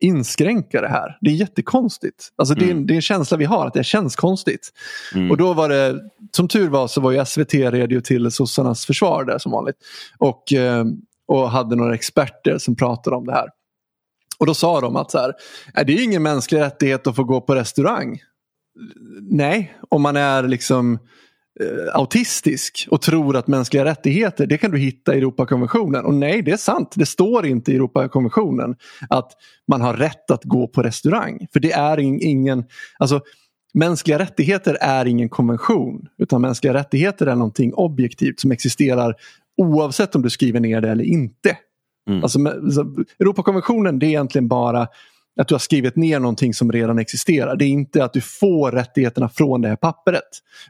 inskränka 0.00 0.80
det 0.80 0.88
här? 0.88 1.18
Det 1.20 1.30
är 1.30 1.34
jättekonstigt. 1.34 2.28
Alltså, 2.36 2.54
det, 2.54 2.64
är, 2.64 2.70
mm. 2.70 2.86
det 2.86 2.94
är 2.94 2.96
en 2.96 3.02
känsla 3.02 3.36
vi 3.36 3.44
har, 3.44 3.66
att 3.66 3.74
det 3.74 3.84
känns 3.84 4.16
konstigt. 4.16 4.70
Mm. 5.14 5.30
Och 5.30 5.36
då 5.36 5.52
var 5.52 5.68
det, 5.68 6.00
som 6.36 6.48
tur 6.48 6.68
var 6.68 6.88
så 6.88 7.00
var 7.00 7.12
ju 7.12 7.24
SVT 7.24 7.54
redo 7.54 8.00
till 8.00 8.30
sossarnas 8.30 8.86
försvar 8.86 9.24
där 9.24 9.38
som 9.38 9.52
vanligt. 9.52 9.76
Och, 10.18 10.52
eh, 10.52 10.84
och 11.28 11.50
hade 11.50 11.76
några 11.76 11.94
experter 11.94 12.58
som 12.58 12.76
pratade 12.76 13.16
om 13.16 13.26
det 13.26 13.32
här. 13.32 13.48
Och 14.38 14.46
då 14.46 14.54
sa 14.54 14.80
de 14.80 14.96
att 14.96 15.10
så 15.10 15.18
här, 15.18 15.32
äh, 15.76 15.86
det 15.86 15.92
är 15.92 16.04
ingen 16.04 16.22
mänsklig 16.22 16.60
rättighet 16.60 17.06
att 17.06 17.16
få 17.16 17.24
gå 17.24 17.40
på 17.40 17.54
restaurang. 17.54 18.18
Nej, 19.20 19.74
om 19.88 20.02
man 20.02 20.16
är 20.16 20.42
liksom 20.42 20.98
eh, 21.60 21.94
autistisk 21.94 22.88
och 22.90 23.02
tror 23.02 23.36
att 23.36 23.46
mänskliga 23.46 23.84
rättigheter 23.84 24.46
det 24.46 24.58
kan 24.58 24.70
du 24.70 24.78
hitta 24.78 25.14
i 25.14 25.18
Europakonventionen. 25.18 26.04
Och 26.04 26.14
nej, 26.14 26.42
det 26.42 26.50
är 26.50 26.56
sant. 26.56 26.92
Det 26.94 27.06
står 27.06 27.46
inte 27.46 27.72
i 27.72 27.74
Europakonventionen 27.74 28.76
att 29.08 29.32
man 29.68 29.80
har 29.80 29.94
rätt 29.94 30.30
att 30.30 30.44
gå 30.44 30.68
på 30.68 30.82
restaurang. 30.82 31.46
För 31.52 31.60
det 31.60 31.72
är 31.72 31.98
ingen, 31.98 32.64
alltså 32.98 33.20
mänskliga 33.74 34.18
rättigheter 34.18 34.76
är 34.80 35.06
ingen 35.06 35.28
konvention. 35.28 36.08
Utan 36.18 36.40
mänskliga 36.40 36.74
rättigheter 36.74 37.26
är 37.26 37.34
någonting 37.34 37.74
objektivt 37.74 38.40
som 38.40 38.52
existerar 38.52 39.14
oavsett 39.56 40.14
om 40.14 40.22
du 40.22 40.30
skriver 40.30 40.60
ner 40.60 40.80
det 40.80 40.90
eller 40.90 41.04
inte. 41.04 41.56
Mm. 42.08 42.22
Alltså, 42.22 42.38
Europakonventionen 43.20 43.98
det 43.98 44.06
är 44.06 44.08
egentligen 44.08 44.48
bara 44.48 44.88
att 45.40 45.48
du 45.48 45.54
har 45.54 45.58
skrivit 45.58 45.96
ner 45.96 46.20
någonting 46.20 46.54
som 46.54 46.72
redan 46.72 46.98
existerar. 46.98 47.56
Det 47.56 47.64
är 47.64 47.68
inte 47.68 48.04
att 48.04 48.12
du 48.12 48.20
får 48.20 48.72
rättigheterna 48.72 49.28
från 49.28 49.62
det 49.62 49.68
här 49.68 49.76
pappret. 49.76 50.22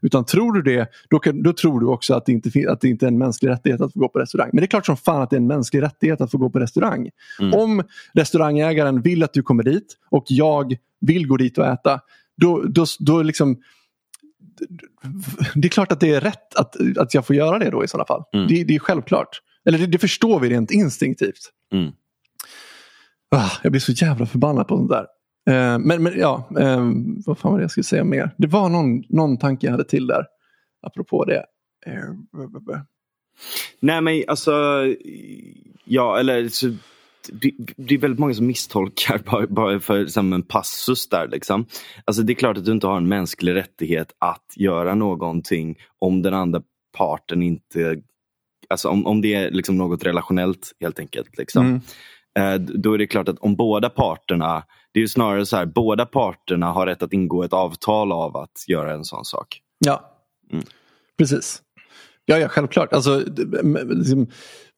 Utan 0.03 0.25
tror 0.25 0.53
du 0.53 0.63
det, 0.63 0.89
då, 1.11 1.19
kan, 1.19 1.43
då 1.43 1.53
tror 1.53 1.81
du 1.81 1.87
också 1.87 2.15
att 2.15 2.27
det, 2.27 2.33
inte, 2.33 2.51
att 2.71 2.81
det 2.81 2.89
inte 2.89 3.07
är 3.07 3.09
en 3.09 3.19
mänsklig 3.19 3.51
rättighet 3.51 3.81
att 3.81 3.93
få 3.93 3.99
gå 3.99 4.09
på 4.09 4.19
restaurang. 4.19 4.51
Men 4.53 4.61
det 4.61 4.65
är 4.65 4.67
klart 4.67 4.87
som 4.87 4.97
fan 4.97 5.23
att 5.23 5.31
det 5.31 5.37
är 5.37 5.41
en 5.41 5.47
mänsklig 5.47 5.83
rättighet 5.83 6.21
att 6.21 6.31
få 6.31 6.39
gå 6.39 6.51
på 6.51 6.59
restaurang. 6.59 7.11
Mm. 7.41 7.55
Om 7.55 7.83
restaurangägaren 8.15 9.03
vill 9.03 9.23
att 9.23 9.33
du 9.33 9.43
kommer 9.43 9.63
dit 9.63 9.97
och 10.11 10.25
jag 10.29 10.77
vill 11.01 11.27
gå 11.27 11.37
dit 11.37 11.59
och 11.59 11.67
äta, 11.67 12.01
då, 12.37 12.63
då, 12.63 12.85
då 12.99 13.23
liksom 13.23 13.57
det 15.55 15.69
är 15.69 15.71
klart 15.71 15.93
att 15.93 16.01
det 16.01 16.15
är 16.15 16.21
rätt 16.21 16.55
att, 16.55 16.77
att 16.99 17.15
jag 17.15 17.27
får 17.27 17.37
göra 17.37 17.59
det 17.59 17.71
då 17.71 17.85
i 17.85 17.89
sådana 17.89 18.07
fall. 18.07 18.23
Mm. 18.33 18.49
Det, 18.49 18.65
det 18.65 18.75
är 18.75 18.79
självklart. 18.79 19.41
Eller 19.67 19.79
det, 19.79 19.87
det 19.87 19.99
förstår 19.99 20.41
vi 20.41 20.49
rent 20.49 20.71
instinktivt. 20.71 21.53
Mm. 21.73 21.93
Ah, 23.31 23.51
jag 23.63 23.73
blir 23.73 23.81
så 23.81 23.93
jävla 23.93 24.27
förbannad 24.27 24.69
på 24.69 24.77
sånt 24.77 24.91
där. 24.91 25.07
Eh, 25.51 25.79
men, 25.79 26.03
men 26.03 26.19
ja, 26.19 26.49
eh, 26.59 26.91
vad 27.27 27.39
fan 27.39 27.53
var 27.53 27.59
det 27.59 27.65
jag 27.65 27.71
skulle 27.71 27.85
säga 27.85 28.05
mer? 28.05 28.31
Det 28.37 28.47
var 28.47 28.69
någon, 28.69 29.03
någon 29.09 29.39
tanke 29.39 29.67
jag 29.67 29.73
hade 29.73 29.85
till 29.85 30.07
där. 30.07 30.27
Apropå 30.83 31.25
det. 31.25 31.45
Eh, 31.87 32.11
Nej 33.81 34.01
men 34.01 34.25
alltså, 34.29 34.53
ja 35.85 36.19
eller 36.19 36.49
så, 36.49 36.67
det, 37.33 37.51
det, 37.77 37.95
är 37.95 37.99
väldigt 37.99 38.21
många 38.21 38.35
som 38.35 38.47
misstolkar 38.47 39.19
bara, 39.31 39.47
bara 39.47 39.81
för 39.81 40.07
som 40.07 40.33
en 40.33 40.43
passus 40.43 41.09
där. 41.09 41.29
Liksom. 41.29 41.67
Alltså, 42.05 42.23
det 42.23 42.33
är 42.33 42.35
klart 42.35 42.59
att 42.59 42.65
du 42.65 42.73
inte 42.73 42.87
har 42.87 42.97
en 42.97 43.09
mänsklig 43.09 43.55
rättighet 43.55 44.13
att 44.19 44.53
göra 44.57 44.95
någonting 44.95 45.79
om 45.99 46.23
den 46.23 46.35
andra 46.35 46.63
parten 46.97 47.43
inte 47.43 48.03
alltså 48.71 48.89
om, 48.89 49.07
om 49.07 49.21
det 49.21 49.35
är 49.35 49.51
liksom 49.51 49.77
något 49.77 50.05
relationellt 50.05 50.73
helt 50.81 50.99
enkelt. 50.99 51.39
Liksom. 51.39 51.67
Mm. 51.67 51.81
Eh, 52.39 52.61
då 52.61 52.93
är 52.93 52.99
det 52.99 53.07
klart 53.07 53.29
att 53.29 53.39
om 53.39 53.57
båda 53.57 53.91
parterna, 53.91 54.63
det 54.93 55.03
är 55.03 55.07
snarare 55.07 55.47
så 55.47 55.57
här, 55.57 55.67
båda 55.67 56.07
parterna 56.07 56.67
har 56.67 56.87
rätt 56.87 57.03
att 57.03 57.13
ingå 57.13 57.45
ett 57.45 57.53
avtal 57.53 58.13
av 58.13 58.37
att 58.37 58.65
göra 58.69 58.93
en 58.93 59.05
sån 59.05 59.25
sak. 59.25 59.61
Ja, 59.85 60.11
mm. 60.53 60.65
precis. 61.19 61.63
Ja, 62.25 62.39
ja, 62.39 62.49
självklart. 62.49 62.93
Alltså, 62.93 63.23
liksom, 63.89 64.27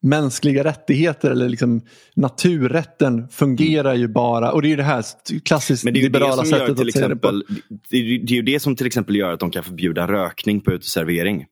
mänskliga 0.03 0.65
rättigheter 0.65 1.31
eller 1.31 1.49
liksom, 1.49 1.81
naturrätten 2.17 3.29
fungerar 3.29 3.95
ju 3.95 4.09
bara, 4.09 4.53
och 4.53 4.63
det 4.63 4.69
är 4.69 4.71
ju 4.71 4.77
det 4.77 4.83
här 4.83 5.05
klassiskt 5.45 5.85
Men 5.85 5.95
det 5.95 6.01
är 6.01 6.03
liberala 6.03 6.43
det 6.43 6.49
sättet 6.49 6.81
att 6.81 6.87
exempel, 6.87 7.39
det 7.39 7.47
på. 7.47 7.77
Det 7.91 7.97
är, 7.97 8.27
det 8.27 8.33
är 8.33 8.37
ju 8.37 8.43
det 8.43 8.61
som 8.61 8.77
till 8.77 8.87
exempel 8.87 9.17
gör 9.17 9.33
att 9.33 9.41
de 9.41 9.51
kan 9.51 9.65
förbjuda 9.65 10.07
rökning 10.07 10.61
på 10.61 10.73
uteservering. 10.73 11.47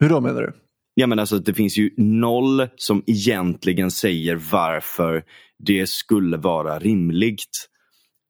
Hur 0.00 0.08
då 0.08 0.20
menar 0.20 0.42
du? 0.42 0.52
Ja, 0.94 1.06
men 1.06 1.18
alltså, 1.18 1.38
det 1.38 1.54
finns 1.54 1.78
ju 1.78 1.90
noll 1.96 2.68
som 2.76 3.02
egentligen 3.06 3.90
säger 3.90 4.36
varför 4.36 5.24
det 5.58 5.88
skulle 5.88 6.36
vara 6.36 6.78
rimligt 6.78 7.68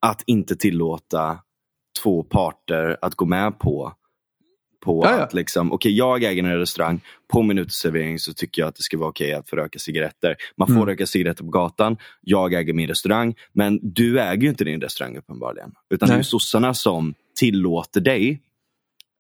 att 0.06 0.22
inte 0.26 0.56
tillåta 0.56 1.38
två 2.02 2.22
parter 2.22 2.96
att 3.02 3.14
gå 3.14 3.24
med 3.24 3.58
på 3.58 3.92
på 4.84 5.04
Jaja. 5.04 5.22
att 5.22 5.34
liksom, 5.34 5.72
okej 5.72 5.76
okay, 5.76 5.92
jag 5.92 6.22
äger 6.22 6.44
en 6.44 6.58
restaurang, 6.58 7.00
på 7.32 7.42
min 7.42 7.58
uteservering 7.58 8.18
så 8.18 8.34
tycker 8.34 8.62
jag 8.62 8.68
att 8.68 8.74
det 8.74 8.82
ska 8.82 8.98
vara 8.98 9.08
okej 9.08 9.26
okay 9.26 9.38
att 9.38 9.48
få 9.48 9.56
röka 9.56 9.78
cigaretter. 9.78 10.36
Man 10.56 10.68
får 10.68 10.74
mm. 10.74 10.86
röka 10.86 11.06
cigaretter 11.06 11.44
på 11.44 11.50
gatan, 11.50 11.96
jag 12.20 12.52
äger 12.52 12.72
min 12.72 12.88
restaurang, 12.88 13.34
men 13.52 13.78
du 13.82 14.20
äger 14.20 14.42
ju 14.42 14.48
inte 14.48 14.64
din 14.64 14.80
restaurang 14.80 15.16
uppenbarligen. 15.16 15.72
Utan 15.90 16.08
Nej. 16.08 16.16
det 16.16 16.20
är 16.20 16.24
sossarna 16.24 16.74
som 16.74 17.14
tillåter 17.38 18.00
dig 18.00 18.40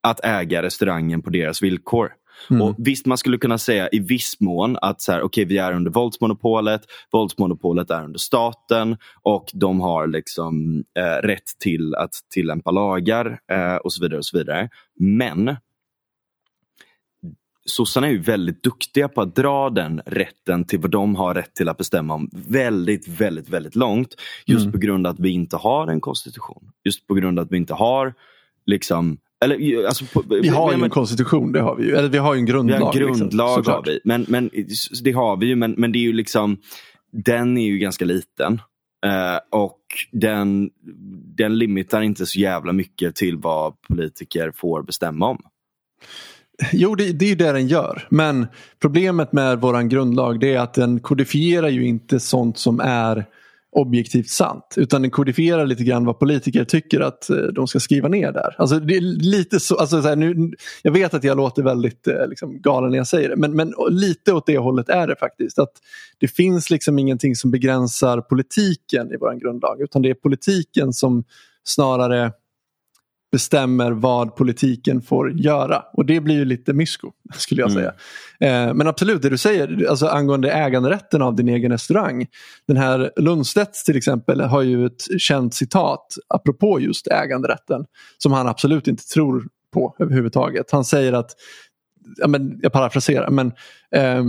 att 0.02 0.24
äga 0.24 0.62
restaurangen 0.62 1.22
på 1.22 1.30
deras 1.30 1.62
villkor. 1.62 2.12
Mm. 2.50 2.62
Och 2.62 2.74
Visst, 2.78 3.06
man 3.06 3.18
skulle 3.18 3.38
kunna 3.38 3.58
säga 3.58 3.88
i 3.92 3.98
viss 3.98 4.40
mån 4.40 4.78
att 4.82 5.00
så 5.00 5.12
här, 5.12 5.22
okay, 5.22 5.44
vi 5.44 5.58
är 5.58 5.72
under 5.72 5.90
våldsmonopolet, 5.90 6.82
våldsmonopolet 7.12 7.90
är 7.90 8.04
under 8.04 8.18
staten 8.18 8.96
och 9.22 9.50
de 9.54 9.80
har 9.80 10.06
liksom 10.06 10.84
eh, 10.98 11.26
rätt 11.26 11.58
till 11.58 11.94
att 11.94 12.12
tillämpa 12.30 12.70
lagar 12.70 13.40
eh, 13.52 13.76
och 13.76 13.92
så 13.92 14.02
vidare. 14.02 14.18
och 14.18 14.26
så 14.26 14.38
vidare. 14.38 14.68
Men 14.98 15.56
sossarna 17.64 18.06
är 18.06 18.10
ju 18.10 18.18
väldigt 18.18 18.62
duktiga 18.62 19.08
på 19.08 19.20
att 19.20 19.36
dra 19.36 19.70
den 19.70 20.00
rätten 20.06 20.64
till 20.64 20.78
vad 20.78 20.90
de 20.90 21.16
har 21.16 21.34
rätt 21.34 21.54
till 21.54 21.68
att 21.68 21.78
bestämma 21.78 22.14
om 22.14 22.30
väldigt, 22.32 23.08
väldigt, 23.08 23.48
väldigt 23.48 23.76
långt. 23.76 24.14
Just 24.46 24.62
mm. 24.62 24.72
på 24.72 24.78
grund 24.78 25.06
av 25.06 25.12
att 25.12 25.20
vi 25.20 25.30
inte 25.30 25.56
har 25.56 25.86
en 25.86 26.00
konstitution. 26.00 26.72
Just 26.84 27.06
på 27.06 27.14
grund 27.14 27.38
av 27.38 27.44
att 27.44 27.52
vi 27.52 27.56
inte 27.56 27.74
har 27.74 28.14
liksom 28.66 29.18
eller, 29.42 29.86
alltså, 29.86 30.04
på, 30.04 30.22
vi 30.28 30.48
har 30.48 30.70
men, 30.70 30.78
ju 30.78 30.84
en 30.84 30.90
konstitution, 30.90 31.52
det 31.52 31.60
har 31.60 31.76
vi 31.76 31.84
ju. 31.84 31.96
Eller 31.96 32.08
vi 32.08 32.18
har 32.18 32.34
ju 32.34 32.40
en 32.40 32.46
grundlag. 32.46 32.78
Vi 32.78 32.82
har 32.84 32.92
en 32.92 32.98
grundlag 32.98 33.56
liksom, 33.56 33.74
har 33.74 33.82
vi. 33.86 34.00
Men, 34.04 34.26
men, 34.28 34.50
det 35.02 35.12
har 35.12 35.36
vi 35.36 35.46
ju, 35.46 35.56
men, 35.56 35.74
men 35.78 35.92
det 35.92 35.98
är 35.98 36.02
ju 36.02 36.12
liksom 36.12 36.56
Den 37.12 37.58
är 37.58 37.66
ju 37.66 37.78
ganska 37.78 38.04
liten. 38.04 38.52
Uh, 39.06 39.60
och 39.60 39.80
den, 40.12 40.70
den 41.36 41.58
limitar 41.58 42.02
inte 42.02 42.26
så 42.26 42.38
jävla 42.38 42.72
mycket 42.72 43.14
till 43.14 43.36
vad 43.36 43.74
politiker 43.88 44.52
får 44.56 44.82
bestämma 44.82 45.28
om. 45.28 45.38
Jo, 46.72 46.94
det, 46.94 47.12
det 47.12 47.24
är 47.24 47.28
ju 47.28 47.34
det 47.34 47.52
den 47.52 47.68
gör. 47.68 48.06
Men 48.10 48.46
problemet 48.80 49.32
med 49.32 49.60
våran 49.60 49.88
grundlag 49.88 50.40
det 50.40 50.54
är 50.54 50.60
att 50.60 50.74
den 50.74 51.00
kodifierar 51.00 51.68
ju 51.68 51.86
inte 51.86 52.20
sånt 52.20 52.58
som 52.58 52.80
är 52.80 53.26
objektivt 53.72 54.28
sant. 54.28 54.74
Utan 54.76 55.02
den 55.02 55.10
kodifierar 55.10 55.66
lite 55.66 55.84
grann 55.84 56.04
vad 56.04 56.18
politiker 56.18 56.64
tycker 56.64 57.00
att 57.00 57.30
eh, 57.30 57.36
de 57.36 57.66
ska 57.66 57.80
skriva 57.80 58.08
ner 58.08 58.32
där. 58.32 58.54
Alltså 58.58 58.78
det 58.78 58.96
är 58.96 59.00
lite 59.00 59.60
så, 59.60 59.76
alltså 59.76 60.02
så 60.02 60.08
här, 60.08 60.16
nu, 60.16 60.52
jag 60.82 60.92
vet 60.92 61.14
att 61.14 61.24
jag 61.24 61.36
låter 61.36 61.62
väldigt 61.62 62.06
eh, 62.06 62.28
liksom, 62.28 62.60
galen 62.60 62.90
när 62.90 62.98
jag 62.98 63.06
säger 63.06 63.28
det. 63.28 63.36
Men, 63.36 63.56
men 63.56 63.74
lite 63.90 64.32
åt 64.32 64.46
det 64.46 64.58
hållet 64.58 64.88
är 64.88 65.06
det 65.06 65.16
faktiskt. 65.16 65.58
Att 65.58 65.72
Det 66.18 66.28
finns 66.28 66.70
liksom 66.70 66.98
ingenting 66.98 67.36
som 67.36 67.50
begränsar 67.50 68.20
politiken 68.20 69.12
i 69.12 69.16
vår 69.16 69.40
grundlag. 69.40 69.80
Utan 69.80 70.02
det 70.02 70.10
är 70.10 70.14
politiken 70.14 70.92
som 70.92 71.24
snarare 71.64 72.32
bestämmer 73.32 73.92
vad 73.92 74.36
politiken 74.36 75.02
får 75.02 75.32
göra. 75.32 75.82
Och 75.92 76.06
det 76.06 76.20
blir 76.20 76.34
ju 76.34 76.44
lite 76.44 76.72
mysko 76.72 77.12
skulle 77.34 77.60
jag 77.60 77.72
säga. 77.72 77.92
Mm. 78.40 78.68
Eh, 78.68 78.74
men 78.74 78.86
absolut 78.86 79.22
det 79.22 79.28
du 79.28 79.38
säger 79.38 79.86
alltså 79.90 80.06
angående 80.06 80.52
äganderätten 80.52 81.22
av 81.22 81.36
din 81.36 81.48
egen 81.48 81.72
restaurang. 81.72 82.26
Den 82.66 82.76
här 82.76 83.12
Lundstedt 83.16 83.74
till 83.86 83.96
exempel 83.96 84.40
har 84.40 84.62
ju 84.62 84.86
ett 84.86 85.20
känt 85.20 85.54
citat 85.54 86.06
apropå 86.28 86.80
just 86.80 87.06
äganderätten. 87.06 87.84
Som 88.18 88.32
han 88.32 88.48
absolut 88.48 88.88
inte 88.88 89.04
tror 89.04 89.48
på 89.72 89.96
överhuvudtaget. 89.98 90.70
Han 90.70 90.84
säger 90.84 91.12
att, 91.12 91.30
ja, 92.16 92.26
men, 92.26 92.58
jag 92.62 92.72
parafraserar, 92.72 93.30
men 93.30 93.52
eh, 93.94 94.24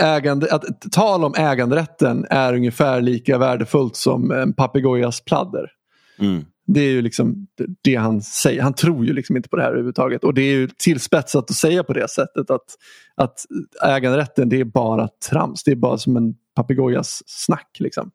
ägande, 0.00 0.54
att 0.54 0.64
tal 0.92 1.24
om 1.24 1.34
äganderätten 1.36 2.26
är 2.30 2.54
ungefär 2.54 3.00
lika 3.00 3.38
värdefullt 3.38 3.96
som 3.96 4.30
en 4.30 4.54
papegojas 4.54 5.20
pladder. 5.20 5.70
Mm. 6.18 6.44
Det 6.66 6.80
är 6.80 6.90
ju 6.90 7.02
liksom 7.02 7.46
det 7.82 7.94
han 7.94 8.22
säger. 8.22 8.62
Han 8.62 8.74
tror 8.74 9.06
ju 9.06 9.12
liksom 9.12 9.36
inte 9.36 9.48
på 9.48 9.56
det 9.56 9.62
här 9.62 9.68
överhuvudtaget. 9.68 10.24
Och 10.24 10.34
det 10.34 10.42
är 10.42 10.54
ju 10.54 10.68
tillspetsat 10.68 11.50
att 11.50 11.56
säga 11.56 11.84
på 11.84 11.92
det 11.92 12.10
sättet 12.10 12.50
att, 12.50 12.76
att 13.14 13.46
äganderätten 13.84 14.48
det 14.48 14.60
är 14.60 14.64
bara 14.64 15.08
trams. 15.30 15.64
Det 15.64 15.70
är 15.70 15.76
bara 15.76 15.98
som 15.98 16.16
en 16.16 16.34
papegojas 16.54 17.22
snack. 17.26 17.76
Liksom. 17.78 18.10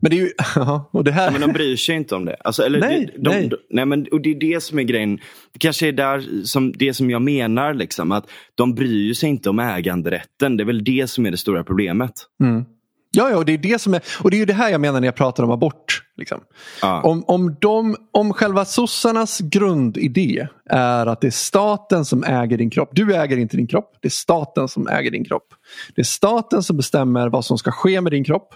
Men 0.00 0.10
det 0.10 0.16
är 0.16 0.20
ju... 0.20 0.30
och 0.90 1.04
det 1.04 1.12
här... 1.12 1.30
Men 1.30 1.40
de 1.40 1.52
bryr 1.52 1.76
sig 1.76 1.94
inte 1.94 2.14
om 2.14 2.24
det. 2.24 2.36
Alltså, 2.44 2.62
eller 2.62 2.80
nej, 2.80 3.14
de, 3.18 3.30
nej. 3.30 3.48
De, 3.48 3.56
nej 3.70 3.86
men, 3.86 4.06
och 4.12 4.20
det 4.20 4.30
är 4.30 4.40
det 4.40 4.62
som 4.62 4.78
är 4.78 4.82
grejen. 4.82 5.16
Det 5.52 5.58
kanske 5.58 5.88
är 5.88 5.92
där 5.92 6.44
som, 6.44 6.72
det 6.72 6.94
som 6.94 7.10
jag 7.10 7.22
menar. 7.22 7.74
Liksom, 7.74 8.12
att 8.12 8.30
De 8.54 8.74
bryr 8.74 9.14
sig 9.14 9.28
inte 9.28 9.50
om 9.50 9.58
äganderätten. 9.58 10.56
Det 10.56 10.62
är 10.62 10.66
väl 10.66 10.84
det 10.84 11.10
som 11.10 11.26
är 11.26 11.30
det 11.30 11.36
stora 11.36 11.64
problemet. 11.64 12.12
Mm. 12.42 12.64
Ja, 13.10 13.30
ja 13.30 13.36
och 13.36 13.44
det 13.44 13.52
är 13.52 13.58
det 13.58 13.80
som 13.80 13.94
är, 13.94 14.02
och 14.20 14.30
det 14.30 14.36
är 14.36 14.38
ju 14.38 14.44
det 14.44 14.52
här 14.52 14.70
jag 14.70 14.80
menar 14.80 15.00
när 15.00 15.08
jag 15.08 15.16
pratar 15.16 15.44
om 15.44 15.50
abort. 15.50 16.02
Liksom. 16.18 16.40
Ah. 16.82 17.00
Om, 17.02 17.24
om, 17.26 17.56
de, 17.60 17.96
om 18.12 18.32
själva 18.32 18.64
sossarnas 18.64 19.40
grundidé 19.40 20.48
är 20.70 21.06
att 21.06 21.20
det 21.20 21.26
är 21.26 21.30
staten 21.30 22.04
som 22.04 22.24
äger 22.24 22.58
din 22.58 22.70
kropp. 22.70 22.90
Du 22.92 23.16
äger 23.16 23.36
inte 23.36 23.56
din 23.56 23.66
kropp, 23.66 23.98
det 24.00 24.08
är 24.08 24.10
staten 24.10 24.68
som 24.68 24.88
äger 24.88 25.10
din 25.10 25.24
kropp. 25.24 25.54
Det 25.94 26.00
är 26.00 26.04
staten 26.04 26.62
som 26.62 26.76
bestämmer 26.76 27.28
vad 27.28 27.44
som 27.44 27.58
ska 27.58 27.70
ske 27.70 28.00
med 28.00 28.12
din 28.12 28.24
kropp. 28.24 28.54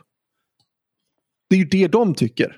Det 1.50 1.56
är 1.56 1.58
ju 1.58 1.64
det 1.66 1.88
de 1.88 2.14
tycker. 2.14 2.56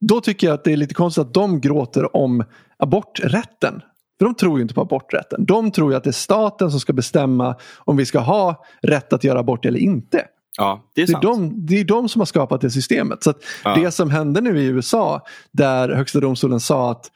Då 0.00 0.20
tycker 0.20 0.46
jag 0.46 0.54
att 0.54 0.64
det 0.64 0.72
är 0.72 0.76
lite 0.76 0.94
konstigt 0.94 1.22
att 1.22 1.34
de 1.34 1.60
gråter 1.60 2.16
om 2.16 2.44
aborträtten. 2.76 3.82
För 4.18 4.24
de 4.24 4.34
tror 4.34 4.58
ju 4.58 4.62
inte 4.62 4.74
på 4.74 4.80
aborträtten. 4.80 5.44
De 5.44 5.70
tror 5.70 5.92
ju 5.92 5.96
att 5.96 6.04
det 6.04 6.10
är 6.10 6.12
staten 6.12 6.70
som 6.70 6.80
ska 6.80 6.92
bestämma 6.92 7.56
om 7.78 7.96
vi 7.96 8.06
ska 8.06 8.18
ha 8.18 8.64
rätt 8.82 9.12
att 9.12 9.24
göra 9.24 9.38
abort 9.38 9.64
eller 9.64 9.78
inte. 9.78 10.26
Ja, 10.56 10.84
det 10.94 11.02
är, 11.02 11.06
det 11.06 11.12
är, 11.12 11.20
de, 11.20 11.66
det 11.66 11.80
är 11.80 11.84
de 11.84 12.08
som 12.08 12.20
har 12.20 12.26
skapat 12.26 12.60
det 12.60 12.70
systemet. 12.70 13.22
Så 13.22 13.34
ja. 13.64 13.74
Det 13.74 13.90
som 13.90 14.10
hände 14.10 14.40
nu 14.40 14.60
i 14.60 14.64
USA 14.64 15.20
där 15.52 15.88
högsta 15.88 16.20
domstolen 16.20 16.60
sa 16.60 16.90
att 16.90 17.10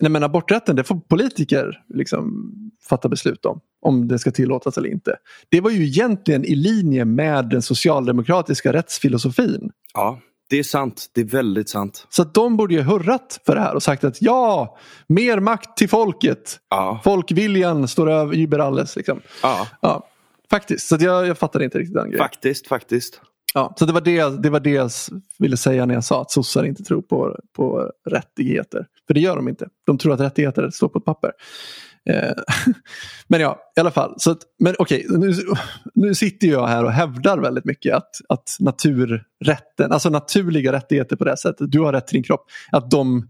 nej 0.00 0.10
men 0.10 0.22
aborträtten 0.22 0.76
det 0.76 0.84
får 0.84 1.00
politiker 1.00 1.82
liksom 1.94 2.52
fatta 2.88 3.08
beslut 3.08 3.46
om. 3.46 3.60
Om 3.82 4.08
det 4.08 4.18
ska 4.18 4.30
tillåtas 4.30 4.78
eller 4.78 4.88
inte. 4.88 5.16
Det 5.48 5.60
var 5.60 5.70
ju 5.70 5.84
egentligen 5.84 6.44
i 6.44 6.54
linje 6.54 7.04
med 7.04 7.48
den 7.48 7.62
socialdemokratiska 7.62 8.72
rättsfilosofin. 8.72 9.70
Ja, 9.94 10.18
det 10.50 10.58
är 10.58 10.62
sant. 10.62 11.06
Det 11.14 11.20
är 11.20 11.24
väldigt 11.24 11.68
sant. 11.68 12.06
Så 12.08 12.24
de 12.24 12.56
borde 12.56 12.74
ju 12.74 12.82
hurrat 12.82 13.40
för 13.46 13.54
det 13.54 13.60
här 13.60 13.74
och 13.74 13.82
sagt 13.82 14.04
att 14.04 14.22
ja, 14.22 14.78
mer 15.06 15.40
makt 15.40 15.76
till 15.76 15.88
folket. 15.88 16.58
Ja. 16.70 17.00
Folkviljan 17.04 17.88
står 17.88 18.10
över 18.10 18.36
über 18.36 18.58
alles. 18.58 18.96
Liksom. 18.96 19.20
Ja. 19.42 19.66
ja. 19.80 20.09
Faktiskt, 20.50 20.86
så 20.88 20.96
jag, 21.00 21.26
jag 21.26 21.38
fattade 21.38 21.64
inte 21.64 21.78
riktigt 21.78 21.94
den 21.94 22.10
grejen. 22.10 22.24
Faktiskt, 22.24 22.66
faktiskt. 22.66 23.20
Ja, 23.54 23.74
så 23.78 23.86
det 23.86 23.92
var 23.92 24.00
det, 24.00 24.42
det 24.42 24.50
var 24.50 24.60
det 24.60 24.70
jag 24.70 24.90
ville 25.38 25.56
säga 25.56 25.86
när 25.86 25.94
jag 25.94 26.04
sa 26.04 26.22
att 26.22 26.30
sossar 26.30 26.64
inte 26.64 26.82
tror 26.82 27.02
på, 27.02 27.38
på 27.56 27.90
rättigheter. 28.10 28.86
För 29.06 29.14
det 29.14 29.20
gör 29.20 29.36
de 29.36 29.48
inte. 29.48 29.68
De 29.86 29.98
tror 29.98 30.12
att 30.12 30.20
rättigheter 30.20 30.70
står 30.70 30.88
på 30.88 30.98
ett 30.98 31.04
papper. 31.04 31.32
Eh, 32.10 32.32
men 33.28 33.40
ja, 33.40 33.72
i 33.76 33.80
alla 33.80 33.90
fall. 33.90 34.14
Så 34.16 34.30
att, 34.30 34.38
men 34.58 34.74
okej, 34.78 35.06
nu, 35.08 35.32
nu 35.94 36.14
sitter 36.14 36.48
jag 36.48 36.66
här 36.66 36.84
och 36.84 36.92
hävdar 36.92 37.38
väldigt 37.38 37.64
mycket 37.64 37.94
att, 37.94 38.10
att 38.28 38.56
naturrätten, 38.60 39.92
alltså 39.92 40.10
naturliga 40.10 40.72
rättigheter 40.72 41.16
på 41.16 41.24
det 41.24 41.36
sättet, 41.36 41.72
du 41.72 41.80
har 41.80 41.92
rätt 41.92 42.06
till 42.06 42.16
din 42.16 42.24
kropp, 42.24 42.46
att 42.72 42.90
de 42.90 43.28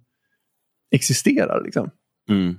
existerar. 0.91 1.65
Liksom. 1.65 1.91
Mm. 2.29 2.57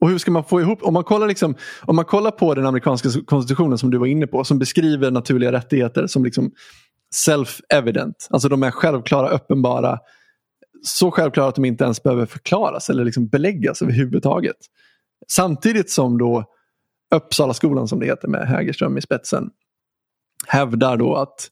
Och 0.00 0.10
hur 0.10 0.18
ska 0.18 0.30
man 0.30 0.44
få 0.44 0.60
ihop, 0.60 0.82
om 0.82 0.94
man, 0.94 1.04
kollar 1.04 1.26
liksom, 1.26 1.54
om 1.82 1.96
man 1.96 2.04
kollar 2.04 2.30
på 2.30 2.54
den 2.54 2.66
amerikanska 2.66 3.08
konstitutionen 3.26 3.78
som 3.78 3.90
du 3.90 3.98
var 3.98 4.06
inne 4.06 4.26
på 4.26 4.44
som 4.44 4.58
beskriver 4.58 5.10
naturliga 5.10 5.52
rättigheter 5.52 6.06
som 6.06 6.24
liksom 6.24 6.50
self-evident. 7.26 8.28
Alltså 8.30 8.48
de 8.48 8.62
är 8.62 8.70
självklara, 8.70 9.28
uppenbara. 9.28 9.98
Så 10.82 11.10
självklara 11.10 11.48
att 11.48 11.54
de 11.54 11.64
inte 11.64 11.84
ens 11.84 12.02
behöver 12.02 12.26
förklaras 12.26 12.90
eller 12.90 13.04
liksom 13.04 13.26
beläggas 13.26 13.82
överhuvudtaget. 13.82 14.56
Samtidigt 15.28 15.90
som 15.90 16.18
då 16.18 16.44
Uppsala 17.14 17.54
skolan 17.54 17.88
som 17.88 18.00
det 18.00 18.06
heter 18.06 18.28
med 18.28 18.48
Hägerström 18.48 18.98
i 18.98 19.00
spetsen 19.00 19.50
hävdar 20.46 20.96
då 20.96 21.16
att 21.16 21.50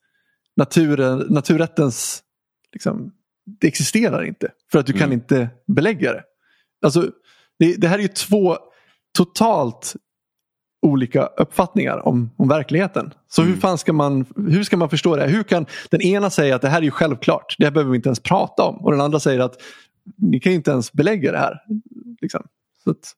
naturen, 0.56 1.27
naturrättens, 1.31 2.23
liksom, 2.73 3.12
det 3.61 3.66
existerar 3.66 4.23
inte. 4.23 4.52
För 4.73 4.78
att 4.78 4.86
du 4.86 4.93
mm. 4.93 5.01
kan 5.01 5.12
inte 5.12 5.48
belägga 5.66 6.12
det. 6.12 6.23
Alltså 6.85 7.11
det, 7.59 7.76
det 7.76 7.89
här 7.89 7.98
är 7.98 8.02
ju 8.02 8.09
två 8.09 8.59
totalt 9.16 9.97
olika 10.82 11.26
uppfattningar 11.26 12.09
om, 12.09 12.31
om 12.36 12.48
verkligheten. 12.48 13.14
Så 13.28 13.43
mm. 13.43 13.55
hur, 13.55 13.60
fan 13.60 13.78
ska 13.78 13.93
man, 13.93 14.26
hur 14.36 14.64
ska 14.64 14.76
man 14.76 14.90
förstå 14.90 15.16
det? 15.16 15.26
Hur 15.26 15.43
kan 15.43 15.66
den 15.90 16.02
ena 16.02 16.31
säga 16.31 16.56
att 16.56 16.62
det 16.62 16.68
här 16.68 16.78
är 16.78 16.82
ju 16.82 16.90
självklart, 16.90 17.56
det 17.59 17.64
här 17.64 17.70
behöver 17.70 17.90
vi 17.90 17.97
inte 17.97 18.09
ens 18.09 18.20
prata 18.20 18.62
om. 18.62 18.85
Och 18.85 18.90
den 18.90 19.01
andra 19.01 19.20
säger 19.20 19.40
att 19.40 19.55
ni 20.16 20.40
kan 20.40 20.52
inte 20.52 20.70
ens 20.70 20.93
belägga 20.93 21.32
det 21.32 21.39
här. 21.39 21.59
Liksom. 22.20 22.47
Så 22.85 22.90
att, 22.90 23.12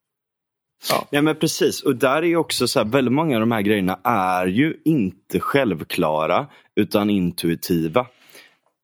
ja. 0.90 1.06
ja 1.10 1.22
men 1.22 1.36
precis, 1.36 1.82
och 1.82 1.96
där 1.96 2.16
är 2.16 2.26
ju 2.26 2.36
också 2.36 2.68
så 2.68 2.78
här, 2.78 2.86
väldigt 2.86 3.14
många 3.14 3.36
av 3.36 3.40
de 3.40 3.52
här 3.52 3.62
grejerna 3.62 3.98
är 4.04 4.46
ju 4.46 4.74
inte 4.84 5.40
självklara 5.40 6.46
utan 6.76 7.10
intuitiva. 7.10 8.06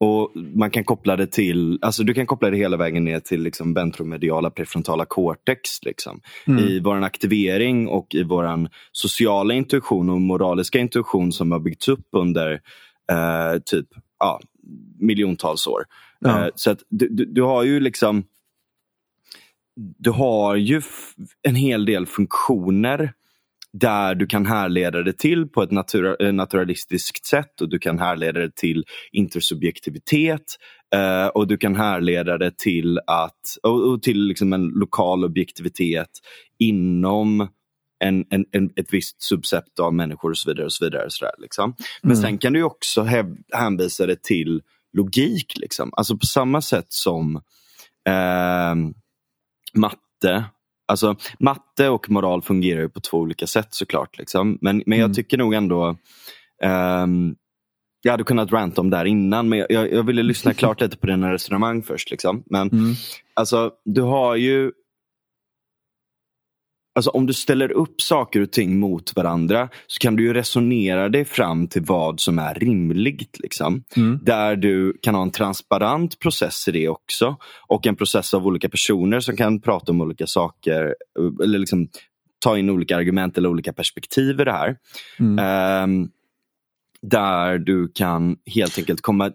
Och 0.05 0.33
man 0.35 0.71
kan 0.71 0.85
koppla 0.85 1.17
det 1.17 1.27
till, 1.27 1.79
alltså 1.83 2.03
du 2.03 2.15
kan 2.15 2.27
koppla 2.27 2.51
det 2.51 2.57
hela 2.57 2.77
vägen 2.77 3.05
ner 3.05 3.21
till 3.21 3.43
liksom 3.43 3.75
ventromediala 3.75 4.51
prefrontala 4.51 5.05
cortex. 5.05 5.83
Liksom. 5.83 6.21
Mm. 6.47 6.65
I 6.65 6.81
vår 6.81 7.03
aktivering 7.03 7.89
och 7.89 8.15
i 8.15 8.23
vår 8.23 8.69
sociala 8.93 9.55
intuition 9.55 10.11
och 10.11 10.21
moraliska 10.21 10.79
intuition 10.79 11.33
som 11.33 11.53
har 11.53 11.59
byggts 11.59 11.89
upp 11.89 12.09
under 12.13 12.53
eh, 13.13 13.61
typ 13.65 13.87
ja, 14.19 14.41
miljontals 14.99 15.67
år. 15.67 15.85
Ja. 16.19 16.45
Eh, 16.45 16.51
så 16.55 16.71
att 16.71 16.79
du, 16.89 17.09
du, 17.09 17.25
du, 17.25 17.43
har 17.43 17.63
ju 17.63 17.81
liksom 17.81 18.25
du 19.99 20.11
har 20.11 20.57
ju 20.57 20.83
en 21.43 21.55
hel 21.55 21.85
del 21.85 22.07
funktioner 22.07 23.13
där 23.73 24.15
du 24.15 24.27
kan 24.27 24.47
härleda 24.47 25.03
det 25.03 25.19
till 25.19 25.49
på 25.49 25.63
ett 25.63 25.71
natura 25.71 26.17
eh, 26.21 26.33
naturalistiskt 26.33 27.27
sätt 27.27 27.61
och 27.61 27.69
du 27.69 27.79
kan 27.79 27.99
härleda 27.99 28.41
det 28.41 28.57
till 28.57 28.85
intersubjektivitet 29.13 30.45
eh, 30.95 31.27
och 31.27 31.47
du 31.47 31.57
kan 31.57 31.77
härleda 31.77 32.39
det 32.39 32.59
till, 32.59 32.99
att, 33.07 33.41
och, 33.63 33.93
och 33.93 34.03
till 34.03 34.27
liksom 34.27 34.53
en 34.53 34.67
lokal 34.67 35.25
objektivitet 35.25 36.11
inom 36.59 37.49
en, 38.05 38.25
en, 38.31 38.45
en, 38.53 38.71
ett 38.77 38.93
visst 38.93 39.23
subset 39.23 39.79
av 39.81 39.95
människor 39.95 40.31
och 40.31 40.39
så 40.39 40.51
vidare. 40.51 40.65
och 40.65 40.73
så 40.73 40.85
vidare. 40.85 41.05
Och 41.05 41.13
så 41.13 41.25
där, 41.25 41.35
liksom. 41.39 41.75
Men 42.03 42.13
mm. 42.13 42.23
sen 42.23 42.39
kan 42.39 42.53
du 42.53 42.63
också 42.63 43.07
hänvisa 43.53 44.07
det 44.07 44.23
till 44.23 44.63
logik. 44.97 45.53
Liksom. 45.57 45.91
Alltså 45.97 46.17
på 46.17 46.27
samma 46.27 46.63
sätt 46.63 46.87
som 46.89 47.37
eh, 48.09 48.75
matte 49.75 50.45
Alltså 50.93 51.17
matte 51.39 51.89
och 51.89 52.11
moral 52.11 52.43
fungerar 52.43 52.81
ju 52.81 52.89
på 52.89 53.01
två 53.01 53.19
olika 53.19 53.47
sätt 53.47 53.69
såklart. 53.71 54.19
Liksom. 54.19 54.59
Men, 54.61 54.83
men 54.87 54.99
jag 54.99 55.07
mm. 55.07 55.15
tycker 55.15 55.39
nog 55.39 55.55
ändå 55.55 55.97
um, 57.03 57.37
jag 58.03 58.13
hade 58.13 58.25
kunnat 58.25 58.53
ranta 58.53 58.81
om 58.81 58.91
det 58.91 58.97
här 58.97 59.05
innan 59.05 59.49
men 59.49 59.59
jag, 59.59 59.93
jag 59.93 60.03
ville 60.03 60.23
lyssna 60.23 60.55
klart 60.55 60.81
lite 60.81 60.97
på 60.97 61.07
dina 61.07 61.33
resonemang 61.33 61.83
först. 61.83 62.11
Liksom. 62.11 62.43
Men 62.47 62.69
mm. 62.69 62.95
alltså, 63.35 63.71
du 63.85 64.03
har 64.03 64.37
ju 64.37 64.73
Alltså 66.95 67.11
om 67.11 67.27
du 67.27 67.33
ställer 67.33 67.73
upp 67.73 68.01
saker 68.01 68.41
och 68.41 68.51
ting 68.51 68.79
mot 68.79 69.17
varandra 69.17 69.69
så 69.87 69.99
kan 69.99 70.17
du 70.17 70.23
ju 70.23 70.35
resonera 70.35 71.09
dig 71.09 71.25
fram 71.25 71.67
till 71.67 71.83
vad 71.83 72.21
som 72.21 72.39
är 72.39 72.55
rimligt. 72.55 73.39
Liksom. 73.41 73.85
Mm. 73.97 74.19
Där 74.23 74.57
du 74.57 74.99
kan 75.03 75.15
ha 75.15 75.23
en 75.23 75.31
transparent 75.31 76.19
process 76.19 76.69
i 76.69 76.73
det 76.73 76.89
också. 76.89 77.37
Och 77.69 77.87
en 77.87 77.97
process 77.97 78.35
av 78.35 78.47
olika 78.47 78.69
personer 78.69 79.21
som 79.21 79.37
kan 79.37 79.61
prata 79.61 79.93
om 79.93 80.01
olika 80.01 80.27
saker. 80.27 80.95
Eller 81.43 81.59
liksom 81.59 81.89
ta 82.43 82.59
in 82.59 82.71
olika 82.71 82.97
argument 82.97 83.39
eller 83.39 83.49
olika 83.49 83.73
perspektiv 83.73 84.41
i 84.41 84.45
det 84.45 84.53
här. 84.53 84.77
Mm. 85.19 85.85
Um, 85.85 86.11
där 87.03 87.59
du 87.59 87.89
kan 87.89 88.37
helt 88.55 88.79
enkelt 88.79 89.01
komma 89.01 89.33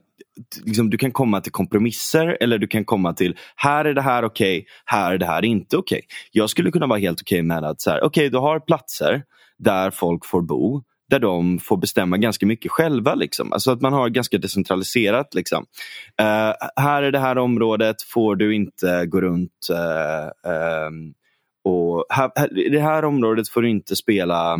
liksom, 0.65 0.89
du 0.89 0.97
kan 0.97 1.11
komma 1.11 1.41
till 1.41 1.51
kompromisser 1.51 2.37
eller 2.41 2.57
du 2.57 2.67
kan 2.67 2.85
komma 2.85 3.13
till 3.13 3.37
här 3.55 3.85
är 3.85 3.93
det 3.93 4.01
här 4.01 4.23
okej, 4.23 4.57
okay, 4.57 4.65
här 4.85 5.13
är 5.13 5.17
det 5.17 5.25
här 5.25 5.45
inte 5.45 5.77
okej. 5.77 5.97
Okay. 5.97 6.07
Jag 6.31 6.49
skulle 6.49 6.71
kunna 6.71 6.87
vara 6.87 6.99
helt 6.99 7.21
okej 7.21 7.35
okay 7.35 7.43
med 7.43 7.63
att 7.63 7.81
så 7.81 7.91
här, 7.91 8.03
okay, 8.03 8.29
du 8.29 8.37
har 8.37 8.59
platser 8.59 9.23
där 9.59 9.91
folk 9.91 10.25
får 10.25 10.41
bo 10.41 10.83
där 11.09 11.19
de 11.19 11.59
får 11.59 11.77
bestämma 11.77 12.17
ganska 12.17 12.45
mycket 12.45 12.71
själva. 12.71 13.15
Liksom. 13.15 13.53
Alltså 13.53 13.71
att 13.71 13.81
man 13.81 13.93
har 13.93 14.09
ganska 14.09 14.37
decentraliserat. 14.37 15.33
Liksom. 15.33 15.65
Uh, 16.21 16.53
här 16.75 17.03
är 17.03 17.11
det 17.11 17.19
här 17.19 17.37
området 17.37 18.01
får 18.01 18.35
du 18.35 18.55
inte 18.55 19.05
gå 19.05 19.21
runt 19.21 19.67
uh, 19.71 20.51
um, 20.87 21.13
och 21.63 22.05
här, 22.09 22.31
här, 22.35 22.59
I 22.59 22.69
det 22.69 22.81
här 22.81 23.05
området 23.05 23.49
får 23.49 23.61
du 23.61 23.69
inte 23.69 23.95
spela 23.95 24.57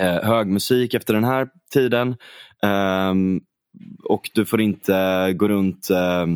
uh, 0.00 0.22
högmusik 0.22 0.94
efter 0.94 1.14
den 1.14 1.24
här 1.24 1.48
tiden. 1.72 2.16
Um, 2.62 3.40
och 4.04 4.30
du 4.34 4.46
får 4.46 4.60
inte 4.60 5.32
gå 5.36 5.48
runt 5.48 5.90
eh, 5.90 6.26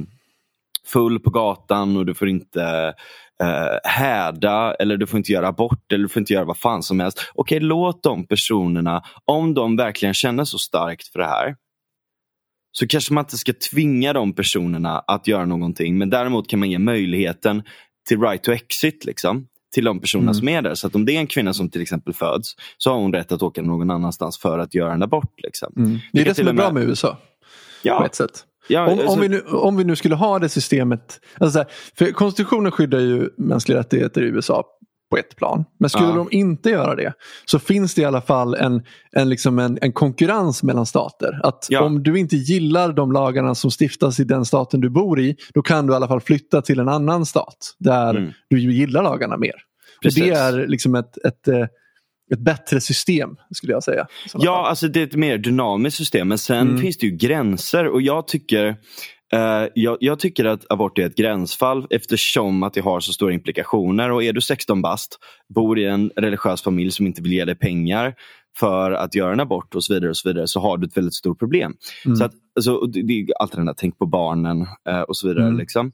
full 0.86 1.20
på 1.20 1.31
gatan 1.31 1.97
och 1.97 2.06
du 2.06 2.15
får 2.15 2.28
inte 2.28 2.94
eh, 3.43 3.90
häda 3.90 4.74
eller 4.74 4.97
du 4.97 5.06
får 5.06 5.19
inte 5.19 5.32
göra 5.32 5.48
abort 5.48 5.93
eller 5.93 6.02
du 6.02 6.09
får 6.09 6.20
inte 6.20 6.32
göra 6.32 6.44
vad 6.44 6.59
fan 6.59 6.82
som 6.82 7.01
helst. 7.01 7.31
Okej, 7.35 7.60
låt 7.60 8.02
de 8.02 8.27
personerna, 8.27 9.02
om 9.24 9.55
de 9.55 9.77
verkligen 9.77 10.15
känner 10.15 10.44
så 10.44 10.59
starkt 10.59 11.09
för 11.09 11.19
det 11.19 11.27
här, 11.27 11.56
så 12.73 12.86
kanske 12.86 13.15
man 13.15 13.24
inte 13.24 13.39
ska 13.39 13.52
tvinga 13.70 14.12
de 14.12 14.32
personerna 14.32 14.98
att 14.98 15.27
göra 15.27 15.44
någonting. 15.44 15.98
Men 15.98 16.10
däremot 16.10 16.48
kan 16.48 16.59
man 16.59 16.70
ge 16.70 16.78
möjligheten 16.78 17.62
till 18.09 18.20
right 18.20 18.43
to 18.43 18.52
exit. 18.52 19.05
Liksom 19.05 19.47
till 19.74 19.85
de 19.85 20.01
personerna 20.01 20.31
mm. 20.31 20.35
som 20.35 20.49
är 20.49 20.62
där. 20.62 20.74
Så 20.74 20.86
att 20.86 20.95
om 20.95 21.05
det 21.05 21.16
är 21.16 21.19
en 21.19 21.27
kvinna 21.27 21.55
som 21.55 21.70
till 21.70 21.82
exempel 21.82 22.15
föds 22.15 22.57
så 22.78 22.90
har 22.90 22.99
hon 22.99 23.12
rätt 23.12 23.32
att 23.32 23.43
åka 23.43 23.62
någon 23.62 23.90
annanstans 23.90 24.39
för 24.39 24.59
att 24.59 24.74
göra 24.74 24.93
en 24.93 25.03
abort. 25.03 25.35
Liksom. 25.43 25.73
Mm. 25.77 25.99
Det 26.12 26.20
är 26.20 26.24
det, 26.24 26.35
som 26.35 26.49
är 26.49 26.53
bra 26.53 26.73
med 26.73 26.82
USA. 26.82 27.16
Ja. 27.82 27.99
På 27.99 28.05
ett 28.05 28.15
sätt. 28.15 28.45
Ja, 28.69 28.86
om, 28.86 28.99
alltså... 28.99 29.07
om, 29.15 29.20
vi 29.20 29.28
nu, 29.28 29.40
om 29.40 29.77
vi 29.77 29.85
nu 29.85 29.97
skulle 29.97 30.15
ha 30.15 30.39
det 30.39 30.49
systemet. 30.49 31.20
Alltså 31.39 31.59
här, 31.59 31.69
för 31.95 32.12
konstitutionen 32.12 32.73
skyddar 32.73 32.99
ju 32.99 33.31
mänskliga 33.36 33.78
rättigheter 33.78 34.23
i 34.23 34.24
USA 34.24 34.65
på 35.10 35.16
ett 35.16 35.36
plan. 35.36 35.64
Men 35.78 35.90
skulle 35.90 36.09
ja. 36.09 36.14
de 36.14 36.28
inte 36.30 36.70
göra 36.70 36.94
det 36.94 37.12
så 37.44 37.59
finns 37.59 37.94
det 37.94 38.02
i 38.02 38.05
alla 38.05 38.20
fall 38.20 38.55
en, 38.55 38.82
en, 39.12 39.28
liksom 39.28 39.59
en, 39.59 39.78
en 39.82 39.93
konkurrens 39.93 40.62
mellan 40.62 40.86
stater. 40.86 41.40
Att 41.43 41.66
ja. 41.68 41.82
om 41.82 42.02
du 42.02 42.18
inte 42.18 42.36
gillar 42.36 42.93
de 42.93 43.12
lagarna 43.12 43.55
som 43.55 43.70
stiftas 43.70 44.20
i 44.20 44.24
den 44.24 44.44
staten 44.44 44.80
du 44.80 44.90
bor 44.90 45.20
i 45.20 45.36
då 45.55 45.62
kan 45.62 45.86
du 45.86 45.93
i 45.93 45.97
alla 45.97 46.09
fall 46.09 46.20
flytta 46.20 46.62
till 46.62 46.78
en 46.78 46.89
annan 46.89 47.26
stat 47.26 47.74
där 47.78 48.10
mm. 48.10 48.32
du 48.51 48.72
gillar 48.72 49.02
lagarna 49.02 49.36
mer. 49.36 49.55
Det 50.02 50.30
är 50.30 50.66
liksom 50.66 50.94
ett, 50.94 51.24
ett, 51.24 51.48
eh, 51.48 51.66
ett 52.32 52.39
bättre 52.39 52.80
system 52.80 53.30
skulle 53.51 53.72
jag 53.72 53.82
säga. 53.82 54.06
Ja, 54.35 54.66
alltså 54.68 54.89
det 54.89 55.01
är 55.01 55.05
ett 55.05 55.14
mer 55.14 55.39
dynamiskt 55.39 55.98
system 55.98 56.28
men 56.28 56.39
sen 56.39 56.68
mm. 56.68 56.80
finns 56.80 56.98
det 56.98 57.06
ju 57.06 57.16
gränser 57.16 57.86
och 57.86 58.02
jag 58.02 58.28
tycker 58.28 58.76
Uh, 59.35 59.69
jag, 59.75 59.97
jag, 60.01 60.19
tycker 60.19 60.45
att 60.45 60.67
abort 60.69 60.99
är 60.99 61.07
ett 61.07 61.17
gränsfall 61.17 61.87
eftersom 61.91 62.63
att 62.63 62.75
det 62.75 62.81
har 62.81 63.01
så 63.01 63.13
stora 63.13 63.33
implikationer. 63.33 64.11
Och 64.11 64.23
Är 64.23 64.33
du 64.33 64.41
16 64.41 64.83
bast, 64.83 65.19
bor 65.55 65.79
i 65.79 65.85
en 65.85 66.11
religiös 66.17 66.63
familj 66.63 66.91
som 66.91 67.07
inte 67.07 67.23
vill 67.23 67.33
ge 67.33 67.45
dig 67.45 67.55
pengar 67.55 68.15
för 68.59 68.93
att 68.93 69.15
göra 69.15 69.33
en 69.33 69.41
abort 69.41 69.75
och 69.75 69.85
så 69.85 69.95
vidare, 69.95 70.11
och 70.11 70.17
så, 70.17 70.29
vidare 70.29 70.49
så 70.49 70.61
har 70.61 70.79
du 70.79 70.87
ett 70.87 70.97
väldigt 70.97 71.15
stort 71.15 71.39
problem. 71.39 71.75
Mm. 72.05 72.17
Så 72.17 72.25
att, 72.25 72.33
alltså, 72.57 72.81
det, 72.81 73.03
det 73.03 73.21
är 73.21 73.27
alltid 73.41 73.59
den 73.59 73.67
där 73.67 73.75
tänk 73.77 73.99
på 73.99 74.07
barnen 74.07 74.61
uh, 74.89 75.01
och 75.01 75.17
så 75.17 75.29
vidare. 75.29 75.45
Mm. 75.45 75.59
Liksom. 75.59 75.87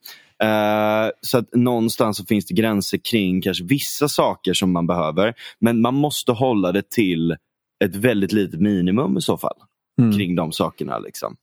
Uh, 0.43 1.11
så 1.21 1.39
att 1.39 1.55
någonstans 1.55 2.17
så 2.17 2.25
finns 2.25 2.47
det 2.47 2.55
gränser 2.55 2.99
kring 3.11 3.43
kanske 3.43 3.65
vissa 3.65 4.09
saker 4.09 4.55
som 4.55 4.73
man 4.73 4.87
behöver. 4.87 5.35
Men 5.61 5.81
man 5.81 5.95
måste 5.95 6.33
hålla 6.33 6.73
det 6.73 6.91
till 6.91 7.37
ett 7.85 7.97
väldigt 7.97 8.33
litet 8.33 8.61
minimum 8.61 9.17
i 9.17 9.21
så 9.21 9.39
fall. 9.39 9.57
Mm. 10.01 10.13
Kring 10.17 10.35
de 10.35 10.53
sakerna. 10.53 10.99
Liksom. 10.99 11.37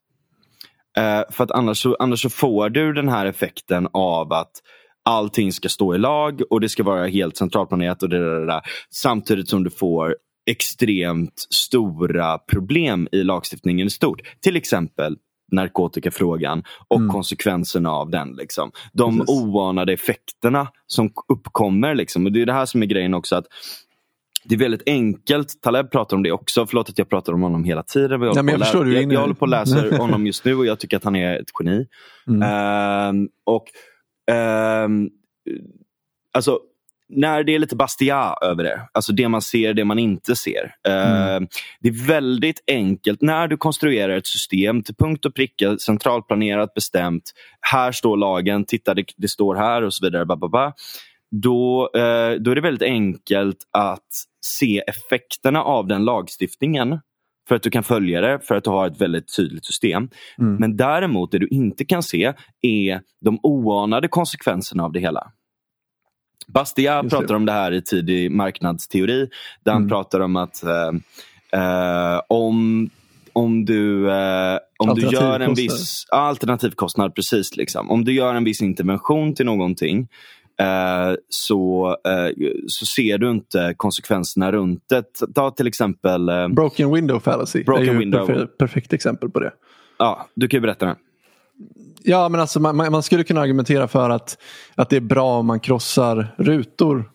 Uh, 1.00 1.32
för 1.32 1.44
att 1.44 1.52
annars 1.52 1.82
så, 1.82 1.96
annars 2.00 2.22
så 2.22 2.30
får 2.30 2.70
du 2.70 2.94
den 2.94 3.10
här 3.10 3.26
effekten 3.26 3.88
av 3.94 4.34
att 4.34 4.52
allting 5.06 5.52
ska 5.52 5.70
stå 5.70 5.96
i 5.96 5.98
lag 5.98 6.42
och 6.50 6.62
det 6.62 6.70
ska 6.70 6.84
vara 6.84 7.08
helt 7.08 7.38
centralplanerat 7.38 8.04
och 8.04 8.10
det 8.10 8.20
där, 8.20 8.40
det 8.40 8.46
där, 8.46 8.62
samtidigt 8.90 9.50
som 9.50 9.64
du 9.64 9.70
får 9.70 10.16
extremt 10.50 11.48
stora 11.50 12.38
problem 12.38 13.08
i 13.12 13.24
lagstiftningen 13.24 13.88
i 13.88 13.90
stort. 13.90 14.22
Till 14.42 14.56
exempel 14.56 15.18
narkotikafrågan 15.52 16.64
och 16.88 17.00
mm. 17.00 17.10
konsekvenserna 17.10 17.92
av 17.92 18.10
den. 18.10 18.34
Liksom. 18.34 18.72
De 18.94 19.20
Precis. 19.20 19.36
oanade 19.36 19.94
effekterna 19.94 20.68
som 20.88 21.14
uppkommer. 21.28 21.96
Liksom. 21.96 22.26
Och 22.26 22.32
Det 22.32 22.42
är 22.42 22.46
det 22.46 22.54
här 22.54 22.66
som 22.66 22.84
är 22.84 22.86
grejen 22.86 23.14
också. 23.14 23.36
att 23.36 23.46
det 24.44 24.56
är 24.56 24.60
väldigt 24.60 24.84
enkelt. 24.86 25.62
Taleb 25.62 25.92
pratar 25.92 26.18
om 26.18 26.24
det 26.24 26.32
också. 26.32 26.66
Förlåt 26.66 26.90
att 26.90 26.98
jag 26.98 27.10
pratar 27.10 27.34
om 27.34 27.42
honom 27.42 27.64
hela 27.64 27.84
tiden. 27.84 28.22
Jag, 28.22 28.36
Nej, 28.36 28.44
men 28.44 28.54
jag, 28.54 28.62
förstår, 28.62 28.94
jag, 28.94 29.14
jag 29.14 29.22
håller 29.22 29.34
på 29.34 29.46
att 29.46 29.52
läsa 29.52 29.98
honom 29.98 30.26
just 30.26 30.46
nu 30.46 30.56
och 30.56 30.66
jag 30.66 30.80
tycker 30.80 30.98
att 30.98 31.04
han 31.04 31.16
är 31.16 31.40
ett 31.40 31.50
geni. 31.60 31.88
Mm. 32.28 32.42
Uh, 32.42 33.28
och 33.46 33.66
uh, 34.32 35.08
alltså 36.34 36.60
när 37.14 37.44
det 37.44 37.56
är 37.56 37.60
lite 37.60 37.76
Bastia 37.76 38.36
över 38.42 38.64
det, 38.64 38.82
alltså 38.92 39.14
det 39.14 39.28
man 39.28 39.42
ser, 39.42 39.74
det 39.74 39.86
man 39.86 40.00
inte 40.00 40.36
ser. 40.36 40.76
Mm. 40.88 41.44
Uh, 41.44 41.48
det 41.80 41.90
är 41.90 42.08
väldigt 42.08 42.64
enkelt 42.68 43.22
när 43.22 43.48
du 43.48 43.58
konstruerar 43.58 44.18
ett 44.18 44.28
system 44.28 44.84
till 44.84 44.96
punkt 44.96 45.26
och 45.26 45.36
pricka, 45.36 45.78
centralplanerat, 45.78 46.74
bestämt. 46.74 47.24
Här 47.62 47.92
står 47.92 48.18
lagen, 48.18 48.66
titta 48.66 48.94
det, 48.94 49.06
det 49.18 49.28
står 49.28 49.56
här 49.56 49.82
och 49.82 49.94
så 49.94 50.06
vidare. 50.06 50.26
Bababa. 50.26 50.74
Då, 51.32 51.90
uh, 51.96 52.42
då 52.42 52.52
är 52.52 52.56
det 52.56 52.62
väldigt 52.62 52.88
enkelt 52.88 53.58
att 53.72 54.08
se 54.46 54.84
effekterna 54.88 55.64
av 55.64 55.88
den 55.88 56.06
lagstiftningen 56.06 57.00
för 57.48 57.56
att 57.56 57.64
du 57.64 57.70
kan 57.70 57.84
följa 57.84 58.22
det, 58.22 58.40
för 58.44 58.56
att 58.56 58.64
du 58.64 58.70
har 58.70 58.88
ett 58.88 59.02
väldigt 59.02 59.36
tydligt 59.36 59.66
system. 59.66 60.10
Mm. 60.40 60.56
Men 60.56 60.78
däremot 60.78 61.32
det 61.32 61.40
du 61.40 61.48
inte 61.48 61.86
kan 61.86 62.04
se 62.04 62.34
är 62.62 63.02
de 63.22 63.40
oanade 63.44 64.08
konsekvenserna 64.08 64.84
av 64.84 64.92
det 64.92 65.00
hela. 65.00 65.32
Bastia 66.48 67.02
Just 67.04 67.16
pratar 67.16 67.28
det. 67.28 67.36
om 67.36 67.46
det 67.46 67.52
här 67.52 67.72
i 67.72 67.82
tidig 67.82 68.32
marknadsteori. 68.32 69.30
Där 69.64 69.72
han 69.72 69.82
mm. 69.82 69.90
pratar 69.90 70.20
om 70.20 70.36
att 70.36 70.64
eh, 70.64 70.92
eh, 71.62 72.22
om, 72.28 72.90
om 73.34 73.66
du, 73.66 74.12
eh, 74.12 74.58
om 74.80 74.96
du 74.96 75.02
gör 75.02 75.40
en 75.40 75.54
viss 75.54 76.06
alternativkostnad, 76.12 77.16
precis. 77.16 77.56
Liksom. 77.56 77.92
Om 77.92 78.06
du 78.06 78.14
gör 78.14 78.36
en 78.36 78.44
viss 78.44 78.62
intervention 78.62 79.36
till 79.36 79.46
någonting 79.46 80.08
så, 81.30 81.96
eh, 82.06 82.48
så 82.68 82.86
ser 82.86 83.18
du 83.18 83.32
inte 83.32 83.74
konsekvenserna 83.78 84.52
runt 84.52 84.84
det. 84.90 85.04
Ta 85.36 85.52
till 85.52 85.68
exempel... 85.68 86.30
Eh, 86.30 86.48
broken 86.48 86.94
window 86.94 87.20
fallacy 87.20 87.64
broken 87.64 87.90
är 87.90 87.94
ju 87.94 88.00
window. 88.00 88.32
ett 88.32 88.58
perfekt 88.58 88.94
exempel 88.94 89.30
på 89.30 89.40
det. 89.40 89.52
Ja, 89.98 90.28
du 90.36 90.48
kan 90.48 90.58
ju 90.58 90.62
berätta 90.62 90.86
det. 90.86 90.96
Ja, 92.04 92.30
men 92.30 92.42
alltså 92.42 92.60
man, 92.60 92.76
man, 92.76 93.04
skulle 93.04 93.24
kunna 93.24 93.42
argumentera 93.42 93.88
för 93.88 94.10
att, 94.10 94.38
att 94.76 94.90
det 94.90 94.96
är 94.96 95.02
bra 95.02 95.38
om 95.40 95.46
man 95.46 95.60
krossar 95.60 96.36
rutor 96.38 97.11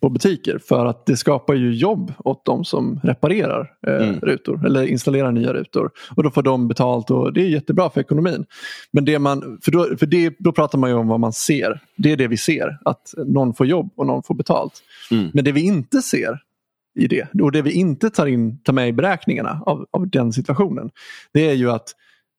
på 0.00 0.08
butiker 0.08 0.58
för 0.58 0.86
att 0.86 1.06
det 1.06 1.16
skapar 1.16 1.54
ju 1.54 1.74
jobb 1.74 2.12
åt 2.18 2.44
de 2.44 2.64
som 2.64 3.00
reparerar 3.02 3.72
eh, 3.86 4.08
mm. 4.08 4.20
rutor 4.20 4.66
eller 4.66 4.86
installerar 4.86 5.32
nya 5.32 5.52
rutor. 5.52 5.90
Och 6.16 6.22
då 6.22 6.30
får 6.30 6.42
de 6.42 6.68
betalt 6.68 7.10
och 7.10 7.32
det 7.32 7.40
är 7.40 7.48
jättebra 7.48 7.90
för 7.90 8.00
ekonomin. 8.00 8.44
Men 8.90 9.04
det 9.04 9.18
man, 9.18 9.58
för 9.62 9.72
då, 9.72 9.96
för 9.98 10.06
det, 10.06 10.34
då 10.38 10.52
pratar 10.52 10.78
man 10.78 10.90
ju 10.90 10.96
om 10.96 11.08
vad 11.08 11.20
man 11.20 11.32
ser. 11.32 11.80
Det 11.96 12.12
är 12.12 12.16
det 12.16 12.28
vi 12.28 12.36
ser, 12.36 12.78
att 12.84 13.14
någon 13.26 13.54
får 13.54 13.66
jobb 13.66 13.92
och 13.96 14.06
någon 14.06 14.22
får 14.22 14.34
betalt. 14.34 14.82
Mm. 15.10 15.30
Men 15.34 15.44
det 15.44 15.52
vi 15.52 15.60
inte 15.60 16.02
ser 16.02 16.38
i 16.98 17.06
det 17.06 17.42
och 17.42 17.52
det 17.52 17.62
vi 17.62 17.72
inte 17.72 18.10
tar, 18.10 18.26
in, 18.26 18.62
tar 18.62 18.72
med 18.72 18.88
i 18.88 18.92
beräkningarna 18.92 19.62
av, 19.66 19.86
av 19.90 20.08
den 20.08 20.32
situationen 20.32 20.90
det 21.32 21.48
är 21.48 21.54
ju 21.54 21.70
att 21.70 21.94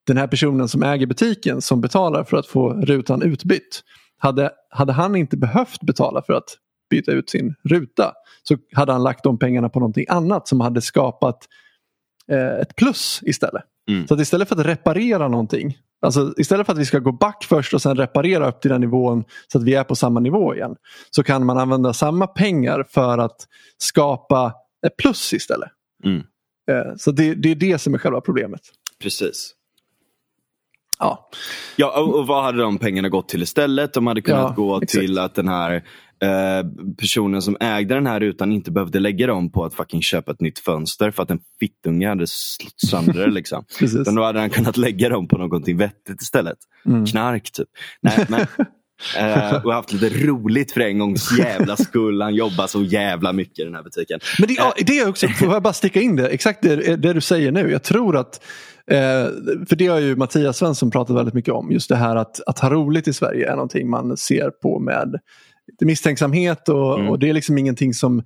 den 0.06 0.16
här 0.16 0.26
personen 0.26 0.68
som 0.68 0.82
äger 0.82 1.06
butiken 1.06 1.60
som 1.60 1.80
betalar 1.80 2.24
för 2.24 2.36
att 2.36 2.46
få 2.46 2.72
rutan 2.72 3.22
utbytt. 3.22 3.82
Hade, 4.18 4.50
hade 4.70 4.92
han 4.92 5.16
inte 5.16 5.36
behövt 5.36 5.80
betala 5.80 6.22
för 6.22 6.32
att 6.32 6.56
byta 6.92 7.12
ut 7.12 7.30
sin 7.30 7.54
ruta 7.64 8.12
så 8.42 8.56
hade 8.72 8.92
han 8.92 9.02
lagt 9.02 9.24
de 9.24 9.38
pengarna 9.38 9.68
på 9.68 9.80
någonting 9.80 10.04
annat 10.08 10.48
som 10.48 10.60
hade 10.60 10.80
skapat 10.80 11.38
eh, 12.30 12.60
ett 12.60 12.76
plus 12.76 13.20
istället. 13.22 13.62
Mm. 13.88 14.06
Så 14.06 14.14
att 14.14 14.20
istället 14.20 14.48
för 14.48 14.60
att 14.60 14.66
reparera 14.66 15.28
någonting, 15.28 15.78
alltså 16.06 16.34
istället 16.36 16.66
för 16.66 16.72
att 16.72 16.78
vi 16.78 16.84
ska 16.84 16.98
gå 16.98 17.12
back 17.12 17.46
först 17.48 17.74
och 17.74 17.82
sen 17.82 17.96
reparera 17.96 18.48
upp 18.48 18.60
till 18.60 18.70
den 18.70 18.80
nivån 18.80 19.24
så 19.52 19.58
att 19.58 19.64
vi 19.64 19.74
är 19.74 19.84
på 19.84 19.94
samma 19.94 20.20
nivå 20.20 20.54
igen. 20.54 20.76
Så 21.10 21.22
kan 21.22 21.46
man 21.46 21.58
använda 21.58 21.92
samma 21.92 22.26
pengar 22.26 22.86
för 22.90 23.18
att 23.18 23.46
skapa 23.78 24.54
ett 24.86 24.96
plus 24.96 25.32
istället. 25.32 25.70
Mm. 26.04 26.22
Eh, 26.70 26.94
så 26.96 27.10
det, 27.10 27.34
det 27.34 27.50
är 27.50 27.54
det 27.54 27.78
som 27.78 27.94
är 27.94 27.98
själva 27.98 28.20
problemet. 28.20 28.60
Precis. 29.02 29.54
Ja. 30.98 31.28
Ja, 31.76 32.00
och, 32.00 32.14
och, 32.14 32.26
vad 32.26 32.44
hade 32.44 32.62
de 32.62 32.78
pengarna 32.78 33.08
gått 33.08 33.28
till 33.28 33.42
istället? 33.42 33.92
De 33.92 34.06
hade 34.06 34.20
kunnat 34.20 34.54
ja, 34.56 34.64
gå 34.64 34.76
exakt. 34.76 34.92
till 34.92 35.18
att 35.18 35.34
den 35.34 35.48
här 35.48 35.84
eh, 36.22 36.66
personen 36.98 37.42
som 37.42 37.56
ägde 37.60 37.94
den 37.94 38.06
här 38.06 38.20
rutan 38.20 38.52
inte 38.52 38.70
behövde 38.70 39.00
lägga 39.00 39.26
dem 39.26 39.52
på 39.52 39.64
att 39.64 39.74
fucking 39.74 40.02
köpa 40.02 40.32
ett 40.32 40.40
nytt 40.40 40.58
fönster 40.58 41.10
för 41.10 41.22
att 41.22 41.30
en 41.30 41.40
fittunge 41.60 42.08
hade 42.08 42.26
slått 42.26 42.80
sönder 42.90 43.26
det. 43.26 43.32
Liksom. 43.32 43.64
Utan 43.80 44.14
då 44.14 44.22
hade 44.22 44.40
han 44.40 44.50
kunnat 44.50 44.76
lägga 44.76 45.08
dem 45.08 45.28
på 45.28 45.38
någonting 45.38 45.76
vettigt 45.76 46.22
istället. 46.22 46.58
Mm. 46.86 47.06
Knark 47.06 47.52
typ. 47.52 47.68
Nej, 48.02 48.26
men, 48.28 48.46
Eh, 49.16 49.64
och 49.64 49.72
haft 49.72 49.92
lite 49.92 50.26
roligt 50.26 50.72
för 50.72 50.80
en 50.80 50.98
gångs 50.98 51.38
jävla 51.38 51.76
skull. 51.76 52.22
Han 52.22 52.34
jobbar 52.34 52.66
så 52.66 52.82
jävla 52.82 53.32
mycket 53.32 53.58
i 53.58 53.64
den 53.64 53.74
här 53.74 53.82
butiken. 53.82 54.20
Men 54.38 54.48
det, 54.48 54.54
ja, 54.54 54.74
det 54.76 54.98
är 54.98 55.08
också, 55.08 55.28
får 55.28 55.52
jag 55.52 55.62
bara 55.62 55.72
sticka 55.72 56.00
in 56.00 56.16
det, 56.16 56.28
exakt 56.28 56.62
det, 56.62 56.96
det 56.96 57.12
du 57.12 57.20
säger 57.20 57.52
nu. 57.52 57.70
Jag 57.70 57.82
tror 57.82 58.16
att 58.16 58.44
Eh, 58.86 59.26
för 59.68 59.76
det 59.76 59.86
har 59.86 59.98
ju 59.98 60.16
Mattias 60.16 60.58
Svensson 60.58 60.90
pratat 60.90 61.16
väldigt 61.16 61.34
mycket 61.34 61.54
om. 61.54 61.72
Just 61.72 61.88
det 61.88 61.96
här 61.96 62.16
att, 62.16 62.40
att 62.46 62.58
ha 62.58 62.70
roligt 62.70 63.08
i 63.08 63.12
Sverige 63.12 63.50
är 63.50 63.52
någonting 63.52 63.90
man 63.90 64.16
ser 64.16 64.50
på 64.50 64.78
med 64.78 65.20
misstänksamhet 65.80 66.68
och, 66.68 66.98
mm. 66.98 67.10
och 67.10 67.18
det 67.18 67.28
är 67.28 67.32
liksom 67.34 67.58
ingenting 67.58 67.94
som 67.94 68.22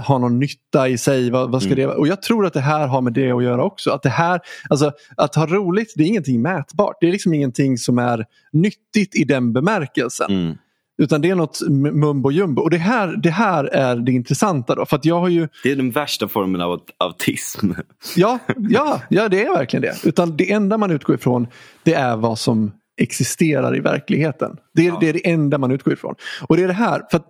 har 0.00 0.18
någon 0.18 0.38
nytta 0.38 0.88
i 0.88 0.98
sig. 0.98 1.30
Vad, 1.30 1.50
vad 1.50 1.62
ska 1.62 1.72
mm. 1.72 1.88
det, 1.88 1.94
och 1.94 2.08
jag 2.08 2.22
tror 2.22 2.46
att 2.46 2.52
det 2.52 2.60
här 2.60 2.86
har 2.86 3.02
med 3.02 3.12
det 3.12 3.32
att 3.32 3.44
göra 3.44 3.64
också. 3.64 3.90
Att, 3.90 4.02
det 4.02 4.08
här, 4.08 4.40
alltså, 4.68 4.92
att 5.16 5.34
ha 5.34 5.46
roligt 5.46 5.92
det 5.96 6.02
är 6.02 6.06
ingenting 6.06 6.42
mätbart. 6.42 6.96
Det 7.00 7.08
är 7.08 7.12
liksom 7.12 7.34
ingenting 7.34 7.78
som 7.78 7.98
är 7.98 8.26
nyttigt 8.52 9.16
i 9.16 9.24
den 9.24 9.52
bemärkelsen. 9.52 10.30
Mm. 10.30 10.56
Utan 10.98 11.20
det 11.20 11.30
är 11.30 11.34
något 11.34 11.60
mumbo 11.70 12.30
jumbo. 12.30 12.62
Och 12.62 12.70
det 12.70 12.78
här, 12.78 13.16
det 13.22 13.30
här 13.30 13.64
är 13.64 13.96
det 13.96 14.12
intressanta. 14.12 14.74
Då, 14.74 14.86
för 14.86 14.96
att 14.96 15.04
jag 15.04 15.20
har 15.20 15.28
ju... 15.28 15.48
Det 15.62 15.72
är 15.72 15.76
den 15.76 15.90
värsta 15.90 16.28
formen 16.28 16.60
av 16.60 16.80
autism. 16.98 17.70
Ja, 18.16 18.38
ja, 18.56 19.00
ja, 19.08 19.28
det 19.28 19.44
är 19.44 19.54
verkligen 19.54 19.82
det. 19.82 19.96
Utan 20.04 20.36
det 20.36 20.52
enda 20.52 20.78
man 20.78 20.90
utgår 20.90 21.14
ifrån 21.14 21.46
det 21.82 21.94
är 21.94 22.16
vad 22.16 22.38
som 22.38 22.72
existerar 23.00 23.76
i 23.76 23.80
verkligheten. 23.80 24.56
Det 24.74 24.82
är, 24.82 24.86
ja. 24.86 24.98
det, 25.00 25.08
är 25.08 25.12
det 25.12 25.30
enda 25.30 25.58
man 25.58 25.70
utgår 25.70 25.92
ifrån. 25.92 26.14
Och 26.42 26.56
det 26.56 26.62
är 26.62 26.68
det 26.68 26.74
här. 26.74 27.02
för 27.10 27.20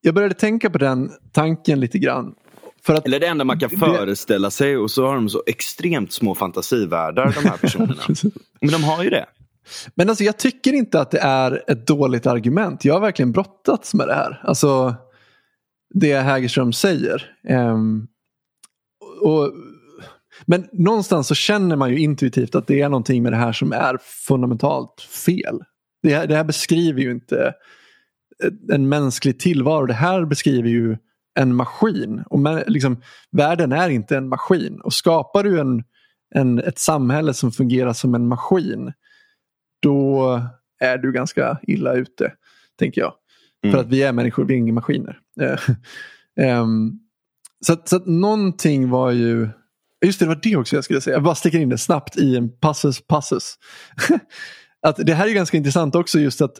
Jag 0.00 0.14
började 0.14 0.34
tänka 0.34 0.70
på 0.70 0.78
den 0.78 1.10
tanken 1.32 1.80
lite 1.80 1.98
grann. 1.98 2.34
För 2.84 2.94
att, 2.94 3.06
Eller 3.06 3.20
det 3.20 3.26
enda 3.26 3.44
man 3.44 3.58
kan 3.58 3.70
föreställa 3.70 4.50
sig 4.50 4.76
och 4.76 4.90
så 4.90 5.06
har 5.06 5.14
de 5.14 5.28
så 5.28 5.42
extremt 5.46 6.12
små 6.12 6.34
fantasivärldar 6.34 7.34
de 7.42 7.48
här 7.48 7.56
personerna. 7.60 8.02
Men 8.60 8.70
de 8.70 8.84
har 8.84 9.04
ju 9.04 9.10
det. 9.10 9.26
Men 9.94 10.08
alltså 10.08 10.24
jag 10.24 10.38
tycker 10.38 10.72
inte 10.72 11.00
att 11.00 11.10
det 11.10 11.18
är 11.18 11.70
ett 11.70 11.86
dåligt 11.86 12.26
argument. 12.26 12.84
Jag 12.84 12.94
har 12.94 13.00
verkligen 13.00 13.32
brottats 13.32 13.94
med 13.94 14.08
det 14.08 14.14
här. 14.14 14.40
Alltså 14.44 14.94
det 15.94 16.14
Hägerström 16.14 16.72
säger. 16.72 17.30
Um, 17.48 18.06
och, 19.20 19.52
men 20.46 20.68
någonstans 20.72 21.28
så 21.28 21.34
känner 21.34 21.76
man 21.76 21.90
ju 21.90 21.98
intuitivt 21.98 22.54
att 22.54 22.66
det 22.66 22.80
är 22.80 22.88
någonting 22.88 23.22
med 23.22 23.32
det 23.32 23.36
här 23.36 23.52
som 23.52 23.72
är 23.72 23.98
fundamentalt 24.28 25.00
fel. 25.00 25.60
Det 26.02 26.14
här, 26.14 26.26
det 26.26 26.36
här 26.36 26.44
beskriver 26.44 27.00
ju 27.00 27.10
inte 27.10 27.54
en 28.72 28.88
mänsklig 28.88 29.40
tillvaro. 29.40 29.86
Det 29.86 29.94
här 29.94 30.24
beskriver 30.24 30.68
ju 30.68 30.96
en 31.34 31.54
maskin. 31.54 32.22
Och 32.26 32.38
man, 32.38 32.62
liksom, 32.66 33.02
världen 33.30 33.72
är 33.72 33.88
inte 33.88 34.16
en 34.16 34.28
maskin. 34.28 34.80
Och 34.80 34.94
skapar 34.94 35.44
du 35.44 35.60
en, 35.60 35.84
en, 36.34 36.58
ett 36.58 36.78
samhälle 36.78 37.34
som 37.34 37.52
fungerar 37.52 37.92
som 37.92 38.14
en 38.14 38.28
maskin 38.28 38.92
då 39.82 40.40
är 40.80 40.98
du 40.98 41.12
ganska 41.12 41.58
illa 41.62 41.92
ute, 41.94 42.32
tänker 42.78 43.00
jag. 43.00 43.12
Mm. 43.64 43.72
För 43.72 43.80
att 43.80 43.88
vi 43.88 44.02
är 44.02 44.12
människor, 44.12 44.44
vi 44.44 44.54
är 44.54 44.58
inga 44.58 44.72
maskiner. 44.72 45.18
um, 46.60 47.00
så, 47.66 47.72
att, 47.72 47.88
så 47.88 47.96
att 47.96 48.06
någonting 48.06 48.90
var 48.90 49.10
ju... 49.10 49.48
Just 50.04 50.18
det, 50.18 50.24
det 50.24 50.28
var 50.28 50.40
det 50.42 50.56
också 50.56 50.76
jag 50.76 50.84
skulle 50.84 51.00
säga. 51.00 51.16
Jag 51.16 51.22
bara 51.22 51.34
sticker 51.34 51.58
in 51.58 51.68
det 51.68 51.78
snabbt 51.78 52.16
i 52.16 52.36
en 52.36 52.58
passus 52.58 53.06
passus. 53.06 53.54
att 54.86 54.96
det 54.96 55.14
här 55.14 55.28
är 55.28 55.32
ganska 55.32 55.56
intressant 55.56 55.94
också 55.94 56.18
just 56.18 56.40
att 56.40 56.58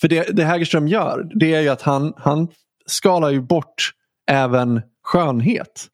för 0.00 0.08
det, 0.08 0.36
det 0.36 0.44
Hägerström 0.44 0.88
gör 0.88 1.30
det 1.34 1.54
är 1.54 1.60
ju 1.60 1.68
att 1.68 1.82
han, 1.82 2.12
han 2.16 2.48
skalar 2.86 3.30
ju 3.30 3.40
bort 3.40 3.90
även 4.30 4.82
skönhet. 5.04 5.86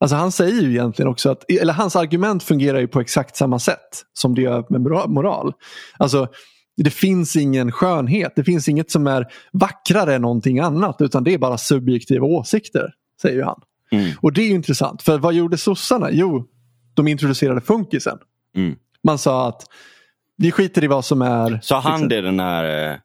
Alltså 0.00 0.16
han 0.16 0.32
säger 0.32 0.62
ju 0.62 0.70
egentligen 0.70 1.08
också 1.08 1.30
att, 1.30 1.50
eller 1.50 1.72
hans 1.72 1.96
argument 1.96 2.42
fungerar 2.42 2.80
ju 2.80 2.88
på 2.88 3.00
exakt 3.00 3.36
samma 3.36 3.58
sätt 3.58 4.04
som 4.12 4.34
det 4.34 4.42
gör 4.42 4.64
med 4.68 4.80
moral. 5.10 5.52
Alltså 5.98 6.28
det 6.76 6.90
finns 6.90 7.36
ingen 7.36 7.72
skönhet, 7.72 8.32
det 8.36 8.44
finns 8.44 8.68
inget 8.68 8.90
som 8.90 9.06
är 9.06 9.26
vackrare 9.52 10.14
än 10.14 10.22
någonting 10.22 10.58
annat 10.58 11.00
utan 11.00 11.24
det 11.24 11.34
är 11.34 11.38
bara 11.38 11.58
subjektiva 11.58 12.26
åsikter, 12.26 12.92
säger 13.22 13.42
han. 13.42 13.60
Mm. 13.94 14.10
Och 14.20 14.32
det 14.32 14.42
är 14.42 14.50
intressant, 14.50 15.02
för 15.02 15.18
vad 15.18 15.34
gjorde 15.34 15.58
sossarna? 15.58 16.08
Jo, 16.12 16.46
de 16.94 17.08
introducerade 17.08 17.60
funkisen. 17.60 18.18
Mm. 18.56 18.76
Man 19.04 19.18
sa 19.18 19.48
att 19.48 19.62
vi 20.36 20.50
skiter 20.50 20.84
i 20.84 20.86
vad 20.86 21.04
som 21.04 21.22
är... 21.22 21.60
Sa 21.62 21.80
han 21.80 21.92
liksom, 21.92 22.08
det 22.08 22.20
den 22.20 22.40
här 22.40 22.92
eh, 22.92 22.98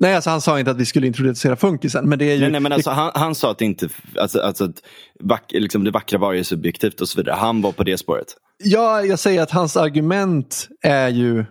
Nej, 0.00 0.14
alltså 0.14 0.30
han 0.30 0.40
sa 0.40 0.58
inte 0.58 0.70
att 0.70 0.76
vi 0.76 0.86
skulle 0.86 1.06
introducera 1.06 1.56
funkisen. 1.56 2.08
Men 2.08 2.18
det 2.18 2.24
är 2.24 2.34
ju... 2.34 2.40
Nej, 2.40 2.50
nej 2.50 2.60
men 2.60 2.72
alltså, 2.72 2.90
han, 2.90 3.10
han 3.14 3.34
sa 3.34 3.50
att, 3.50 3.60
inte, 3.60 3.88
alltså, 4.18 4.40
alltså 4.40 4.64
att 4.64 4.82
vack, 5.20 5.44
liksom 5.52 5.84
det 5.84 5.90
vackra 5.90 6.18
var 6.18 6.32
ju 6.32 6.44
subjektivt 6.44 7.00
och 7.00 7.08
så 7.08 7.20
vidare. 7.20 7.34
Han 7.34 7.62
var 7.62 7.72
på 7.72 7.84
det 7.84 7.98
spåret. 7.98 8.26
Ja, 8.64 9.02
jag 9.02 9.18
säger 9.18 9.42
att 9.42 9.50
hans 9.50 9.76
argument 9.76 10.68
är 10.82 11.08
ju 11.08 11.44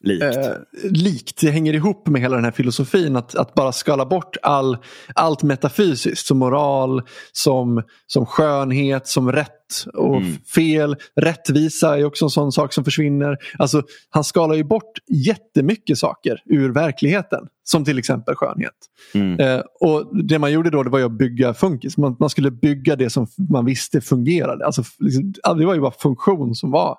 Likt. 0.00 0.36
Eh, 0.36 0.52
likt. 0.82 1.40
Det 1.40 1.50
hänger 1.50 1.74
ihop 1.74 2.08
med 2.08 2.20
hela 2.20 2.36
den 2.36 2.44
här 2.44 2.52
filosofin 2.52 3.16
att, 3.16 3.34
att 3.34 3.54
bara 3.54 3.72
skala 3.72 4.06
bort 4.06 4.36
all, 4.42 4.78
allt 5.14 5.42
metafysiskt 5.42 6.26
som 6.26 6.38
moral, 6.38 7.02
som, 7.32 7.82
som 8.06 8.26
skönhet, 8.26 9.06
som 9.06 9.32
rätt 9.32 9.50
och 9.94 10.16
mm. 10.16 10.32
fel. 10.54 10.96
Rättvisa 11.16 11.98
är 11.98 12.04
också 12.04 12.24
en 12.24 12.30
sån 12.30 12.52
sak 12.52 12.72
som 12.72 12.84
försvinner. 12.84 13.36
Alltså, 13.58 13.82
han 14.10 14.24
skalar 14.24 14.54
ju 14.54 14.64
bort 14.64 14.92
jättemycket 15.08 15.98
saker 15.98 16.42
ur 16.46 16.72
verkligheten. 16.72 17.48
Som 17.64 17.84
till 17.84 17.98
exempel 17.98 18.34
skönhet. 18.34 18.74
Mm. 19.14 19.40
Eh, 19.40 19.62
och 19.80 20.24
Det 20.24 20.38
man 20.38 20.52
gjorde 20.52 20.70
då 20.70 20.82
det 20.82 20.90
var 20.90 21.00
att 21.00 21.18
bygga 21.18 21.54
funkis. 21.54 21.96
Man, 21.96 22.16
man 22.20 22.30
skulle 22.30 22.50
bygga 22.50 22.96
det 22.96 23.10
som 23.10 23.26
man 23.50 23.64
visste 23.64 24.00
fungerade. 24.00 24.66
Alltså, 24.66 24.82
liksom, 24.98 25.32
det 25.58 25.66
var 25.66 25.74
ju 25.74 25.80
bara 25.80 25.90
funktion 25.90 26.54
som 26.54 26.70
var 26.70 26.96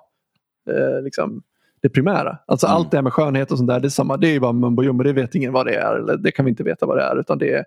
eh, 0.70 1.04
liksom, 1.04 1.42
det 1.82 1.88
primära. 1.88 2.38
Alltså 2.46 2.66
mm. 2.66 2.76
allt 2.76 2.90
det 2.90 2.96
här 2.96 3.02
med 3.02 3.12
skönhet 3.12 3.50
och 3.50 3.58
sånt 3.58 3.68
där, 3.68 3.80
det 3.80 3.88
är, 3.88 3.90
samma, 3.90 4.16
det 4.16 4.28
är 4.28 4.32
ju 4.32 4.40
bara 4.40 4.52
mumbo 4.52 4.82
jumbo, 4.82 5.04
det 5.04 5.12
vet 5.12 5.34
ingen 5.34 5.52
vad 5.52 5.66
det 5.66 5.74
är. 5.74 5.96
Eller 5.96 6.16
det 6.16 6.30
kan 6.30 6.44
vi 6.44 6.48
inte 6.48 6.62
veta 6.62 6.86
vad 6.86 6.96
det 6.96 7.02
är. 7.02 7.20
Utan 7.20 7.38
det 7.38 7.54
är, 7.54 7.64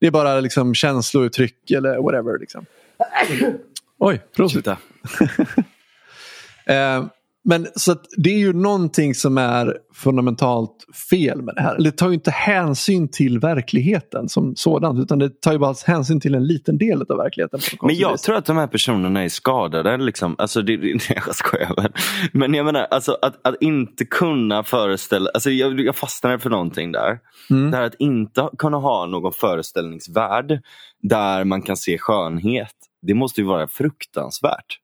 det 0.00 0.06
är 0.06 0.10
bara 0.10 0.40
liksom 0.40 0.74
känslouttryck 0.74 1.70
eller 1.70 1.98
whatever. 1.98 2.38
Liksom. 2.38 2.66
Oj, 3.98 4.20
prosit. 4.36 4.66
eh, 4.66 4.76
men 7.44 7.66
så 7.74 7.96
det 8.16 8.30
är 8.30 8.38
ju 8.38 8.52
någonting 8.52 9.14
som 9.14 9.38
är 9.38 9.76
fundamentalt 9.94 10.86
fel 11.10 11.42
med 11.42 11.54
det 11.54 11.60
här. 11.62 11.78
Det 11.78 11.90
tar 11.90 12.08
ju 12.08 12.14
inte 12.14 12.30
hänsyn 12.30 13.08
till 13.10 13.38
verkligheten 13.38 14.28
som 14.28 14.56
sådant 14.56 14.98
utan 14.98 15.18
det 15.18 15.40
tar 15.40 15.52
ju 15.52 15.58
bara 15.58 15.74
hänsyn 15.86 16.20
till 16.20 16.34
en 16.34 16.46
liten 16.46 16.78
del 16.78 17.02
av 17.08 17.16
verkligheten. 17.16 17.60
Men 17.82 17.96
jag 17.96 18.18
tror 18.18 18.36
att 18.36 18.46
de 18.46 18.56
här 18.56 18.66
personerna 18.66 19.24
är 19.24 19.28
skadade. 19.28 19.96
Liksom. 19.96 20.34
Alltså, 20.38 20.62
det, 20.62 20.76
det, 20.76 21.00
jag 21.26 21.34
skojar. 21.34 21.92
Men 22.32 22.54
jag 22.54 22.66
menar, 22.66 22.80
alltså, 22.80 23.18
att, 23.22 23.46
att 23.46 23.62
inte 23.62 24.04
kunna 24.04 24.62
föreställa... 24.62 25.30
Alltså, 25.34 25.50
jag, 25.50 25.80
jag 25.80 25.96
fastnade 25.96 26.38
för 26.38 26.50
någonting 26.50 26.92
där. 26.92 27.18
Mm. 27.50 27.70
Det 27.70 27.76
här 27.76 27.84
att 27.84 27.96
inte 27.98 28.48
kunna 28.58 28.76
ha 28.76 29.06
någon 29.06 29.32
föreställningsvärld 29.32 30.60
där 31.02 31.44
man 31.44 31.62
kan 31.62 31.76
se 31.76 31.98
skönhet. 31.98 32.74
Det 33.02 33.14
måste 33.14 33.40
ju 33.40 33.46
vara 33.46 33.68
fruktansvärt. 33.68 34.78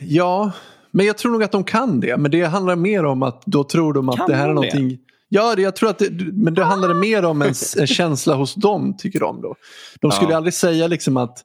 Ja, 0.00 0.52
men 0.90 1.06
jag 1.06 1.18
tror 1.18 1.32
nog 1.32 1.42
att 1.42 1.52
de 1.52 1.64
kan 1.64 2.00
det. 2.00 2.16
Men 2.16 2.30
det 2.30 2.44
handlar 2.44 2.76
mer 2.76 3.04
om 3.04 3.22
att 3.22 3.42
då 3.46 3.64
tror 3.64 3.92
de 3.92 4.08
att 4.08 4.16
kan 4.16 4.28
det 4.28 4.36
här 4.36 4.48
är 4.48 4.54
någonting. 4.54 4.88
Det? 4.88 4.98
Ja, 5.28 5.54
det, 5.54 5.62
jag 5.62 5.76
tror 5.76 5.90
att 5.90 5.98
det, 5.98 6.10
men 6.32 6.54
det 6.54 6.64
handlar 6.64 6.94
mer 6.94 7.24
om 7.24 7.42
en, 7.42 7.54
en 7.78 7.86
känsla 7.86 8.34
hos 8.34 8.54
dem, 8.54 8.96
tycker 8.96 9.20
de. 9.20 9.42
Då. 9.42 9.54
De 10.00 10.10
skulle 10.10 10.30
ja. 10.30 10.36
aldrig 10.36 10.54
säga 10.54 10.86
liksom 10.86 11.16
att 11.16 11.44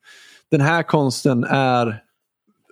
den 0.52 0.62
här 0.62 0.84
konsten 0.84 1.44
är 1.44 2.02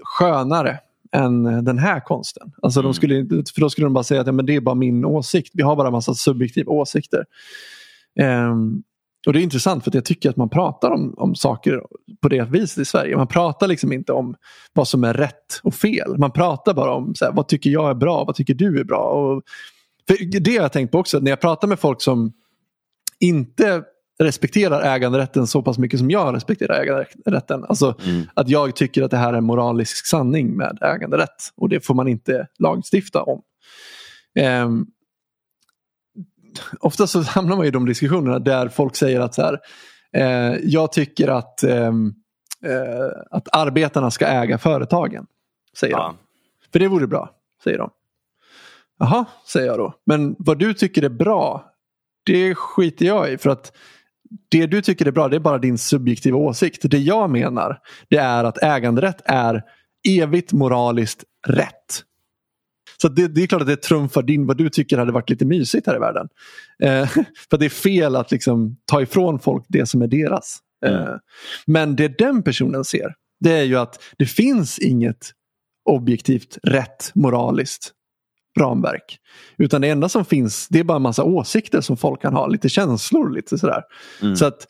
skönare 0.04 0.80
än 1.12 1.66
den 1.66 1.78
här 1.78 2.00
konsten. 2.00 2.52
Alltså 2.62 2.80
mm. 2.80 2.88
de 2.88 2.94
skulle, 2.94 3.44
för 3.54 3.62
då 3.62 3.70
skulle 3.70 3.86
de 3.86 3.94
bara 3.94 4.04
säga 4.04 4.22
att 4.22 4.28
ja, 4.28 4.34
men 4.34 4.46
det 4.46 4.56
är 4.56 4.62
bara 4.62 4.76
min 4.76 5.06
åsikt. 5.06 5.52
Vi 5.54 5.64
har 5.64 5.76
bara 5.76 5.88
en 5.88 5.92
massa 5.92 6.14
subjektiva 6.14 6.72
åsikter. 6.72 7.26
Um, 8.50 8.84
och 9.28 9.34
det 9.34 9.40
är 9.40 9.44
intressant 9.44 9.84
för 9.84 9.92
jag 9.94 10.06
tycker 10.06 10.30
att 10.30 10.38
man 10.38 10.50
pratar 10.50 10.92
om, 10.92 11.14
om 11.18 11.36
saker 11.36 11.82
på 12.22 12.30
det 12.30 12.50
viset 12.50 12.78
i 12.78 12.86
Sverige. 12.86 13.18
Man 13.18 13.28
pratar 13.28 13.68
liksom 13.68 13.94
inte 13.94 14.14
om 14.14 14.36
vad 14.74 14.88
som 14.88 15.04
är 15.04 15.14
rätt 15.14 15.60
och 15.64 15.76
fel. 15.76 16.18
Man 16.18 16.32
pratar 16.32 16.74
bara 16.74 16.94
om 16.94 17.16
så 17.16 17.26
här, 17.26 17.32
vad 17.32 17.48
tycker 17.48 17.70
jag 17.70 17.90
är 17.90 17.94
bra, 17.94 18.24
vad 18.24 18.36
tycker 18.36 18.54
du 18.54 18.80
är 18.80 18.84
bra. 18.84 19.04
Och, 19.04 19.44
för 20.08 20.40
det 20.40 20.56
har 20.56 20.62
jag 20.62 20.72
tänkt 20.72 20.92
på 20.92 21.00
också, 21.00 21.20
när 21.20 21.32
jag 21.32 21.42
pratar 21.42 21.68
med 21.68 21.80
folk 21.80 22.02
som 22.02 22.34
inte 23.20 23.84
respekterar 24.20 24.82
äganderätten 24.82 25.48
så 25.48 25.62
pass 25.62 25.78
mycket 25.78 26.00
som 26.00 26.12
jag 26.12 26.36
respekterar 26.36 26.82
äganderätten. 26.82 27.64
Alltså 27.64 27.96
mm. 28.06 28.26
att 28.34 28.50
jag 28.50 28.76
tycker 28.76 29.04
att 29.04 29.12
det 29.12 29.18
här 29.18 29.34
är 29.34 29.38
en 29.38 29.44
moralisk 29.44 30.08
sanning 30.08 30.58
med 30.58 30.78
äganderätt 30.82 31.52
och 31.56 31.70
det 31.70 31.86
får 31.86 31.94
man 31.94 32.08
inte 32.08 32.48
lagstifta 32.60 33.24
om. 33.24 33.42
Um, 34.64 34.88
ofta 36.80 37.08
så 37.08 37.22
hamnar 37.22 37.58
man 37.58 37.66
i 37.66 37.72
de 37.72 37.86
diskussionerna 37.86 38.40
där 38.40 38.68
folk 38.68 38.96
säger 38.96 39.20
att 39.20 39.36
så 39.36 39.42
här, 39.42 39.60
eh, 40.14 40.58
jag 40.64 40.92
tycker 40.92 41.28
att, 41.28 41.64
ehm, 41.64 42.14
eh, 42.66 43.22
att 43.32 43.48
arbetarna 43.56 44.12
ska 44.12 44.26
äga 44.26 44.58
företagen. 44.58 45.26
Säger 45.78 45.94
ja. 45.94 46.04
de. 46.04 46.18
För 46.72 46.80
det 46.80 46.88
vore 46.88 47.08
bra, 47.08 47.30
säger 47.64 47.78
de. 47.78 47.90
Jaha, 49.00 49.26
säger 49.48 49.68
jag 49.68 49.78
då. 49.78 49.94
Men 50.06 50.36
vad 50.40 50.60
du 50.60 50.74
tycker 50.74 51.04
är 51.04 51.10
bra, 51.10 51.74
det 52.26 52.56
skiter 52.56 53.06
jag 53.06 53.32
i. 53.32 53.38
För 53.38 53.50
att 53.50 53.72
det 54.50 54.66
du 54.66 54.82
tycker 54.82 55.06
är 55.06 55.12
bra, 55.12 55.28
det 55.28 55.36
är 55.36 55.40
bara 55.40 55.58
din 55.58 55.78
subjektiva 55.78 56.38
åsikt. 56.38 56.82
Det 56.84 56.98
jag 56.98 57.30
menar, 57.30 57.80
det 58.10 58.18
är 58.18 58.44
att 58.44 58.64
äganderätt 58.64 59.22
är 59.26 59.64
evigt 60.08 60.54
moraliskt 60.54 61.24
rätt. 61.48 62.04
Så 63.02 63.08
det, 63.08 63.28
det, 63.28 63.44
är 63.44 63.48
klart 63.48 63.62
att 63.62 63.68
det 63.68 63.76
trumfar 63.76 64.24
din 64.24 64.48
vad 64.48 64.58
du 64.58 64.70
tycker 64.70 64.98
hade 64.98 65.12
varit 65.12 65.30
lite 65.30 65.46
mysigt 65.46 65.88
här 65.88 65.96
i 65.96 66.00
världen. 66.00 66.28
Eh, 66.84 67.08
för 67.50 67.58
det 67.58 67.66
är 67.66 67.70
fel 67.70 68.16
att 68.16 68.32
liksom 68.32 68.78
ta 68.86 69.02
ifrån 69.02 69.40
folk 69.40 69.66
det 69.68 69.86
som 69.86 70.02
är 70.02 70.08
deras. 70.08 70.60
Mm. 70.86 71.02
Eh, 71.02 71.16
men 71.66 71.96
det 71.96 72.18
den 72.18 72.44
personen 72.44 72.84
ser 72.84 73.14
det 73.40 73.52
är 73.52 73.64
ju 73.64 73.78
att 73.78 74.04
det 74.18 74.26
finns 74.26 74.80
inget 74.80 75.32
objektivt 75.90 76.58
rätt 76.64 77.12
moraliskt 77.16 77.92
ramverk. 78.60 79.20
Utan 79.58 79.82
det 79.82 79.90
enda 79.90 80.10
som 80.10 80.26
finns 80.26 80.68
det 80.70 80.80
är 80.80 80.84
bara 80.84 80.96
en 80.96 81.02
massa 81.02 81.24
åsikter 81.24 81.82
som 81.82 81.98
folk 81.98 82.22
kan 82.22 82.34
ha, 82.34 82.48
lite 82.48 82.70
känslor. 82.70 83.30
lite 83.30 83.58
sådär. 83.58 83.82
Mm. 84.22 84.36
Så 84.36 84.46
att 84.46 84.68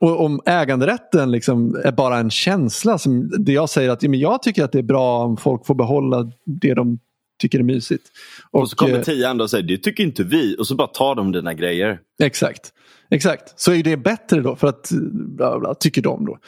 och 0.00 0.24
om 0.24 0.40
äganderätten 0.46 1.30
liksom 1.30 1.80
är 1.84 1.92
bara 1.92 2.18
en 2.18 2.30
känsla, 2.30 2.98
som 2.98 3.30
det 3.38 3.52
jag 3.52 3.70
säger 3.70 3.90
att 3.90 4.02
jag 4.02 4.42
tycker 4.42 4.64
att 4.64 4.72
det 4.72 4.78
är 4.78 4.82
bra 4.82 5.24
om 5.24 5.36
folk 5.36 5.66
får 5.66 5.74
behålla 5.74 6.30
det 6.46 6.74
de 6.74 6.98
tycker 7.42 7.58
är 7.58 7.62
mysigt. 7.62 8.08
Och, 8.50 8.60
och 8.60 8.70
så 8.70 8.76
kommer 8.76 8.94
eh, 8.94 9.02
tio 9.02 9.28
andra 9.28 9.44
och 9.44 9.50
säger 9.50 9.64
det 9.64 9.78
tycker 9.78 10.04
inte 10.04 10.22
vi 10.22 10.56
och 10.58 10.66
så 10.66 10.74
bara 10.74 10.88
tar 10.88 11.14
de 11.14 11.32
dina 11.32 11.54
grejer. 11.54 11.98
Exakt, 12.22 12.72
exakt. 13.10 13.60
så 13.60 13.72
är 13.72 13.82
det 13.82 13.96
bättre 13.96 14.40
då 14.40 14.56
för 14.56 14.68
att 14.68 14.90
bla 15.12 15.58
bla, 15.58 15.74
tycker 15.74 16.02
de 16.02 16.24
då. 16.24 16.38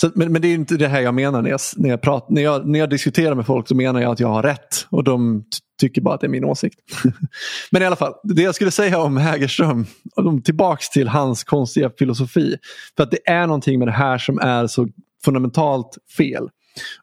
Så, 0.00 0.10
men, 0.14 0.32
men 0.32 0.42
det 0.42 0.48
är 0.48 0.54
inte 0.54 0.76
det 0.76 0.88
här 0.88 1.00
jag 1.00 1.14
menar 1.14 1.42
när 1.42 1.50
jag, 1.50 1.60
när, 1.76 1.88
jag 1.88 2.00
prat, 2.00 2.30
när, 2.30 2.42
jag, 2.42 2.66
när 2.66 2.78
jag 2.78 2.90
diskuterar 2.90 3.34
med 3.34 3.46
folk 3.46 3.68
så 3.68 3.74
menar 3.74 4.00
jag 4.00 4.12
att 4.12 4.20
jag 4.20 4.28
har 4.28 4.42
rätt 4.42 4.86
och 4.90 5.04
de 5.04 5.44
tycker 5.80 6.00
bara 6.00 6.14
att 6.14 6.20
det 6.20 6.26
är 6.26 6.28
min 6.28 6.44
åsikt. 6.44 6.78
men 7.70 7.82
i 7.82 7.84
alla 7.84 7.96
fall, 7.96 8.14
det 8.24 8.42
jag 8.42 8.54
skulle 8.54 8.70
säga 8.70 8.98
om 8.98 9.16
Hägerström, 9.16 9.86
tillbaks 10.44 10.90
till 10.90 11.08
hans 11.08 11.44
konstiga 11.44 11.90
filosofi. 11.98 12.56
För 12.96 13.02
att 13.02 13.10
det 13.10 13.30
är 13.30 13.46
någonting 13.46 13.78
med 13.78 13.88
det 13.88 13.92
här 13.92 14.18
som 14.18 14.38
är 14.38 14.66
så 14.66 14.88
fundamentalt 15.24 15.98
fel. 16.16 16.48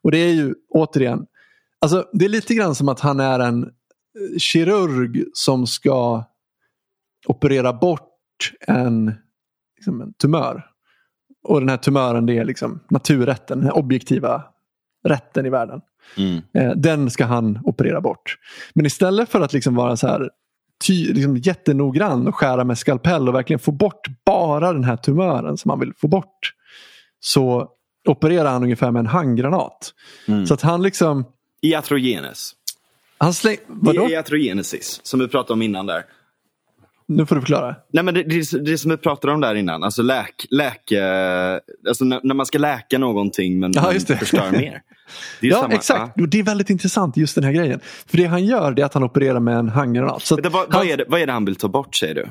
Och 0.02 0.10
det 0.10 0.18
är 0.18 0.32
ju 0.32 0.54
återigen, 0.70 1.26
alltså 1.80 2.08
det 2.12 2.24
är 2.24 2.28
lite 2.28 2.54
grann 2.54 2.74
som 2.74 2.88
att 2.88 3.00
han 3.00 3.20
är 3.20 3.40
en 3.40 3.62
eh, 3.62 4.38
kirurg 4.38 5.24
som 5.32 5.66
ska 5.66 6.24
operera 7.26 7.72
bort 7.72 8.52
en, 8.60 9.14
liksom 9.76 10.00
en 10.00 10.12
tumör. 10.12 10.64
Och 11.42 11.60
den 11.60 11.68
här 11.68 11.76
tumören 11.76 12.26
det 12.26 12.38
är 12.38 12.44
liksom 12.44 12.80
naturrätten, 12.90 13.60
den 13.60 13.70
objektiva 13.70 14.44
rätten 15.04 15.46
i 15.46 15.50
världen. 15.50 15.80
Mm. 16.16 16.42
Eh, 16.54 16.76
den 16.76 17.10
ska 17.10 17.24
han 17.24 17.58
operera 17.64 18.00
bort. 18.00 18.36
Men 18.74 18.86
istället 18.86 19.28
för 19.28 19.40
att 19.40 19.52
liksom 19.52 19.74
vara 19.74 19.96
så 19.96 20.06
här 20.06 20.30
ty, 20.86 21.12
liksom 21.12 21.36
jättenoggrann 21.36 22.28
och 22.28 22.34
skära 22.34 22.64
med 22.64 22.78
skalpell 22.78 23.28
och 23.28 23.34
verkligen 23.34 23.60
få 23.60 23.72
bort 23.72 24.06
bara 24.26 24.72
den 24.72 24.84
här 24.84 24.96
tumören 24.96 25.56
som 25.56 25.70
han 25.70 25.80
vill 25.80 25.92
få 25.96 26.08
bort. 26.08 26.52
Så 27.20 27.68
opererar 28.08 28.50
han 28.50 28.62
ungefär 28.62 28.90
med 28.90 29.00
en 29.00 29.06
handgranat. 29.06 29.92
Mm. 30.28 30.46
Så 30.46 30.54
att 30.54 30.62
han 30.62 30.82
liksom... 30.82 31.24
Iatrogenes. 31.62 32.52
Han 33.18 33.34
släng... 33.34 33.56
Vadå? 33.66 34.08
Iatrogenesis, 34.08 35.00
som 35.02 35.20
vi 35.20 35.28
pratade 35.28 35.52
om 35.52 35.62
innan 35.62 35.86
där. 35.86 36.04
Nu 37.08 37.26
får 37.26 37.34
du 37.34 37.40
förklara. 37.40 37.76
Nej, 37.92 38.04
men 38.04 38.14
det, 38.14 38.22
det, 38.22 38.64
det 38.64 38.78
som 38.78 38.90
vi 38.90 38.96
pratade 38.96 39.32
om 39.32 39.40
där 39.40 39.54
innan, 39.54 39.84
alltså, 39.84 40.02
läk, 40.02 40.46
läke, 40.50 41.02
alltså 41.88 42.04
när, 42.04 42.20
när 42.22 42.34
man 42.34 42.46
ska 42.46 42.58
läka 42.58 42.98
någonting 42.98 43.60
men 43.60 43.72
ja, 43.74 43.82
man 43.82 44.00
förstör 44.00 44.50
mer. 44.50 44.82
ja, 45.40 45.60
samma. 45.60 45.74
exakt. 45.74 46.12
Ja. 46.16 46.26
Det 46.26 46.38
är 46.38 46.42
väldigt 46.42 46.70
intressant 46.70 47.16
just 47.16 47.34
den 47.34 47.44
här 47.44 47.52
grejen. 47.52 47.80
För 48.06 48.16
det 48.16 48.24
han 48.24 48.44
gör 48.44 48.80
är 48.80 48.84
att 48.84 48.94
han 48.94 49.04
opererar 49.04 49.40
med 49.40 49.56
en 49.56 49.68
handgranat. 49.68 50.22
Så 50.22 50.36
vad, 50.42 50.72
vad, 50.72 50.86
är 50.86 50.96
det, 50.96 51.04
vad 51.08 51.20
är 51.20 51.26
det 51.26 51.32
han 51.32 51.44
vill 51.44 51.56
ta 51.56 51.68
bort 51.68 51.96
säger 51.96 52.14
du? 52.14 52.28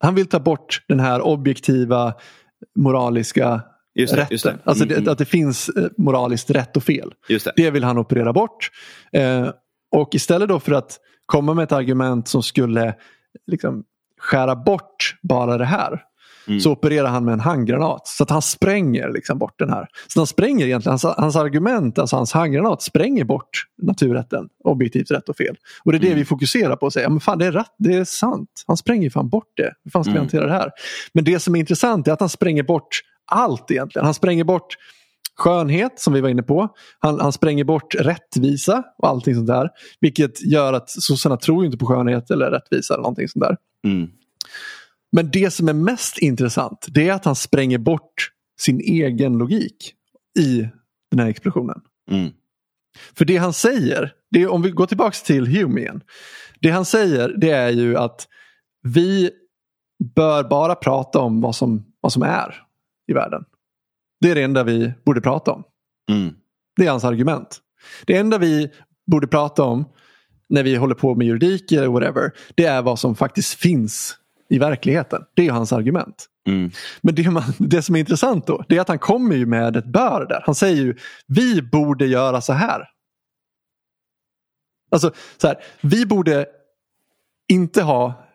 Han 0.00 0.14
vill 0.14 0.26
ta 0.26 0.40
bort 0.40 0.84
den 0.88 1.00
här 1.00 1.20
objektiva 1.20 2.14
moraliska 2.76 3.60
Just 3.98 4.14
det. 4.14 4.26
Just 4.30 4.44
det. 4.44 4.58
Alltså 4.64 4.84
mm, 4.84 5.04
det, 5.04 5.12
att 5.12 5.18
det 5.18 5.24
finns 5.24 5.68
eh, 5.68 5.88
moraliskt 5.96 6.50
rätt 6.50 6.76
och 6.76 6.82
fel. 6.82 7.12
Det. 7.28 7.52
det 7.56 7.70
vill 7.70 7.84
han 7.84 7.98
operera 7.98 8.32
bort. 8.32 8.70
Eh, 9.12 9.48
och 9.92 10.14
istället 10.14 10.48
då 10.48 10.60
för 10.60 10.72
att 10.72 10.98
komma 11.26 11.54
med 11.54 11.62
ett 11.62 11.72
argument 11.72 12.28
som 12.28 12.42
skulle 12.42 12.94
liksom, 13.46 13.84
skära 14.20 14.56
bort 14.56 15.16
bara 15.22 15.58
det 15.58 15.64
här. 15.64 16.02
Mm. 16.48 16.60
Så 16.60 16.72
opererar 16.72 17.08
han 17.08 17.24
med 17.24 17.32
en 17.32 17.40
handgranat. 17.40 18.06
Så 18.06 18.22
att 18.22 18.30
han 18.30 18.42
spränger 18.42 19.12
liksom 19.12 19.38
bort 19.38 19.58
den 19.58 19.70
här. 19.70 19.86
Så 20.06 20.20
han 20.20 20.26
spränger 20.26 20.66
egentligen, 20.66 20.92
hans, 20.92 21.04
hans 21.04 21.36
argument, 21.36 21.98
alltså 21.98 22.16
hans 22.16 22.32
handgranat 22.32 22.82
spränger 22.82 23.24
bort 23.24 23.64
naturrätten. 23.82 24.48
Objektivt 24.64 25.10
rätt 25.10 25.28
och 25.28 25.36
fel. 25.36 25.56
Och 25.84 25.92
det 25.92 25.98
är 25.98 26.00
det 26.00 26.06
mm. 26.06 26.18
vi 26.18 26.24
fokuserar 26.24 26.76
på 26.76 26.86
och 26.86 26.92
säger, 26.92 27.08
men 27.08 27.20
fan 27.20 27.38
det 27.38 27.46
är, 27.46 27.52
rätt, 27.52 27.74
det 27.78 27.94
är 27.94 28.04
sant. 28.04 28.64
Han 28.66 28.76
spränger 28.76 29.10
fan 29.10 29.28
bort 29.28 29.52
det. 29.56 29.72
Hur 29.84 29.90
fan 29.90 30.04
ska 30.04 30.10
vi 30.10 30.16
mm. 30.16 30.22
hantera 30.22 30.46
det 30.46 30.52
här? 30.52 30.70
Men 31.12 31.24
det 31.24 31.40
som 31.40 31.54
är 31.54 31.60
intressant 31.60 32.08
är 32.08 32.12
att 32.12 32.20
han 32.20 32.28
spränger 32.28 32.62
bort 32.62 33.00
allt 33.28 33.70
egentligen. 33.70 34.04
Han 34.04 34.14
spränger 34.14 34.44
bort 34.44 34.76
skönhet 35.38 36.00
som 36.00 36.12
vi 36.12 36.20
var 36.20 36.28
inne 36.28 36.42
på. 36.42 36.68
Han, 36.98 37.20
han 37.20 37.32
spränger 37.32 37.64
bort 37.64 37.94
rättvisa 37.94 38.84
och 38.98 39.08
allting 39.08 39.34
sånt 39.34 39.46
där. 39.46 39.68
Vilket 40.00 40.46
gör 40.46 40.72
att 40.72 40.90
sossarna 40.90 41.36
tror 41.36 41.64
inte 41.64 41.78
på 41.78 41.86
skönhet 41.86 42.30
eller 42.30 42.50
rättvisa 42.50 42.94
eller 42.94 43.02
någonting 43.02 43.28
sånt 43.28 43.44
där. 43.44 43.56
Mm. 43.84 44.10
Men 45.12 45.30
det 45.30 45.50
som 45.50 45.68
är 45.68 45.72
mest 45.72 46.18
intressant 46.18 46.86
det 46.88 47.08
är 47.08 47.12
att 47.12 47.24
han 47.24 47.36
spränger 47.36 47.78
bort 47.78 48.30
sin 48.60 48.80
egen 48.80 49.38
logik 49.38 49.94
i 50.38 50.68
den 51.10 51.20
här 51.20 51.28
explosionen. 51.28 51.80
Mm. 52.10 52.30
För 53.14 53.24
det 53.24 53.36
han 53.36 53.52
säger, 53.52 54.12
det 54.30 54.42
är, 54.42 54.48
om 54.48 54.62
vi 54.62 54.70
går 54.70 54.86
tillbaka 54.86 55.16
till 55.24 55.46
Hume 55.46 55.80
igen. 55.80 56.00
Det 56.60 56.70
han 56.70 56.84
säger 56.84 57.28
det 57.28 57.50
är 57.50 57.70
ju 57.70 57.96
att 57.96 58.28
vi 58.82 59.30
bör 60.14 60.44
bara 60.44 60.74
prata 60.74 61.18
om 61.18 61.40
vad 61.40 61.56
som, 61.56 61.84
vad 62.00 62.12
som 62.12 62.22
är 62.22 62.67
i 63.08 63.12
världen. 63.12 63.44
Det 64.20 64.30
är 64.30 64.34
det 64.34 64.42
enda 64.42 64.64
vi 64.64 64.92
borde 65.04 65.20
prata 65.20 65.52
om. 65.52 65.64
Mm. 66.10 66.34
Det 66.76 66.86
är 66.86 66.90
hans 66.90 67.04
argument. 67.04 67.58
Det 68.06 68.16
enda 68.16 68.38
vi 68.38 68.70
borde 69.06 69.26
prata 69.26 69.62
om 69.62 69.84
när 70.48 70.62
vi 70.62 70.76
håller 70.76 70.94
på 70.94 71.14
med 71.14 71.26
juridik 71.26 71.72
eller 71.72 71.88
whatever. 71.88 72.32
Det 72.54 72.64
är 72.64 72.82
vad 72.82 72.98
som 72.98 73.16
faktiskt 73.16 73.54
finns 73.54 74.16
i 74.48 74.58
verkligheten. 74.58 75.22
Det 75.34 75.46
är 75.46 75.52
hans 75.52 75.72
argument. 75.72 76.26
Mm. 76.46 76.70
Men 77.00 77.14
det, 77.14 77.30
man, 77.30 77.42
det, 77.58 77.82
som 77.82 77.96
är 77.96 78.00
intressant 78.00 78.46
då 78.46 78.64
det 78.68 78.76
är 78.76 78.80
att 78.80 78.88
han 78.88 78.98
kommer 78.98 79.36
ju 79.36 79.46
med 79.46 79.76
ett 79.76 79.86
bör 79.86 80.26
där. 80.28 80.42
Han 80.46 80.54
säger 80.54 80.82
ju 80.82 80.96
vi 81.26 81.62
borde 81.62 82.06
göra 82.06 82.40
så 82.40 82.52
här. 82.52 82.88
Alltså 84.90 85.12
så 85.36 85.46
här, 85.46 85.56
vi 85.80 86.06
borde 86.06 86.46
inte 87.48 87.82
ha 87.82 88.28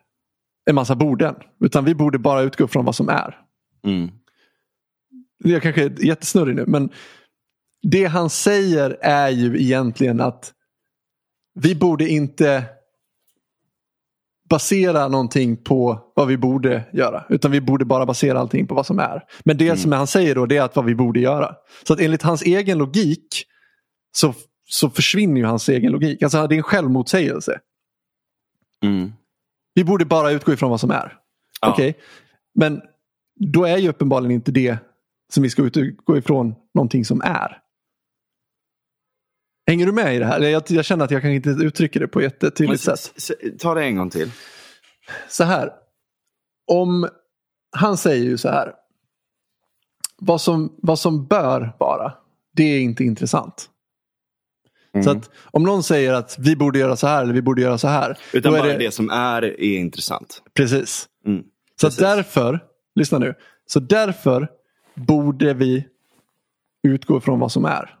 en 0.66 0.74
massa 0.74 0.94
borden 0.94 1.34
utan 1.60 1.84
vi 1.84 1.94
borde 1.94 2.18
bara 2.18 2.40
utgå 2.40 2.68
från 2.68 2.84
vad 2.84 2.94
som 2.94 3.08
är. 3.08 3.40
Mm. 3.86 4.10
Jag 5.44 5.62
kanske 5.62 5.84
är 5.84 6.04
jättesnurrig 6.04 6.56
nu 6.56 6.64
men 6.66 6.90
det 7.82 8.04
han 8.04 8.30
säger 8.30 8.98
är 9.00 9.28
ju 9.28 9.62
egentligen 9.62 10.20
att 10.20 10.52
vi 11.54 11.74
borde 11.74 12.08
inte 12.08 12.64
basera 14.48 15.08
någonting 15.08 15.56
på 15.56 16.12
vad 16.14 16.28
vi 16.28 16.36
borde 16.36 16.84
göra. 16.92 17.24
Utan 17.28 17.50
vi 17.50 17.60
borde 17.60 17.84
bara 17.84 18.06
basera 18.06 18.40
allting 18.40 18.66
på 18.66 18.74
vad 18.74 18.86
som 18.86 18.98
är. 18.98 19.22
Men 19.44 19.56
det 19.56 19.66
mm. 19.66 19.76
som 19.76 19.92
han 19.92 20.06
säger 20.06 20.34
då 20.34 20.46
det 20.46 20.56
är 20.56 20.62
att 20.62 20.76
vad 20.76 20.84
vi 20.84 20.94
borde 20.94 21.20
göra. 21.20 21.54
Så 21.86 21.92
att 21.92 22.00
enligt 22.00 22.22
hans 22.22 22.42
egen 22.42 22.78
logik 22.78 23.26
så, 24.12 24.34
så 24.64 24.90
försvinner 24.90 25.40
ju 25.40 25.46
hans 25.46 25.68
egen 25.68 25.92
logik. 25.92 26.22
Alltså 26.22 26.46
det 26.46 26.54
är 26.54 26.56
en 26.56 26.62
självmotsägelse. 26.62 27.60
Mm. 28.82 29.12
Vi 29.74 29.84
borde 29.84 30.04
bara 30.04 30.30
utgå 30.30 30.52
ifrån 30.52 30.70
vad 30.70 30.80
som 30.80 30.90
är. 30.90 31.18
Ja. 31.60 31.72
Okej, 31.72 31.90
okay. 31.90 32.02
men 32.54 32.80
då 33.52 33.64
är 33.64 33.76
ju 33.76 33.88
uppenbarligen 33.88 34.34
inte 34.34 34.52
det 34.52 34.78
som 35.32 35.42
vi 35.42 35.50
ska 35.50 35.62
utgå 35.62 36.16
ifrån 36.16 36.54
någonting 36.74 37.04
som 37.04 37.20
är. 37.20 37.60
Hänger 39.66 39.86
du 39.86 39.92
med 39.92 40.16
i 40.16 40.18
det 40.18 40.26
här? 40.26 40.40
Jag, 40.40 40.62
jag 40.68 40.84
känner 40.84 41.04
att 41.04 41.10
jag 41.10 41.22
kan 41.22 41.30
inte 41.30 41.50
uttrycka 41.50 41.98
det 41.98 42.08
på 42.08 42.20
ett 42.20 42.24
jättetydligt 42.24 42.82
sätt. 42.82 43.12
Ta 43.58 43.74
det 43.74 43.84
en 43.84 43.96
gång 43.96 44.10
till. 44.10 44.30
Så 45.28 45.44
här. 45.44 45.72
Om 46.66 47.08
han 47.76 47.96
säger 47.96 48.24
ju 48.24 48.38
så 48.38 48.48
här. 48.48 48.72
Vad 50.18 50.40
som, 50.40 50.74
vad 50.82 50.98
som 50.98 51.26
bör 51.26 51.76
vara, 51.78 52.12
det 52.56 52.64
är 52.64 52.80
inte 52.80 53.04
intressant. 53.04 53.70
Mm. 54.94 55.04
Så 55.04 55.10
att 55.10 55.30
om 55.44 55.62
någon 55.62 55.82
säger 55.82 56.12
att 56.12 56.36
vi 56.38 56.56
borde 56.56 56.78
göra 56.78 56.96
så 56.96 57.06
här 57.06 57.22
eller 57.22 57.34
vi 57.34 57.42
borde 57.42 57.62
göra 57.62 57.78
så 57.78 57.88
här. 57.88 58.18
Utan 58.32 58.52
bara 58.52 58.62
det... 58.62 58.78
det... 58.78 58.90
som 58.90 59.10
är 59.10 59.42
är 59.42 59.78
intressant. 59.78 60.42
Precis. 60.54 61.08
Mm. 61.26 61.42
Så 61.80 61.86
Precis. 61.86 62.00
därför, 62.00 62.60
lyssna 62.94 63.18
nu. 63.18 63.34
Så 63.66 63.80
därför 63.80 64.48
borde 64.94 65.54
vi 65.54 65.86
utgå 66.82 67.20
från 67.20 67.40
vad 67.40 67.52
som 67.52 67.64
är. 67.64 67.94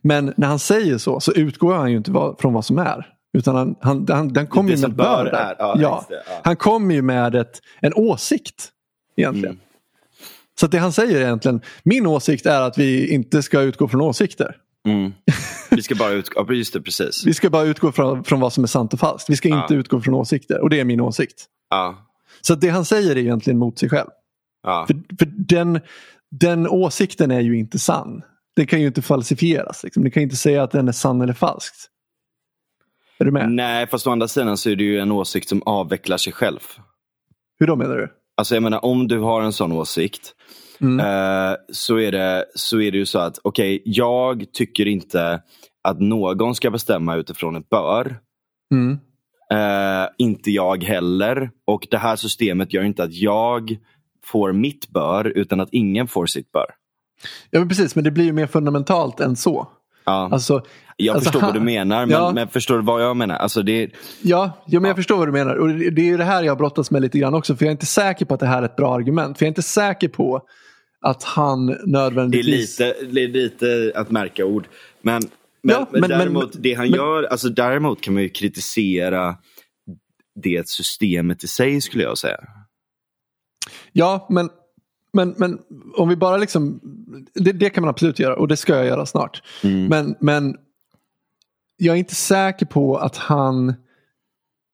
Men 0.00 0.34
när 0.36 0.48
han 0.48 0.58
säger 0.58 0.98
så 0.98 1.20
så 1.20 1.32
utgår 1.32 1.74
han 1.74 1.90
ju 1.90 1.96
inte 1.96 2.34
från 2.38 2.52
vad 2.52 2.64
som 2.64 2.78
är. 2.78 3.08
Utan 3.38 3.56
han, 3.56 3.74
han, 3.80 4.06
han, 4.10 4.36
han 4.36 4.46
kommer 4.46 4.70
ju 4.70 4.80
med 4.80 4.94
bör 4.94 5.24
där. 5.24 5.56
Ja, 5.58 5.76
ja. 5.78 6.06
Det, 6.08 6.14
ja. 6.14 6.40
Han 6.44 6.56
kommer 6.56 6.94
ju 6.94 7.02
med 7.02 7.34
ett, 7.34 7.60
en 7.80 7.94
åsikt 7.94 8.68
egentligen. 9.16 9.54
Mm. 9.54 9.60
Så 10.60 10.66
det 10.66 10.78
han 10.78 10.92
säger 10.92 11.20
egentligen, 11.20 11.60
min 11.82 12.06
åsikt 12.06 12.46
är 12.46 12.60
att 12.60 12.78
vi 12.78 13.14
inte 13.14 13.42
ska 13.42 13.60
utgå 13.60 13.88
från 13.88 14.00
åsikter. 14.00 14.56
Mm. 14.86 15.12
Vi 15.70 15.82
ska 15.82 15.94
bara 15.94 16.10
utgå, 16.10 16.52
just 16.52 16.72
det, 16.72 16.80
precis. 16.80 17.26
vi 17.26 17.34
ska 17.34 17.50
bara 17.50 17.62
utgå 17.62 17.92
från, 17.92 18.24
från 18.24 18.40
vad 18.40 18.52
som 18.52 18.64
är 18.64 18.68
sant 18.68 18.92
och 18.92 19.00
falskt. 19.00 19.30
Vi 19.30 19.36
ska 19.36 19.48
ja. 19.48 19.62
inte 19.62 19.74
utgå 19.74 20.00
från 20.00 20.14
åsikter 20.14 20.60
och 20.60 20.70
det 20.70 20.80
är 20.80 20.84
min 20.84 21.00
åsikt. 21.00 21.44
Ja. 21.70 22.08
Så 22.40 22.54
det 22.54 22.68
han 22.68 22.84
säger 22.84 23.10
är 23.10 23.16
egentligen 23.16 23.58
mot 23.58 23.78
sig 23.78 23.88
själv. 23.88 24.08
Ja. 24.62 24.86
För, 24.86 25.16
för 25.18 25.26
den, 25.26 25.80
den 26.30 26.68
åsikten 26.68 27.30
är 27.30 27.40
ju 27.40 27.58
inte 27.58 27.78
sann. 27.78 28.22
Den 28.56 28.66
kan 28.66 28.80
ju 28.80 28.86
inte 28.86 29.02
falsifieras. 29.02 29.84
Liksom. 29.84 30.02
Ni 30.02 30.10
kan 30.10 30.22
inte 30.22 30.36
säga 30.36 30.62
att 30.62 30.70
den 30.70 30.88
är 30.88 30.92
sann 30.92 31.20
eller 31.20 31.32
falsk. 31.32 31.74
Är 33.18 33.24
du 33.24 33.30
med? 33.30 33.50
Nej, 33.50 33.86
fast 33.86 34.06
å 34.06 34.10
andra 34.10 34.28
sidan 34.28 34.56
så 34.56 34.70
är 34.70 34.76
det 34.76 34.84
ju 34.84 34.98
en 34.98 35.12
åsikt 35.12 35.48
som 35.48 35.62
avvecklar 35.62 36.16
sig 36.16 36.32
själv. 36.32 36.60
Hur 37.58 37.66
då 37.66 37.76
menar 37.76 37.96
du? 37.96 38.08
Alltså 38.36 38.54
jag 38.54 38.62
menar 38.62 38.84
om 38.84 39.08
du 39.08 39.18
har 39.18 39.42
en 39.42 39.52
sån 39.52 39.72
åsikt 39.72 40.34
Mm. 40.80 41.00
eh, 41.00 41.56
så, 41.72 41.98
är 41.98 42.12
det, 42.12 42.44
så 42.54 42.80
är 42.80 42.90
det 42.92 42.98
ju 42.98 43.06
så 43.06 43.18
att 43.18 43.38
okej, 43.42 43.82
jag 43.84 44.52
tycker 44.52 44.86
inte 44.86 45.42
att 45.84 46.00
någon 46.00 46.54
ska 46.54 46.70
bestämma 46.70 47.16
utifrån 47.16 47.56
ett 47.56 47.68
bör. 47.68 48.16
Mm. 48.74 48.98
Eh, 49.52 50.08
inte 50.18 50.50
jag 50.50 50.84
heller. 50.84 51.50
Och 51.66 51.86
det 51.90 51.98
här 51.98 52.16
systemet 52.16 52.72
gör 52.72 52.82
inte 52.82 53.02
att 53.02 53.14
jag 53.14 53.76
får 54.24 54.52
mitt 54.52 54.88
bör 54.88 55.24
utan 55.24 55.60
att 55.60 55.68
ingen 55.72 56.08
får 56.08 56.26
sitt 56.26 56.52
bör. 56.52 56.66
Ja 57.50 57.58
men 57.58 57.68
precis, 57.68 57.94
men 57.94 58.04
det 58.04 58.10
blir 58.10 58.24
ju 58.24 58.32
mer 58.32 58.46
fundamentalt 58.46 59.20
än 59.20 59.36
så. 59.36 59.68
Ja, 60.04 60.28
Alltså, 60.32 60.64
jag 60.96 61.14
alltså, 61.14 61.30
förstår 61.30 61.40
vad 61.46 61.54
du 61.54 61.58
han- 61.58 61.64
menar, 61.64 62.06
men, 62.06 62.10
Ja. 62.16 62.32
men 62.34 62.48
förstår 62.48 62.76
du 62.76 62.82
vad 62.82 63.02
jag 63.02 63.16
menar? 63.16 63.34
Alltså 63.36 63.62
det, 63.62 63.90
Ja, 64.22 64.64
jo, 64.66 64.80
men 64.80 64.88
jag 64.88 64.96
förstår 64.96 65.16
vad 65.16 65.28
du 65.28 65.32
menar. 65.32 65.54
Och 65.54 65.68
det 65.68 65.90
det 65.90 66.02
är 66.02 66.06
ju 66.06 66.16
det 66.16 66.24
här 66.24 66.42
jag 66.42 66.58
brottas 66.58 66.90
med 66.90 67.02
lite 67.02 67.18
grann 67.18 67.34
också. 67.34 67.56
För 67.56 67.64
jag 67.64 67.68
är 67.70 67.72
inte 67.72 67.86
säker 67.86 68.24
på 68.24 68.34
att 68.34 68.40
det 68.40 68.46
här 68.46 68.62
är 68.62 68.66
ett 68.66 68.76
bra 68.76 68.94
argument. 68.94 69.38
För 69.38 69.44
jag 69.44 69.46
är 69.46 69.50
inte 69.50 69.62
säker 69.62 70.08
på 70.08 70.42
att 71.00 71.22
han 71.24 71.66
det, 71.66 71.72
är 71.72 71.86
nödvändigtvis... 71.86 72.78
lite, 72.80 72.94
det 73.12 73.24
är 73.24 73.28
lite 73.28 73.92
att 73.94 74.10
märka 74.10 74.44
ord. 74.44 74.66
Men, 75.02 75.22
men, 75.62 75.74
Ja, 75.76 75.86
men, 75.92 76.00
men- 76.00 76.10
däremot, 76.10 76.50
det 76.62 76.74
han 76.74 76.88
gör, 76.90 77.22
alltså 77.24 77.48
däremot 77.48 78.00
kan 78.00 78.14
man 78.14 78.22
ju 78.22 78.28
kritisera 78.28 79.36
det 80.42 80.68
systemet 80.68 81.44
i 81.44 81.48
sig 81.48 81.80
skulle 81.80 82.02
jag 82.04 82.18
säga. 82.18 82.40
Ja, 83.92 84.26
men, 84.30 84.50
men, 85.12 85.34
men 85.38 85.58
om 85.96 86.08
vi 86.08 86.16
bara 86.16 86.36
liksom... 86.36 86.80
Det, 87.34 87.52
det 87.52 87.70
kan 87.70 87.82
man 87.82 87.90
absolut 87.90 88.18
göra 88.18 88.36
och 88.36 88.48
det 88.48 88.56
ska 88.56 88.76
jag 88.76 88.86
göra 88.86 89.06
snart. 89.06 89.42
Mm. 89.64 89.86
Men, 89.86 90.14
men 90.20 90.56
jag 91.76 91.94
är 91.94 91.98
inte 91.98 92.14
säker 92.14 92.66
på 92.66 92.96
att 92.96 93.16
han 93.16 93.74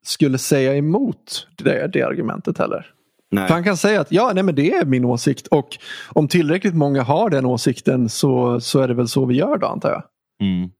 skulle 0.04 0.38
säga 0.38 0.76
emot 0.76 1.46
det, 1.56 1.86
det 1.86 2.02
argumentet 2.02 2.58
heller. 2.58 2.86
Nej. 3.30 3.46
För 3.46 3.54
han 3.54 3.64
kan 3.64 3.76
säga 3.76 4.00
att 4.00 4.12
ja, 4.12 4.32
nej, 4.34 4.42
men 4.42 4.54
det 4.54 4.72
är 4.72 4.84
min 4.84 5.04
åsikt 5.04 5.46
och 5.46 5.78
om 6.08 6.28
tillräckligt 6.28 6.74
många 6.74 7.02
har 7.02 7.30
den 7.30 7.46
åsikten 7.46 8.08
så, 8.08 8.60
så 8.60 8.80
är 8.80 8.88
det 8.88 8.94
väl 8.94 9.08
så 9.08 9.24
vi 9.24 9.34
gör 9.34 9.58
då 9.58 9.66
antar 9.66 9.90
jag. 9.90 10.02
Mm. 10.40 10.70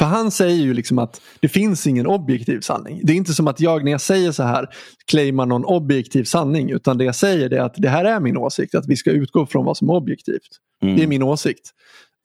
För 0.00 0.04
han 0.06 0.30
säger 0.30 0.62
ju 0.62 0.74
liksom 0.74 0.98
att 0.98 1.20
det 1.40 1.48
finns 1.48 1.86
ingen 1.86 2.06
objektiv 2.06 2.60
sanning. 2.60 3.00
Det 3.04 3.12
är 3.12 3.16
inte 3.16 3.32
som 3.32 3.48
att 3.48 3.60
jag 3.60 3.84
när 3.84 3.92
jag 3.92 4.00
säger 4.00 4.32
så 4.32 4.42
här 4.42 4.68
claimar 5.06 5.46
någon 5.46 5.64
objektiv 5.64 6.24
sanning 6.24 6.70
utan 6.70 6.98
det 6.98 7.04
jag 7.04 7.14
säger 7.14 7.52
är 7.52 7.60
att 7.60 7.74
det 7.76 7.88
här 7.88 8.04
är 8.04 8.20
min 8.20 8.36
åsikt, 8.36 8.74
att 8.74 8.88
vi 8.88 8.96
ska 8.96 9.10
utgå 9.10 9.46
från 9.46 9.64
vad 9.64 9.76
som 9.76 9.90
är 9.90 9.94
objektivt. 9.94 10.48
Mm. 10.82 10.96
Det 10.96 11.02
är 11.02 11.06
min 11.06 11.22
åsikt. 11.22 11.70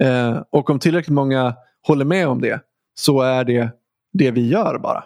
Eh, 0.04 0.42
och 0.50 0.70
om 0.70 0.80
tillräckligt 0.80 1.14
många 1.14 1.56
håller 1.88 2.06
med 2.06 2.28
om 2.28 2.42
det 2.42 2.62
så 2.94 3.22
är 3.22 3.44
det 3.44 3.70
det 4.14 4.32
vi 4.32 4.48
gör 4.48 4.80
bara. 4.80 5.04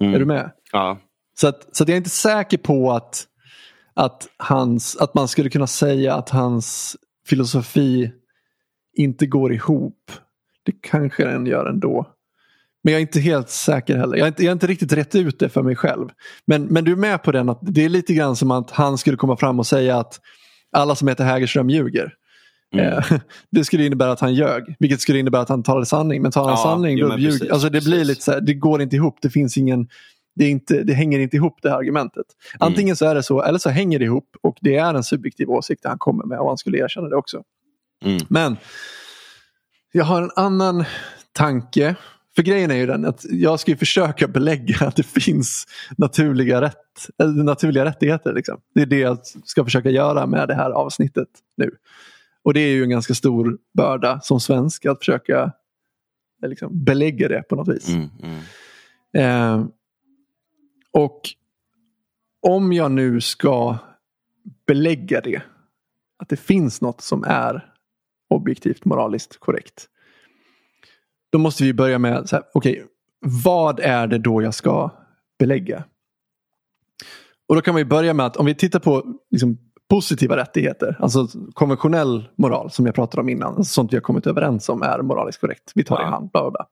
Mm. 0.00 0.14
Är 0.14 0.18
du 0.18 0.24
med? 0.24 0.50
Ja. 0.72 0.98
Så, 1.40 1.46
att, 1.46 1.76
så 1.76 1.82
att 1.82 1.88
jag 1.88 1.94
är 1.94 1.98
inte 1.98 2.10
säker 2.10 2.58
på 2.58 2.92
att, 2.92 3.24
att, 3.94 4.28
hans, 4.36 4.96
att 4.96 5.14
man 5.14 5.28
skulle 5.28 5.50
kunna 5.50 5.66
säga 5.66 6.14
att 6.14 6.30
hans 6.30 6.96
filosofi 7.28 8.12
inte 8.96 9.26
går 9.26 9.52
ihop. 9.52 10.10
Det 10.64 10.72
kanske 10.80 11.24
den 11.24 11.46
gör 11.46 11.66
ändå. 11.66 12.06
Men 12.82 12.92
jag 12.92 12.98
är 12.98 13.02
inte 13.02 13.20
helt 13.20 13.50
säker 13.50 13.96
heller. 13.96 14.16
Jag 14.16 14.24
har 14.24 14.28
inte, 14.28 14.42
jag 14.42 14.50
har 14.50 14.52
inte 14.52 14.66
riktigt 14.66 14.92
rätt 14.92 15.14
ut 15.14 15.38
det 15.38 15.48
för 15.48 15.62
mig 15.62 15.76
själv. 15.76 16.08
Men, 16.46 16.64
men 16.64 16.84
du 16.84 16.92
är 16.92 16.96
med 16.96 17.22
på 17.22 17.32
den 17.32 17.48
att 17.48 17.58
det 17.62 17.84
är 17.84 17.88
lite 17.88 18.14
grann 18.14 18.36
som 18.36 18.50
att 18.50 18.70
han 18.70 18.98
skulle 18.98 19.16
komma 19.16 19.36
fram 19.36 19.58
och 19.58 19.66
säga 19.66 19.96
att 19.96 20.20
alla 20.72 20.94
som 20.94 21.08
heter 21.08 21.24
Hägerström 21.24 21.70
ljuger. 21.70 22.14
Mm. 22.74 22.86
Eh, 22.86 23.04
Det 23.50 23.64
skulle 23.64 23.86
innebära 23.86 24.12
att 24.12 24.20
han 24.20 24.34
ljög. 24.34 24.76
Vilket 24.78 25.00
skulle 25.00 25.18
innebära 25.18 25.42
att 25.42 25.48
han 25.48 25.62
talade 25.62 25.86
sanning. 25.86 26.22
Men 26.22 26.32
talar 26.32 26.48
han 26.48 26.58
Ja, 26.58 26.62
sanning 26.62 26.98
jo, 26.98 27.08
då 27.08 27.18
ljuger 27.18 27.30
precis, 27.30 27.50
alltså 27.50 27.70
Det 27.70 27.84
blir 27.84 28.04
lite 28.04 28.22
så 28.22 28.32
här, 28.32 28.40
det 28.40 28.54
går 28.54 28.82
inte 28.82 28.96
ihop. 28.96 29.18
Det 29.22 29.30
finns 29.30 29.56
ingen 29.58 29.88
det, 30.36 30.44
är 30.44 30.50
inte, 30.50 30.82
det 30.82 30.92
hänger 30.92 31.18
inte 31.18 31.36
ihop 31.36 31.58
det 31.62 31.70
här 31.70 31.76
argumentet. 31.76 32.26
Mm. 32.60 32.66
Antingen 32.66 32.96
så 32.96 33.06
är 33.06 33.14
det 33.14 33.22
så 33.22 33.42
eller 33.42 33.58
så 33.58 33.70
hänger 33.70 33.98
det 33.98 34.04
ihop 34.04 34.36
och 34.42 34.56
det 34.60 34.76
är 34.76 34.94
en 34.94 35.04
subjektiv 35.04 35.50
åsikt 35.50 35.84
han 35.84 35.98
kommer 35.98 36.24
med 36.24 36.38
och 36.38 36.48
han 36.48 36.58
skulle 36.58 36.78
erkänna 36.78 37.08
det 37.08 37.16
också. 37.16 37.42
Mm. 38.04 38.18
Men 38.28 38.56
jag 39.96 40.04
har 40.04 40.22
en 40.22 40.30
annan 40.36 40.84
tanke. 41.32 41.96
För 42.36 42.42
grejen 42.42 42.70
är 42.70 42.74
ju 42.74 42.86
den 42.86 43.04
att 43.04 43.24
jag 43.24 43.60
ska 43.60 43.70
ju 43.70 43.76
försöka 43.76 44.28
belägga 44.28 44.86
att 44.86 44.96
det 44.96 45.02
finns 45.02 45.66
naturliga, 45.96 46.60
rätt, 46.60 47.08
naturliga 47.36 47.84
rättigheter. 47.84 48.32
Liksom. 48.32 48.60
Det 48.74 48.82
är 48.82 48.86
det 48.86 48.98
jag 48.98 49.18
ska 49.44 49.64
försöka 49.64 49.90
göra 49.90 50.26
med 50.26 50.48
det 50.48 50.54
här 50.54 50.70
avsnittet 50.70 51.28
nu. 51.56 51.70
Och 52.42 52.54
det 52.54 52.60
är 52.60 52.68
ju 52.68 52.82
en 52.82 52.90
ganska 52.90 53.14
stor 53.14 53.58
börda 53.74 54.20
som 54.20 54.40
svensk 54.40 54.86
att 54.86 54.98
försöka 54.98 55.52
liksom, 56.46 56.84
belägga 56.84 57.28
det 57.28 57.42
på 57.42 57.56
något 57.56 57.68
vis. 57.68 57.88
Mm. 57.88 58.10
Mm. 58.22 59.60
Eh, 59.60 59.66
och 60.92 61.20
om 62.42 62.72
jag 62.72 62.90
nu 62.90 63.20
ska 63.20 63.78
belägga 64.66 65.20
det, 65.20 65.42
att 66.16 66.28
det 66.28 66.36
finns 66.36 66.80
något 66.80 67.00
som 67.00 67.24
är 67.24 67.73
objektivt 68.30 68.84
moraliskt 68.84 69.40
korrekt. 69.40 69.88
Då 71.32 71.38
måste 71.38 71.64
vi 71.64 71.74
börja 71.74 71.98
med, 71.98 72.28
så 72.28 72.36
här, 72.36 72.44
okej, 72.54 72.86
vad 73.20 73.80
är 73.80 74.06
det 74.06 74.18
då 74.18 74.42
jag 74.42 74.54
ska 74.54 74.90
belägga? 75.38 75.84
Och 77.48 77.54
då 77.54 77.60
kan 77.60 77.74
vi 77.74 77.84
börja 77.84 78.14
med 78.14 78.26
att 78.26 78.36
om 78.36 78.46
vi 78.46 78.54
tittar 78.54 78.80
på 78.80 79.04
liksom, 79.30 79.58
positiva 79.88 80.36
rättigheter, 80.36 80.96
alltså 81.00 81.28
konventionell 81.52 82.28
moral 82.36 82.70
som 82.70 82.86
jag 82.86 82.94
pratade 82.94 83.20
om 83.20 83.28
innan, 83.28 83.54
alltså 83.54 83.72
sånt 83.72 83.92
vi 83.92 83.96
har 83.96 84.02
kommit 84.02 84.26
överens 84.26 84.68
om 84.68 84.82
är 84.82 85.02
moraliskt 85.02 85.40
korrekt. 85.40 85.72
Vi 85.74 85.84
tar 85.84 85.98
det 85.98 86.02
i 86.02 86.06
hand, 86.06 86.30
bla 86.30 86.50
bla 86.50 86.50
bla. 86.50 86.66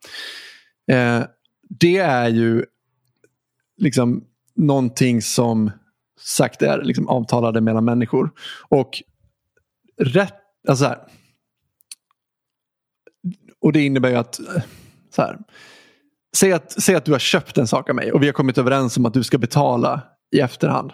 Eh, 0.97 1.25
det 1.69 1.99
är 1.99 2.29
ju 2.29 2.65
liksom 3.77 4.25
någonting 4.55 5.23
som 5.23 5.71
sagt 6.21 6.63
är 6.63 6.83
liksom 6.83 7.09
avtalade 7.09 7.61
mellan 7.61 7.85
människor. 7.85 8.31
Och 8.69 9.03
rätt, 9.99 10.35
alltså 10.69 10.85
här, 10.85 10.99
och 13.63 13.73
det 13.73 13.81
innebär 13.81 14.11
ju 14.11 14.17
att 14.17 14.41
eh, 14.41 14.63
så 15.15 15.23
här, 15.23 15.39
säg, 16.37 16.53
att, 16.53 16.83
säg 16.83 16.95
att 16.95 17.05
du 17.05 17.13
har 17.13 17.19
köpt 17.19 17.59
en 17.59 17.67
sak 17.67 17.91
av 17.91 17.97
mig 17.97 18.13
och 18.13 18.23
vi 18.23 18.27
har 18.27 18.33
kommit 18.33 18.59
överens 18.59 18.97
om 18.97 19.07
att 19.07 19.15
du 19.15 19.23
ska 19.23 19.39
betala 19.39 20.03
i 20.37 20.41
efterhand. 20.41 20.93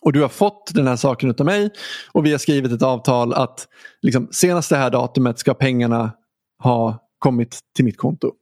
Och 0.00 0.12
du 0.12 0.22
har 0.22 0.28
fått 0.28 0.74
den 0.74 0.86
här 0.86 0.96
saken 0.96 1.34
av 1.38 1.46
mig 1.46 1.70
och 2.12 2.26
vi 2.26 2.30
har 2.30 2.38
skrivit 2.38 2.72
ett 2.72 2.82
avtal 2.82 3.34
att 3.34 3.68
liksom, 4.02 4.28
senast 4.30 4.70
det 4.70 4.76
här 4.76 4.90
datumet 4.90 5.38
ska 5.38 5.54
pengarna 5.54 6.12
ha 6.62 6.98
kommit 7.18 7.58
till 7.76 7.84
mitt 7.84 7.98
konto. 7.98 8.32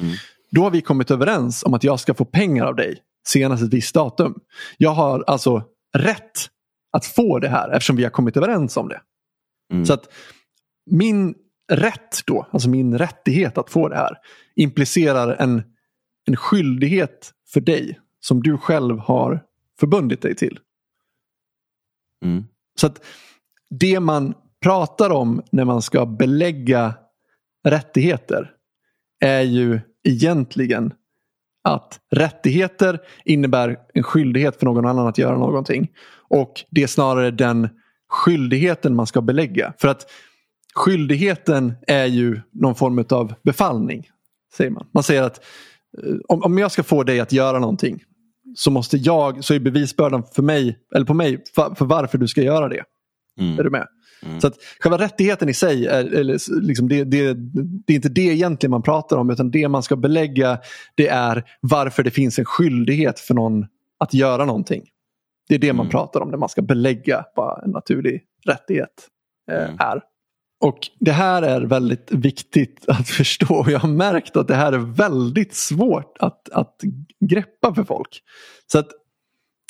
Mm. 0.00 0.14
Då 0.50 0.62
har 0.62 0.70
vi 0.70 0.80
kommit 0.80 1.10
överens 1.10 1.62
om 1.62 1.74
att 1.74 1.84
jag 1.84 2.00
ska 2.00 2.14
få 2.14 2.24
pengar 2.24 2.64
av 2.64 2.76
dig 2.76 2.98
senast 3.26 3.62
ett 3.62 3.74
visst 3.74 3.94
datum. 3.94 4.34
Jag 4.78 4.90
har 4.90 5.24
alltså 5.26 5.62
rätt 5.96 6.48
att 6.92 7.06
få 7.06 7.38
det 7.38 7.48
här 7.48 7.70
eftersom 7.70 7.96
vi 7.96 8.02
har 8.02 8.10
kommit 8.10 8.36
överens 8.36 8.76
om 8.76 8.88
det. 8.88 9.00
Mm. 9.72 9.86
Så 9.86 9.92
att 9.92 10.08
min 10.90 11.34
rätt 11.70 12.20
då, 12.26 12.46
alltså 12.50 12.68
min 12.68 12.98
rättighet 12.98 13.58
att 13.58 13.70
få 13.70 13.88
det 13.88 13.96
här 13.96 14.18
implicerar 14.56 15.36
en, 15.38 15.62
en 16.24 16.36
skyldighet 16.36 17.32
för 17.48 17.60
dig 17.60 18.00
som 18.20 18.42
du 18.42 18.58
själv 18.58 18.98
har 18.98 19.44
förbundit 19.80 20.22
dig 20.22 20.34
till. 20.34 20.58
Mm. 22.24 22.44
Så 22.80 22.86
att 22.86 23.04
det 23.70 24.00
man 24.00 24.34
pratar 24.62 25.10
om 25.10 25.42
när 25.52 25.64
man 25.64 25.82
ska 25.82 26.06
belägga 26.06 26.94
rättigheter 27.64 28.50
är 29.20 29.42
ju 29.42 29.80
egentligen 30.04 30.94
att 31.64 32.00
rättigheter 32.10 33.00
innebär 33.24 33.78
en 33.94 34.02
skyldighet 34.02 34.58
för 34.58 34.66
någon 34.66 34.86
annan 34.86 35.06
att 35.06 35.18
göra 35.18 35.38
någonting. 35.38 35.90
Och 36.28 36.64
det 36.70 36.82
är 36.82 36.86
snarare 36.86 37.30
den 37.30 37.68
skyldigheten 38.08 38.94
man 38.94 39.06
ska 39.06 39.20
belägga. 39.20 39.72
För 39.78 39.88
att 39.88 40.10
skyldigheten 40.74 41.72
är 41.86 42.06
ju 42.06 42.40
någon 42.52 42.74
form 42.74 43.04
av 43.10 43.34
befallning. 43.42 44.08
Säger 44.56 44.70
man. 44.70 44.86
man 44.94 45.02
säger 45.02 45.22
att 45.22 45.44
eh, 46.02 46.14
om, 46.28 46.42
om 46.42 46.58
jag 46.58 46.72
ska 46.72 46.82
få 46.82 47.02
dig 47.02 47.20
att 47.20 47.32
göra 47.32 47.58
någonting 47.58 48.02
så 48.56 48.70
måste 48.70 48.96
jag, 48.96 49.44
så 49.44 49.54
är 49.54 49.58
bevisbördan 49.58 50.22
för 50.34 50.42
mig, 50.42 50.78
eller 50.94 51.06
på 51.06 51.14
mig, 51.14 51.44
för, 51.54 51.74
för 51.74 51.84
varför 51.84 52.18
du 52.18 52.28
ska 52.28 52.42
göra 52.42 52.68
det. 52.68 52.84
Mm. 53.40 53.58
Är 53.58 53.64
du 53.64 53.70
med? 53.70 53.86
Mm. 54.26 54.40
Så 54.40 54.46
att 54.46 54.54
själva 54.80 54.98
rättigheten 54.98 55.48
i 55.48 55.54
sig, 55.54 55.86
är, 55.86 56.04
eller, 56.14 56.60
liksom 56.60 56.88
det, 56.88 57.04
det, 57.04 57.34
det 57.86 57.92
är 57.92 57.94
inte 57.94 58.08
det 58.08 58.20
egentligen 58.20 58.70
man 58.70 58.82
pratar 58.82 59.16
om 59.16 59.30
utan 59.30 59.50
det 59.50 59.68
man 59.68 59.82
ska 59.82 59.96
belägga 59.96 60.58
det 60.94 61.08
är 61.08 61.44
varför 61.60 62.02
det 62.02 62.10
finns 62.10 62.38
en 62.38 62.44
skyldighet 62.44 63.20
för 63.20 63.34
någon 63.34 63.66
att 63.98 64.14
göra 64.14 64.44
någonting. 64.44 64.82
Det 65.48 65.54
är 65.54 65.58
det 65.58 65.72
man 65.72 65.86
Mm. 65.86 65.90
pratar 65.90 66.20
om 66.20 66.30
när 66.30 66.38
man 66.38 66.48
ska 66.48 66.62
belägga 66.62 67.24
vad 67.36 67.64
en 67.64 67.70
naturlig 67.70 68.22
rättighet 68.46 69.08
eh, 69.50 69.64
Mm. 69.64 69.76
är. 69.80 70.00
Och 70.62 70.78
Det 71.00 71.12
här 71.12 71.42
är 71.42 71.60
väldigt 71.60 72.08
viktigt 72.10 72.84
att 72.88 73.08
förstå 73.18 73.54
och 73.54 73.70
jag 73.70 73.78
har 73.78 73.88
märkt 73.88 74.36
att 74.36 74.48
det 74.48 74.54
här 74.54 74.72
är 74.72 74.78
väldigt 74.78 75.54
svårt 75.54 76.16
att, 76.20 76.48
att 76.52 76.80
greppa 77.20 77.74
för 77.74 77.84
folk. 77.84 78.22
Så 78.72 78.78
att 78.78 78.88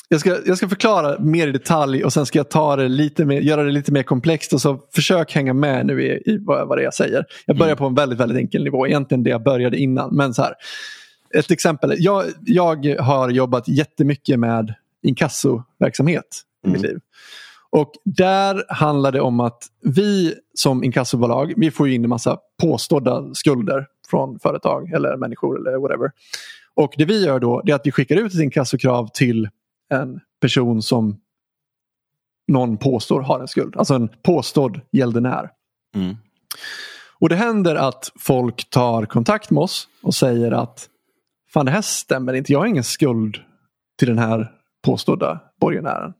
jag 0.09 0.19
ska, 0.19 0.37
jag 0.45 0.57
ska 0.57 0.69
förklara 0.69 1.19
mer 1.19 1.47
i 1.47 1.51
detalj 1.51 2.03
och 2.03 2.13
sen 2.13 2.25
ska 2.25 2.39
jag 2.39 2.49
ta 2.49 2.75
det 2.75 2.87
lite 2.87 3.25
mer, 3.25 3.41
göra 3.41 3.63
det 3.63 3.71
lite 3.71 3.91
mer 3.91 4.03
komplext 4.03 4.53
och 4.53 4.61
så 4.61 4.79
försök 4.95 5.33
hänga 5.35 5.53
med 5.53 5.85
nu 5.85 6.03
i, 6.03 6.31
i 6.31 6.37
vad, 6.41 6.67
vad 6.67 6.77
det 6.77 6.81
är 6.81 6.83
jag 6.83 6.93
säger. 6.93 7.25
Jag 7.45 7.57
börjar 7.57 7.71
Mm. 7.71 7.77
på 7.77 7.85
en 7.85 7.95
väldigt, 7.95 8.19
väldigt 8.19 8.37
enkel 8.37 8.63
nivå, 8.63 8.87
egentligen 8.87 9.23
det 9.23 9.29
jag 9.29 9.43
började 9.43 9.77
innan. 9.77 10.15
Men 10.15 10.33
så 10.33 10.41
här, 10.41 10.53
ett 11.35 11.51
exempel. 11.51 11.95
Jag, 11.97 12.25
jag 12.45 12.95
har 12.99 13.29
jobbat 13.29 13.67
jättemycket 13.67 14.39
med 14.39 14.73
inkassoverksamhet 15.03 16.41
i 16.65 16.69
mitt 16.69 16.77
Mm. 16.77 16.91
liv. 16.91 16.99
Och 17.73 17.91
där 18.05 18.63
handlar 18.69 19.11
det 19.11 19.21
om 19.21 19.39
att 19.39 19.63
vi 19.81 20.35
som 20.53 20.83
inkassobolag, 20.83 21.53
vi 21.57 21.71
får 21.71 21.89
in 21.89 22.03
en 22.03 22.09
massa 22.09 22.37
påstådda 22.61 23.33
skulder 23.33 23.87
från 24.09 24.39
företag 24.39 24.91
eller 24.91 25.17
människor 25.17 25.59
eller 25.59 25.77
whatever. 25.77 26.11
Och 26.75 26.93
det 26.97 27.05
vi 27.05 27.25
gör 27.25 27.39
då 27.39 27.61
är 27.65 27.73
att 27.73 27.87
vi 27.87 27.91
skickar 27.91 28.15
ut 28.15 28.33
ett 28.33 28.39
inkassokrav 28.39 29.09
till 29.13 29.49
en 29.89 30.19
person 30.41 30.81
som 30.81 31.19
någon 32.47 32.77
påstår 32.77 33.21
har 33.21 33.39
en 33.39 33.47
skuld. 33.47 33.75
Alltså 33.77 33.93
en 33.93 34.09
påstådd 34.23 34.81
gäldenär. 34.91 35.49
Mm. 35.95 36.15
Och 37.19 37.29
det 37.29 37.35
händer 37.35 37.75
att 37.75 38.11
folk 38.19 38.69
tar 38.69 39.05
kontakt 39.05 39.51
med 39.51 39.61
oss 39.61 39.87
och 40.03 40.15
säger 40.15 40.51
att 40.51 40.89
fan 41.53 41.65
det 41.65 41.71
här 41.71 41.81
stämmer 41.81 42.33
inte. 42.33 42.51
Jag 42.51 42.59
har 42.59 42.65
ingen 42.65 42.83
skuld 42.83 43.37
till 43.99 44.07
den 44.07 44.19
här 44.19 44.51
påstådda 44.85 45.39
borgenären. 45.59 46.13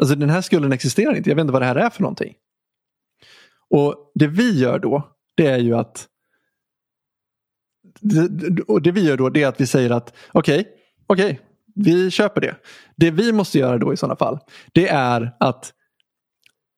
Alltså 0.00 0.14
den 0.14 0.30
här 0.30 0.40
skulden 0.40 0.72
existerar 0.72 1.16
inte. 1.16 1.30
Jag 1.30 1.36
vet 1.36 1.40
inte 1.40 1.52
vad 1.52 1.62
det 1.62 1.66
här 1.66 1.76
är 1.76 1.90
för 1.90 2.02
någonting. 2.02 2.34
Och 3.70 4.12
det 4.14 4.26
vi 4.26 4.58
gör 4.58 4.78
då 4.78 5.16
det 5.34 5.46
är 5.46 5.58
ju 5.58 5.76
att 5.76 6.06
det, 8.00 8.62
och 8.62 8.82
det 8.82 8.92
vi 8.92 9.04
gör 9.04 9.16
då 9.16 9.28
det 9.28 9.42
är 9.42 9.48
att 9.48 9.60
vi 9.60 9.66
säger 9.66 9.90
att 9.90 10.14
okej, 10.32 10.68
okej, 11.06 11.40
vi 11.74 12.10
köper 12.10 12.40
det. 12.40 12.56
Det 12.96 13.10
vi 13.10 13.32
måste 13.32 13.58
göra 13.58 13.78
då 13.78 13.92
i 13.92 13.96
sådana 13.96 14.16
fall 14.16 14.38
det 14.72 14.88
är 14.88 15.36
att 15.40 15.72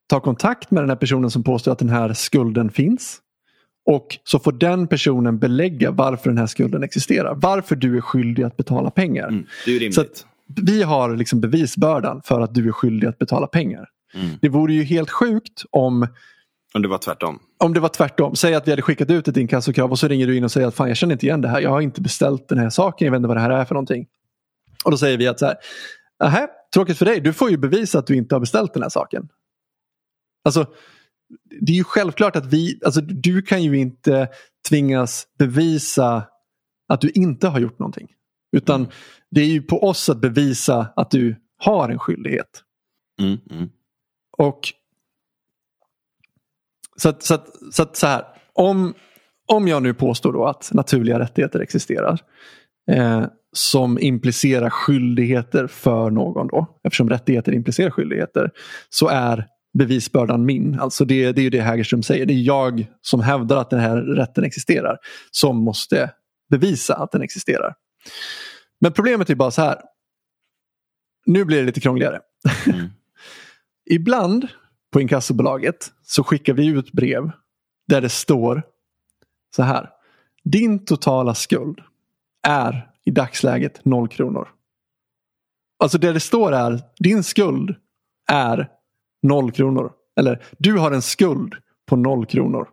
ta 0.06 0.20
kontakt 0.20 0.70
med 0.70 0.82
den 0.82 0.90
här 0.90 0.96
personen 0.96 1.30
som 1.30 1.42
påstår 1.42 1.72
att 1.72 1.78
den 1.78 1.88
här 1.88 2.12
skulden 2.12 2.70
finns. 2.70 3.18
Och 3.84 4.18
så 4.24 4.38
får 4.38 4.52
den 4.52 4.86
personen 4.86 5.38
belägga 5.38 5.90
varför 5.90 6.30
den 6.30 6.38
här 6.38 6.46
skulden 6.46 6.82
existerar. 6.82 7.34
Varför 7.34 7.76
du 7.76 7.96
är 7.96 8.00
skyldig 8.00 8.42
att 8.42 8.56
betala 8.56 8.90
pengar. 8.90 9.28
Mm. 9.28 9.46
Det 9.66 9.70
är 9.70 9.78
rimligt. 9.78 9.94
Så 9.94 10.00
att 10.00 10.26
vi 10.62 10.82
har 10.82 11.16
liksom 11.16 11.40
bevisbördan 11.40 12.22
för 12.24 12.40
att 12.40 12.54
du 12.54 12.68
är 12.68 12.72
skyldig 12.72 13.08
att 13.08 13.18
betala 13.18 13.46
pengar. 13.46 13.88
Mm. 14.14 14.38
Det 14.40 14.48
vore 14.48 14.74
ju 14.74 14.82
helt 14.82 15.10
sjukt 15.10 15.62
om, 15.70 16.06
Om 16.74 16.82
det 16.82 16.88
var 16.88 16.98
tvärtom. 16.98 17.38
om 17.58 17.74
det 17.74 17.80
var 17.80 17.88
tvärtom. 17.88 18.36
Säg 18.36 18.54
att 18.54 18.66
vi 18.66 18.72
hade 18.72 18.82
skickat 18.82 19.10
ut 19.10 19.28
ett 19.28 19.36
inkassokrav 19.36 19.90
och 19.90 19.98
så 19.98 20.08
ringer 20.08 20.26
du 20.26 20.36
in 20.36 20.44
och 20.44 20.52
säger 20.52 20.66
att 20.66 20.74
fan 20.74 20.88
jag 20.88 20.96
känner 20.96 21.12
inte 21.12 21.26
igen 21.26 21.40
det 21.40 21.48
här. 21.48 21.60
Jag 21.60 21.70
har 21.70 21.80
inte 21.80 22.00
beställt 22.00 22.48
den 22.48 22.58
här 22.58 22.70
saken. 22.70 23.04
Jag 23.06 23.12
vet 23.12 23.16
inte 23.16 23.28
vad 23.28 23.36
det 23.36 23.40
här 23.40 23.50
är 23.50 23.64
för 23.64 23.74
någonting. 23.74 24.06
Och 24.84 24.90
då 24.90 24.96
säger 24.96 25.18
vi 25.18 25.28
att 25.28 25.38
så 25.38 25.46
här, 25.46 25.54
"Nähä, 26.22 26.48
tråkigt 26.74 26.98
för 26.98 27.04
dig. 27.04 27.20
Du 27.20 27.32
får 27.32 27.50
ju 27.50 27.56
bevisa 27.56 27.98
att 27.98 28.06
du 28.06 28.16
inte 28.16 28.34
har 28.34 28.40
beställt 28.40 28.74
den 28.74 28.82
här 28.82 28.90
saken. 28.90 29.28
Alltså, 30.44 30.66
det 31.60 31.72
är 31.72 31.76
ju 31.76 31.84
självklart 31.84 32.36
att 32.36 32.46
vi, 32.46 32.80
alltså 32.84 33.00
du 33.00 33.42
kan 33.42 33.62
ju 33.62 33.78
inte 33.78 34.28
tvingas 34.68 35.26
bevisa 35.38 36.24
att 36.88 37.00
du 37.00 37.10
inte 37.10 37.48
har 37.48 37.60
gjort 37.60 37.78
någonting. 37.78 38.08
Utan 38.52 38.88
det 39.30 39.40
är 39.40 39.46
ju 39.46 39.62
på 39.62 39.82
oss 39.82 40.08
att 40.08 40.20
bevisa 40.20 40.92
att 40.96 41.10
du 41.10 41.36
har 41.58 41.88
en 41.88 41.98
skyldighet. 41.98 42.62
Mm. 43.20 43.38
Mm. 43.50 43.68
Och 44.38 44.60
så 46.96 47.08
att, 47.08 47.22
så, 47.22 47.34
att, 47.34 47.48
så, 47.72 47.82
att, 47.82 47.96
så 47.96 48.06
här, 48.06 48.24
om, 48.52 48.94
om 49.48 49.68
jag 49.68 49.82
nu 49.82 49.94
påstår 49.94 50.32
då 50.32 50.46
att 50.46 50.70
naturliga 50.72 51.18
rättigheter 51.18 51.60
existerar 51.60 52.20
eh, 52.90 53.24
som 53.52 53.98
implicerar 53.98 54.70
skyldigheter 54.70 55.66
för 55.66 56.10
någon 56.10 56.46
då, 56.46 56.66
eftersom 56.84 57.10
rättigheter 57.10 57.52
implicerar 57.52 57.90
skyldigheter, 57.90 58.50
så 58.88 59.08
är 59.08 59.46
bevisbördan 59.78 60.44
min. 60.44 60.80
Alltså 60.80 61.04
det, 61.04 61.32
det 61.32 61.40
är 61.40 61.42
ju 61.42 61.50
det 61.50 61.60
Hägerström 61.60 62.02
säger. 62.02 62.26
Det 62.26 62.34
är 62.34 62.42
jag 62.42 62.86
som 63.00 63.20
hävdar 63.20 63.56
att 63.56 63.70
den 63.70 63.80
här 63.80 63.96
rätten 63.96 64.44
existerar 64.44 64.96
som 65.30 65.56
måste 65.56 66.10
bevisa 66.50 66.94
att 66.94 67.12
den 67.12 67.22
existerar. 67.22 67.74
Men 68.78 68.92
problemet 68.92 69.30
är 69.30 69.34
bara 69.34 69.50
så 69.50 69.62
här. 69.62 69.82
Nu 71.26 71.44
blir 71.44 71.58
det 71.58 71.66
lite 71.66 71.80
krångligare. 71.80 72.20
Mm. 72.66 72.86
Ibland 73.90 74.48
på 74.92 75.00
inkassobolaget 75.00 75.92
så 76.02 76.24
skickar 76.24 76.52
vi 76.52 76.66
ut 76.66 76.92
brev 76.92 77.30
där 77.88 78.00
det 78.00 78.08
står 78.08 78.62
så 79.56 79.62
här. 79.62 79.90
Din 80.44 80.84
totala 80.84 81.34
skuld 81.34 81.80
är 82.42 82.90
i 83.04 83.10
dagsläget 83.10 83.84
noll 83.84 84.08
kronor. 84.08 84.48
Alltså 85.78 85.98
det 85.98 86.12
det 86.12 86.20
står 86.20 86.52
är 86.52 86.80
din 86.98 87.22
skuld 87.22 87.74
är 88.30 88.68
noll 89.22 89.52
kronor. 89.52 89.92
Eller 90.16 90.44
du 90.58 90.78
har 90.78 90.92
en 90.92 91.02
skuld 91.02 91.54
på 91.86 91.96
noll 91.96 92.26
kronor. 92.26 92.68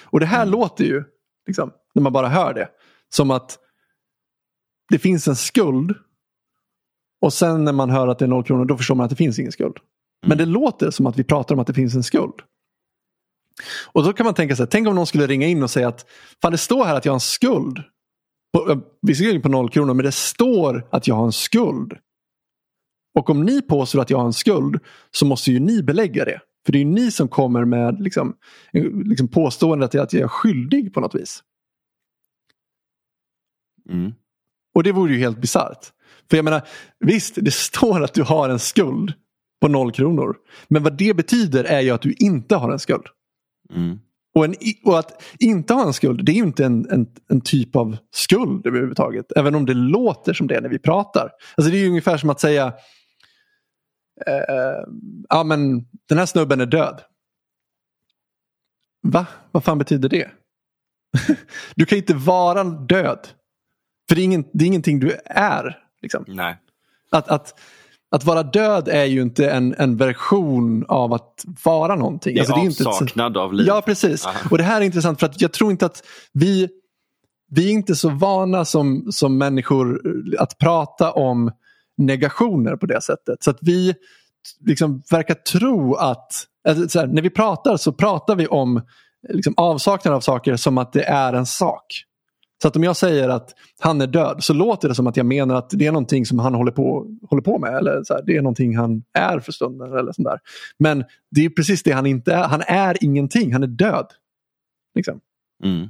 Och 0.00 0.20
det 0.20 0.26
här 0.26 0.46
låter 0.46 0.84
ju, 0.84 1.04
liksom, 1.46 1.72
när 1.94 2.02
man 2.02 2.12
bara 2.12 2.28
hör 2.28 2.54
det, 2.54 2.68
som 3.08 3.30
att 3.30 3.58
det 4.92 4.98
finns 4.98 5.28
en 5.28 5.36
skuld 5.36 5.94
och 7.20 7.32
sen 7.32 7.64
när 7.64 7.72
man 7.72 7.90
hör 7.90 8.08
att 8.08 8.18
det 8.18 8.24
är 8.24 8.28
noll 8.28 8.44
kronor 8.44 8.64
då 8.64 8.76
förstår 8.76 8.94
man 8.94 9.04
att 9.04 9.10
det 9.10 9.16
finns 9.16 9.38
ingen 9.38 9.52
skuld. 9.52 9.76
Men 10.26 10.38
det 10.38 10.46
låter 10.46 10.90
som 10.90 11.06
att 11.06 11.18
vi 11.18 11.24
pratar 11.24 11.54
om 11.54 11.58
att 11.58 11.66
det 11.66 11.74
finns 11.74 11.94
en 11.94 12.02
skuld. 12.02 12.34
Och 13.92 14.04
då 14.04 14.12
kan 14.12 14.24
man 14.24 14.34
tänka 14.34 14.56
sig, 14.56 14.66
tänk 14.66 14.88
om 14.88 14.94
någon 14.94 15.06
skulle 15.06 15.26
ringa 15.26 15.46
in 15.46 15.62
och 15.62 15.70
säga 15.70 15.88
att 15.88 16.06
fan 16.42 16.52
det 16.52 16.58
står 16.58 16.84
här 16.84 16.94
att 16.94 17.04
jag 17.04 17.12
har 17.12 17.16
en 17.16 17.20
skuld. 17.20 17.82
På, 18.52 18.70
eh, 18.70 18.78
visserligen 19.02 19.42
på 19.42 19.48
noll 19.48 19.70
kronor 19.70 19.94
men 19.94 20.04
det 20.04 20.12
står 20.12 20.88
att 20.90 21.06
jag 21.06 21.14
har 21.14 21.26
en 21.26 21.32
skuld. 21.32 21.92
Och 23.18 23.30
om 23.30 23.44
ni 23.44 23.62
påstår 23.62 24.00
att 24.00 24.10
jag 24.10 24.18
har 24.18 24.26
en 24.26 24.32
skuld 24.32 24.80
så 25.10 25.26
måste 25.26 25.52
ju 25.52 25.60
ni 25.60 25.82
belägga 25.82 26.24
det. 26.24 26.40
För 26.66 26.72
det 26.72 26.78
är 26.78 26.84
ju 26.84 26.90
ni 26.90 27.10
som 27.10 27.28
kommer 27.28 27.64
med 27.64 28.00
liksom, 28.00 28.36
liksom 29.04 29.28
påståendet 29.28 29.94
att 29.94 30.12
jag 30.12 30.22
är 30.22 30.28
skyldig 30.28 30.94
på 30.94 31.00
något 31.00 31.14
vis. 31.14 31.42
Mm. 33.90 34.12
Och 34.74 34.82
det 34.82 34.92
vore 34.92 35.12
ju 35.12 35.18
helt 35.18 35.38
bisarrt. 35.38 35.92
För 36.30 36.36
jag 36.36 36.44
menar, 36.44 36.62
visst 37.00 37.34
det 37.36 37.54
står 37.54 38.04
att 38.04 38.14
du 38.14 38.22
har 38.22 38.48
en 38.48 38.58
skuld 38.58 39.14
på 39.60 39.68
noll 39.68 39.92
kronor. 39.92 40.36
Men 40.68 40.82
vad 40.82 40.96
det 40.96 41.14
betyder 41.14 41.64
är 41.64 41.80
ju 41.80 41.90
att 41.90 42.02
du 42.02 42.14
inte 42.18 42.56
har 42.56 42.72
en 42.72 42.78
skuld. 42.78 43.06
Mm. 43.74 43.98
Och, 44.34 44.44
en, 44.44 44.54
och 44.84 44.98
att 44.98 45.22
inte 45.38 45.74
ha 45.74 45.86
en 45.86 45.92
skuld 45.92 46.24
det 46.24 46.32
är 46.32 46.36
ju 46.36 46.42
inte 46.42 46.64
en, 46.64 46.90
en, 46.90 47.06
en 47.28 47.40
typ 47.40 47.76
av 47.76 47.96
skuld 48.10 48.66
överhuvudtaget. 48.66 49.26
Även 49.36 49.54
om 49.54 49.66
det 49.66 49.74
låter 49.74 50.32
som 50.32 50.46
det 50.46 50.60
när 50.60 50.68
vi 50.68 50.78
pratar. 50.78 51.30
Alltså 51.56 51.70
det 51.70 51.78
är 51.78 51.80
ju 51.80 51.88
ungefär 51.88 52.16
som 52.16 52.30
att 52.30 52.40
säga 52.40 52.66
eh, 54.26 54.84
ja 55.28 55.44
men 55.44 55.86
den 56.08 56.18
här 56.18 56.26
snubben 56.26 56.60
är 56.60 56.66
död. 56.66 57.00
Va? 59.02 59.26
Vad 59.50 59.64
fan 59.64 59.78
betyder 59.78 60.08
det? 60.08 60.30
du 61.74 61.86
kan 61.86 61.96
ju 61.96 62.02
inte 62.02 62.14
vara 62.14 62.64
död. 62.64 63.28
För 64.08 64.14
det 64.16 64.22
är, 64.22 64.24
ingen, 64.24 64.44
det 64.52 64.64
är 64.64 64.66
ingenting 64.66 65.00
du 65.00 65.16
är. 65.24 65.78
Liksom. 66.02 66.24
Nej. 66.28 66.56
Att, 67.10 67.28
att, 67.28 67.54
att 68.10 68.24
vara 68.24 68.42
död 68.42 68.88
är 68.88 69.04
ju 69.04 69.22
inte 69.22 69.50
en, 69.50 69.74
en 69.78 69.96
version 69.96 70.84
av 70.88 71.12
att 71.12 71.44
vara 71.64 71.96
någonting. 71.96 72.34
Det 72.34 72.40
är 72.40 72.42
Alltså, 72.42 72.54
är 72.54 72.64
inte 72.64 72.82
ett- 72.82 72.86
avsaknad 72.86 73.36
av 73.36 73.54
liv. 73.54 73.66
Ja, 73.66 73.82
precis. 73.86 74.26
Aha. 74.26 74.38
Och 74.50 74.58
det 74.58 74.64
här 74.64 74.80
är 74.80 74.84
intressant 74.84 75.20
för 75.20 75.26
att 75.26 75.40
jag 75.40 75.52
tror 75.52 75.70
inte 75.70 75.86
att 75.86 76.02
vi, 76.32 76.68
vi 77.50 77.66
är 77.68 77.72
inte 77.72 77.94
så 77.94 78.08
vana 78.08 78.64
som, 78.64 79.06
som 79.12 79.38
människor 79.38 80.00
att 80.38 80.58
prata 80.58 81.12
om 81.12 81.50
negationer 81.96 82.76
på 82.76 82.86
det 82.86 83.00
sättet. 83.02 83.42
Så 83.42 83.50
att 83.50 83.58
vi 83.60 83.94
liksom 84.66 85.02
verkar 85.10 85.34
tro 85.34 85.94
att, 85.94 86.32
alltså, 86.68 86.88
så 86.88 87.00
här, 87.00 87.06
när 87.06 87.22
vi 87.22 87.30
pratar 87.30 87.76
så 87.76 87.92
pratar 87.92 88.36
vi 88.36 88.46
om 88.46 88.82
liksom, 89.28 89.54
avsaknad 89.56 90.14
av 90.14 90.20
saker 90.20 90.56
som 90.56 90.78
att 90.78 90.92
det 90.92 91.04
är 91.04 91.32
en 91.32 91.46
sak. 91.46 91.84
Så 92.62 92.68
att 92.68 92.76
om 92.76 92.84
jag 92.84 92.96
säger 92.96 93.28
att 93.28 93.54
han 93.80 94.00
är 94.00 94.06
död 94.06 94.36
så 94.44 94.54
låter 94.54 94.88
det 94.88 94.94
som 94.94 95.06
att 95.06 95.16
jag 95.16 95.26
menar 95.26 95.54
att 95.54 95.70
det 95.70 95.86
är 95.86 95.92
någonting 95.92 96.26
som 96.26 96.38
han 96.38 96.54
håller 96.54 96.72
på, 96.72 97.06
håller 97.30 97.42
på 97.42 97.58
med. 97.58 97.74
Eller 97.74 98.04
så 98.04 98.14
här, 98.14 98.22
det 98.26 98.36
är 98.36 98.42
någonting 98.42 98.76
han 98.76 99.02
är 99.12 99.40
för 99.40 99.52
stunden. 99.52 99.92
Eller 99.92 100.12
sånt 100.12 100.28
där. 100.28 100.38
Men 100.78 101.04
det 101.30 101.44
är 101.44 101.50
precis 101.50 101.82
det 101.82 101.92
han 101.92 102.06
inte 102.06 102.34
är. 102.34 102.48
Han 102.48 102.62
är 102.66 103.04
ingenting, 103.04 103.52
han 103.52 103.62
är 103.62 103.66
död. 103.66 104.06
Liksom. 104.94 105.20
Mm. 105.64 105.88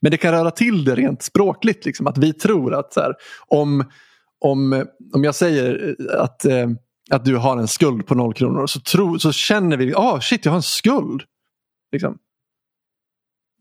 Men 0.00 0.10
det 0.10 0.16
kan 0.16 0.32
röra 0.32 0.50
till 0.50 0.84
det 0.84 0.94
rent 0.94 1.22
språkligt. 1.22 1.84
Liksom, 1.84 2.06
att 2.06 2.18
vi 2.18 2.32
tror 2.32 2.74
att 2.74 2.92
så 2.92 3.00
här, 3.00 3.14
om, 3.46 3.84
om, 4.40 4.86
om 5.12 5.24
jag 5.24 5.34
säger 5.34 5.96
att, 6.18 6.44
eh, 6.44 6.68
att 7.10 7.24
du 7.24 7.36
har 7.36 7.56
en 7.56 7.68
skuld 7.68 8.06
på 8.06 8.14
noll 8.14 8.34
kronor 8.34 8.66
så, 8.66 8.80
tro, 8.80 9.18
så 9.18 9.32
känner 9.32 9.76
vi, 9.76 9.94
ah 9.94 10.20
shit 10.20 10.44
jag 10.44 10.52
har 10.52 10.56
en 10.56 10.62
skuld. 10.62 11.22
Liksom. 11.92 12.18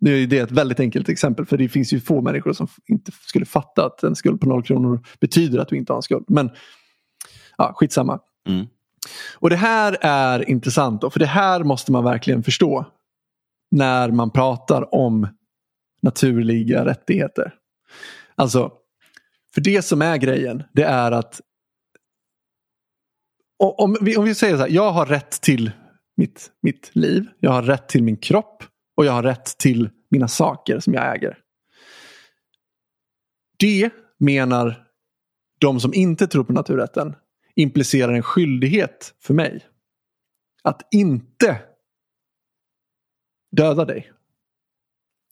Nu 0.02 0.24
är 0.24 0.28
det 0.28 0.40
ett 0.40 0.52
väldigt 0.52 0.80
enkelt 0.80 1.10
exempel 1.10 1.46
för 1.46 1.58
det 1.58 1.70
finns 1.70 1.94
ju 1.94 2.00
få 2.00 2.22
människor 2.22 2.54
som 2.54 2.68
inte 2.88 3.12
skulle 3.12 3.46
fatta 3.46 3.86
att 3.86 4.04
en 4.04 4.16
skuld 4.16 4.42
på 4.42 4.50
noll 4.50 4.64
kronor 4.64 5.06
betyder 5.20 5.60
att 5.60 5.68
du 5.68 5.78
inte 5.78 5.94
har 5.94 5.98
en 5.98 6.04
skuld. 6.04 6.26
Men 6.28 6.50
ja, 7.58 7.74
skitsamma. 7.76 8.20
Mm. 8.48 8.68
Och 9.36 9.50
det 9.50 9.56
här 9.56 9.98
är 10.02 10.50
intressant 10.50 11.02
då, 11.02 11.10
för 11.10 11.20
det 11.20 11.26
här 11.26 11.64
måste 11.64 11.92
man 11.92 12.04
verkligen 12.04 12.44
förstå 12.44 12.86
när 13.72 14.12
man 14.12 14.32
pratar 14.32 14.96
om 14.96 15.28
naturliga 16.02 16.86
rättigheter. 16.86 17.54
Alltså, 18.36 18.72
för 19.54 19.62
det 19.62 19.82
som 19.82 20.02
är 20.02 20.18
grejen, 20.18 20.64
det 20.74 20.84
är 20.84 21.12
att 21.12 21.42
om 23.60 23.98
vi, 24.02 24.18
om 24.18 24.24
vi 24.24 24.36
säger 24.36 24.56
så 24.56 24.62
här, 24.62 24.70
jag 24.70 24.92
har 24.92 25.06
rätt 25.06 25.42
till 25.42 25.72
mitt, 26.18 26.52
mitt 26.62 26.92
liv, 26.94 27.28
jag 27.40 27.52
har 27.52 27.64
rätt 27.64 27.90
till 27.90 28.04
min 28.04 28.18
kropp 28.18 28.64
och 28.98 29.06
jag 29.06 29.12
har 29.12 29.24
rätt 29.24 29.58
till 29.58 29.90
mina 30.10 30.28
saker 30.28 30.80
som 30.80 30.94
jag 30.94 31.16
äger. 31.16 31.38
det 33.60 33.90
menar 34.18 34.88
de 35.60 35.80
som 35.80 35.94
inte 35.94 36.28
tror 36.28 36.44
på 36.44 36.54
naturrätten 36.54 37.16
implicerar 37.56 38.14
en 38.14 38.24
skyldighet 38.24 39.14
för 39.20 39.34
mig 39.34 39.66
att 40.64 40.88
inte 40.92 41.62
döda 43.52 43.86
dig. 43.86 44.12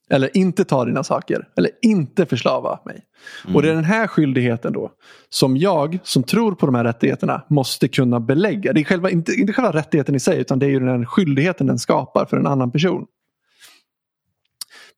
Eller 0.10 0.38
inte 0.38 0.66
ta 0.66 0.86
dina 0.86 1.04
saker. 1.04 1.50
Eller 1.56 1.72
inte 1.82 2.26
förslava 2.26 2.80
mig. 2.86 3.06
Mm. 3.44 3.56
Och 3.56 3.62
det 3.62 3.70
är 3.70 3.76
den 3.76 3.84
här 3.84 4.08
skyldigheten 4.08 4.74
då 4.74 4.92
som 5.30 5.58
jag 5.58 6.00
som 6.04 6.24
tror 6.24 6.56
på 6.56 6.66
de 6.66 6.76
här 6.76 6.84
rättigheterna 6.84 7.46
måste 7.48 7.88
kunna 7.88 8.20
belägga. 8.20 8.74
Det 8.74 8.80
är 8.80 8.84
själva, 8.84 9.10
inte, 9.10 9.34
inte 9.34 9.54
själva 9.54 9.72
rättigheten 9.72 10.16
i 10.16 10.20
sig 10.20 10.40
utan 10.40 10.60
det 10.60 10.66
är 10.66 10.70
ju 10.70 10.80
den 10.80 11.06
skyldigheten 11.06 11.68
den 11.68 11.80
skapar 11.80 12.26
för 12.26 12.38
en 12.38 12.48
annan 12.48 12.72
person. 12.72 13.06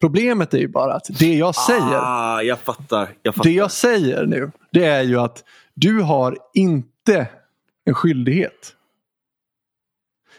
Problemet 0.01 0.53
är 0.53 0.57
ju 0.57 0.67
bara 0.67 0.93
att 0.93 1.07
det 1.19 1.33
jag 1.33 1.55
säger. 1.55 1.99
Ah, 2.01 2.41
jag 2.41 2.59
fattar, 2.59 3.09
jag 3.21 3.35
fattar. 3.35 3.49
Det 3.49 3.55
jag 3.55 3.71
säger 3.71 4.25
nu 4.25 4.51
det 4.71 4.85
är 4.85 5.01
ju 5.01 5.19
att 5.19 5.43
du 5.73 6.01
har 6.01 6.37
inte 6.53 7.27
en 7.85 7.93
skyldighet. 7.93 8.75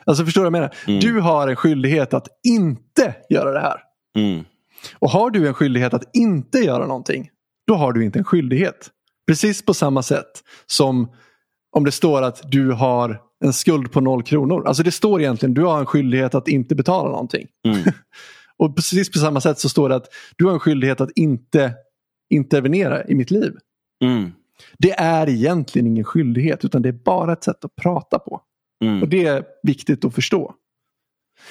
Alltså 0.04 0.24
förstår 0.24 0.40
du 0.40 0.50
vad 0.50 0.56
jag 0.56 0.62
menar? 0.62 0.74
Mm. 0.86 1.00
Du 1.00 1.20
har 1.20 1.48
en 1.48 1.56
skyldighet 1.56 2.14
att 2.14 2.28
inte 2.42 3.14
göra 3.30 3.52
det 3.52 3.60
här. 3.60 3.80
Mm. 4.16 4.44
Och 4.98 5.10
har 5.10 5.30
du 5.30 5.48
en 5.48 5.54
skyldighet 5.54 5.94
att 5.94 6.16
inte 6.16 6.58
göra 6.58 6.86
någonting, 6.86 7.30
då 7.66 7.74
har 7.74 7.92
du 7.92 8.04
inte 8.04 8.18
en 8.18 8.24
skyldighet. 8.24 8.90
Precis 9.26 9.64
på 9.64 9.74
samma 9.74 10.02
sätt 10.02 10.42
som 10.66 11.10
om 11.72 11.84
det 11.84 11.92
står 11.92 12.22
att 12.22 12.42
du 12.50 12.72
har 12.72 13.20
en 13.44 13.52
skuld 13.52 13.92
på 13.92 14.00
noll 14.00 14.22
kronor. 14.22 14.66
Alltså 14.66 14.82
det 14.82 14.92
står 14.92 15.20
egentligen 15.20 15.54
du 15.54 15.62
har 15.62 15.80
en 15.80 15.86
skyldighet 15.86 16.34
att 16.34 16.48
inte 16.48 16.74
betala 16.74 17.10
någonting. 17.10 17.46
Mm. 17.66 17.82
och 18.62 18.76
precis 18.76 19.10
på 19.10 19.18
samma 19.18 19.40
sätt 19.40 19.58
så 19.58 19.68
står 19.68 19.88
det 19.88 19.94
att 19.94 20.08
du 20.36 20.44
har 20.44 20.52
en 20.52 20.60
skyldighet 20.60 21.00
att 21.00 21.10
inte 21.10 21.74
intervenera 22.30 23.04
i 23.04 23.14
mitt 23.14 23.30
liv. 23.30 23.56
Mm. 24.04 24.32
Det 24.78 24.92
är 24.92 25.28
egentligen 25.28 25.86
ingen 25.86 26.04
skyldighet 26.04 26.64
utan 26.64 26.82
det 26.82 26.88
är 26.88 26.92
bara 26.92 27.32
ett 27.32 27.44
sätt 27.44 27.64
att 27.64 27.76
prata 27.76 28.18
på. 28.18 28.42
Mm. 28.84 29.02
Och 29.02 29.08
det 29.08 29.26
är 29.26 29.44
viktigt 29.62 30.04
att 30.04 30.14
förstå. 30.14 30.54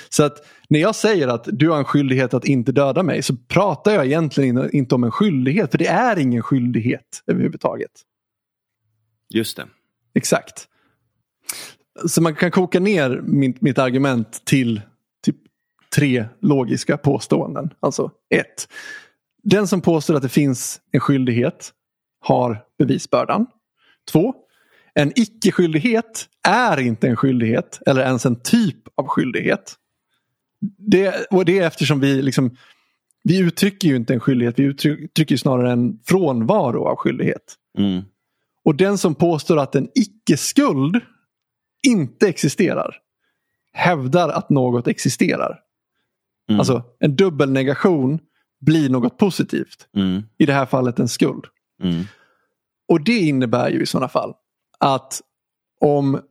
Så 0.10 0.24
att 0.24 0.46
när 0.70 0.80
jag 0.80 0.96
säger 0.96 1.28
att 1.28 1.48
du 1.52 1.70
har 1.70 1.78
en 1.78 1.86
skyldighet 1.86 2.34
att 2.34 2.46
inte 2.46 2.72
döda 2.72 3.04
mig 3.04 3.22
så 3.24 3.36
pratar 3.48 3.92
jag 3.92 4.06
egentligen 4.06 4.76
inte 4.76 4.96
om 4.96 5.04
en 5.04 5.12
skyldighet. 5.12 5.72
För 5.72 5.78
det 5.78 5.88
är 5.88 6.20
ingen 6.20 6.44
skyldighet 6.44 7.24
överhuvudtaget. 7.28 7.92
Just 9.30 9.58
det. 9.58 9.68
Exakt. 10.14 10.68
Så 12.08 12.22
man 12.22 12.36
kan 12.36 12.52
koka 12.52 12.80
ner 12.80 13.22
mitt, 13.24 13.62
mitt 13.62 13.80
argument 13.80 14.46
till 14.46 14.82
tre 15.96 16.26
logiska 16.42 16.98
påståenden. 16.98 17.74
Alltså 17.80 18.12
ett. 18.30 18.68
Den 19.44 19.68
som 19.68 19.82
påstår 19.82 20.16
att 20.16 20.22
det 20.22 20.30
finns 20.30 20.82
en 20.92 21.00
skyldighet 21.00 21.72
har 22.20 22.64
bevisbördan. 22.78 23.46
Två. 24.12 24.34
En 24.94 25.12
icke-skyldighet 25.16 26.28
är 26.48 26.80
inte 26.80 27.08
en 27.08 27.16
skyldighet 27.16 27.82
eller 27.86 28.02
ens 28.02 28.26
en 28.26 28.42
typ 28.42 28.78
av 28.96 29.08
skyldighet. 29.08 29.76
Det, 30.78 31.28
och 31.32 31.46
det 31.46 31.60
är 31.60 31.68
eftersom 31.68 32.00
vi 32.00 32.22
liksom 32.22 32.56
vi 33.24 33.40
uttrycker 33.40 33.88
ju 33.88 33.96
inte 33.96 34.14
en 34.14 34.20
skyldighet, 34.20 34.60
vi 34.60 34.64
uttrycker 34.64 35.38
snarare 35.38 35.72
en 35.72 36.00
frånvaro 36.06 36.86
av 36.86 36.96
skyldighet. 36.96 37.56
Mm. 37.78 38.02
Och 38.66 38.76
den 38.76 38.98
som 38.98 39.16
påstår 39.16 39.60
att 39.60 39.76
en 39.76 39.90
icke-skuld 39.96 41.00
inte 41.88 42.28
existerar 42.28 42.98
hävdar 43.74 44.30
att 44.30 44.50
något 44.50 44.88
existerar. 44.88 45.60
Mm. 46.50 46.60
Alltså 46.60 46.84
en 47.00 47.16
dubbelnegation 47.16 48.20
blir 48.62 48.90
något 48.90 49.18
positivt. 49.18 49.88
Mm. 49.96 50.24
I 50.38 50.46
det 50.46 50.54
här 50.54 50.66
fallet 50.66 51.00
en 51.00 51.08
skuld. 51.08 51.46
Mm. 51.84 52.04
Och 52.88 53.04
det 53.04 53.18
innebär 53.18 53.70
ju 53.70 53.82
i 53.82 53.86
sådana 53.86 54.08
fall 54.08 54.34
att 54.80 55.22
om 55.80 56.22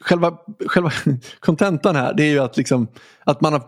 själva, 0.00 0.38
själva 0.66 0.92
kontentan 1.40 1.96
här 1.96 2.14
det 2.14 2.22
är 2.22 2.30
ju 2.30 2.38
att, 2.38 2.56
liksom, 2.56 2.88
att 3.24 3.40
man 3.40 3.52
har, 3.52 3.62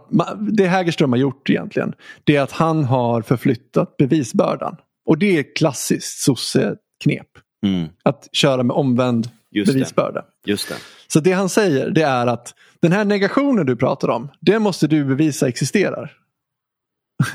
det 0.53 0.67
Hägerström 0.67 1.13
har 1.13 1.19
gjort 1.19 1.51
egentligen 1.51 1.95
det 2.25 2.37
är 2.37 2.43
att 2.43 2.53
han 2.53 2.85
har 2.85 3.23
förflyttat 3.23 3.97
bevisbördan. 3.97 4.77
Och 5.07 5.19
det 5.19 5.39
är 5.39 5.57
klassiskt 5.57 6.19
sosse-knep. 6.19 7.27
Mm. 7.67 7.89
Att 8.03 8.29
köra 8.33 8.63
med 8.63 8.77
omvänd 8.77 9.29
Just 9.51 9.73
bevisbörda. 9.73 10.25
Det. 10.45 10.51
Just 10.51 10.69
det. 10.69 10.77
Så 11.07 11.21
det 11.21 11.33
han 11.33 11.49
säger 11.49 11.91
det 11.91 12.03
är 12.03 12.27
att 12.27 12.55
den 12.81 12.93
här 12.93 13.05
negationen 13.05 13.67
du 13.67 13.77
pratar 13.77 14.09
om, 14.09 14.29
det 14.41 14.59
måste 14.59 14.87
du 14.87 15.05
bevisa 15.05 15.49
existerar. 15.49 16.17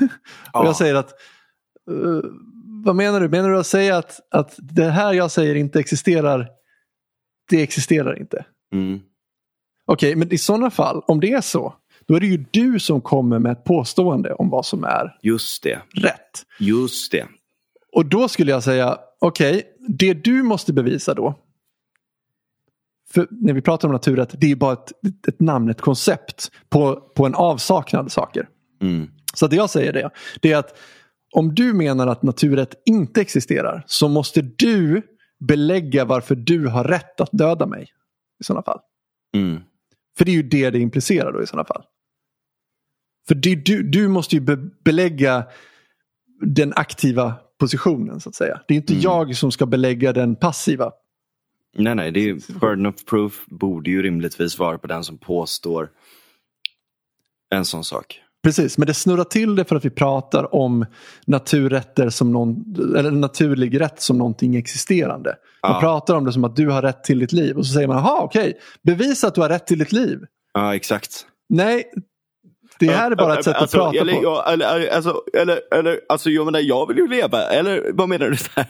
Ja. 0.52 0.60
Och 0.60 0.66
jag 0.66 0.76
säger 0.76 0.94
att 0.94 1.14
uh, 1.90 2.20
vad 2.84 2.96
menar 2.96 3.20
du? 3.20 3.28
Menar 3.28 3.50
du 3.50 3.58
att 3.58 3.66
säga 3.66 3.96
att, 3.96 4.20
att 4.30 4.54
det 4.58 4.90
här 4.90 5.12
jag 5.12 5.30
säger 5.30 5.54
inte 5.54 5.80
existerar, 5.80 6.48
det 7.50 7.62
existerar 7.62 8.18
inte? 8.20 8.44
Mm. 8.72 9.00
Okej, 9.84 10.08
okay, 10.08 10.16
men 10.16 10.32
i 10.32 10.38
sådana 10.38 10.70
fall, 10.70 11.02
om 11.06 11.20
det 11.20 11.32
är 11.32 11.40
så, 11.40 11.74
då 12.06 12.14
är 12.14 12.20
det 12.20 12.26
ju 12.26 12.44
du 12.50 12.78
som 12.78 13.00
kommer 13.00 13.38
med 13.38 13.52
ett 13.52 13.64
påstående 13.64 14.32
om 14.34 14.50
vad 14.50 14.66
som 14.66 14.84
är 14.84 15.18
Just 15.22 15.62
det. 15.62 15.82
rätt. 15.94 16.44
Just 16.58 17.12
det. 17.12 17.26
Och 17.92 18.06
då 18.06 18.28
skulle 18.28 18.50
jag 18.50 18.62
säga, 18.62 18.98
okej, 19.20 19.56
okay, 19.56 19.62
det 19.88 20.14
du 20.14 20.42
måste 20.42 20.72
bevisa 20.72 21.14
då, 21.14 21.34
för 23.16 23.28
när 23.30 23.52
vi 23.52 23.62
pratar 23.62 23.88
om 23.88 23.92
naturrätt, 23.92 24.34
det 24.38 24.50
är 24.50 24.56
bara 24.56 24.72
ett, 24.72 24.92
ett 25.28 25.40
namn, 25.40 25.70
ett 25.70 25.80
koncept 25.80 26.50
på, 26.68 27.00
på 27.00 27.26
en 27.26 27.34
avsaknad 27.34 28.12
saker. 28.12 28.48
Mm. 28.82 29.10
Så 29.34 29.46
det 29.46 29.56
jag 29.56 29.70
säger 29.70 29.92
det, 29.92 30.10
det 30.40 30.52
är 30.52 30.56
att 30.56 30.78
om 31.32 31.54
du 31.54 31.72
menar 31.72 32.06
att 32.06 32.22
naturrätt 32.22 32.74
inte 32.86 33.20
existerar 33.20 33.84
så 33.86 34.08
måste 34.08 34.42
du 34.42 35.02
belägga 35.48 36.04
varför 36.04 36.34
du 36.34 36.66
har 36.66 36.84
rätt 36.84 37.20
att 37.20 37.28
döda 37.32 37.66
mig. 37.66 37.86
I 38.40 38.44
sådana 38.44 38.62
fall. 38.62 38.78
Mm. 39.34 39.60
För 40.18 40.24
det 40.24 40.30
är 40.30 40.36
ju 40.36 40.42
det 40.42 40.70
det 40.70 40.78
implicerar 40.78 41.32
då 41.32 41.42
i 41.42 41.46
sådana 41.46 41.64
fall. 41.64 41.82
För 43.28 43.34
det, 43.34 43.54
du, 43.54 43.82
du 43.82 44.08
måste 44.08 44.34
ju 44.34 44.40
be, 44.40 44.56
belägga 44.84 45.46
den 46.40 46.72
aktiva 46.76 47.34
positionen 47.58 48.20
så 48.20 48.28
att 48.28 48.34
säga. 48.34 48.60
Det 48.68 48.74
är 48.74 48.76
inte 48.76 48.92
mm. 48.92 49.02
jag 49.02 49.36
som 49.36 49.52
ska 49.52 49.66
belägga 49.66 50.12
den 50.12 50.36
passiva. 50.36 50.92
Nej, 51.78 51.94
nej, 51.94 52.10
det 52.10 52.20
är 52.20 52.24
ju, 52.24 52.40
burden 52.60 52.86
of 52.86 53.04
proof 53.04 53.44
borde 53.46 53.90
ju 53.90 54.02
rimligtvis 54.02 54.58
vara 54.58 54.78
på 54.78 54.86
den 54.86 55.04
som 55.04 55.18
påstår 55.18 55.88
en 57.54 57.64
sån 57.64 57.84
sak. 57.84 58.20
Precis, 58.42 58.78
men 58.78 58.86
det 58.86 58.94
snurrar 58.94 59.24
till 59.24 59.56
det 59.56 59.64
för 59.64 59.76
att 59.76 59.84
vi 59.84 59.90
pratar 59.90 60.54
om 60.54 60.86
naturrätter 61.26 62.10
som 62.10 62.32
någon, 62.32 62.76
eller 62.96 63.10
naturlig 63.10 63.80
rätt 63.80 64.00
som 64.00 64.18
någonting 64.18 64.56
existerande. 64.56 65.36
Man 65.62 65.72
Ja. 65.72 65.80
pratar 65.80 66.14
om 66.14 66.24
det 66.24 66.32
som 66.32 66.44
att 66.44 66.56
du 66.56 66.68
har 66.68 66.82
rätt 66.82 67.04
till 67.04 67.18
ditt 67.18 67.32
liv 67.32 67.56
och 67.56 67.66
så 67.66 67.72
säger 67.72 67.88
man, 67.88 67.96
jaha 67.96 68.20
okej, 68.22 68.58
bevisa 68.82 69.26
att 69.26 69.34
du 69.34 69.40
har 69.40 69.48
rätt 69.48 69.66
till 69.66 69.78
ditt 69.78 69.92
liv. 69.92 70.18
Ja, 70.54 70.74
exakt. 70.74 71.26
Nej, 71.48 71.84
det 72.78 72.90
här 72.90 73.10
är 73.10 73.16
bara 73.16 73.38
ett 73.38 73.44
sätt 73.44 73.56
att 73.56 73.62
alltså, 73.62 73.78
prata 73.78 73.98
eller, 73.98 74.14
på. 74.14 74.22
Ja, 74.22 74.52
eller, 74.52 74.76
eller, 74.76 74.88
alltså, 74.88 75.22
eller, 75.34 75.60
eller, 75.74 76.00
alltså, 76.08 76.30
jag 76.30 76.44
menar, 76.44 76.60
jag 76.60 76.88
vill 76.88 76.96
ju 76.96 77.08
leva. 77.08 77.42
Eller 77.42 77.90
vad 77.92 78.08
menar 78.08 78.30
du? 78.30 78.36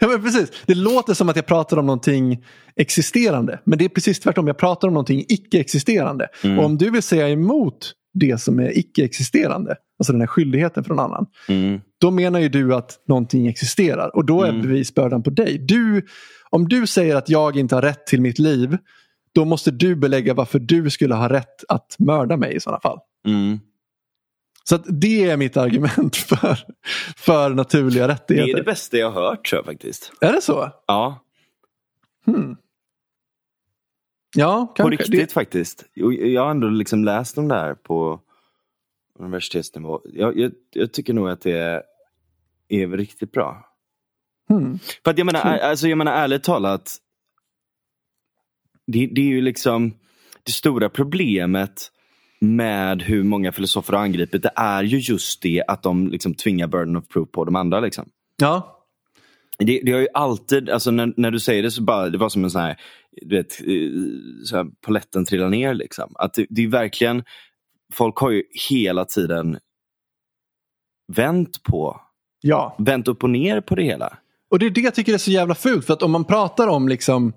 ja, 0.00 0.08
men 0.08 0.22
precis. 0.22 0.52
Det 0.66 0.74
låter 0.74 1.14
som 1.14 1.28
att 1.28 1.36
jag 1.36 1.46
pratar 1.46 1.76
om 1.76 1.86
någonting 1.86 2.44
existerande. 2.76 3.60
Men 3.64 3.78
det 3.78 3.84
är 3.84 3.88
precis 3.88 4.20
tvärtom. 4.20 4.46
Jag 4.46 4.58
pratar 4.58 4.88
om 4.88 4.94
någonting 4.94 5.24
icke-existerande. 5.28 6.28
Mm. 6.44 6.58
Och 6.58 6.64
om 6.64 6.78
du 6.78 6.90
vill 6.90 7.02
säga 7.02 7.28
emot 7.28 7.92
det 8.14 8.40
som 8.40 8.60
är 8.60 8.78
icke-existerande, 8.78 9.76
alltså 9.98 10.12
den 10.12 10.20
här 10.20 10.26
skyldigheten 10.26 10.84
från 10.84 10.98
annan, 10.98 11.26
mm. 11.48 11.80
då 12.00 12.10
menar 12.10 12.40
ju 12.40 12.48
du 12.48 12.74
att 12.74 13.04
någonting 13.08 13.46
existerar. 13.46 14.16
Och 14.16 14.24
då 14.24 14.42
är 14.42 14.48
Mm. 14.48 14.62
bevisbördan 14.62 15.22
på 15.22 15.30
dig. 15.30 15.58
Du, 15.58 16.06
om 16.50 16.68
du 16.68 16.86
säger 16.86 17.16
att 17.16 17.28
jag 17.28 17.56
inte 17.56 17.74
har 17.74 17.82
rätt 17.82 18.06
till 18.06 18.20
mitt 18.20 18.38
liv, 18.38 18.78
då 19.34 19.44
måste 19.44 19.70
du 19.70 19.96
belägga 19.96 20.34
varför 20.34 20.58
du 20.58 20.90
skulle 20.90 21.14
ha 21.14 21.28
rätt 21.28 21.64
att 21.68 21.96
mörda 21.98 22.36
mig 22.36 22.54
i 22.56 22.60
sådana 22.60 22.80
fall. 22.80 22.98
Mm. 23.26 23.60
Så 24.64 24.76
det 24.76 25.30
är 25.30 25.36
mitt 25.36 25.56
argument 25.56 26.16
för, 26.28 26.58
för 27.16 27.50
naturliga 27.50 28.06
Det 28.06 28.12
rättigheter. 28.12 28.50
är 28.52 28.56
det 28.56 28.62
bästa 28.62 28.96
jag 28.96 29.10
har 29.10 29.22
hört 29.22 29.46
tror 29.48 29.58
jag 29.58 29.66
faktiskt. 29.66 30.12
Är 30.20 30.32
det 30.32 30.42
så? 30.42 30.70
Ja, 30.86 31.24
Hmm. 32.26 32.56
Ja, 34.36 34.66
på 34.66 34.72
kanske. 34.82 35.12
riktigt 35.12 35.32
faktiskt. 35.32 35.84
Jo, 35.94 36.12
Jag 36.12 36.42
har 36.42 36.50
ändå 36.50 36.68
liksom 36.68 37.04
läst 37.04 37.38
om 37.38 37.48
det 37.48 37.54
här 37.54 37.74
på 37.74 38.20
universitetsnivå. 39.18 40.00
Jag, 40.04 40.38
jag, 40.38 40.52
jag 40.72 40.92
tycker 40.92 41.12
nog 41.14 41.28
att 41.28 41.40
det 41.40 41.58
är, 41.58 41.82
är 42.68 42.88
riktigt 42.88 43.32
bra. 43.32 43.66
Det, 44.48 44.54
hmm. 44.54 44.78
För 45.04 45.10
att 45.10 45.18
jag 45.18 45.24
menar, 45.24 45.40
alltså 45.58 45.88
jag 45.88 45.98
menar 45.98 46.12
ärligt 46.12 46.42
talat. 46.44 46.96
Det, 48.92 49.06
det 49.06 49.20
är 49.20 49.24
ju 49.26 49.40
liksom 49.40 49.92
det 50.42 50.52
stora 50.52 50.88
problemet 50.88 51.90
med 52.40 53.02
hur 53.02 53.22
många 53.22 53.52
filosofer 53.52 53.92
har 53.92 54.04
angripit. 54.04 54.42
Det 54.42 54.52
är 54.56 54.82
ju 54.82 54.98
just 54.98 55.42
det 55.42 55.62
att 55.68 55.82
de 55.82 56.08
liksom 56.08 56.34
tvingar 56.34 56.66
burden 56.66 56.96
of 56.96 57.08
proof 57.08 57.30
på 57.30 57.44
de 57.44 57.56
andra. 57.56 57.80
Liksom. 57.80 58.08
Ja, 58.36 58.76
Det, 59.58 59.80
det 59.84 59.92
har 59.92 60.00
ju 60.00 60.08
alltid, 60.14 60.70
alltså 60.70 60.90
när, 60.90 61.12
när 61.16 61.30
du 61.30 61.40
säger 61.40 61.62
det 61.62 61.70
så 61.70 61.82
bara, 61.82 62.08
det 62.10 62.18
var 62.18 62.28
som 62.28 62.44
en 62.44 62.50
sån 62.50 62.60
här, 62.60 62.76
du 63.22 63.36
vet, 63.36 63.60
eh, 63.60 63.90
så 64.44 64.56
här 64.56 64.66
poletten 64.86 65.24
trillar 65.24 65.48
ner 65.48 65.74
liksom. 65.74 66.12
Att 66.14 66.34
det, 66.34 66.46
det 66.50 66.62
är 66.64 66.68
verkligen, 66.68 67.22
folk 67.92 68.16
har 68.16 68.30
ju 68.30 68.42
hela 68.70 69.04
tiden 69.04 69.58
vänt 71.12 71.62
på, 71.62 72.00
Ja, 72.42 72.76
vänt 72.78 73.08
upp 73.08 73.22
och 73.24 73.30
ner 73.30 73.60
på 73.60 73.74
det 73.74 73.82
hela. 73.82 74.18
och 74.50 74.58
det 74.58 74.66
är 74.66 74.70
det 74.70 74.80
jag 74.80 74.94
tycker 74.94 75.14
är 75.14 75.18
så 75.18 75.30
jävla 75.30 75.54
fult. 75.54 75.86
För 75.86 75.92
att 75.92 76.02
om 76.02 76.10
man 76.10 76.24
pratar 76.24 76.68
om 76.68 76.88
liksom 76.88 77.32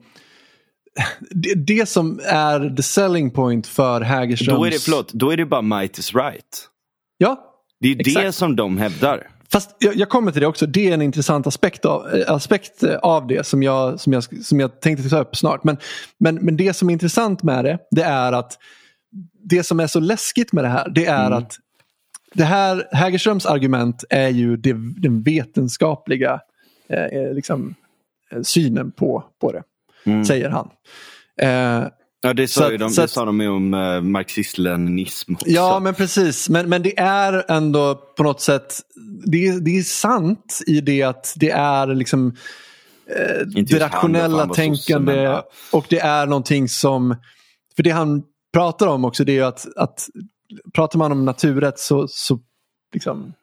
det, 1.30 1.54
det 1.56 1.90
som 1.90 2.20
är 2.24 2.76
the 2.76 2.84
selling 2.84 3.32
point 3.32 3.68
för 3.68 4.02
Hägerströms... 4.02 4.58
Då 4.60 4.66
är 4.66 4.72
det, 4.72 4.82
förlåt, 4.84 5.14
då 5.14 5.32
är 5.32 5.38
det 5.38 5.46
bara 5.46 5.62
might 5.62 5.98
is 5.98 6.16
right. 6.16 6.70
Ja, 7.18 7.50
Det 7.80 7.88
är 7.92 7.96
det 7.96 8.02
Exakt. 8.02 8.36
som 8.36 8.56
de 8.56 8.78
hävdar. 8.78 9.28
Fast 9.52 9.76
jag, 9.80 9.96
jag 9.96 10.10
kommer 10.10 10.32
till 10.32 10.42
det 10.42 10.48
också. 10.48 10.66
Det 10.66 10.90
är 10.90 10.94
en 10.94 11.02
intressant 11.02 11.48
aspekt 11.48 11.86
av, 11.86 12.24
aspekt 12.28 12.84
av 12.84 13.28
det 13.28 13.48
som 13.48 13.64
jag, 13.64 14.00
som, 14.00 14.14
jag, 14.14 14.46
som 14.46 14.60
jag 14.60 14.82
tänkte 14.82 15.10
ta 15.10 15.20
upp 15.20 15.36
snart. 15.36 15.64
Men, 15.64 15.78
men, 16.18 16.36
men 16.36 16.58
det 16.58 16.74
som 16.74 16.90
är 16.90 16.94
intressant 16.94 17.44
med 17.44 17.66
det, 17.66 17.78
det 17.92 18.04
är 18.04 18.32
att 18.32 18.58
det 19.44 19.64
som 19.64 19.80
är 19.80 19.88
så 19.88 20.00
läskigt 20.00 20.54
med 20.54 20.64
det 20.64 20.68
här, 20.68 20.90
det 20.90 21.06
är 21.06 21.26
Mm. 21.28 21.38
att 21.38 21.56
det 22.34 22.44
här, 22.44 22.88
Hägerströms 22.92 23.46
argument 23.46 24.04
är 24.10 24.30
ju 24.30 24.58
det, 24.58 24.74
den 24.98 25.24
vetenskapliga 25.24 26.40
eh, 26.90 27.04
eh, 27.06 27.34
liksom, 27.34 27.76
eh, 28.32 28.42
synen 28.42 28.92
på, 28.92 29.24
på 29.42 29.52
det, 29.52 29.64
Mm. 30.06 30.26
säger 30.26 30.50
han. 30.50 30.70
Eh, 31.42 31.88
Ja, 32.26 32.34
det 32.34 32.48
sa, 32.48 32.74
att- 32.74 32.80
de, 32.80 32.90
så 32.90 33.02
det 33.02 33.08
sa 33.08 33.26
de 33.26 33.42
ju 33.42 33.48
om 33.50 33.74
uh, 33.74 34.02
marxist-leninism 34.02 35.34
också. 35.34 35.46
Ja, 35.50 35.80
men 35.80 35.94
precis. 35.94 36.50
Men, 36.50 36.70
men 36.70 36.84
det 36.84 37.00
är 37.00 37.52
ändå 37.52 37.96
på 38.18 38.24
något 38.24 38.42
sätt, 38.42 38.80
det, 39.26 39.48
är- 39.48 39.60
det 39.60 39.78
är 39.78 39.84
sant 39.84 40.60
i 40.68 40.82
det 40.82 41.04
att 41.04 41.34
det 41.36 41.50
är 41.50 41.88
liksom 41.88 42.36
eh, 43.10 43.48
det 43.48 43.80
rationella 43.80 44.48
tänkande 44.48 45.16
men, 45.16 45.24
ja. 45.24 45.44
och 45.72 45.86
det 45.90 46.00
är 46.00 46.26
någonting 46.26 46.70
som, 46.70 47.16
för 47.76 47.84
det 47.84 47.90
han 47.90 48.24
pratar 48.54 48.88
om 48.88 49.06
också 49.06 49.24
det 49.24 49.38
är 49.38 49.44
att, 49.44 49.66
att 49.76 50.08
pratar 50.76 51.00
man 51.00 51.12
om 51.12 51.26
naturrätt 51.26 51.80
så, 51.80 52.08
så 52.10 52.40
liksom, 52.94 53.34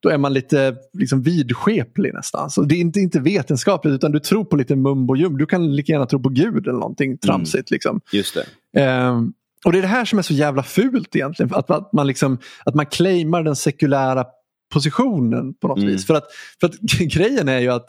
då 0.00 0.08
är 0.08 0.18
man 0.18 0.32
lite 0.32 0.76
liksom 0.92 1.22
vidskeplig 1.22 2.14
nästan. 2.14 2.50
Så 2.50 2.62
det 2.62 2.74
är 2.74 2.80
inte, 2.80 3.00
inte 3.00 3.20
vetenskapligt 3.20 3.94
utan 3.94 4.12
du 4.12 4.20
tror 4.20 4.44
på 4.44 4.56
lite 4.56 4.76
mumbo 4.76 5.16
jumbo. 5.16 5.38
Du 5.38 5.46
kan 5.46 5.76
lika 5.76 5.92
gärna 5.92 6.06
tro 6.06 6.22
på 6.22 6.28
Gud 6.28 6.66
eller 6.68 6.78
någonting 6.78 7.18
tramsigt. 7.18 7.70
Liksom. 7.70 8.00
Just 8.12 8.34
det. 8.34 8.80
Ehm, 8.80 9.32
och 9.64 9.72
det 9.72 9.78
är 9.78 9.82
det 9.82 9.88
här 9.88 10.04
som 10.04 10.18
är 10.18 10.22
så 10.22 10.34
jävla 10.34 10.62
fult 10.62 11.16
egentligen. 11.16 11.54
Att, 11.54 11.70
att, 11.70 11.92
man, 11.92 12.06
liksom, 12.06 12.38
att 12.64 12.74
man 12.74 12.86
claimar 12.86 13.42
den 13.42 13.56
sekulära 13.56 14.24
positionen 14.72 15.54
på 15.54 15.68
något 15.68 15.78
Mm. 15.78 15.90
vis. 15.90 16.06
För 16.06 16.14
att, 16.14 16.24
för 16.60 16.66
att 16.66 16.80
grejen 16.98 17.48
är 17.48 17.58
ju 17.60 17.68
att 17.68 17.88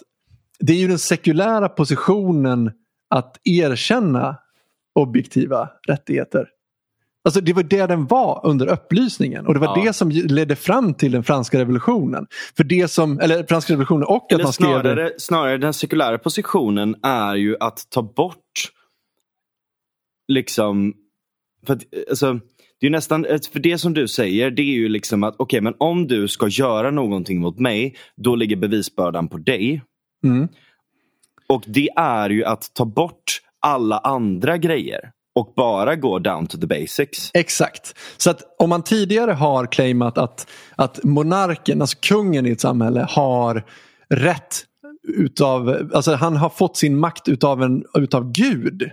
det 0.60 0.74
är 0.74 0.78
ju 0.78 0.88
den 0.88 1.00
sekulära 1.00 1.70
positionen 1.70 2.72
att 3.10 3.38
erkänna 3.44 4.36
objektiva 4.96 5.70
rättigheter. 5.88 6.48
Alltså 7.26 7.42
det 7.42 7.54
var 7.54 7.64
det 7.64 7.86
den 7.86 8.06
var 8.08 8.42
under 8.44 8.68
upplysningen 8.68 9.48
och 9.48 9.54
det 9.54 9.60
var 9.60 9.78
Ja. 9.78 9.84
det 9.84 9.94
som 9.94 10.10
ledde 10.10 10.56
fram 10.56 10.94
till 10.94 11.12
den 11.12 11.24
franska 11.24 11.60
revolutionen. 11.60 12.28
För 12.58 12.64
det 12.64 12.88
som, 12.88 13.20
eller 13.20 13.44
franska 13.44 13.74
revolutionen 13.74 14.04
och 14.04 14.26
att 14.26 14.32
Eller 14.32 14.44
man 14.44 14.54
skrev 14.54 14.68
snarare, 14.68 15.12
snarare 15.18 15.58
den 15.58 15.74
sekulära 15.74 16.18
positionen 16.18 16.96
är 17.04 17.36
ju 17.36 17.56
att 17.60 17.90
ta 17.90 18.02
bort 18.02 18.72
liksom 20.28 20.94
för 21.66 21.74
att, 21.74 21.84
alltså, 22.10 22.40
det 22.80 22.88
är 22.88 22.90
nästan, 22.90 23.26
för 23.52 23.60
det 23.60 23.78
som 23.78 23.94
du 23.94 24.08
säger 24.08 24.52
det 24.52 24.62
är 24.62 24.76
ju 24.76 24.90
liksom 24.90 25.24
att 25.24 25.36
okej 25.38 25.62
men 25.62 25.74
om 25.78 26.08
du 26.08 26.28
ska 26.28 26.48
göra 26.48 26.92
någonting 26.92 27.40
mot 27.40 27.60
mig 27.60 27.96
då 28.16 28.36
ligger 28.36 28.56
bevisbördan 28.56 29.28
på 29.28 29.38
dig. 29.38 29.82
Mm. 30.24 30.48
Och 31.48 31.64
det 31.68 31.90
är 31.96 32.30
ju 32.30 32.46
att 32.46 32.74
ta 32.74 32.86
bort 32.86 33.42
alla 33.60 33.98
andra 33.98 34.58
grejer 34.58 35.12
och 35.38 35.54
bara 35.56 35.96
gå 35.96 36.20
down 36.20 36.48
to 36.48 36.58
the 36.58 36.68
basics. 36.68 37.32
Exakt. 37.34 37.96
Så 38.18 38.30
att 38.30 38.42
om 38.58 38.70
man 38.70 38.84
tidigare 38.84 39.32
har 39.32 39.66
claimat 39.66 40.18
att, 40.18 40.48
att 40.76 41.04
monarken, 41.04 41.82
alltså 41.82 41.98
kungen 42.02 42.46
i 42.46 42.52
ett 42.52 42.62
samhälle 42.62 43.08
har 43.10 43.66
rätt 44.10 44.64
utav, 45.08 45.90
alltså 45.94 46.14
han 46.16 46.38
har 46.38 46.50
fått 46.50 46.78
sin 46.78 47.00
makt 47.00 47.28
utav, 47.28 47.64
en, 47.64 47.84
utav 47.94 48.32
Gud. 48.32 48.92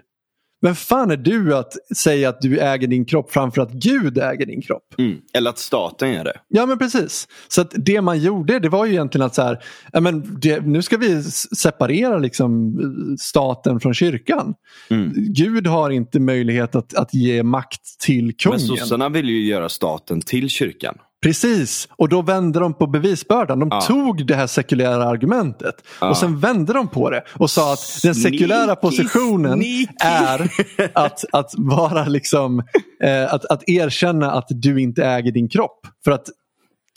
Vem 0.65 0.75
fan 0.75 1.11
är 1.11 1.17
du 1.17 1.57
att 1.57 1.73
säga 1.97 2.29
att 2.29 2.41
du 2.41 2.59
äger 2.59 2.89
din 2.89 3.05
kropp 3.05 3.33
framför 3.33 3.63
att 3.63 3.73
Gud 3.73 4.19
äger 4.19 4.47
din 4.47 4.63
kropp? 4.63 4.95
Mm. 4.99 5.19
Eller 5.35 5.51
att 5.51 5.59
staten 5.59 6.13
gör 6.13 6.25
det. 6.25 6.41
Ja 6.49 6.67
men 6.67 6.79
precis. 6.79 7.29
Så 7.49 7.61
att 7.61 7.73
det 7.77 8.01
man 8.01 8.19
gjorde 8.19 8.59
det 8.59 8.69
var 8.69 8.85
ju 8.85 8.93
egentligen 8.93 9.27
att 9.27 9.35
så 9.35 9.43
här, 9.43 9.59
men 10.01 10.41
det, 10.41 10.67
nu 10.67 10.83
ska 10.83 10.97
vi 10.97 11.23
separera 11.57 12.19
liksom 12.19 12.79
eh, 12.79 13.17
staten 13.19 13.81
från 13.81 13.95
kyrkan. 13.95 14.55
Mm. 14.91 15.13
Gud 15.17 15.67
har 15.67 15.91
inte 15.91 16.21
möjlighet 16.21 16.75
att, 16.75 16.95
att 16.95 17.15
ge 17.15 17.43
makt 17.43 18.01
till 18.01 18.25
Men 18.25 18.33
kungen. 18.33 18.61
sossarna 18.61 19.09
vill 19.09 19.29
ju 19.29 19.47
göra 19.47 19.69
staten 19.69 20.21
till 20.21 20.49
kyrkan. 20.49 20.99
Precis, 21.25 21.89
och 21.97 22.09
då 22.09 22.23
vände 22.23 22.61
de 22.61 22.75
på 22.75 22.87
bevisbördan. 22.87 23.59
De 23.59 23.69
Ja. 23.73 23.81
tog 23.81 24.27
det 24.27 24.35
här 24.35 24.47
sekulära 24.47 25.05
argumentet 25.05 25.75
Ja. 26.01 26.09
och 26.11 26.17
sen 26.17 26.41
vände 26.41 26.73
de 26.73 26.89
på 26.89 27.11
det 27.11 27.23
och 27.33 27.51
sa 27.51 27.73
att 27.73 27.81
den 28.03 28.15
sekulära 28.15 28.77
positionen 28.77 29.53
sneaky. 29.63 29.87
är 30.05 30.51
att, 30.95 31.25
att 31.33 31.51
vara 31.57 32.05
liksom 32.05 32.63
eh, 33.03 33.35
att, 33.35 33.45
att 33.45 33.69
erkänna 33.69 34.33
att 34.33 34.47
du 34.49 34.81
inte 34.81 35.05
äger 35.05 35.33
din 35.33 35.49
kropp. 35.49 35.87
För 36.05 36.11
att 36.11 36.25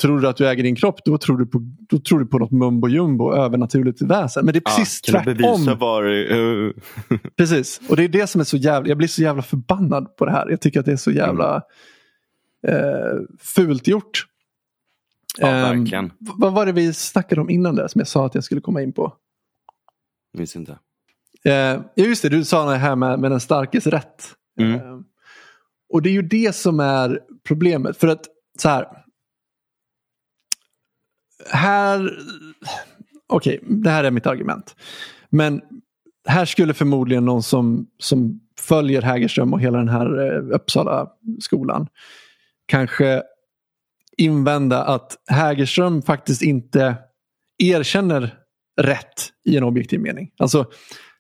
tror 0.02 0.20
du 0.20 0.28
att 0.28 0.38
du 0.38 0.48
äger 0.50 0.64
din 0.64 0.76
kropp 0.76 1.00
då 1.06 1.18
tror 1.18 1.38
du 1.38 1.46
på, 1.46 1.62
då 1.90 2.00
tror 2.00 2.20
du 2.20 2.26
på 2.26 2.38
något 2.40 2.52
mumbo 2.52 2.88
jumbo 2.88 3.34
övernaturligt 3.34 4.02
väsen. 4.02 4.46
Men 4.46 4.54
det 4.54 4.60
är 4.60 4.62
precis 4.78 5.02
bevisa 5.26 5.58
tvärtom. 5.58 5.78
var... 5.80 6.04
eh, 6.32 6.72
Precis, 7.38 7.82
och 7.90 7.96
det 7.96 8.04
är 8.04 8.08
det 8.08 8.28
som 8.28 8.42
är 8.42 8.46
så 8.46 8.58
jävla, 8.58 8.90
jag 8.90 8.98
blir 8.98 9.08
så 9.08 9.22
jävla 9.22 9.42
förbannad 9.42 10.16
på 10.18 10.26
det 10.26 10.32
här. 10.32 10.50
Jag 10.50 10.62
tycker 10.62 10.80
att 10.80 10.86
det 10.86 10.92
är 10.92 10.96
så 10.98 11.12
jävla 11.12 11.62
eh, 12.68 13.20
fult 13.40 13.88
gjort. 13.88 14.26
Ja, 15.38 15.48
Ehm, 15.48 15.80
verkligen. 15.80 16.06
v- 16.08 16.32
vad 16.38 16.54
var 16.54 16.66
det 16.66 16.72
vi 16.72 16.94
snackade 16.94 17.42
om 17.42 17.50
innan 17.50 17.76
det 17.76 17.90
som 17.90 18.00
jag 18.00 18.08
sa 18.08 18.26
att 18.26 18.36
jag 18.36 18.44
skulle 18.44 18.62
komma 18.62 18.82
in 18.82 18.94
på? 18.94 19.14
Minns 20.34 20.56
inte. 20.56 20.80
Eh, 21.44 21.82
just 21.96 22.22
det, 22.22 22.30
du 22.30 22.46
sa 22.46 22.70
det 22.72 22.76
här 22.78 22.96
med, 22.96 23.20
med 23.20 23.32
den 23.32 23.40
starkes 23.40 23.88
rätt. 23.88 24.24
Mm. 24.60 24.74
Eh, 24.76 25.00
och 25.94 26.02
det 26.02 26.10
är 26.10 26.14
ju 26.14 26.22
det 26.22 26.56
som 26.56 26.80
är 26.80 27.20
problemet. 27.44 27.98
För 27.98 28.08
att 28.08 28.26
så 28.60 28.70
här. 28.70 28.88
Här, 31.50 32.20
okej, 33.28 33.60
det 33.64 33.90
här 33.90 34.04
är 34.04 34.12
mitt 34.12 34.28
argument. 34.28 34.76
Men 35.30 35.62
här 36.28 36.46
skulle 36.46 36.74
förmodligen 36.74 37.26
någon 37.26 37.44
som, 37.44 37.88
som 38.00 38.40
följer 38.60 39.02
Hägerström 39.02 39.54
och 39.54 39.62
hela 39.62 39.78
den 39.78 39.90
här 39.90 40.34
eh, 40.36 40.56
Uppsala 40.56 41.08
skolan 41.40 41.88
kanske 42.68 43.24
invända 44.18 44.84
att 44.84 45.16
Hägerström 45.28 46.02
faktiskt 46.02 46.42
inte 46.42 46.96
erkänner 47.64 48.34
rätt 48.82 49.30
i 49.50 49.58
en 49.58 49.64
objektiv 49.64 50.00
mening. 50.00 50.30
Alltså, 50.38 50.66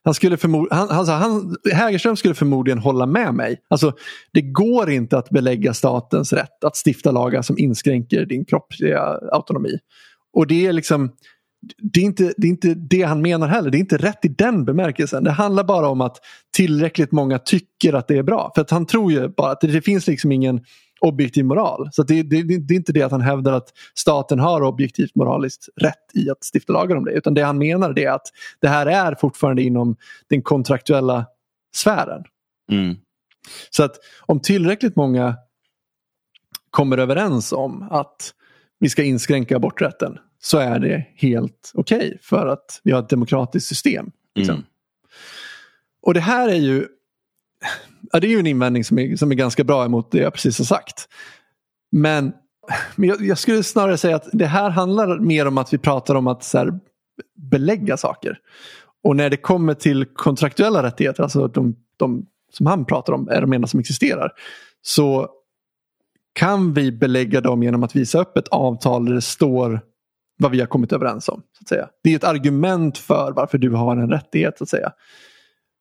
han 0.03 0.13
skulle 0.13 0.37
förmod- 0.37 0.67
han, 0.71 0.89
alltså, 0.89 1.13
han, 1.13 1.55
Hägerström 1.73 2.15
skulle 2.15 2.33
förmodligen 2.33 2.79
hålla 2.79 3.05
med 3.05 3.33
mig. 3.33 3.61
Alltså, 3.69 3.93
det 4.33 4.41
går 4.41 4.89
inte 4.91 5.17
att 5.17 5.29
belägga 5.29 5.73
statens 5.73 6.33
rätt 6.33 6.63
att 6.63 6.75
stifta 6.85 7.11
lagar 7.11 7.41
som 7.41 7.57
inskränker 7.57 8.25
din 8.25 8.45
kroppsliga 8.45 9.01
autonomi. 9.31 9.79
Och 10.33 10.47
det 10.47 10.67
är 10.67 10.73
liksom 10.73 11.11
det 11.93 11.99
är, 11.99 12.03
inte, 12.03 12.33
det 12.37 12.47
är 12.47 12.49
inte 12.49 12.73
det 12.73 13.01
han 13.01 13.21
menar 13.21 13.47
heller. 13.47 13.69
Det 13.69 13.77
är 13.77 13.79
inte 13.79 13.97
rätt 13.97 14.25
i 14.25 14.27
den 14.27 14.65
bemärkelsen. 14.65 15.23
Det 15.23 15.31
handlar 15.31 15.63
bara 15.63 15.87
om 15.89 16.01
att 16.01 16.17
tillräckligt 16.55 17.11
många 17.11 17.39
tycker 17.39 17.93
att 17.93 18.07
det 18.07 18.17
är 18.17 18.23
bra. 18.23 18.51
För 18.55 18.61
att 18.61 18.71
han 18.71 18.85
tror 18.85 19.11
ju 19.11 19.27
bara 19.27 19.51
att 19.51 19.61
det, 19.61 19.67
det 19.67 19.81
finns 19.81 20.07
liksom 20.07 20.31
ingen 20.31 20.61
objektiv 20.99 21.45
moral. 21.45 21.89
Så 21.91 22.03
det, 22.03 22.23
det, 22.23 22.43
det 22.43 22.73
är 22.73 22.77
inte 22.77 22.93
det 22.93 23.01
att 23.01 23.11
han 23.11 23.21
hävdar 23.21 23.53
att 23.53 23.73
staten 23.95 24.39
har 24.39 24.61
objektivt 24.61 25.15
moraliskt 25.15 25.69
rätt 25.75 26.11
i 26.13 26.29
att 26.29 26.37
stifta 26.55 26.73
lagar 26.73 26.95
om 26.95 27.05
det. 27.05 27.11
Utan 27.11 27.33
det 27.33 27.41
han 27.41 27.57
menar 27.57 27.99
är 27.99 28.09
att 28.09 28.27
det 28.59 28.67
här 28.67 28.85
är 28.85 29.15
fortfarande 29.15 29.61
inom 29.61 29.95
den 30.29 30.41
kontraktuella 30.41 31.25
sfären. 31.75 32.23
Mm. 32.71 32.95
Så 33.69 33.83
att 33.83 33.95
om 34.19 34.39
tillräckligt 34.39 34.95
många 34.95 35.35
kommer 36.69 36.97
överens 36.97 37.51
om 37.51 37.87
att 37.91 38.33
vi 38.79 38.89
ska 38.89 39.03
inskränka 39.03 39.55
aborträtten 39.55 40.17
så 40.39 40.57
är 40.57 40.79
det 40.79 41.05
helt 41.15 41.71
okej 41.73 42.17
för 42.21 42.47
att 42.47 42.81
vi 42.83 42.91
har 42.91 42.99
ett 42.99 43.09
demokratiskt 43.09 43.67
system. 43.67 44.11
Liksom. 44.35 44.55
Mm. 44.55 44.65
Och 46.01 46.13
det 46.13 46.19
här 46.19 46.49
är 46.49 46.55
ju 46.55 46.87
ja, 48.11 48.19
det 48.19 48.27
är 48.27 48.29
ju 48.29 48.39
en 48.39 48.47
invändning 48.47 48.83
som 48.83 48.99
är, 48.99 49.15
som 49.15 49.31
är 49.31 49.35
ganska 49.35 49.63
bra 49.63 49.85
emot 49.85 50.11
det 50.11 50.17
jag 50.17 50.33
precis 50.33 50.57
har 50.57 50.65
sagt. 50.65 51.07
Men, 51.91 52.33
men 52.95 53.09
jag, 53.09 53.21
jag 53.21 53.37
skulle 53.37 53.63
snarare 53.63 53.97
säga 53.97 54.15
att 54.15 54.29
det 54.33 54.45
här 54.45 54.69
handlar 54.69 55.19
mer 55.19 55.47
om 55.47 55.57
att 55.57 55.73
vi 55.73 55.77
pratar 55.77 56.15
om 56.15 56.27
att 56.27 56.43
så 56.43 56.57
här, 56.57 56.79
belägga 57.35 57.97
saker. 57.97 58.37
Och 59.03 59.15
när 59.15 59.29
det 59.29 59.37
kommer 59.37 59.73
till 59.73 60.05
kontraktuella 60.05 60.83
rättigheter, 60.83 61.23
alltså 61.23 61.47
de, 61.47 61.75
de 61.97 62.25
som 62.51 62.65
han 62.65 62.85
pratar 62.85 63.13
om 63.13 63.29
är 63.29 63.41
de 63.41 63.53
enda 63.53 63.67
som 63.67 63.79
existerar. 63.79 64.31
Så 64.81 65.29
kan 66.33 66.73
vi 66.73 66.91
belägga 66.91 67.41
dem 67.41 67.63
genom 67.63 67.83
att 67.83 67.95
visa 67.95 68.21
upp 68.21 68.37
ett 68.37 68.47
avtal 68.47 69.05
där 69.05 69.13
det 69.13 69.21
står 69.21 69.81
vad 70.37 70.51
vi 70.51 70.59
har 70.59 70.67
kommit 70.67 70.93
överens 70.93 71.29
om. 71.29 71.41
Så 71.57 71.61
att 71.61 71.67
säga. 71.67 71.89
Det 72.03 72.11
är 72.11 72.15
ett 72.15 72.23
argument 72.23 72.97
för 72.97 73.31
varför 73.31 73.57
du 73.57 73.71
har 73.71 73.97
en 73.97 74.09
rättighet. 74.09 74.57
så 74.57 74.63
att 74.63 74.69
säga. 74.69 74.91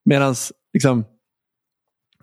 Medan 0.05 0.35
liksom, 0.73 1.05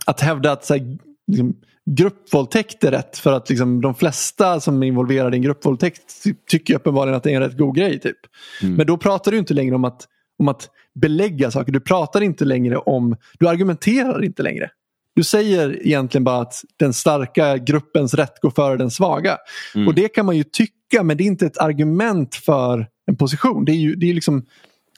att 0.05 0.21
hävda 0.21 0.51
att 0.51 0.65
så 0.65 0.73
här, 0.73 0.97
liksom, 1.27 1.55
gruppvåldtäkt 1.85 2.83
är 2.83 2.91
rätt 2.91 3.17
för 3.17 3.33
att 3.33 3.49
liksom, 3.49 3.81
de 3.81 3.95
flesta 3.95 4.59
som 4.59 4.83
är 4.83 4.87
involverade 4.87 5.35
i 5.35 5.37
en 5.37 5.43
gruppvåldtäkt 5.43 6.23
tycker 6.49 6.75
uppenbarligen 6.75 7.17
att 7.17 7.23
det 7.23 7.31
är 7.31 7.35
en 7.35 7.41
rätt 7.41 7.57
god 7.57 7.75
grej. 7.75 7.99
Typ. 7.99 8.17
Mm. 8.61 8.75
Men 8.75 8.87
då 8.87 8.97
pratar 8.97 9.31
du 9.31 9.37
inte 9.37 9.53
längre 9.53 9.75
om 9.75 9.85
att, 9.85 10.07
om 10.39 10.47
att 10.47 10.69
belägga 10.95 11.51
saker. 11.51 11.71
Du 11.71 11.79
pratar 11.79 12.21
inte 12.21 12.45
längre 12.45 12.77
om, 12.77 13.15
du 13.39 13.49
argumenterar 13.49 14.23
inte 14.23 14.43
längre. 14.43 14.69
Du 15.15 15.23
säger 15.23 15.87
egentligen 15.87 16.23
bara 16.23 16.41
att 16.41 16.63
den 16.79 16.93
starka 16.93 17.57
gruppens 17.57 18.13
rätt 18.13 18.41
går 18.41 18.49
före 18.49 18.77
den 18.77 18.91
svaga. 18.91 19.37
Mm. 19.75 19.87
Och 19.87 19.95
det 19.95 20.07
kan 20.07 20.25
man 20.25 20.37
ju 20.37 20.43
tycka 20.43 21.03
men 21.03 21.17
det 21.17 21.23
är 21.23 21.25
inte 21.25 21.45
ett 21.45 21.57
argument 21.57 22.35
för 22.35 22.87
en 23.05 23.15
position. 23.15 23.65
Det 23.65 23.71
är 23.71 23.77
ju, 23.77 23.95
det 23.95 24.09
är 24.09 24.13
liksom, 24.13 24.45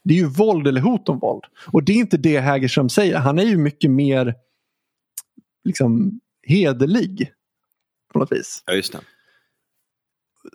det 0.03 0.13
är 0.13 0.17
ju 0.17 0.27
våld 0.27 0.67
eller 0.67 0.81
hot 0.81 1.09
om 1.09 1.19
våld. 1.19 1.43
Och 1.67 1.83
det 1.83 1.91
är 1.91 1.97
inte 1.97 2.17
det 2.17 2.39
Hägerström 2.39 2.89
säger. 2.89 3.17
Han 3.17 3.39
är 3.39 3.43
ju 3.43 3.57
mycket 3.57 3.91
mer 3.91 4.35
liksom, 5.65 6.19
hederlig. 6.43 7.31
På 8.13 8.19
något 8.19 8.31
vis. 8.31 8.63
Ja, 8.65 8.73
just 8.73 8.91
det. 8.91 8.99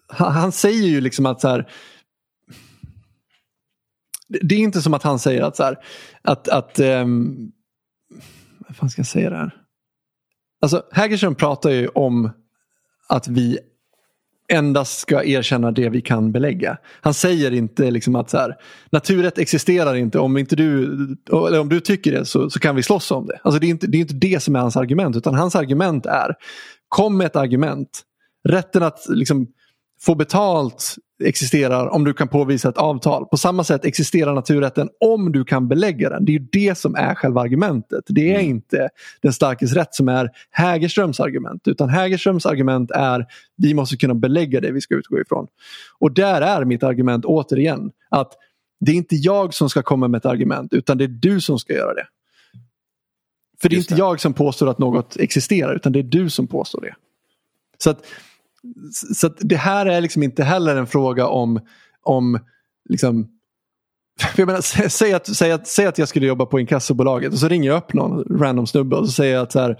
Han, 0.08 0.32
han 0.32 0.52
säger 0.52 0.88
ju 0.88 1.00
liksom 1.00 1.26
att 1.26 1.40
så 1.40 1.48
här, 1.48 1.70
det- 4.28 4.54
är 4.54 4.58
inte 4.58 4.82
som 4.82 4.94
att 4.94 5.02
han 5.02 5.18
säger 5.18 5.42
att 5.42 5.56
så 5.56 5.62
här, 5.64 5.76
att, 6.22 6.48
att 6.48 6.78
um, 6.80 7.52
vad 8.58 8.76
fan 8.76 8.90
ska 8.90 9.00
jag 9.00 9.06
säga 9.06 9.30
där? 9.30 9.56
Alltså 10.62 10.86
Hägerström 10.92 11.34
pratar 11.34 11.70
ju 11.70 11.88
om 11.88 12.30
att 13.08 13.28
vi 13.28 13.58
endast 14.50 15.00
ska 15.00 15.24
erkänna 15.24 15.70
det 15.70 15.88
vi 15.88 16.00
kan 16.00 16.32
belägga. 16.32 16.78
Han 17.00 17.14
säger 17.14 17.50
inte 17.50 17.90
liksom 17.90 18.16
att 18.16 18.30
så 18.30 18.38
här, 18.38 18.56
naturrätt 18.92 19.38
existerar 19.38 19.94
inte. 19.94 20.18
Om, 20.18 20.36
inte 20.36 20.56
du, 20.56 20.84
eller 21.48 21.60
om 21.60 21.68
du 21.68 21.80
tycker 21.80 22.12
det 22.12 22.24
så, 22.24 22.50
så 22.50 22.60
kan 22.60 22.76
vi 22.76 22.82
slåss 22.82 23.10
om 23.10 23.26
det. 23.26 23.40
Alltså 23.42 23.60
det, 23.60 23.66
är 23.66 23.68
inte, 23.68 23.86
det 23.86 23.98
är 23.98 24.00
inte 24.00 24.14
det 24.14 24.42
som 24.42 24.56
är 24.56 24.60
hans 24.60 24.76
argument. 24.76 25.16
Utan 25.16 25.34
hans 25.34 25.56
argument 25.56 26.06
är, 26.06 26.34
kom 26.88 27.16
med 27.16 27.26
ett 27.26 27.36
argument. 27.36 28.02
Rätten 28.48 28.82
att 28.82 28.98
liksom, 29.08 29.46
få 30.02 30.14
betalt 30.14 30.96
existerar 31.24 31.88
om 31.88 32.04
du 32.04 32.14
kan 32.14 32.28
påvisa 32.28 32.68
ett 32.68 32.76
avtal. 32.76 33.26
På 33.26 33.36
samma 33.36 33.64
sätt 33.64 33.84
existerar 33.84 34.34
naturrätten 34.34 34.88
om 35.00 35.32
du 35.32 35.44
kan 35.44 35.68
belägga 35.68 36.10
den. 36.10 36.24
Det 36.24 36.32
är 36.32 36.38
ju 36.38 36.46
det 36.52 36.78
som 36.78 36.94
är 36.94 37.14
själva 37.14 37.40
argumentet. 37.40 38.04
Det 38.08 38.34
är 38.34 38.40
inte 38.40 38.88
den 39.22 39.32
starkes 39.32 39.72
rätt 39.72 39.94
som 39.94 40.08
är 40.08 40.30
Hägerströms 40.50 41.20
argument. 41.20 41.68
Utan 41.68 41.88
Hägerströms 41.88 42.46
argument 42.46 42.90
är 42.90 43.26
vi 43.56 43.74
måste 43.74 43.96
kunna 43.96 44.14
belägga 44.14 44.60
det 44.60 44.72
vi 44.72 44.80
ska 44.80 44.94
utgå 44.94 45.20
ifrån. 45.20 45.46
Och 45.98 46.12
där 46.12 46.40
är 46.40 46.64
mitt 46.64 46.82
argument 46.82 47.24
återigen 47.24 47.90
att 48.08 48.32
det 48.80 48.92
är 48.92 48.96
inte 48.96 49.16
jag 49.16 49.54
som 49.54 49.70
ska 49.70 49.82
komma 49.82 50.08
med 50.08 50.18
ett 50.18 50.26
argument 50.26 50.72
utan 50.72 50.98
det 50.98 51.04
är 51.04 51.08
du 51.08 51.40
som 51.40 51.58
ska 51.58 51.72
göra 51.72 51.94
det. 51.94 52.06
För 53.62 53.68
det 53.68 53.74
är 53.74 53.76
Just 53.76 53.90
inte 53.90 54.02
det. 54.02 54.06
jag 54.06 54.20
som 54.20 54.32
påstår 54.32 54.70
att 54.70 54.78
något 54.78 55.16
existerar 55.16 55.74
utan 55.74 55.92
det 55.92 55.98
är 55.98 56.02
du 56.02 56.30
som 56.30 56.46
påstår 56.46 56.80
det. 56.80 56.94
Så 57.78 57.90
att, 57.90 58.06
så 59.14 59.28
det 59.38 59.56
här 59.56 59.86
är 59.86 60.00
liksom 60.00 60.22
inte 60.22 60.44
heller 60.44 60.76
en 60.76 60.86
fråga 60.86 61.26
om, 61.26 61.60
om 62.02 62.38
liksom, 62.88 63.28
jag 64.36 64.46
menar, 64.46 64.60
sä- 64.60 64.88
säg, 64.88 65.12
att, 65.12 65.36
säg, 65.36 65.52
att, 65.52 65.66
säg 65.66 65.86
att 65.86 65.98
jag 65.98 66.08
skulle 66.08 66.26
jobba 66.26 66.46
på 66.46 66.60
inkassobolaget 66.60 67.32
och 67.32 67.38
så 67.38 67.48
ringer 67.48 67.70
jag 67.70 67.78
upp 67.78 67.92
någon 67.92 68.38
random 68.38 68.66
snubbe 68.66 68.96
och 68.96 69.06
så 69.06 69.12
säger 69.12 69.34
jag 69.34 69.42
att 69.42 69.52
så 69.52 69.60
här, 69.60 69.76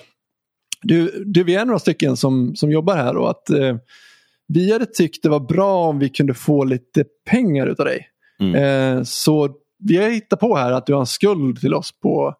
du, 0.83 1.25
du, 1.27 1.45
vi 1.45 1.55
är 1.55 1.65
några 1.65 1.79
stycken 1.79 2.17
som, 2.17 2.57
som 2.57 2.71
jobbar 2.71 2.97
här 2.97 3.17
och 3.17 3.31
att 3.31 3.51
eh, 3.51 3.77
vi 4.49 4.73
hade 4.73 4.87
tyckt 4.87 5.23
det 5.23 5.29
var 5.29 5.41
bra 5.41 5.89
om 5.89 5.99
vi 5.99 6.09
kunde 6.09 6.35
få 6.35 6.65
lite 6.65 7.05
pengar 7.31 7.67
utav 7.67 7.87
dig. 7.87 8.07
Mm. 8.41 8.55
Eh, 8.55 9.03
så 9.03 9.51
vi 9.79 9.97
har 9.97 10.09
hittat 10.09 10.41
på 10.41 10.57
här 10.57 10.73
att 10.73 10.87
du 10.87 10.93
har 10.93 11.01
en 11.01 11.07
skuld 11.07 11.61
till 11.61 11.75
oss 11.75 12.01
på, 12.03 12.35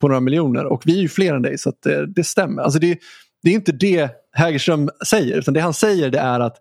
på 0.00 0.08
några 0.08 0.20
miljoner 0.20 0.64
och 0.64 0.82
vi 0.84 0.98
är 0.98 1.02
ju 1.02 1.08
fler 1.08 1.34
än 1.34 1.42
dig 1.42 1.58
så 1.58 1.68
att, 1.68 1.86
eh, 1.86 2.00
det 2.00 2.24
stämmer. 2.24 2.62
Alltså 2.62 2.78
det, 2.78 2.98
det 3.42 3.50
är 3.50 3.54
inte 3.54 3.72
det 3.72 4.10
Hägerström 4.32 4.90
säger 5.06 5.38
utan 5.38 5.54
det 5.54 5.60
han 5.60 5.74
säger 5.74 6.10
det 6.10 6.18
är 6.18 6.40
att 6.40 6.56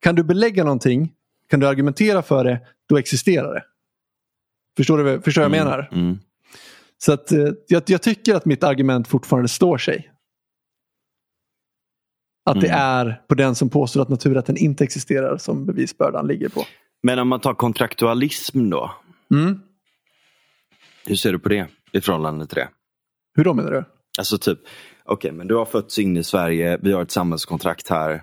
kan 0.00 0.14
du 0.14 0.22
belägga 0.24 0.64
någonting, 0.64 1.12
kan 1.50 1.60
du 1.60 1.68
argumentera 1.68 2.22
för 2.22 2.44
det, 2.44 2.60
då 2.88 2.98
existerar 2.98 3.54
det. 3.54 3.64
Förstår 4.76 4.98
du 4.98 5.20
förstår 5.20 5.42
vad 5.42 5.58
jag 5.58 5.64
menar? 5.64 5.88
Mm. 5.92 6.18
Så 6.98 7.12
att, 7.12 7.32
eh, 7.32 7.48
jag, 7.68 7.82
jag 7.86 8.02
tycker 8.02 8.34
att 8.34 8.44
mitt 8.44 8.64
argument 8.64 9.08
fortfarande 9.08 9.48
står 9.48 9.78
sig. 9.78 10.12
Att 12.50 12.60
det 12.60 12.68
Mm. 12.68 12.80
är 12.80 13.22
på 13.28 13.34
den 13.34 13.54
som 13.54 13.70
påstår 13.70 14.02
att 14.02 14.08
naturrätten 14.08 14.56
inte 14.56 14.84
existerar 14.84 15.38
som 15.38 15.66
bevisbördan 15.66 16.26
ligger 16.26 16.48
på. 16.48 16.64
Men 17.02 17.18
om 17.18 17.28
man 17.28 17.40
tar 17.40 17.54
kontraktualism 17.54 18.70
då. 18.70 18.94
Mm. 19.30 19.60
Hur 21.06 21.16
ser 21.16 21.32
du 21.32 21.38
på 21.38 21.48
det 21.48 21.68
i 21.92 22.00
förhållande 22.00 22.46
till 22.46 22.56
det? 22.56 22.68
Hur 23.34 23.44
då 23.44 23.54
menar 23.54 23.70
du? 23.70 23.84
Alltså 24.18 24.38
typ, 24.38 24.58
okej 25.04 25.32
men 25.32 25.46
du 25.46 25.54
har 25.54 25.64
fötts 25.64 25.98
in 25.98 26.16
i 26.16 26.24
Sverige, 26.24 26.78
vi 26.82 26.92
har 26.92 27.02
ett 27.02 27.10
samhällskontrakt 27.10 27.88
här. 27.88 28.22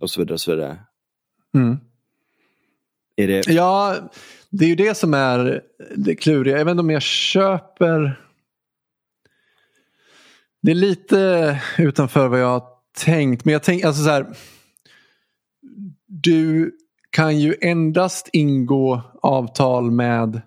Och 0.00 0.10
så 0.10 0.20
vidare 0.20 0.34
och 0.34 0.40
så 0.40 0.54
vidare. 0.54 0.78
Mm. 1.54 1.78
Är 3.16 3.28
det, 3.28 3.48
Ja, 3.48 3.96
det 4.50 4.64
är 4.64 4.68
ju 4.68 4.74
det 4.74 4.94
som 4.94 5.14
är 5.14 5.62
det 5.96 6.14
kluriga. 6.14 6.58
Jag 6.58 6.64
vet 6.64 6.70
inte 6.70 6.80
om 6.80 6.90
jag 6.90 7.02
köper... 7.02 8.20
Det 10.62 10.70
är 10.70 10.74
lite 10.74 11.60
utanför 11.78 12.28
vad 12.28 12.40
jag 12.40 12.46
har 12.46 12.64
tänkt. 12.98 13.44
Men 13.44 13.52
jag 13.52 13.62
tänker 13.62 13.86
alltså 13.86 14.04
så 14.04 14.10
här. 14.10 14.26
Du 16.06 16.72
kan 17.10 17.40
ju 17.40 17.56
endast 17.60 18.28
ingå 18.32 19.02
avtal 19.22 19.90
med 19.90 20.42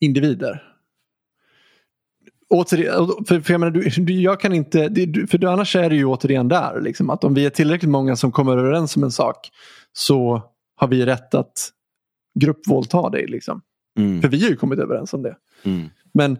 individer. 0.00 0.69
Återigen, 2.50 3.08
för, 3.28 3.40
för 3.40 3.52
jag 3.54 3.60
menar, 3.60 3.70
du, 3.70 3.88
du, 4.04 4.12
jag 4.20 4.40
kan 4.40 4.52
inte, 4.52 4.88
det- 4.88 5.30
för 5.30 5.44
annars 5.44 5.76
är 5.76 5.90
det 5.90 5.96
ju 5.96 6.04
återigen 6.04 6.48
där. 6.48 6.80
Liksom, 6.80 7.10
att 7.10 7.24
om 7.24 7.34
vi 7.34 7.46
är 7.46 7.50
tillräckligt 7.50 7.90
många 7.90 8.16
som 8.16 8.32
kommer 8.32 8.56
överens 8.58 8.96
om 8.96 9.04
en 9.04 9.10
sak 9.10 9.36
så 9.92 10.42
har 10.76 10.88
vi 10.88 11.06
rätt 11.06 11.34
att 11.34 11.70
gruppvåldta 12.40 13.10
dig. 13.10 13.26
Liksom. 13.26 13.60
mm, 13.98 14.22
För 14.22 14.28
vi 14.28 14.42
har 14.42 14.50
ju 14.50 14.56
kommit 14.56 14.78
överens 14.78 15.14
om 15.14 15.22
det. 15.22 15.36
mm, 15.64 15.88
Men 16.14 16.38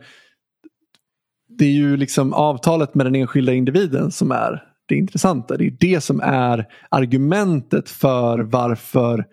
det 1.49 1.65
är 1.65 1.73
ju 1.73 1.97
liksom 1.97 2.33
avtalet 2.33 2.95
med 2.95 3.07
den 3.07 3.15
enskilda 3.15 3.53
individen 3.53 4.11
som 4.11 4.31
är 4.31 4.65
det 4.87 4.95
intressanta. 4.95 5.57
Det 5.57 5.67
är 5.67 5.77
det 5.81 6.01
som 6.01 6.21
är 6.25 6.67
argumentet 6.89 7.89
för 7.91 8.39
varför 8.39 9.25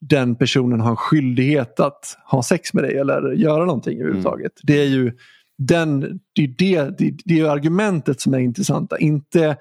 den 0.00 0.34
personen 0.36 0.80
har 0.80 0.90
en 0.90 0.96
skyldighet 0.96 1.80
att 1.80 2.18
ha 2.30 2.42
sex 2.42 2.74
med 2.74 2.84
dig 2.84 2.96
eller 2.98 3.32
göra 3.32 3.64
någonting 3.64 3.98
överhuvudtaget. 4.00 4.52
Det 4.62 4.80
är 4.80 4.86
ju 4.88 5.12
den, 5.58 6.00
det, 6.34 6.42
är 6.42 6.54
det, 6.58 6.98
det, 6.98 7.16
det 7.24 7.34
är 7.34 7.38
ju 7.38 7.48
argumentet 7.48 8.20
som 8.20 8.34
är 8.34 8.38
intressanta. 8.38 8.98
Inte 8.98 9.56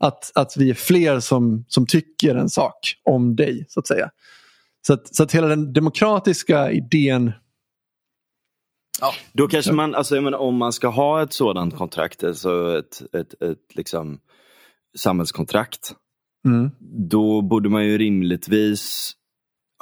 att, 0.00 0.32
att 0.34 0.56
vi 0.56 0.70
är 0.70 0.74
fler 0.74 1.20
som, 1.20 1.64
som 1.68 1.86
tycker 1.86 2.34
en 2.34 2.50
sak 2.50 2.78
om 3.04 3.36
dig 3.36 3.66
så 3.68 3.80
att 3.80 3.86
säga. 3.86 4.10
Så 4.86 4.92
att, 4.92 5.14
så 5.14 5.22
att 5.22 5.32
hela 5.32 5.46
den 5.46 5.72
demokratiska 5.72 6.72
idén 6.72 7.32
Då 9.32 9.48
kanske 9.48 9.72
man, 9.72 9.94
alltså 9.94 10.20
menar, 10.20 10.38
om 10.38 10.56
man 10.56 10.72
ska 10.72 10.88
ha 10.88 11.22
ett 11.22 11.32
sådant 11.32 11.76
kontrakt, 11.76 12.24
alltså 12.24 12.78
ett, 12.78 13.14
ett, 13.14 13.42
ett 13.42 13.74
liksom 13.74 14.20
samhällskontrakt. 14.96 15.94
Mm. 16.46 16.70
Då 17.10 17.42
borde 17.42 17.68
man 17.68 17.84
ju 17.84 17.98
rimligtvis 17.98 19.12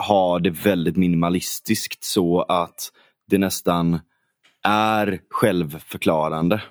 ha 0.06 0.38
det 0.38 0.50
väldigt 0.50 0.96
minimalistiskt 0.96 2.04
så 2.04 2.42
att 2.42 2.92
det 3.30 3.38
nästan 3.38 4.00
är 4.62 5.20
självförklarande. 5.30 6.62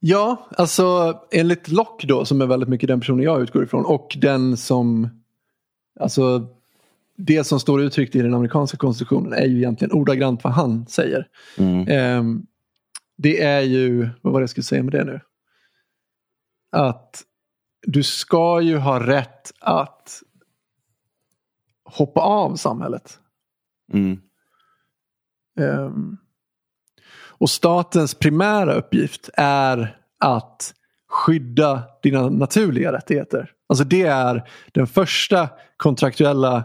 Ja, 0.00 0.48
alltså 0.56 1.18
enligt 1.30 1.68
Locke 1.68 2.06
då 2.06 2.24
som 2.24 2.40
är 2.40 2.46
väldigt 2.46 2.68
mycket 2.68 2.88
den 2.88 3.00
personen 3.00 3.24
jag 3.24 3.42
utgår 3.42 3.64
ifrån 3.64 3.84
och 3.84 4.16
den 4.20 4.56
som 4.56 5.08
Alltså 6.00 6.46
det 7.16 7.44
som 7.44 7.60
står 7.60 7.82
uttryckt 7.82 8.16
i 8.16 8.22
den 8.22 8.34
amerikanska 8.34 8.76
konstitutionen 8.76 9.32
är 9.32 9.46
ju 9.46 9.56
egentligen 9.56 9.92
ordagrant 9.92 10.44
vad 10.44 10.52
han 10.52 10.86
säger. 10.86 11.28
Mm. 11.58 11.88
Ehm, 11.88 12.46
det 13.16 13.42
är 13.42 13.60
ju, 13.60 14.08
vad 14.20 14.32
var 14.32 14.40
det 14.40 14.42
jag 14.42 14.50
skulle 14.50 14.64
säga 14.64 14.82
med 14.82 14.92
det 14.92 15.04
nu? 15.04 15.20
Att 16.72 17.22
du 17.82 18.02
ska 18.02 18.60
ju 18.60 18.76
ha 18.76 19.06
rätt 19.06 19.52
att 19.60 20.22
hoppa 21.84 22.20
av 22.20 22.56
samhället. 22.56 23.18
Mm. 23.92 24.20
Ehm, 25.60 26.16
och 27.40 27.50
statens 27.50 28.14
primära 28.14 28.74
uppgift 28.74 29.30
är 29.34 29.96
att 30.20 30.74
skydda 31.08 31.82
dina 32.02 32.28
naturliga 32.28 32.92
rättigheter. 32.92 33.50
Alltså 33.68 33.84
det 33.84 34.02
är 34.02 34.48
den 34.72 34.86
första 34.86 35.48
kontraktuella 35.76 36.64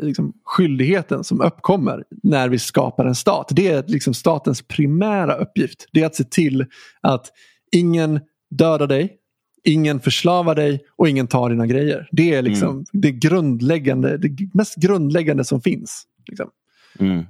liksom, 0.00 0.32
skyldigheten 0.44 1.24
som 1.24 1.40
uppkommer 1.40 2.04
när 2.22 2.48
vi 2.48 2.58
skapar 2.58 3.04
en 3.04 3.14
stat. 3.14 3.48
Det 3.50 3.68
är 3.68 3.84
liksom 3.86 4.14
statens 4.14 4.62
primära 4.62 5.34
uppgift. 5.34 5.86
Det 5.92 6.02
är 6.02 6.06
att 6.06 6.14
se 6.14 6.24
till 6.24 6.66
att 7.00 7.26
ingen 7.72 8.20
dödar 8.50 8.86
dig, 8.86 9.16
ingen 9.64 10.00
förslavar 10.00 10.54
dig 10.54 10.84
och 10.96 11.08
ingen 11.08 11.26
tar 11.26 11.50
dina 11.50 11.66
grejer. 11.66 12.08
Det 12.12 12.34
är 12.34 12.42
liksom 12.42 12.68
Mm. 12.68 12.84
det 12.92 13.12
grundläggande, 13.12 14.16
det 14.18 14.54
mest 14.54 14.76
grundläggande 14.76 15.44
som 15.44 15.60
finns. 15.60 16.04
Liksom. 16.28 16.50
Mm. 16.98 17.24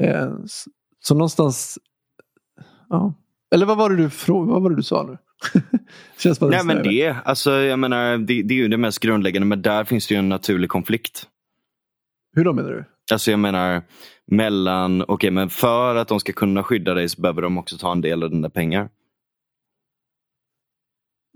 Eh, 0.00 0.32
Så 1.00 1.14
någonstans, 1.14 1.78
ja. 2.88 3.14
Eller 3.54 3.66
vad 3.66 3.76
var 3.76 3.90
det 3.90 3.96
du, 3.96 4.10
vad 4.26 4.62
var 4.62 4.70
det 4.70 4.76
du 4.76 4.82
sa 4.82 5.02
nu? 5.02 5.18
Känns 6.18 6.40
Nej 6.40 6.64
men 6.64 6.82
det, 6.82 7.16
alltså 7.24 7.50
jag 7.50 7.78
menar, 7.78 8.18
det, 8.18 8.42
det 8.42 8.54
är 8.54 8.58
ju 8.58 8.68
det 8.68 8.76
mest 8.76 8.98
grundläggande 8.98 9.46
men 9.46 9.62
där 9.62 9.84
finns 9.84 10.06
det 10.06 10.14
ju 10.14 10.18
en 10.18 10.28
naturlig 10.28 10.70
konflikt. 10.70 11.28
Hur 12.32 12.44
då 12.44 12.52
menar 12.52 12.70
du? 12.70 12.84
Alltså 13.12 13.30
jag 13.30 13.40
menar 13.40 13.82
mellan, 14.26 15.04
okej 15.08 15.30
men 15.30 15.50
för 15.50 15.96
att 15.96 16.08
de 16.08 16.20
ska 16.20 16.32
kunna 16.32 16.62
skydda 16.62 16.94
dig 16.94 17.08
så 17.08 17.20
behöver 17.20 17.42
de 17.42 17.58
också 17.58 17.78
ta 17.78 17.92
en 17.92 18.00
del 18.00 18.22
av 18.22 18.30
dina 18.30 18.50
pengar. 18.50 18.88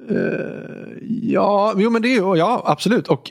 Eh, 0.08 0.96
ja, 1.02 1.74
jo 1.76 1.90
men 1.90 2.02
det 2.02 2.14
är 2.14 2.36
ja 2.36 2.62
absolut. 2.66 3.08
Och 3.08 3.30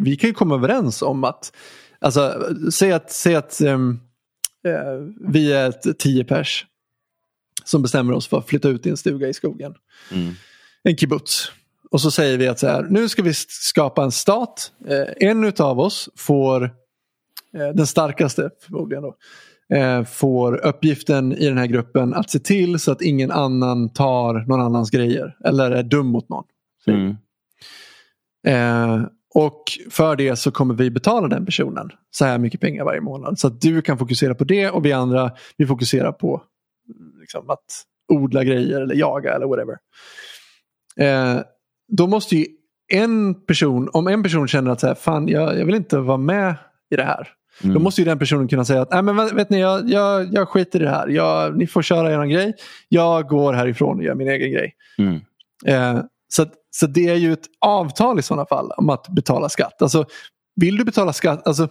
vi, 0.00 0.16
kan 0.16 0.28
ju 0.28 0.34
komma 0.34 0.54
överens 0.54 1.02
om 1.02 1.24
att, 1.24 1.56
alltså 1.98 2.32
säg 2.72 2.92
att, 2.92 3.10
säg 3.10 3.34
att 3.34 3.60
eh, 3.60 3.78
vi 5.20 5.52
är 5.52 5.68
ett 5.68 5.98
tio 5.98 6.24
pers 6.24 6.66
som 7.64 7.82
bestämmer 7.82 8.12
oss 8.12 8.28
för 8.28 8.38
att 8.38 8.48
flytta 8.48 8.68
ut 8.68 8.86
i 8.86 8.90
en 8.90 8.96
stuga 8.96 9.28
i 9.28 9.34
skogen. 9.34 9.74
Mm. 10.12 10.34
En 10.82 10.96
kibbutz. 10.96 11.52
Och 11.90 12.00
så 12.00 12.10
säger 12.10 12.38
vi 12.38 12.48
att 12.48 12.58
så 12.58 12.66
här, 12.66 12.82
nu 12.90 13.08
ska 13.08 13.22
vi 13.22 13.34
skapa 13.48 14.04
en 14.04 14.12
stat. 14.12 14.72
Eh, 14.86 15.28
en 15.28 15.44
utav 15.44 15.80
oss 15.80 16.08
får, 16.16 16.64
eh, 17.56 17.68
den 17.74 17.86
starkaste 17.86 18.50
förmodligen 18.60 19.02
då, 19.02 19.16
eh, 19.76 20.04
får 20.04 20.66
uppgiften 20.66 21.32
i 21.32 21.46
den 21.46 21.58
här 21.58 21.66
gruppen 21.66 22.14
att 22.14 22.30
se 22.30 22.38
till 22.38 22.78
så 22.78 22.92
att 22.92 23.02
ingen 23.02 23.30
annan 23.30 23.92
tar 23.92 24.34
någon 24.34 24.60
annans 24.60 24.90
grejer 24.90 25.36
eller 25.44 25.70
är 25.70 25.82
dum 25.82 26.06
mot 26.06 26.28
någon. 26.28 26.44
Mm. 26.86 27.16
Och 29.34 29.62
för 29.90 30.16
det 30.16 30.36
så 30.36 30.50
kommer 30.50 30.74
vi 30.74 30.90
betala 30.90 31.28
den 31.28 31.46
personen 31.46 31.90
så 32.10 32.24
här 32.24 32.38
mycket 32.38 32.60
pengar 32.60 32.84
varje 32.84 33.00
månad. 33.00 33.38
Så 33.38 33.46
att 33.46 33.60
du 33.60 33.82
kan 33.82 33.98
fokusera 33.98 34.34
på 34.34 34.44
det 34.44 34.70
och 34.70 34.84
vi 34.84 34.92
andra 34.92 35.30
vi 35.56 35.66
fokuserar 35.66 36.12
på 36.12 36.42
liksom, 37.20 37.50
att 37.50 37.64
odla 38.12 38.44
grejer 38.44 38.80
eller 38.80 38.94
jaga 38.94 39.34
eller 39.34 39.46
whatever. 39.46 39.76
Eh, 40.96 41.42
då 41.88 42.06
måste 42.06 42.36
ju 42.36 42.46
en 42.92 43.46
person, 43.46 43.88
om 43.92 44.06
en 44.06 44.22
person 44.22 44.48
känner 44.48 44.70
att 44.70 44.80
så 44.80 44.86
här, 44.86 44.94
fan 44.94 45.28
jag, 45.28 45.58
jag 45.58 45.66
vill 45.66 45.74
inte 45.74 45.98
vara 45.98 46.18
med 46.18 46.54
i 46.90 46.96
det 46.96 47.04
här. 47.04 47.28
Mm. 47.62 47.74
Då 47.74 47.80
måste 47.80 48.00
ju 48.00 48.04
den 48.04 48.18
personen 48.18 48.48
kunna 48.48 48.64
säga 48.64 48.82
att 48.82 48.90
Nej, 48.90 49.02
men 49.02 49.36
vet 49.36 49.50
ni, 49.50 49.60
jag, 49.60 49.90
jag, 49.90 50.34
jag 50.34 50.48
skiter 50.48 50.80
i 50.80 50.84
det 50.84 50.90
här. 50.90 51.08
Jag, 51.08 51.56
ni 51.58 51.66
får 51.66 51.82
köra 51.82 52.12
er 52.12 52.26
grej. 52.26 52.54
Jag 52.88 53.28
går 53.28 53.52
härifrån 53.52 53.98
och 53.98 54.04
gör 54.04 54.14
min 54.14 54.28
egen 54.28 54.52
grej. 54.52 54.74
Mm. 54.98 55.20
Eh, 55.66 56.04
så, 56.28 56.46
så 56.70 56.86
det 56.86 57.08
är 57.08 57.14
ju 57.14 57.32
ett 57.32 57.46
avtal 57.60 58.18
i 58.18 58.22
sådana 58.22 58.46
fall 58.46 58.70
om 58.76 58.90
att 58.90 59.08
betala 59.08 59.48
skatt. 59.48 59.82
Alltså, 59.82 60.04
vill 60.56 60.76
du 60.76 60.84
betala 60.84 61.12
skatt, 61.12 61.46
alltså, 61.46 61.68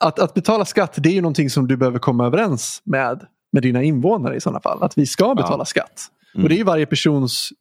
att, 0.00 0.18
att 0.18 0.34
betala 0.34 0.64
skatt 0.64 0.94
det 0.96 1.08
är 1.08 1.12
ju 1.12 1.20
någonting 1.20 1.50
som 1.50 1.68
du 1.68 1.76
behöver 1.76 1.98
komma 1.98 2.26
överens 2.26 2.82
med, 2.84 3.26
med 3.52 3.62
dina 3.62 3.82
invånare 3.82 4.36
i 4.36 4.40
sådana 4.40 4.60
fall. 4.60 4.82
Att 4.82 4.98
vi 4.98 5.06
ska 5.06 5.34
betala 5.34 5.64
skatt. 5.64 6.06
Mm. 6.34 6.44
Och 6.44 6.48
det 6.48 6.54
är 6.54 6.58
ju 6.58 6.64
varje 6.64 6.86
persons 6.86 7.52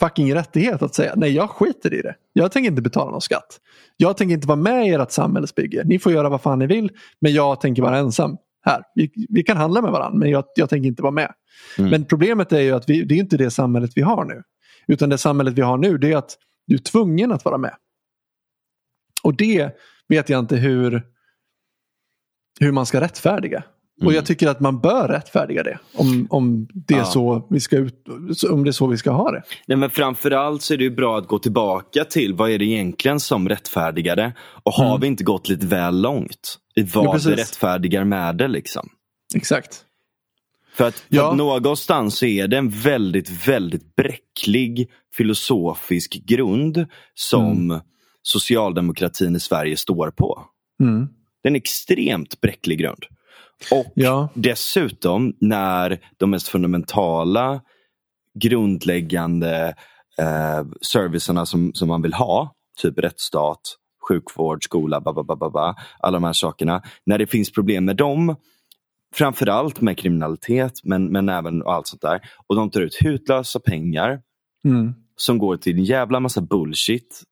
fucking 0.00 0.34
rättighet 0.34 0.82
att 0.82 0.94
säga 0.94 1.12
nej 1.16 1.30
jag 1.30 1.50
skiter 1.50 1.94
i 1.94 2.02
det. 2.02 2.14
Jag 2.32 2.52
tänker 2.52 2.70
inte 2.70 2.82
betala 2.82 3.10
någon 3.10 3.20
skatt. 3.20 3.60
Jag 3.96 4.16
tänker 4.16 4.34
inte 4.34 4.48
vara 4.48 4.56
med 4.56 4.86
i 4.86 4.90
ert 4.90 5.10
samhällsbygge. 5.10 5.82
Ni 5.84 5.98
får 5.98 6.12
göra 6.12 6.28
vad 6.28 6.42
fan 6.42 6.58
ni 6.58 6.66
vill 6.66 6.90
men 7.20 7.32
jag 7.32 7.60
tänker 7.60 7.82
vara 7.82 7.98
ensam 7.98 8.36
här. 8.64 8.82
Vi, 8.94 9.10
vi 9.28 9.42
kan 9.42 9.56
handla 9.56 9.82
med 9.82 9.92
varandra 9.92 10.18
men 10.18 10.30
jag, 10.30 10.44
jag 10.54 10.70
tänker 10.70 10.88
inte 10.88 11.02
vara 11.02 11.12
med. 11.12 11.32
Mm. 11.78 11.90
Men 11.90 12.04
problemet 12.04 12.52
är 12.52 12.60
ju 12.60 12.72
att 12.72 12.88
vi, 12.88 13.04
det 13.04 13.14
är 13.14 13.18
inte 13.18 13.36
det 13.36 13.50
samhället 13.50 13.90
vi 13.94 14.02
har 14.02 14.24
nu. 14.24 14.42
Utan 14.88 15.08
det 15.08 15.18
samhället 15.18 15.54
vi 15.54 15.62
har 15.62 15.78
nu 15.78 15.98
det 15.98 16.12
är 16.12 16.16
att 16.16 16.38
du 16.66 16.74
är 16.74 16.78
tvungen 16.78 17.32
att 17.32 17.44
vara 17.44 17.58
med. 17.58 17.74
Och 19.22 19.36
det 19.36 19.76
vet 20.08 20.28
jag 20.28 20.38
inte 20.38 20.56
hur, 20.56 21.02
hur 22.60 22.72
man 22.72 22.86
ska 22.86 23.00
rättfärdiga. 23.00 23.62
Och 23.96 24.02
Mm. 24.02 24.14
jag 24.14 24.26
tycker 24.26 24.48
att 24.48 24.60
man 24.60 24.80
bör 24.80 25.08
rättfärdiga 25.08 25.62
det. 25.62 25.78
Om, 25.94 26.26
om, 26.30 26.68
det 26.74 26.94
är 26.94 26.98
Ja. 26.98 27.04
så 27.04 27.46
vi 27.50 27.60
ska 27.60 27.76
ut, 27.76 28.04
om 28.50 28.64
det 28.64 28.70
är 28.70 28.72
så 28.72 28.86
vi 28.86 28.96
ska 28.96 29.10
ha 29.10 29.30
det. 29.30 29.42
Nej, 29.66 29.78
men 29.78 29.90
framförallt 29.90 30.62
så 30.62 30.74
är 30.74 30.78
det 30.78 30.84
ju 30.84 30.90
bra 30.90 31.18
att 31.18 31.26
gå 31.28 31.38
tillbaka 31.38 32.04
till 32.04 32.34
vad 32.34 32.50
är 32.50 32.58
det 32.58 32.64
egentligen 32.64 33.20
som 33.20 33.48
rättfärdigar 33.48 34.16
det? 34.16 34.32
Och 34.62 34.72
har 34.72 34.88
Mm. 34.88 35.00
vi 35.00 35.06
inte 35.06 35.24
gått 35.24 35.48
lite 35.48 35.66
väl 35.66 36.00
långt 36.00 36.58
i 36.74 36.80
Ja, 36.80 36.86
vad 36.94 37.12
precis. 37.12 37.28
vi 37.32 37.36
rättfärdigar 37.36 38.04
med 38.04 38.36
det? 38.36 38.48
Liksom? 38.48 38.88
Exakt. 39.34 39.84
För 40.78 40.84
att, 40.88 40.94
för 40.98 41.16
Ja. 41.16 41.30
att 41.30 41.36
någonstans 41.36 42.18
så 42.18 42.26
är 42.26 42.48
det 42.48 42.56
en 42.58 42.70
väldigt, 42.70 43.48
väldigt 43.48 43.96
bräcklig 43.96 44.90
filosofisk 45.16 46.12
grund 46.24 46.86
som 47.14 47.80
socialdemokratin 48.22 49.36
i 49.36 49.40
Sverige 49.40 49.76
står 49.76 50.10
på. 50.10 50.44
Mm. 50.80 51.06
Det 51.42 51.48
är 51.48 51.50
en 51.50 51.56
extremt 51.56 52.40
bräcklig 52.40 52.78
grund. 52.78 53.04
Och 53.72 53.92
Ja. 53.94 54.28
dessutom 54.34 55.32
när 55.40 55.98
de 56.16 56.30
mest 56.30 56.48
fundamentala 56.48 57.60
grundläggande 58.40 59.74
eh, 60.18 60.66
servicerna 60.80 61.46
som, 61.46 61.70
som 61.74 61.88
man 61.88 62.02
vill 62.02 62.12
ha, 62.14 62.54
typ 62.82 62.98
rättsstat, 62.98 63.60
sjukvård, 64.08 64.64
skola, 64.64 65.00
ba, 65.00 65.12
ba, 65.12 65.22
ba, 65.22 65.50
ba, 65.50 65.74
alla 66.00 66.16
de 66.16 66.24
här 66.24 66.32
sakerna. 66.32 66.82
När 67.06 67.18
det 67.18 67.26
finns 67.26 67.52
problem 67.52 67.84
med 67.84 67.96
dem, 67.96 68.36
framförallt 69.14 69.80
med 69.80 69.98
kriminalitet 69.98 70.80
men, 70.84 71.12
men 71.12 71.28
även 71.28 71.62
allt 71.66 71.86
sånt 71.86 72.02
där. 72.02 72.20
Och 72.46 72.56
de 72.56 72.70
tar 72.70 72.80
ut 72.80 72.96
hutlösa 73.00 73.60
pengar 73.60 74.20
Mm. 74.64 74.94
som 75.16 75.38
går 75.38 75.56
till 75.56 75.76
en 75.76 75.84
jävla 75.84 76.20
massa 76.20 76.40
bullshit. 76.40 77.22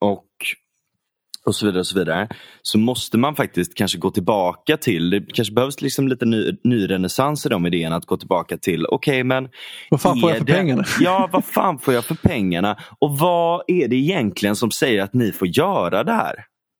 Och, 0.00 0.24
och 1.46 1.54
så 1.54 1.66
vidare 1.66 1.80
och 1.80 1.86
så 1.86 1.98
vidare. 1.98 2.28
Så 2.62 2.78
måste 2.78 3.18
man 3.18 3.36
faktiskt 3.36 3.74
kanske 3.74 3.98
gå 3.98 4.10
tillbaka 4.10 4.76
till, 4.76 5.10
det 5.10 5.20
kanske 5.34 5.54
behövs 5.54 5.80
liksom 5.82 6.08
lite 6.08 6.24
ny, 6.26 6.56
ny 6.64 6.90
renässans 6.90 7.46
i 7.46 7.48
de 7.48 7.66
idéerna 7.66 7.96
att 7.96 8.06
gå 8.06 8.16
tillbaka 8.16 8.56
till, 8.58 8.86
okej 8.86 9.24
men 9.24 9.48
Vad 9.90 10.00
fan 10.00 10.20
får 10.20 10.30
jag 10.30 10.38
för 10.38 10.44
det- 10.44 10.52
pengarna? 10.52 10.84
Ja, 11.00 11.28
vad 11.32 11.44
fan 11.44 11.78
får 11.78 11.94
jag 11.94 12.04
för 12.04 12.14
pengarna? 12.14 12.78
Och 12.98 13.18
vad 13.18 13.62
är 13.66 13.88
det 13.88 13.96
egentligen 13.96 14.56
som 14.56 14.70
säger 14.70 15.02
att 15.02 15.14
ni 15.14 15.32
får 15.32 15.48
göra 15.48 16.04
det 16.04 16.12
här? 16.12 16.34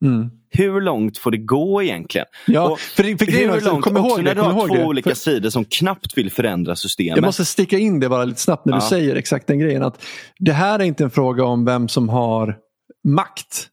Mm. 0.04 0.30
Hur 0.50 0.80
långt 0.80 1.18
får 1.18 1.30
det 1.30 1.36
gå 1.38 1.82
egentligen? 1.82 2.26
Ja, 2.46 2.68
Och 2.70 2.78
för, 2.80 3.02
för 3.02 3.32
Hur 3.32 3.54
också, 3.56 3.68
långt? 3.70 3.84
kom 3.84 3.96
ihåg 3.96 4.22
när 4.24 4.34
du 4.34 4.40
har 4.40 4.68
två 4.68 4.74
det. 4.74 4.84
olika 4.84 5.10
För, 5.10 5.16
sidor 5.16 5.50
som 5.50 5.64
knappt 5.64 6.18
vill 6.18 6.30
förändra 6.30 6.76
systemet. 6.76 7.16
jag 7.16 7.24
måste 7.24 7.44
sticka 7.44 7.78
in 7.78 8.00
det 8.00 8.08
bara 8.08 8.24
lite 8.24 8.40
snabbt 8.40 8.64
när 8.64 8.72
du 8.72 8.76
Ja. 8.76 8.88
säger 8.88 9.16
exakt 9.16 9.46
den 9.46 9.58
grejen. 9.58 9.82
att 9.82 10.02
Det 10.38 10.52
här 10.52 10.78
är 10.78 10.84
inte 10.84 11.04
en 11.04 11.10
fråga 11.10 11.44
om 11.44 11.64
vem 11.64 11.88
som 11.88 12.08
har 12.08 12.56
makt. 13.04 13.68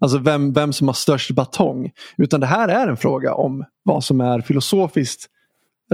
Alltså 0.00 0.18
vem, 0.18 0.52
vem 0.52 0.72
som 0.72 0.88
har 0.88 0.94
störst 0.94 1.30
batong. 1.30 1.90
Utan 2.16 2.40
det 2.40 2.46
här 2.46 2.68
är 2.68 2.88
en 2.88 2.96
fråga 2.96 3.34
om 3.34 3.64
vad 3.84 4.04
som 4.04 4.20
är 4.20 4.40
filosofiskt 4.40 5.26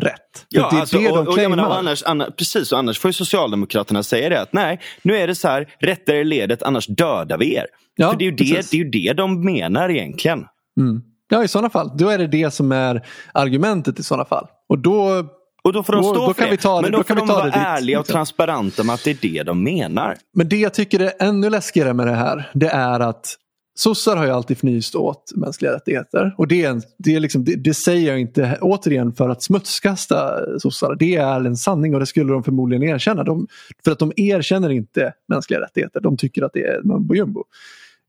rätt. 0.00 0.12
För 0.34 0.46
Ja, 0.48 0.68
det 0.70 0.76
är 0.76 0.80
alltså, 0.80 0.98
det 0.98 1.08
de 1.08 1.12
och, 1.18 1.28
och 1.28 1.38
jag 1.38 1.50
menar, 1.50 1.70
annars, 1.78 2.02
annars, 2.02 2.28
precis, 2.36 2.72
och 2.72 2.78
annars 2.78 2.98
får 2.98 3.08
ju 3.08 3.12
Socialdemokraterna 3.12 4.02
säga 4.02 4.28
det 4.28 4.40
att 4.40 4.52
nej, 4.52 4.80
nu 5.02 5.16
är 5.16 5.26
det 5.26 5.34
så 5.34 5.48
här, 5.48 5.68
rätta 5.80 6.14
er 6.16 6.24
ledet 6.24 6.62
annars 6.62 6.86
dödar 6.86 7.38
vi 7.38 7.54
er. 7.54 7.66
Ja, 7.96 8.10
För 8.10 8.18
det 8.18 8.24
är, 8.24 8.30
ju 8.30 8.36
det, 8.36 8.44
precis. 8.54 8.70
det 8.70 8.76
är 8.76 8.78
ju 8.78 8.90
det 8.90 9.12
de 9.12 9.44
menar 9.44 9.88
egentligen. 9.88 10.38
Mm. 10.80 11.02
Ja, 11.28 11.44
i 11.44 11.48
sådana 11.48 11.70
fall. 11.70 11.90
Då 11.98 12.08
är 12.08 12.18
det 12.18 12.26
det 12.26 12.50
som 12.50 12.72
är 12.72 13.06
argumentet 13.34 13.98
i 13.98 14.02
sådana 14.02 14.24
fall. 14.24 14.46
Och 14.68 14.78
då, 14.78 15.24
Och 15.62 15.72
då 15.72 15.82
får 15.82 15.92
de 15.92 16.02
Då- 16.02 16.08
stå 16.14 16.26
då 16.26 16.34
för 16.34 16.42
kan 16.42 16.50
det. 16.50 16.56
det- 16.56 16.82
Men 16.82 16.92
då 16.92 16.98
då, 16.98 17.04
får 17.04 17.14
de 17.14 17.28
vara 17.28 17.44
dit, 17.44 17.54
ärliga 17.56 18.00
och 18.00 18.06
transparenta 18.06 18.82
med 18.84 18.94
att 18.94 19.04
det 19.04 19.10
är 19.10 19.18
det 19.22 19.42
de 19.42 19.64
menar. 19.64 20.16
men 20.34 20.48
det 20.48 20.56
jag 20.56 20.74
tycker 20.74 21.00
är 21.00 21.12
ännu 21.20 21.50
läskigare 21.50 21.92
med 21.94 22.06
det 22.06 22.14
här, 22.14 22.50
det 22.54 22.68
är 22.68 23.00
att 23.00 23.34
sossar 23.74 24.16
har 24.16 24.24
ju 24.24 24.30
alltid 24.30 24.56
fnyst 24.56 24.94
åt 24.94 25.32
mänskliga 25.36 25.72
rättigheter. 25.72 26.34
Och 26.38 26.48
det, 26.48 26.64
är 26.64 26.82
det, 26.98 27.14
är 27.14 27.20
liksom, 27.20 27.44
det, 27.44 27.56
det 27.56 27.74
säger 27.74 28.08
jag 28.10 28.20
inte 28.20 28.58
återigen 28.60 29.12
för 29.12 29.28
att 29.28 29.42
smutskasta 29.42 30.40
sossar. 30.58 30.96
Det 30.98 31.16
är 31.16 31.44
en 31.44 31.56
sanning 31.56 31.94
och 31.94 32.00
det 32.00 32.06
skulle 32.06 32.32
de 32.32 32.44
förmodligen 32.44 32.82
erkänna. 32.82 33.24
De, 33.24 33.46
för 33.84 33.92
att 33.92 33.98
de 33.98 34.12
erkänner 34.16 34.70
inte 34.70 35.12
mänskliga 35.28 35.60
rättigheter. 35.60 36.00
De 36.00 36.16
tycker 36.16 36.42
att 36.42 36.52
det 36.52 36.64
är 36.64 36.82
mumbo 36.82 37.14
jumbo. 37.14 37.44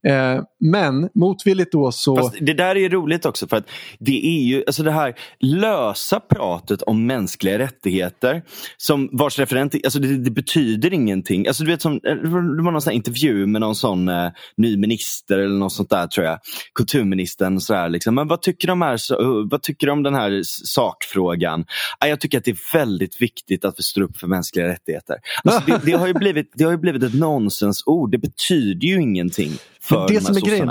Eh, 0.08 0.42
men 0.60 1.08
motvilligt 1.14 1.72
då 1.72 1.92
så... 1.92 2.16
Fast 2.16 2.36
det 2.40 2.54
där 2.54 2.76
är 2.76 2.80
ju 2.80 2.88
roligt 2.88 3.26
också 3.26 3.48
för 3.48 3.56
att 3.56 3.66
det 3.98 4.26
är 4.26 4.42
ju 4.42 4.64
alltså 4.66 4.82
det 4.82 4.90
här 4.90 5.14
lösa 5.40 6.20
pratet 6.20 6.82
om 6.82 7.06
mänskliga 7.06 7.58
rättigheter 7.58 8.42
som 8.76 9.08
vars 9.12 9.38
referent, 9.38 9.74
alltså 9.74 9.98
det, 9.98 10.18
det 10.18 10.30
betyder 10.30 10.92
ingenting. 10.92 11.46
Alltså 11.46 11.64
du 11.64 11.70
vet 11.70 11.82
som, 11.82 11.92
eh, 11.92 12.14
det 12.14 12.28
var 12.28 12.72
någon 12.72 12.82
sån 12.82 12.90
här 12.90 12.96
intervju 12.96 13.46
med 13.46 13.60
någon 13.60 13.74
sån 13.74 14.08
eh, 14.08 14.30
ny 14.56 14.76
minister 14.76 15.38
eller 15.38 15.58
något 15.58 15.72
sånt 15.72 15.90
där 15.90 16.06
tror 16.06 16.26
jag. 16.26 16.38
Kulturministern 16.74 17.60
så 17.60 17.74
här, 17.74 17.88
liksom. 17.88 18.14
Men 18.14 18.28
vad 18.28 18.42
tycker 18.42 18.68
de 18.68 18.82
här, 18.82 18.96
så, 18.96 19.48
vad 19.50 19.62
tycker 19.62 19.86
de 19.86 19.92
om 19.92 20.02
den 20.02 20.14
här 20.14 20.40
sakfrågan? 20.44 21.64
Ah, 21.98 22.06
jag 22.06 22.20
tycker 22.20 22.38
att 22.38 22.44
det 22.44 22.50
är 22.50 22.72
väldigt 22.72 23.22
viktigt 23.22 23.64
att 23.64 23.74
vi 23.78 23.82
står 23.82 24.02
upp 24.02 24.16
för 24.16 24.26
mänskliga 24.26 24.68
rättigheter. 24.68 25.16
Alltså, 25.44 25.62
det, 25.66 25.80
det, 25.84 25.92
har 25.92 26.06
ju 26.06 26.14
blivit, 26.14 26.50
det 26.54 26.64
har 26.64 26.70
ju 26.70 26.78
blivit 26.78 27.02
ett 27.02 27.14
nonsensord. 27.14 28.10
Det 28.10 28.18
betyder 28.18 28.86
ju 28.86 29.02
ingenting 29.02 29.52
för 29.92 30.08
det 30.08 30.14
de 30.14 30.20
som 30.20 30.36
är 30.36 30.40
grejen, 30.40 30.70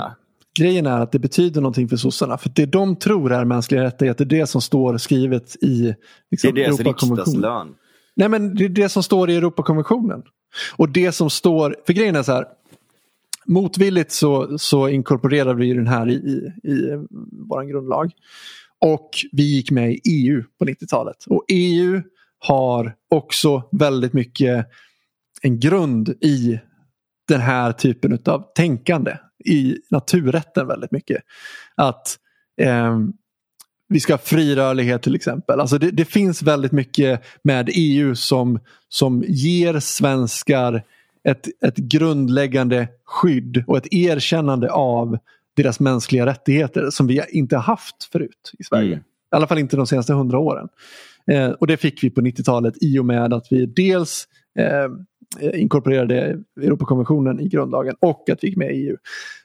grejen 0.58 0.86
är 0.86 1.00
att 1.00 1.12
det 1.12 1.18
betyder 1.18 1.60
någonting 1.60 1.88
för 1.88 1.96
sossarna. 1.96 2.38
För 2.38 2.50
det 2.54 2.66
de 2.66 2.96
tror 2.96 3.32
är 3.32 3.44
mänskliga 3.44 3.82
rättigheter, 3.82 4.24
det 4.24 4.36
är 4.36 4.40
det 4.40 4.46
som 4.46 4.60
står 4.60 4.98
skrivet 4.98 5.56
i 5.62 5.82
Det 5.82 5.96
liksom, 6.30 6.48
är 6.48 6.54
deras 6.54 6.80
riksdagslön. 6.80 7.74
Nej 8.14 8.28
men 8.28 8.54
det 8.54 8.64
är 8.64 8.68
det 8.68 8.88
som 8.88 9.02
står 9.02 9.30
i 9.30 9.36
Europakonventionen. 9.36 10.22
Och 10.76 10.88
det 10.88 11.12
som 11.12 11.30
står, 11.30 11.76
för 11.86 11.92
grejen 11.92 12.16
är 12.16 12.22
så 12.22 12.32
här. 12.32 12.46
Motvilligt 13.46 14.12
så, 14.12 14.58
så 14.58 14.88
inkorporerar 14.88 15.54
vi 15.54 15.74
den 15.74 15.86
här 15.86 16.10
i, 16.10 16.12
i, 16.12 16.70
i 16.72 17.06
vår 17.48 17.62
grundlag. 17.62 18.12
Och 18.78 19.10
vi 19.32 19.42
gick 19.42 19.70
med 19.70 19.92
i 19.92 20.00
EU 20.04 20.42
på 20.58 20.64
90-talet. 20.64 21.16
Och 21.26 21.44
EU 21.48 22.02
har 22.38 22.94
också 23.10 23.62
väldigt 23.72 24.12
mycket 24.12 24.66
en 25.42 25.60
grund 25.60 26.08
i 26.08 26.60
den 27.32 27.40
här 27.40 27.72
typen 27.72 28.18
av 28.26 28.44
tänkande. 28.54 29.16
I 29.44 29.76
naturrätten 29.90 30.66
väldigt 30.66 30.90
mycket. 30.92 31.22
Att 31.74 32.18
eh, 32.60 32.98
vi 33.88 34.00
ska 34.00 34.12
ha 34.12 34.18
fri 34.18 34.56
rörlighet 34.56 35.02
till 35.02 35.14
exempel. 35.14 35.60
Alltså 35.60 35.78
det, 35.78 35.90
det, 35.90 36.04
finns 36.04 36.42
väldigt 36.42 36.72
mycket 36.72 37.22
med 37.42 37.70
EU 37.72 38.14
som, 38.14 38.58
som 38.88 39.24
ger 39.26 39.80
svenskar 39.80 40.82
ett, 41.28 41.48
ett 41.64 41.76
grundläggande 41.76 42.88
skydd 43.04 43.64
och 43.66 43.76
ett 43.76 43.92
erkännande 43.92 44.70
av 44.72 45.18
deras 45.56 45.80
mänskliga 45.80 46.26
rättigheter 46.26 46.90
som 46.90 47.06
vi 47.06 47.22
inte 47.28 47.56
har 47.56 47.62
haft 47.62 48.04
förut 48.12 48.52
i 48.58 48.64
Sverige. 48.64 48.92
Mm. 48.92 48.98
I 49.32 49.36
alla 49.36 49.46
fall 49.46 49.58
inte 49.58 49.76
de 49.76 49.86
senaste 49.86 50.12
hundra 50.12 50.38
åren. 50.38 50.68
Eh, 51.26 51.50
och 51.50 51.66
det 51.66 51.76
fick 51.76 52.04
vi 52.04 52.10
på 52.10 52.20
90-talet 52.20 52.74
i 52.80 52.98
och 52.98 53.04
med 53.04 53.32
att 53.32 53.46
vi 53.50 53.66
dels 53.66 54.28
eh, 54.58 54.88
inkorporerade 55.40 56.38
Europakonventionen 56.60 57.40
i 57.40 57.48
grundlagen 57.48 57.94
och 58.00 58.30
att 58.30 58.44
vi 58.44 58.48
gick 58.48 58.56
med 58.56 58.70
i 58.70 58.86
EU. 58.88 58.96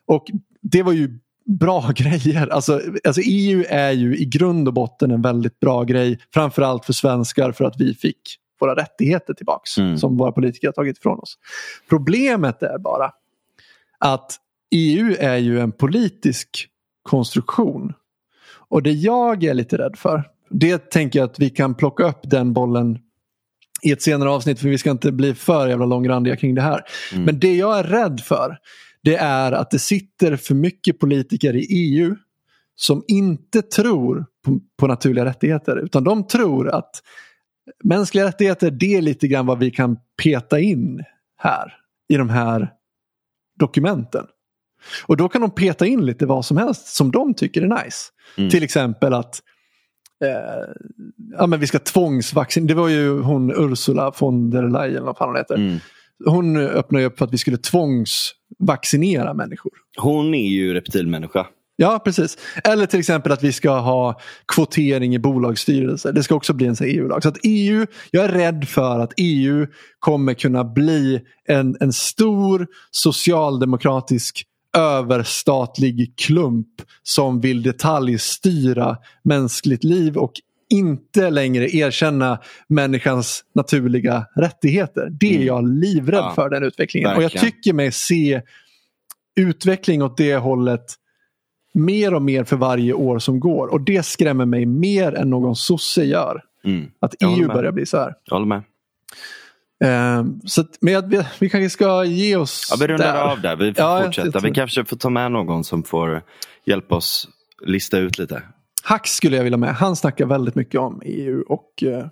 Och 0.05 0.25
det 0.61 0.83
var 0.83 0.93
ju 0.93 1.19
bra 1.45 1.91
grejer. 1.95 2.47
Alltså, 2.47 2.81
alltså 3.03 3.21
EU 3.25 3.63
är 3.69 3.91
ju 3.91 4.17
i 4.17 4.25
grund 4.25 4.67
och 4.67 4.73
botten 4.73 5.11
en 5.11 5.21
väldigt 5.21 5.59
bra 5.59 5.83
grej. 5.83 6.19
Framförallt 6.33 6.85
för 6.85 6.93
svenskar 6.93 7.51
för 7.51 7.65
att 7.65 7.81
vi 7.81 7.93
fick 7.93 8.19
våra 8.59 8.75
rättigheter 8.75 9.33
tillbaks 9.33 9.77
mm. 9.77 9.97
som 9.97 10.17
våra 10.17 10.31
politiker 10.31 10.67
har 10.67 10.73
tagit 10.73 10.97
ifrån 10.97 11.19
oss. 11.19 11.37
Problemet 11.89 12.63
är 12.63 12.77
bara 12.77 13.11
att 13.99 14.35
EU 14.71 15.15
är 15.19 15.37
ju 15.37 15.59
en 15.59 15.71
politisk 15.71 16.67
konstruktion. 17.03 17.93
Och 18.69 18.83
det 18.83 18.91
jag 18.91 19.43
är 19.43 19.53
lite 19.53 19.77
rädd 19.77 19.95
för, 19.97 20.23
det 20.49 20.89
tänker 20.89 21.19
jag 21.19 21.29
att 21.29 21.39
vi 21.39 21.49
kan 21.49 21.75
plocka 21.75 22.03
upp 22.03 22.19
den 22.23 22.53
bollen 22.53 22.99
i 23.81 23.91
ett 23.91 24.01
senare 24.01 24.29
avsnitt 24.29 24.59
för 24.59 24.69
vi 24.69 24.77
ska 24.77 24.91
inte 24.91 25.11
bli 25.11 25.33
för 25.33 25.67
jävla 25.67 25.85
långrandiga 25.85 26.35
kring 26.35 26.55
det 26.55 26.61
här. 26.61 26.81
Mm. 27.11 27.23
Men 27.23 27.39
det 27.39 27.55
jag 27.55 27.79
är 27.79 27.83
rädd 27.83 28.19
för 28.19 28.57
det 29.03 29.15
är 29.15 29.51
att 29.51 29.71
det 29.71 29.79
sitter 29.79 30.35
för 30.35 30.55
mycket 30.55 30.99
politiker 30.99 31.55
i 31.55 31.65
EU 31.69 32.15
som 32.75 33.03
inte 33.07 33.61
tror 33.61 34.25
på, 34.45 34.59
på 34.79 34.87
naturliga 34.87 35.25
rättigheter 35.25 35.77
utan 35.77 36.03
de 36.03 36.27
tror 36.27 36.69
att 36.69 36.91
mänskliga 37.83 38.25
rättigheter 38.25 38.71
det 38.71 38.95
är 38.95 39.01
lite 39.01 39.27
grann 39.27 39.45
vad 39.45 39.59
vi 39.59 39.71
kan 39.71 39.97
peta 40.23 40.59
in 40.59 41.03
här 41.37 41.73
i 42.09 42.17
de 42.17 42.29
här 42.29 42.73
dokumenten. 43.59 44.25
Och 45.05 45.17
då 45.17 45.29
kan 45.29 45.41
de 45.41 45.51
peta 45.51 45.85
in 45.85 46.05
lite 46.05 46.25
vad 46.25 46.45
som 46.45 46.57
helst 46.57 46.87
som 46.87 47.11
de 47.11 47.33
tycker 47.33 47.61
är 47.61 47.83
nice. 47.83 48.05
Mm. 48.37 48.49
Till 48.49 48.63
exempel 48.63 49.13
att 49.13 49.41
eh, 50.23 50.73
ja, 51.37 51.47
men 51.47 51.59
vi 51.59 51.67
ska 51.67 51.79
tvångsvaccinera. 51.79 52.67
Det 52.67 52.81
var 52.81 52.87
ju 52.87 53.21
hon 53.21 53.51
Ursula 53.51 54.11
von 54.19 54.49
der 54.49 54.69
Leyen, 54.69 55.03
vad 55.03 55.17
fan 55.17 55.29
hon 55.29 55.37
heter. 55.37 55.55
Mm. 55.55 55.77
Hon 56.25 56.57
öppnade 56.57 57.05
upp 57.05 57.17
för 57.17 57.25
att 57.25 57.33
vi 57.33 57.37
skulle 57.37 57.57
tvångsvaccinera 57.57 59.33
människor. 59.33 59.71
Hon 59.97 60.33
är 60.33 60.47
ju 60.47 60.73
reptilmänniska. 60.73 61.47
Ja, 61.79 62.01
precis. 62.05 62.37
Eller 62.63 62.85
till 62.85 62.99
exempel 62.99 63.31
att 63.31 63.43
vi 63.43 63.53
ska 63.53 63.79
ha 63.79 64.19
kvotering 64.47 65.15
i 65.15 65.19
bolagsstyrelser. 65.19 66.11
Det 66.11 66.23
ska 66.23 66.35
också 66.35 66.53
bli 66.53 66.67
en 66.67 66.75
EU-lag. 66.81 67.23
Så 67.23 67.29
att 67.29 67.37
EU, 67.43 67.85
jag 68.11 68.25
är 68.25 68.29
rädd 68.29 68.67
för 68.67 68.99
att 68.99 69.13
EU 69.17 69.67
kommer 69.99 70.33
kunna 70.33 70.63
bli 70.63 71.21
en, 71.47 71.77
en 71.79 71.93
stor 71.93 72.67
socialdemokratisk 72.91 74.46
överstatlig 74.77 76.13
klump 76.17 76.67
som 77.03 77.41
vill 77.41 77.63
detaljstyra 77.63 78.97
mänskligt 79.23 79.83
liv 79.83 80.17
och 80.17 80.33
inte 80.69 81.29
längre 81.29 81.69
erkänna 81.75 82.39
människans 82.67 83.43
naturliga 83.55 84.25
rättigheter. 84.35 85.09
Det 85.19 85.29
är 85.29 85.35
mm. 85.35 85.47
jag 85.47 85.69
livrädd 85.69 86.19
ja, 86.19 86.33
för 86.35 86.49
den 86.49 86.63
utvecklingen. 86.63 87.09
Verkligen. 87.09 87.27
Och 87.27 87.33
jag 87.35 87.41
tycker 87.41 87.73
mig 87.73 87.91
se 87.91 88.41
utveckling 89.35 90.03
åt 90.03 90.17
det 90.17 90.35
hållet 90.35 90.85
mer 91.73 92.13
och 92.13 92.21
mer 92.21 92.43
för 92.43 92.55
varje 92.55 92.93
år 92.93 93.19
som 93.19 93.39
går. 93.39 93.67
Och 93.67 93.81
det 93.81 94.05
skrämmer 94.05 94.45
mig 94.45 94.65
mer 94.65 95.15
än 95.15 95.29
någon 95.29 95.55
sosse 95.55 96.03
gör. 96.03 96.41
Mm. 96.65 96.91
Att 96.99 97.15
EU 97.19 97.47
börjar 97.47 97.71
bli 97.71 97.85
så 97.85 97.97
här. 97.97 98.13
Jag 98.25 98.35
håller 98.35 98.47
med. 98.47 98.63
Uh, 99.85 100.25
så 100.45 100.61
att, 100.61 100.77
men 100.81 101.09
vi, 101.09 101.23
vi 101.39 101.49
kanske 101.49 101.69
ska 101.69 102.05
ge 102.05 102.35
oss 102.35 102.67
Ja, 102.71 102.77
vi 102.79 102.87
rundar 102.87 103.13
där. 103.13 103.21
av 103.21 103.41
där. 103.41 103.55
Vi 103.55 103.73
får 103.73 103.83
ja, 103.83 104.03
fortsätta. 104.03 104.39
Vi 104.39 104.51
kanske 104.51 104.85
får 104.85 104.97
ta 104.97 105.09
med 105.09 105.31
någon 105.31 105.63
som 105.63 105.83
får 105.83 106.21
hjälpa 106.65 106.95
oss 106.95 107.27
lista 107.65 107.97
ut 107.97 108.17
lite. 108.17 108.41
Hack 108.83 109.07
skulle 109.07 109.37
jag 109.37 109.43
vilja 109.43 109.57
med. 109.57 109.75
Han 109.75 109.95
snackar 109.95 110.25
väldigt 110.25 110.55
mycket 110.55 110.79
om 110.79 111.01
EU 111.05 111.43
och 111.47 111.83
uh, 111.85 112.05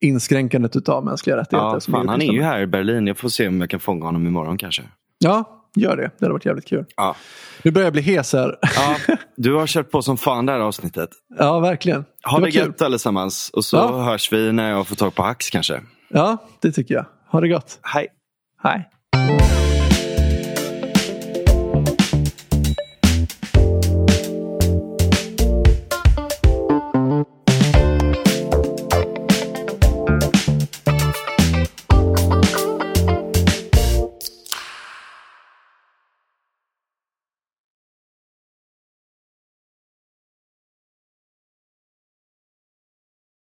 inskränkandet 0.00 0.88
av 0.88 1.04
mänskliga 1.04 1.36
rättigheter. 1.36 1.74
Ja, 1.74 1.80
fan, 1.80 2.08
han 2.08 2.22
är 2.22 2.32
ju 2.32 2.42
här 2.42 2.60
i 2.60 2.66
Berlin. 2.66 3.06
Jag 3.06 3.18
får 3.18 3.28
se 3.28 3.48
om 3.48 3.60
jag 3.60 3.70
kan 3.70 3.80
fånga 3.80 4.04
honom 4.04 4.26
imorgon 4.26 4.58
kanske. 4.58 4.82
Ja, 5.18 5.62
gör 5.76 5.96
det. 5.96 6.02
Det 6.02 6.24
hade 6.24 6.32
varit 6.32 6.46
jävligt 6.46 6.68
kul. 6.68 6.84
Ja. 6.96 7.16
Nu 7.62 7.70
börjar 7.70 7.86
jag 7.86 7.92
bli 7.92 8.02
hes 8.02 8.32
här. 8.32 8.58
Ja, 8.76 8.96
du 9.36 9.54
har 9.54 9.66
kört 9.66 9.90
på 9.90 10.02
som 10.02 10.16
fan 10.16 10.46
det 10.46 10.52
här 10.52 10.60
avsnittet. 10.60 11.10
Ja, 11.38 11.60
verkligen. 11.60 12.04
Ha 12.24 12.38
det, 12.38 12.44
det 12.44 12.50
gött 12.50 12.82
allesammans. 12.82 13.50
Och 13.54 13.64
så 13.64 13.76
ja. 13.76 14.02
hörs 14.02 14.32
vi 14.32 14.52
när 14.52 14.70
jag 14.70 14.86
får 14.86 14.96
tag 14.96 15.14
på 15.14 15.22
Hax 15.22 15.50
kanske. 15.50 15.80
Ja, 16.14 16.44
det 16.60 16.72
tycker 16.72 16.94
jag. 16.94 17.06
Ha 17.26 17.40
det 17.40 17.48
gott. 17.48 17.78
Hej. 17.82 18.08
Hej. 18.62 18.90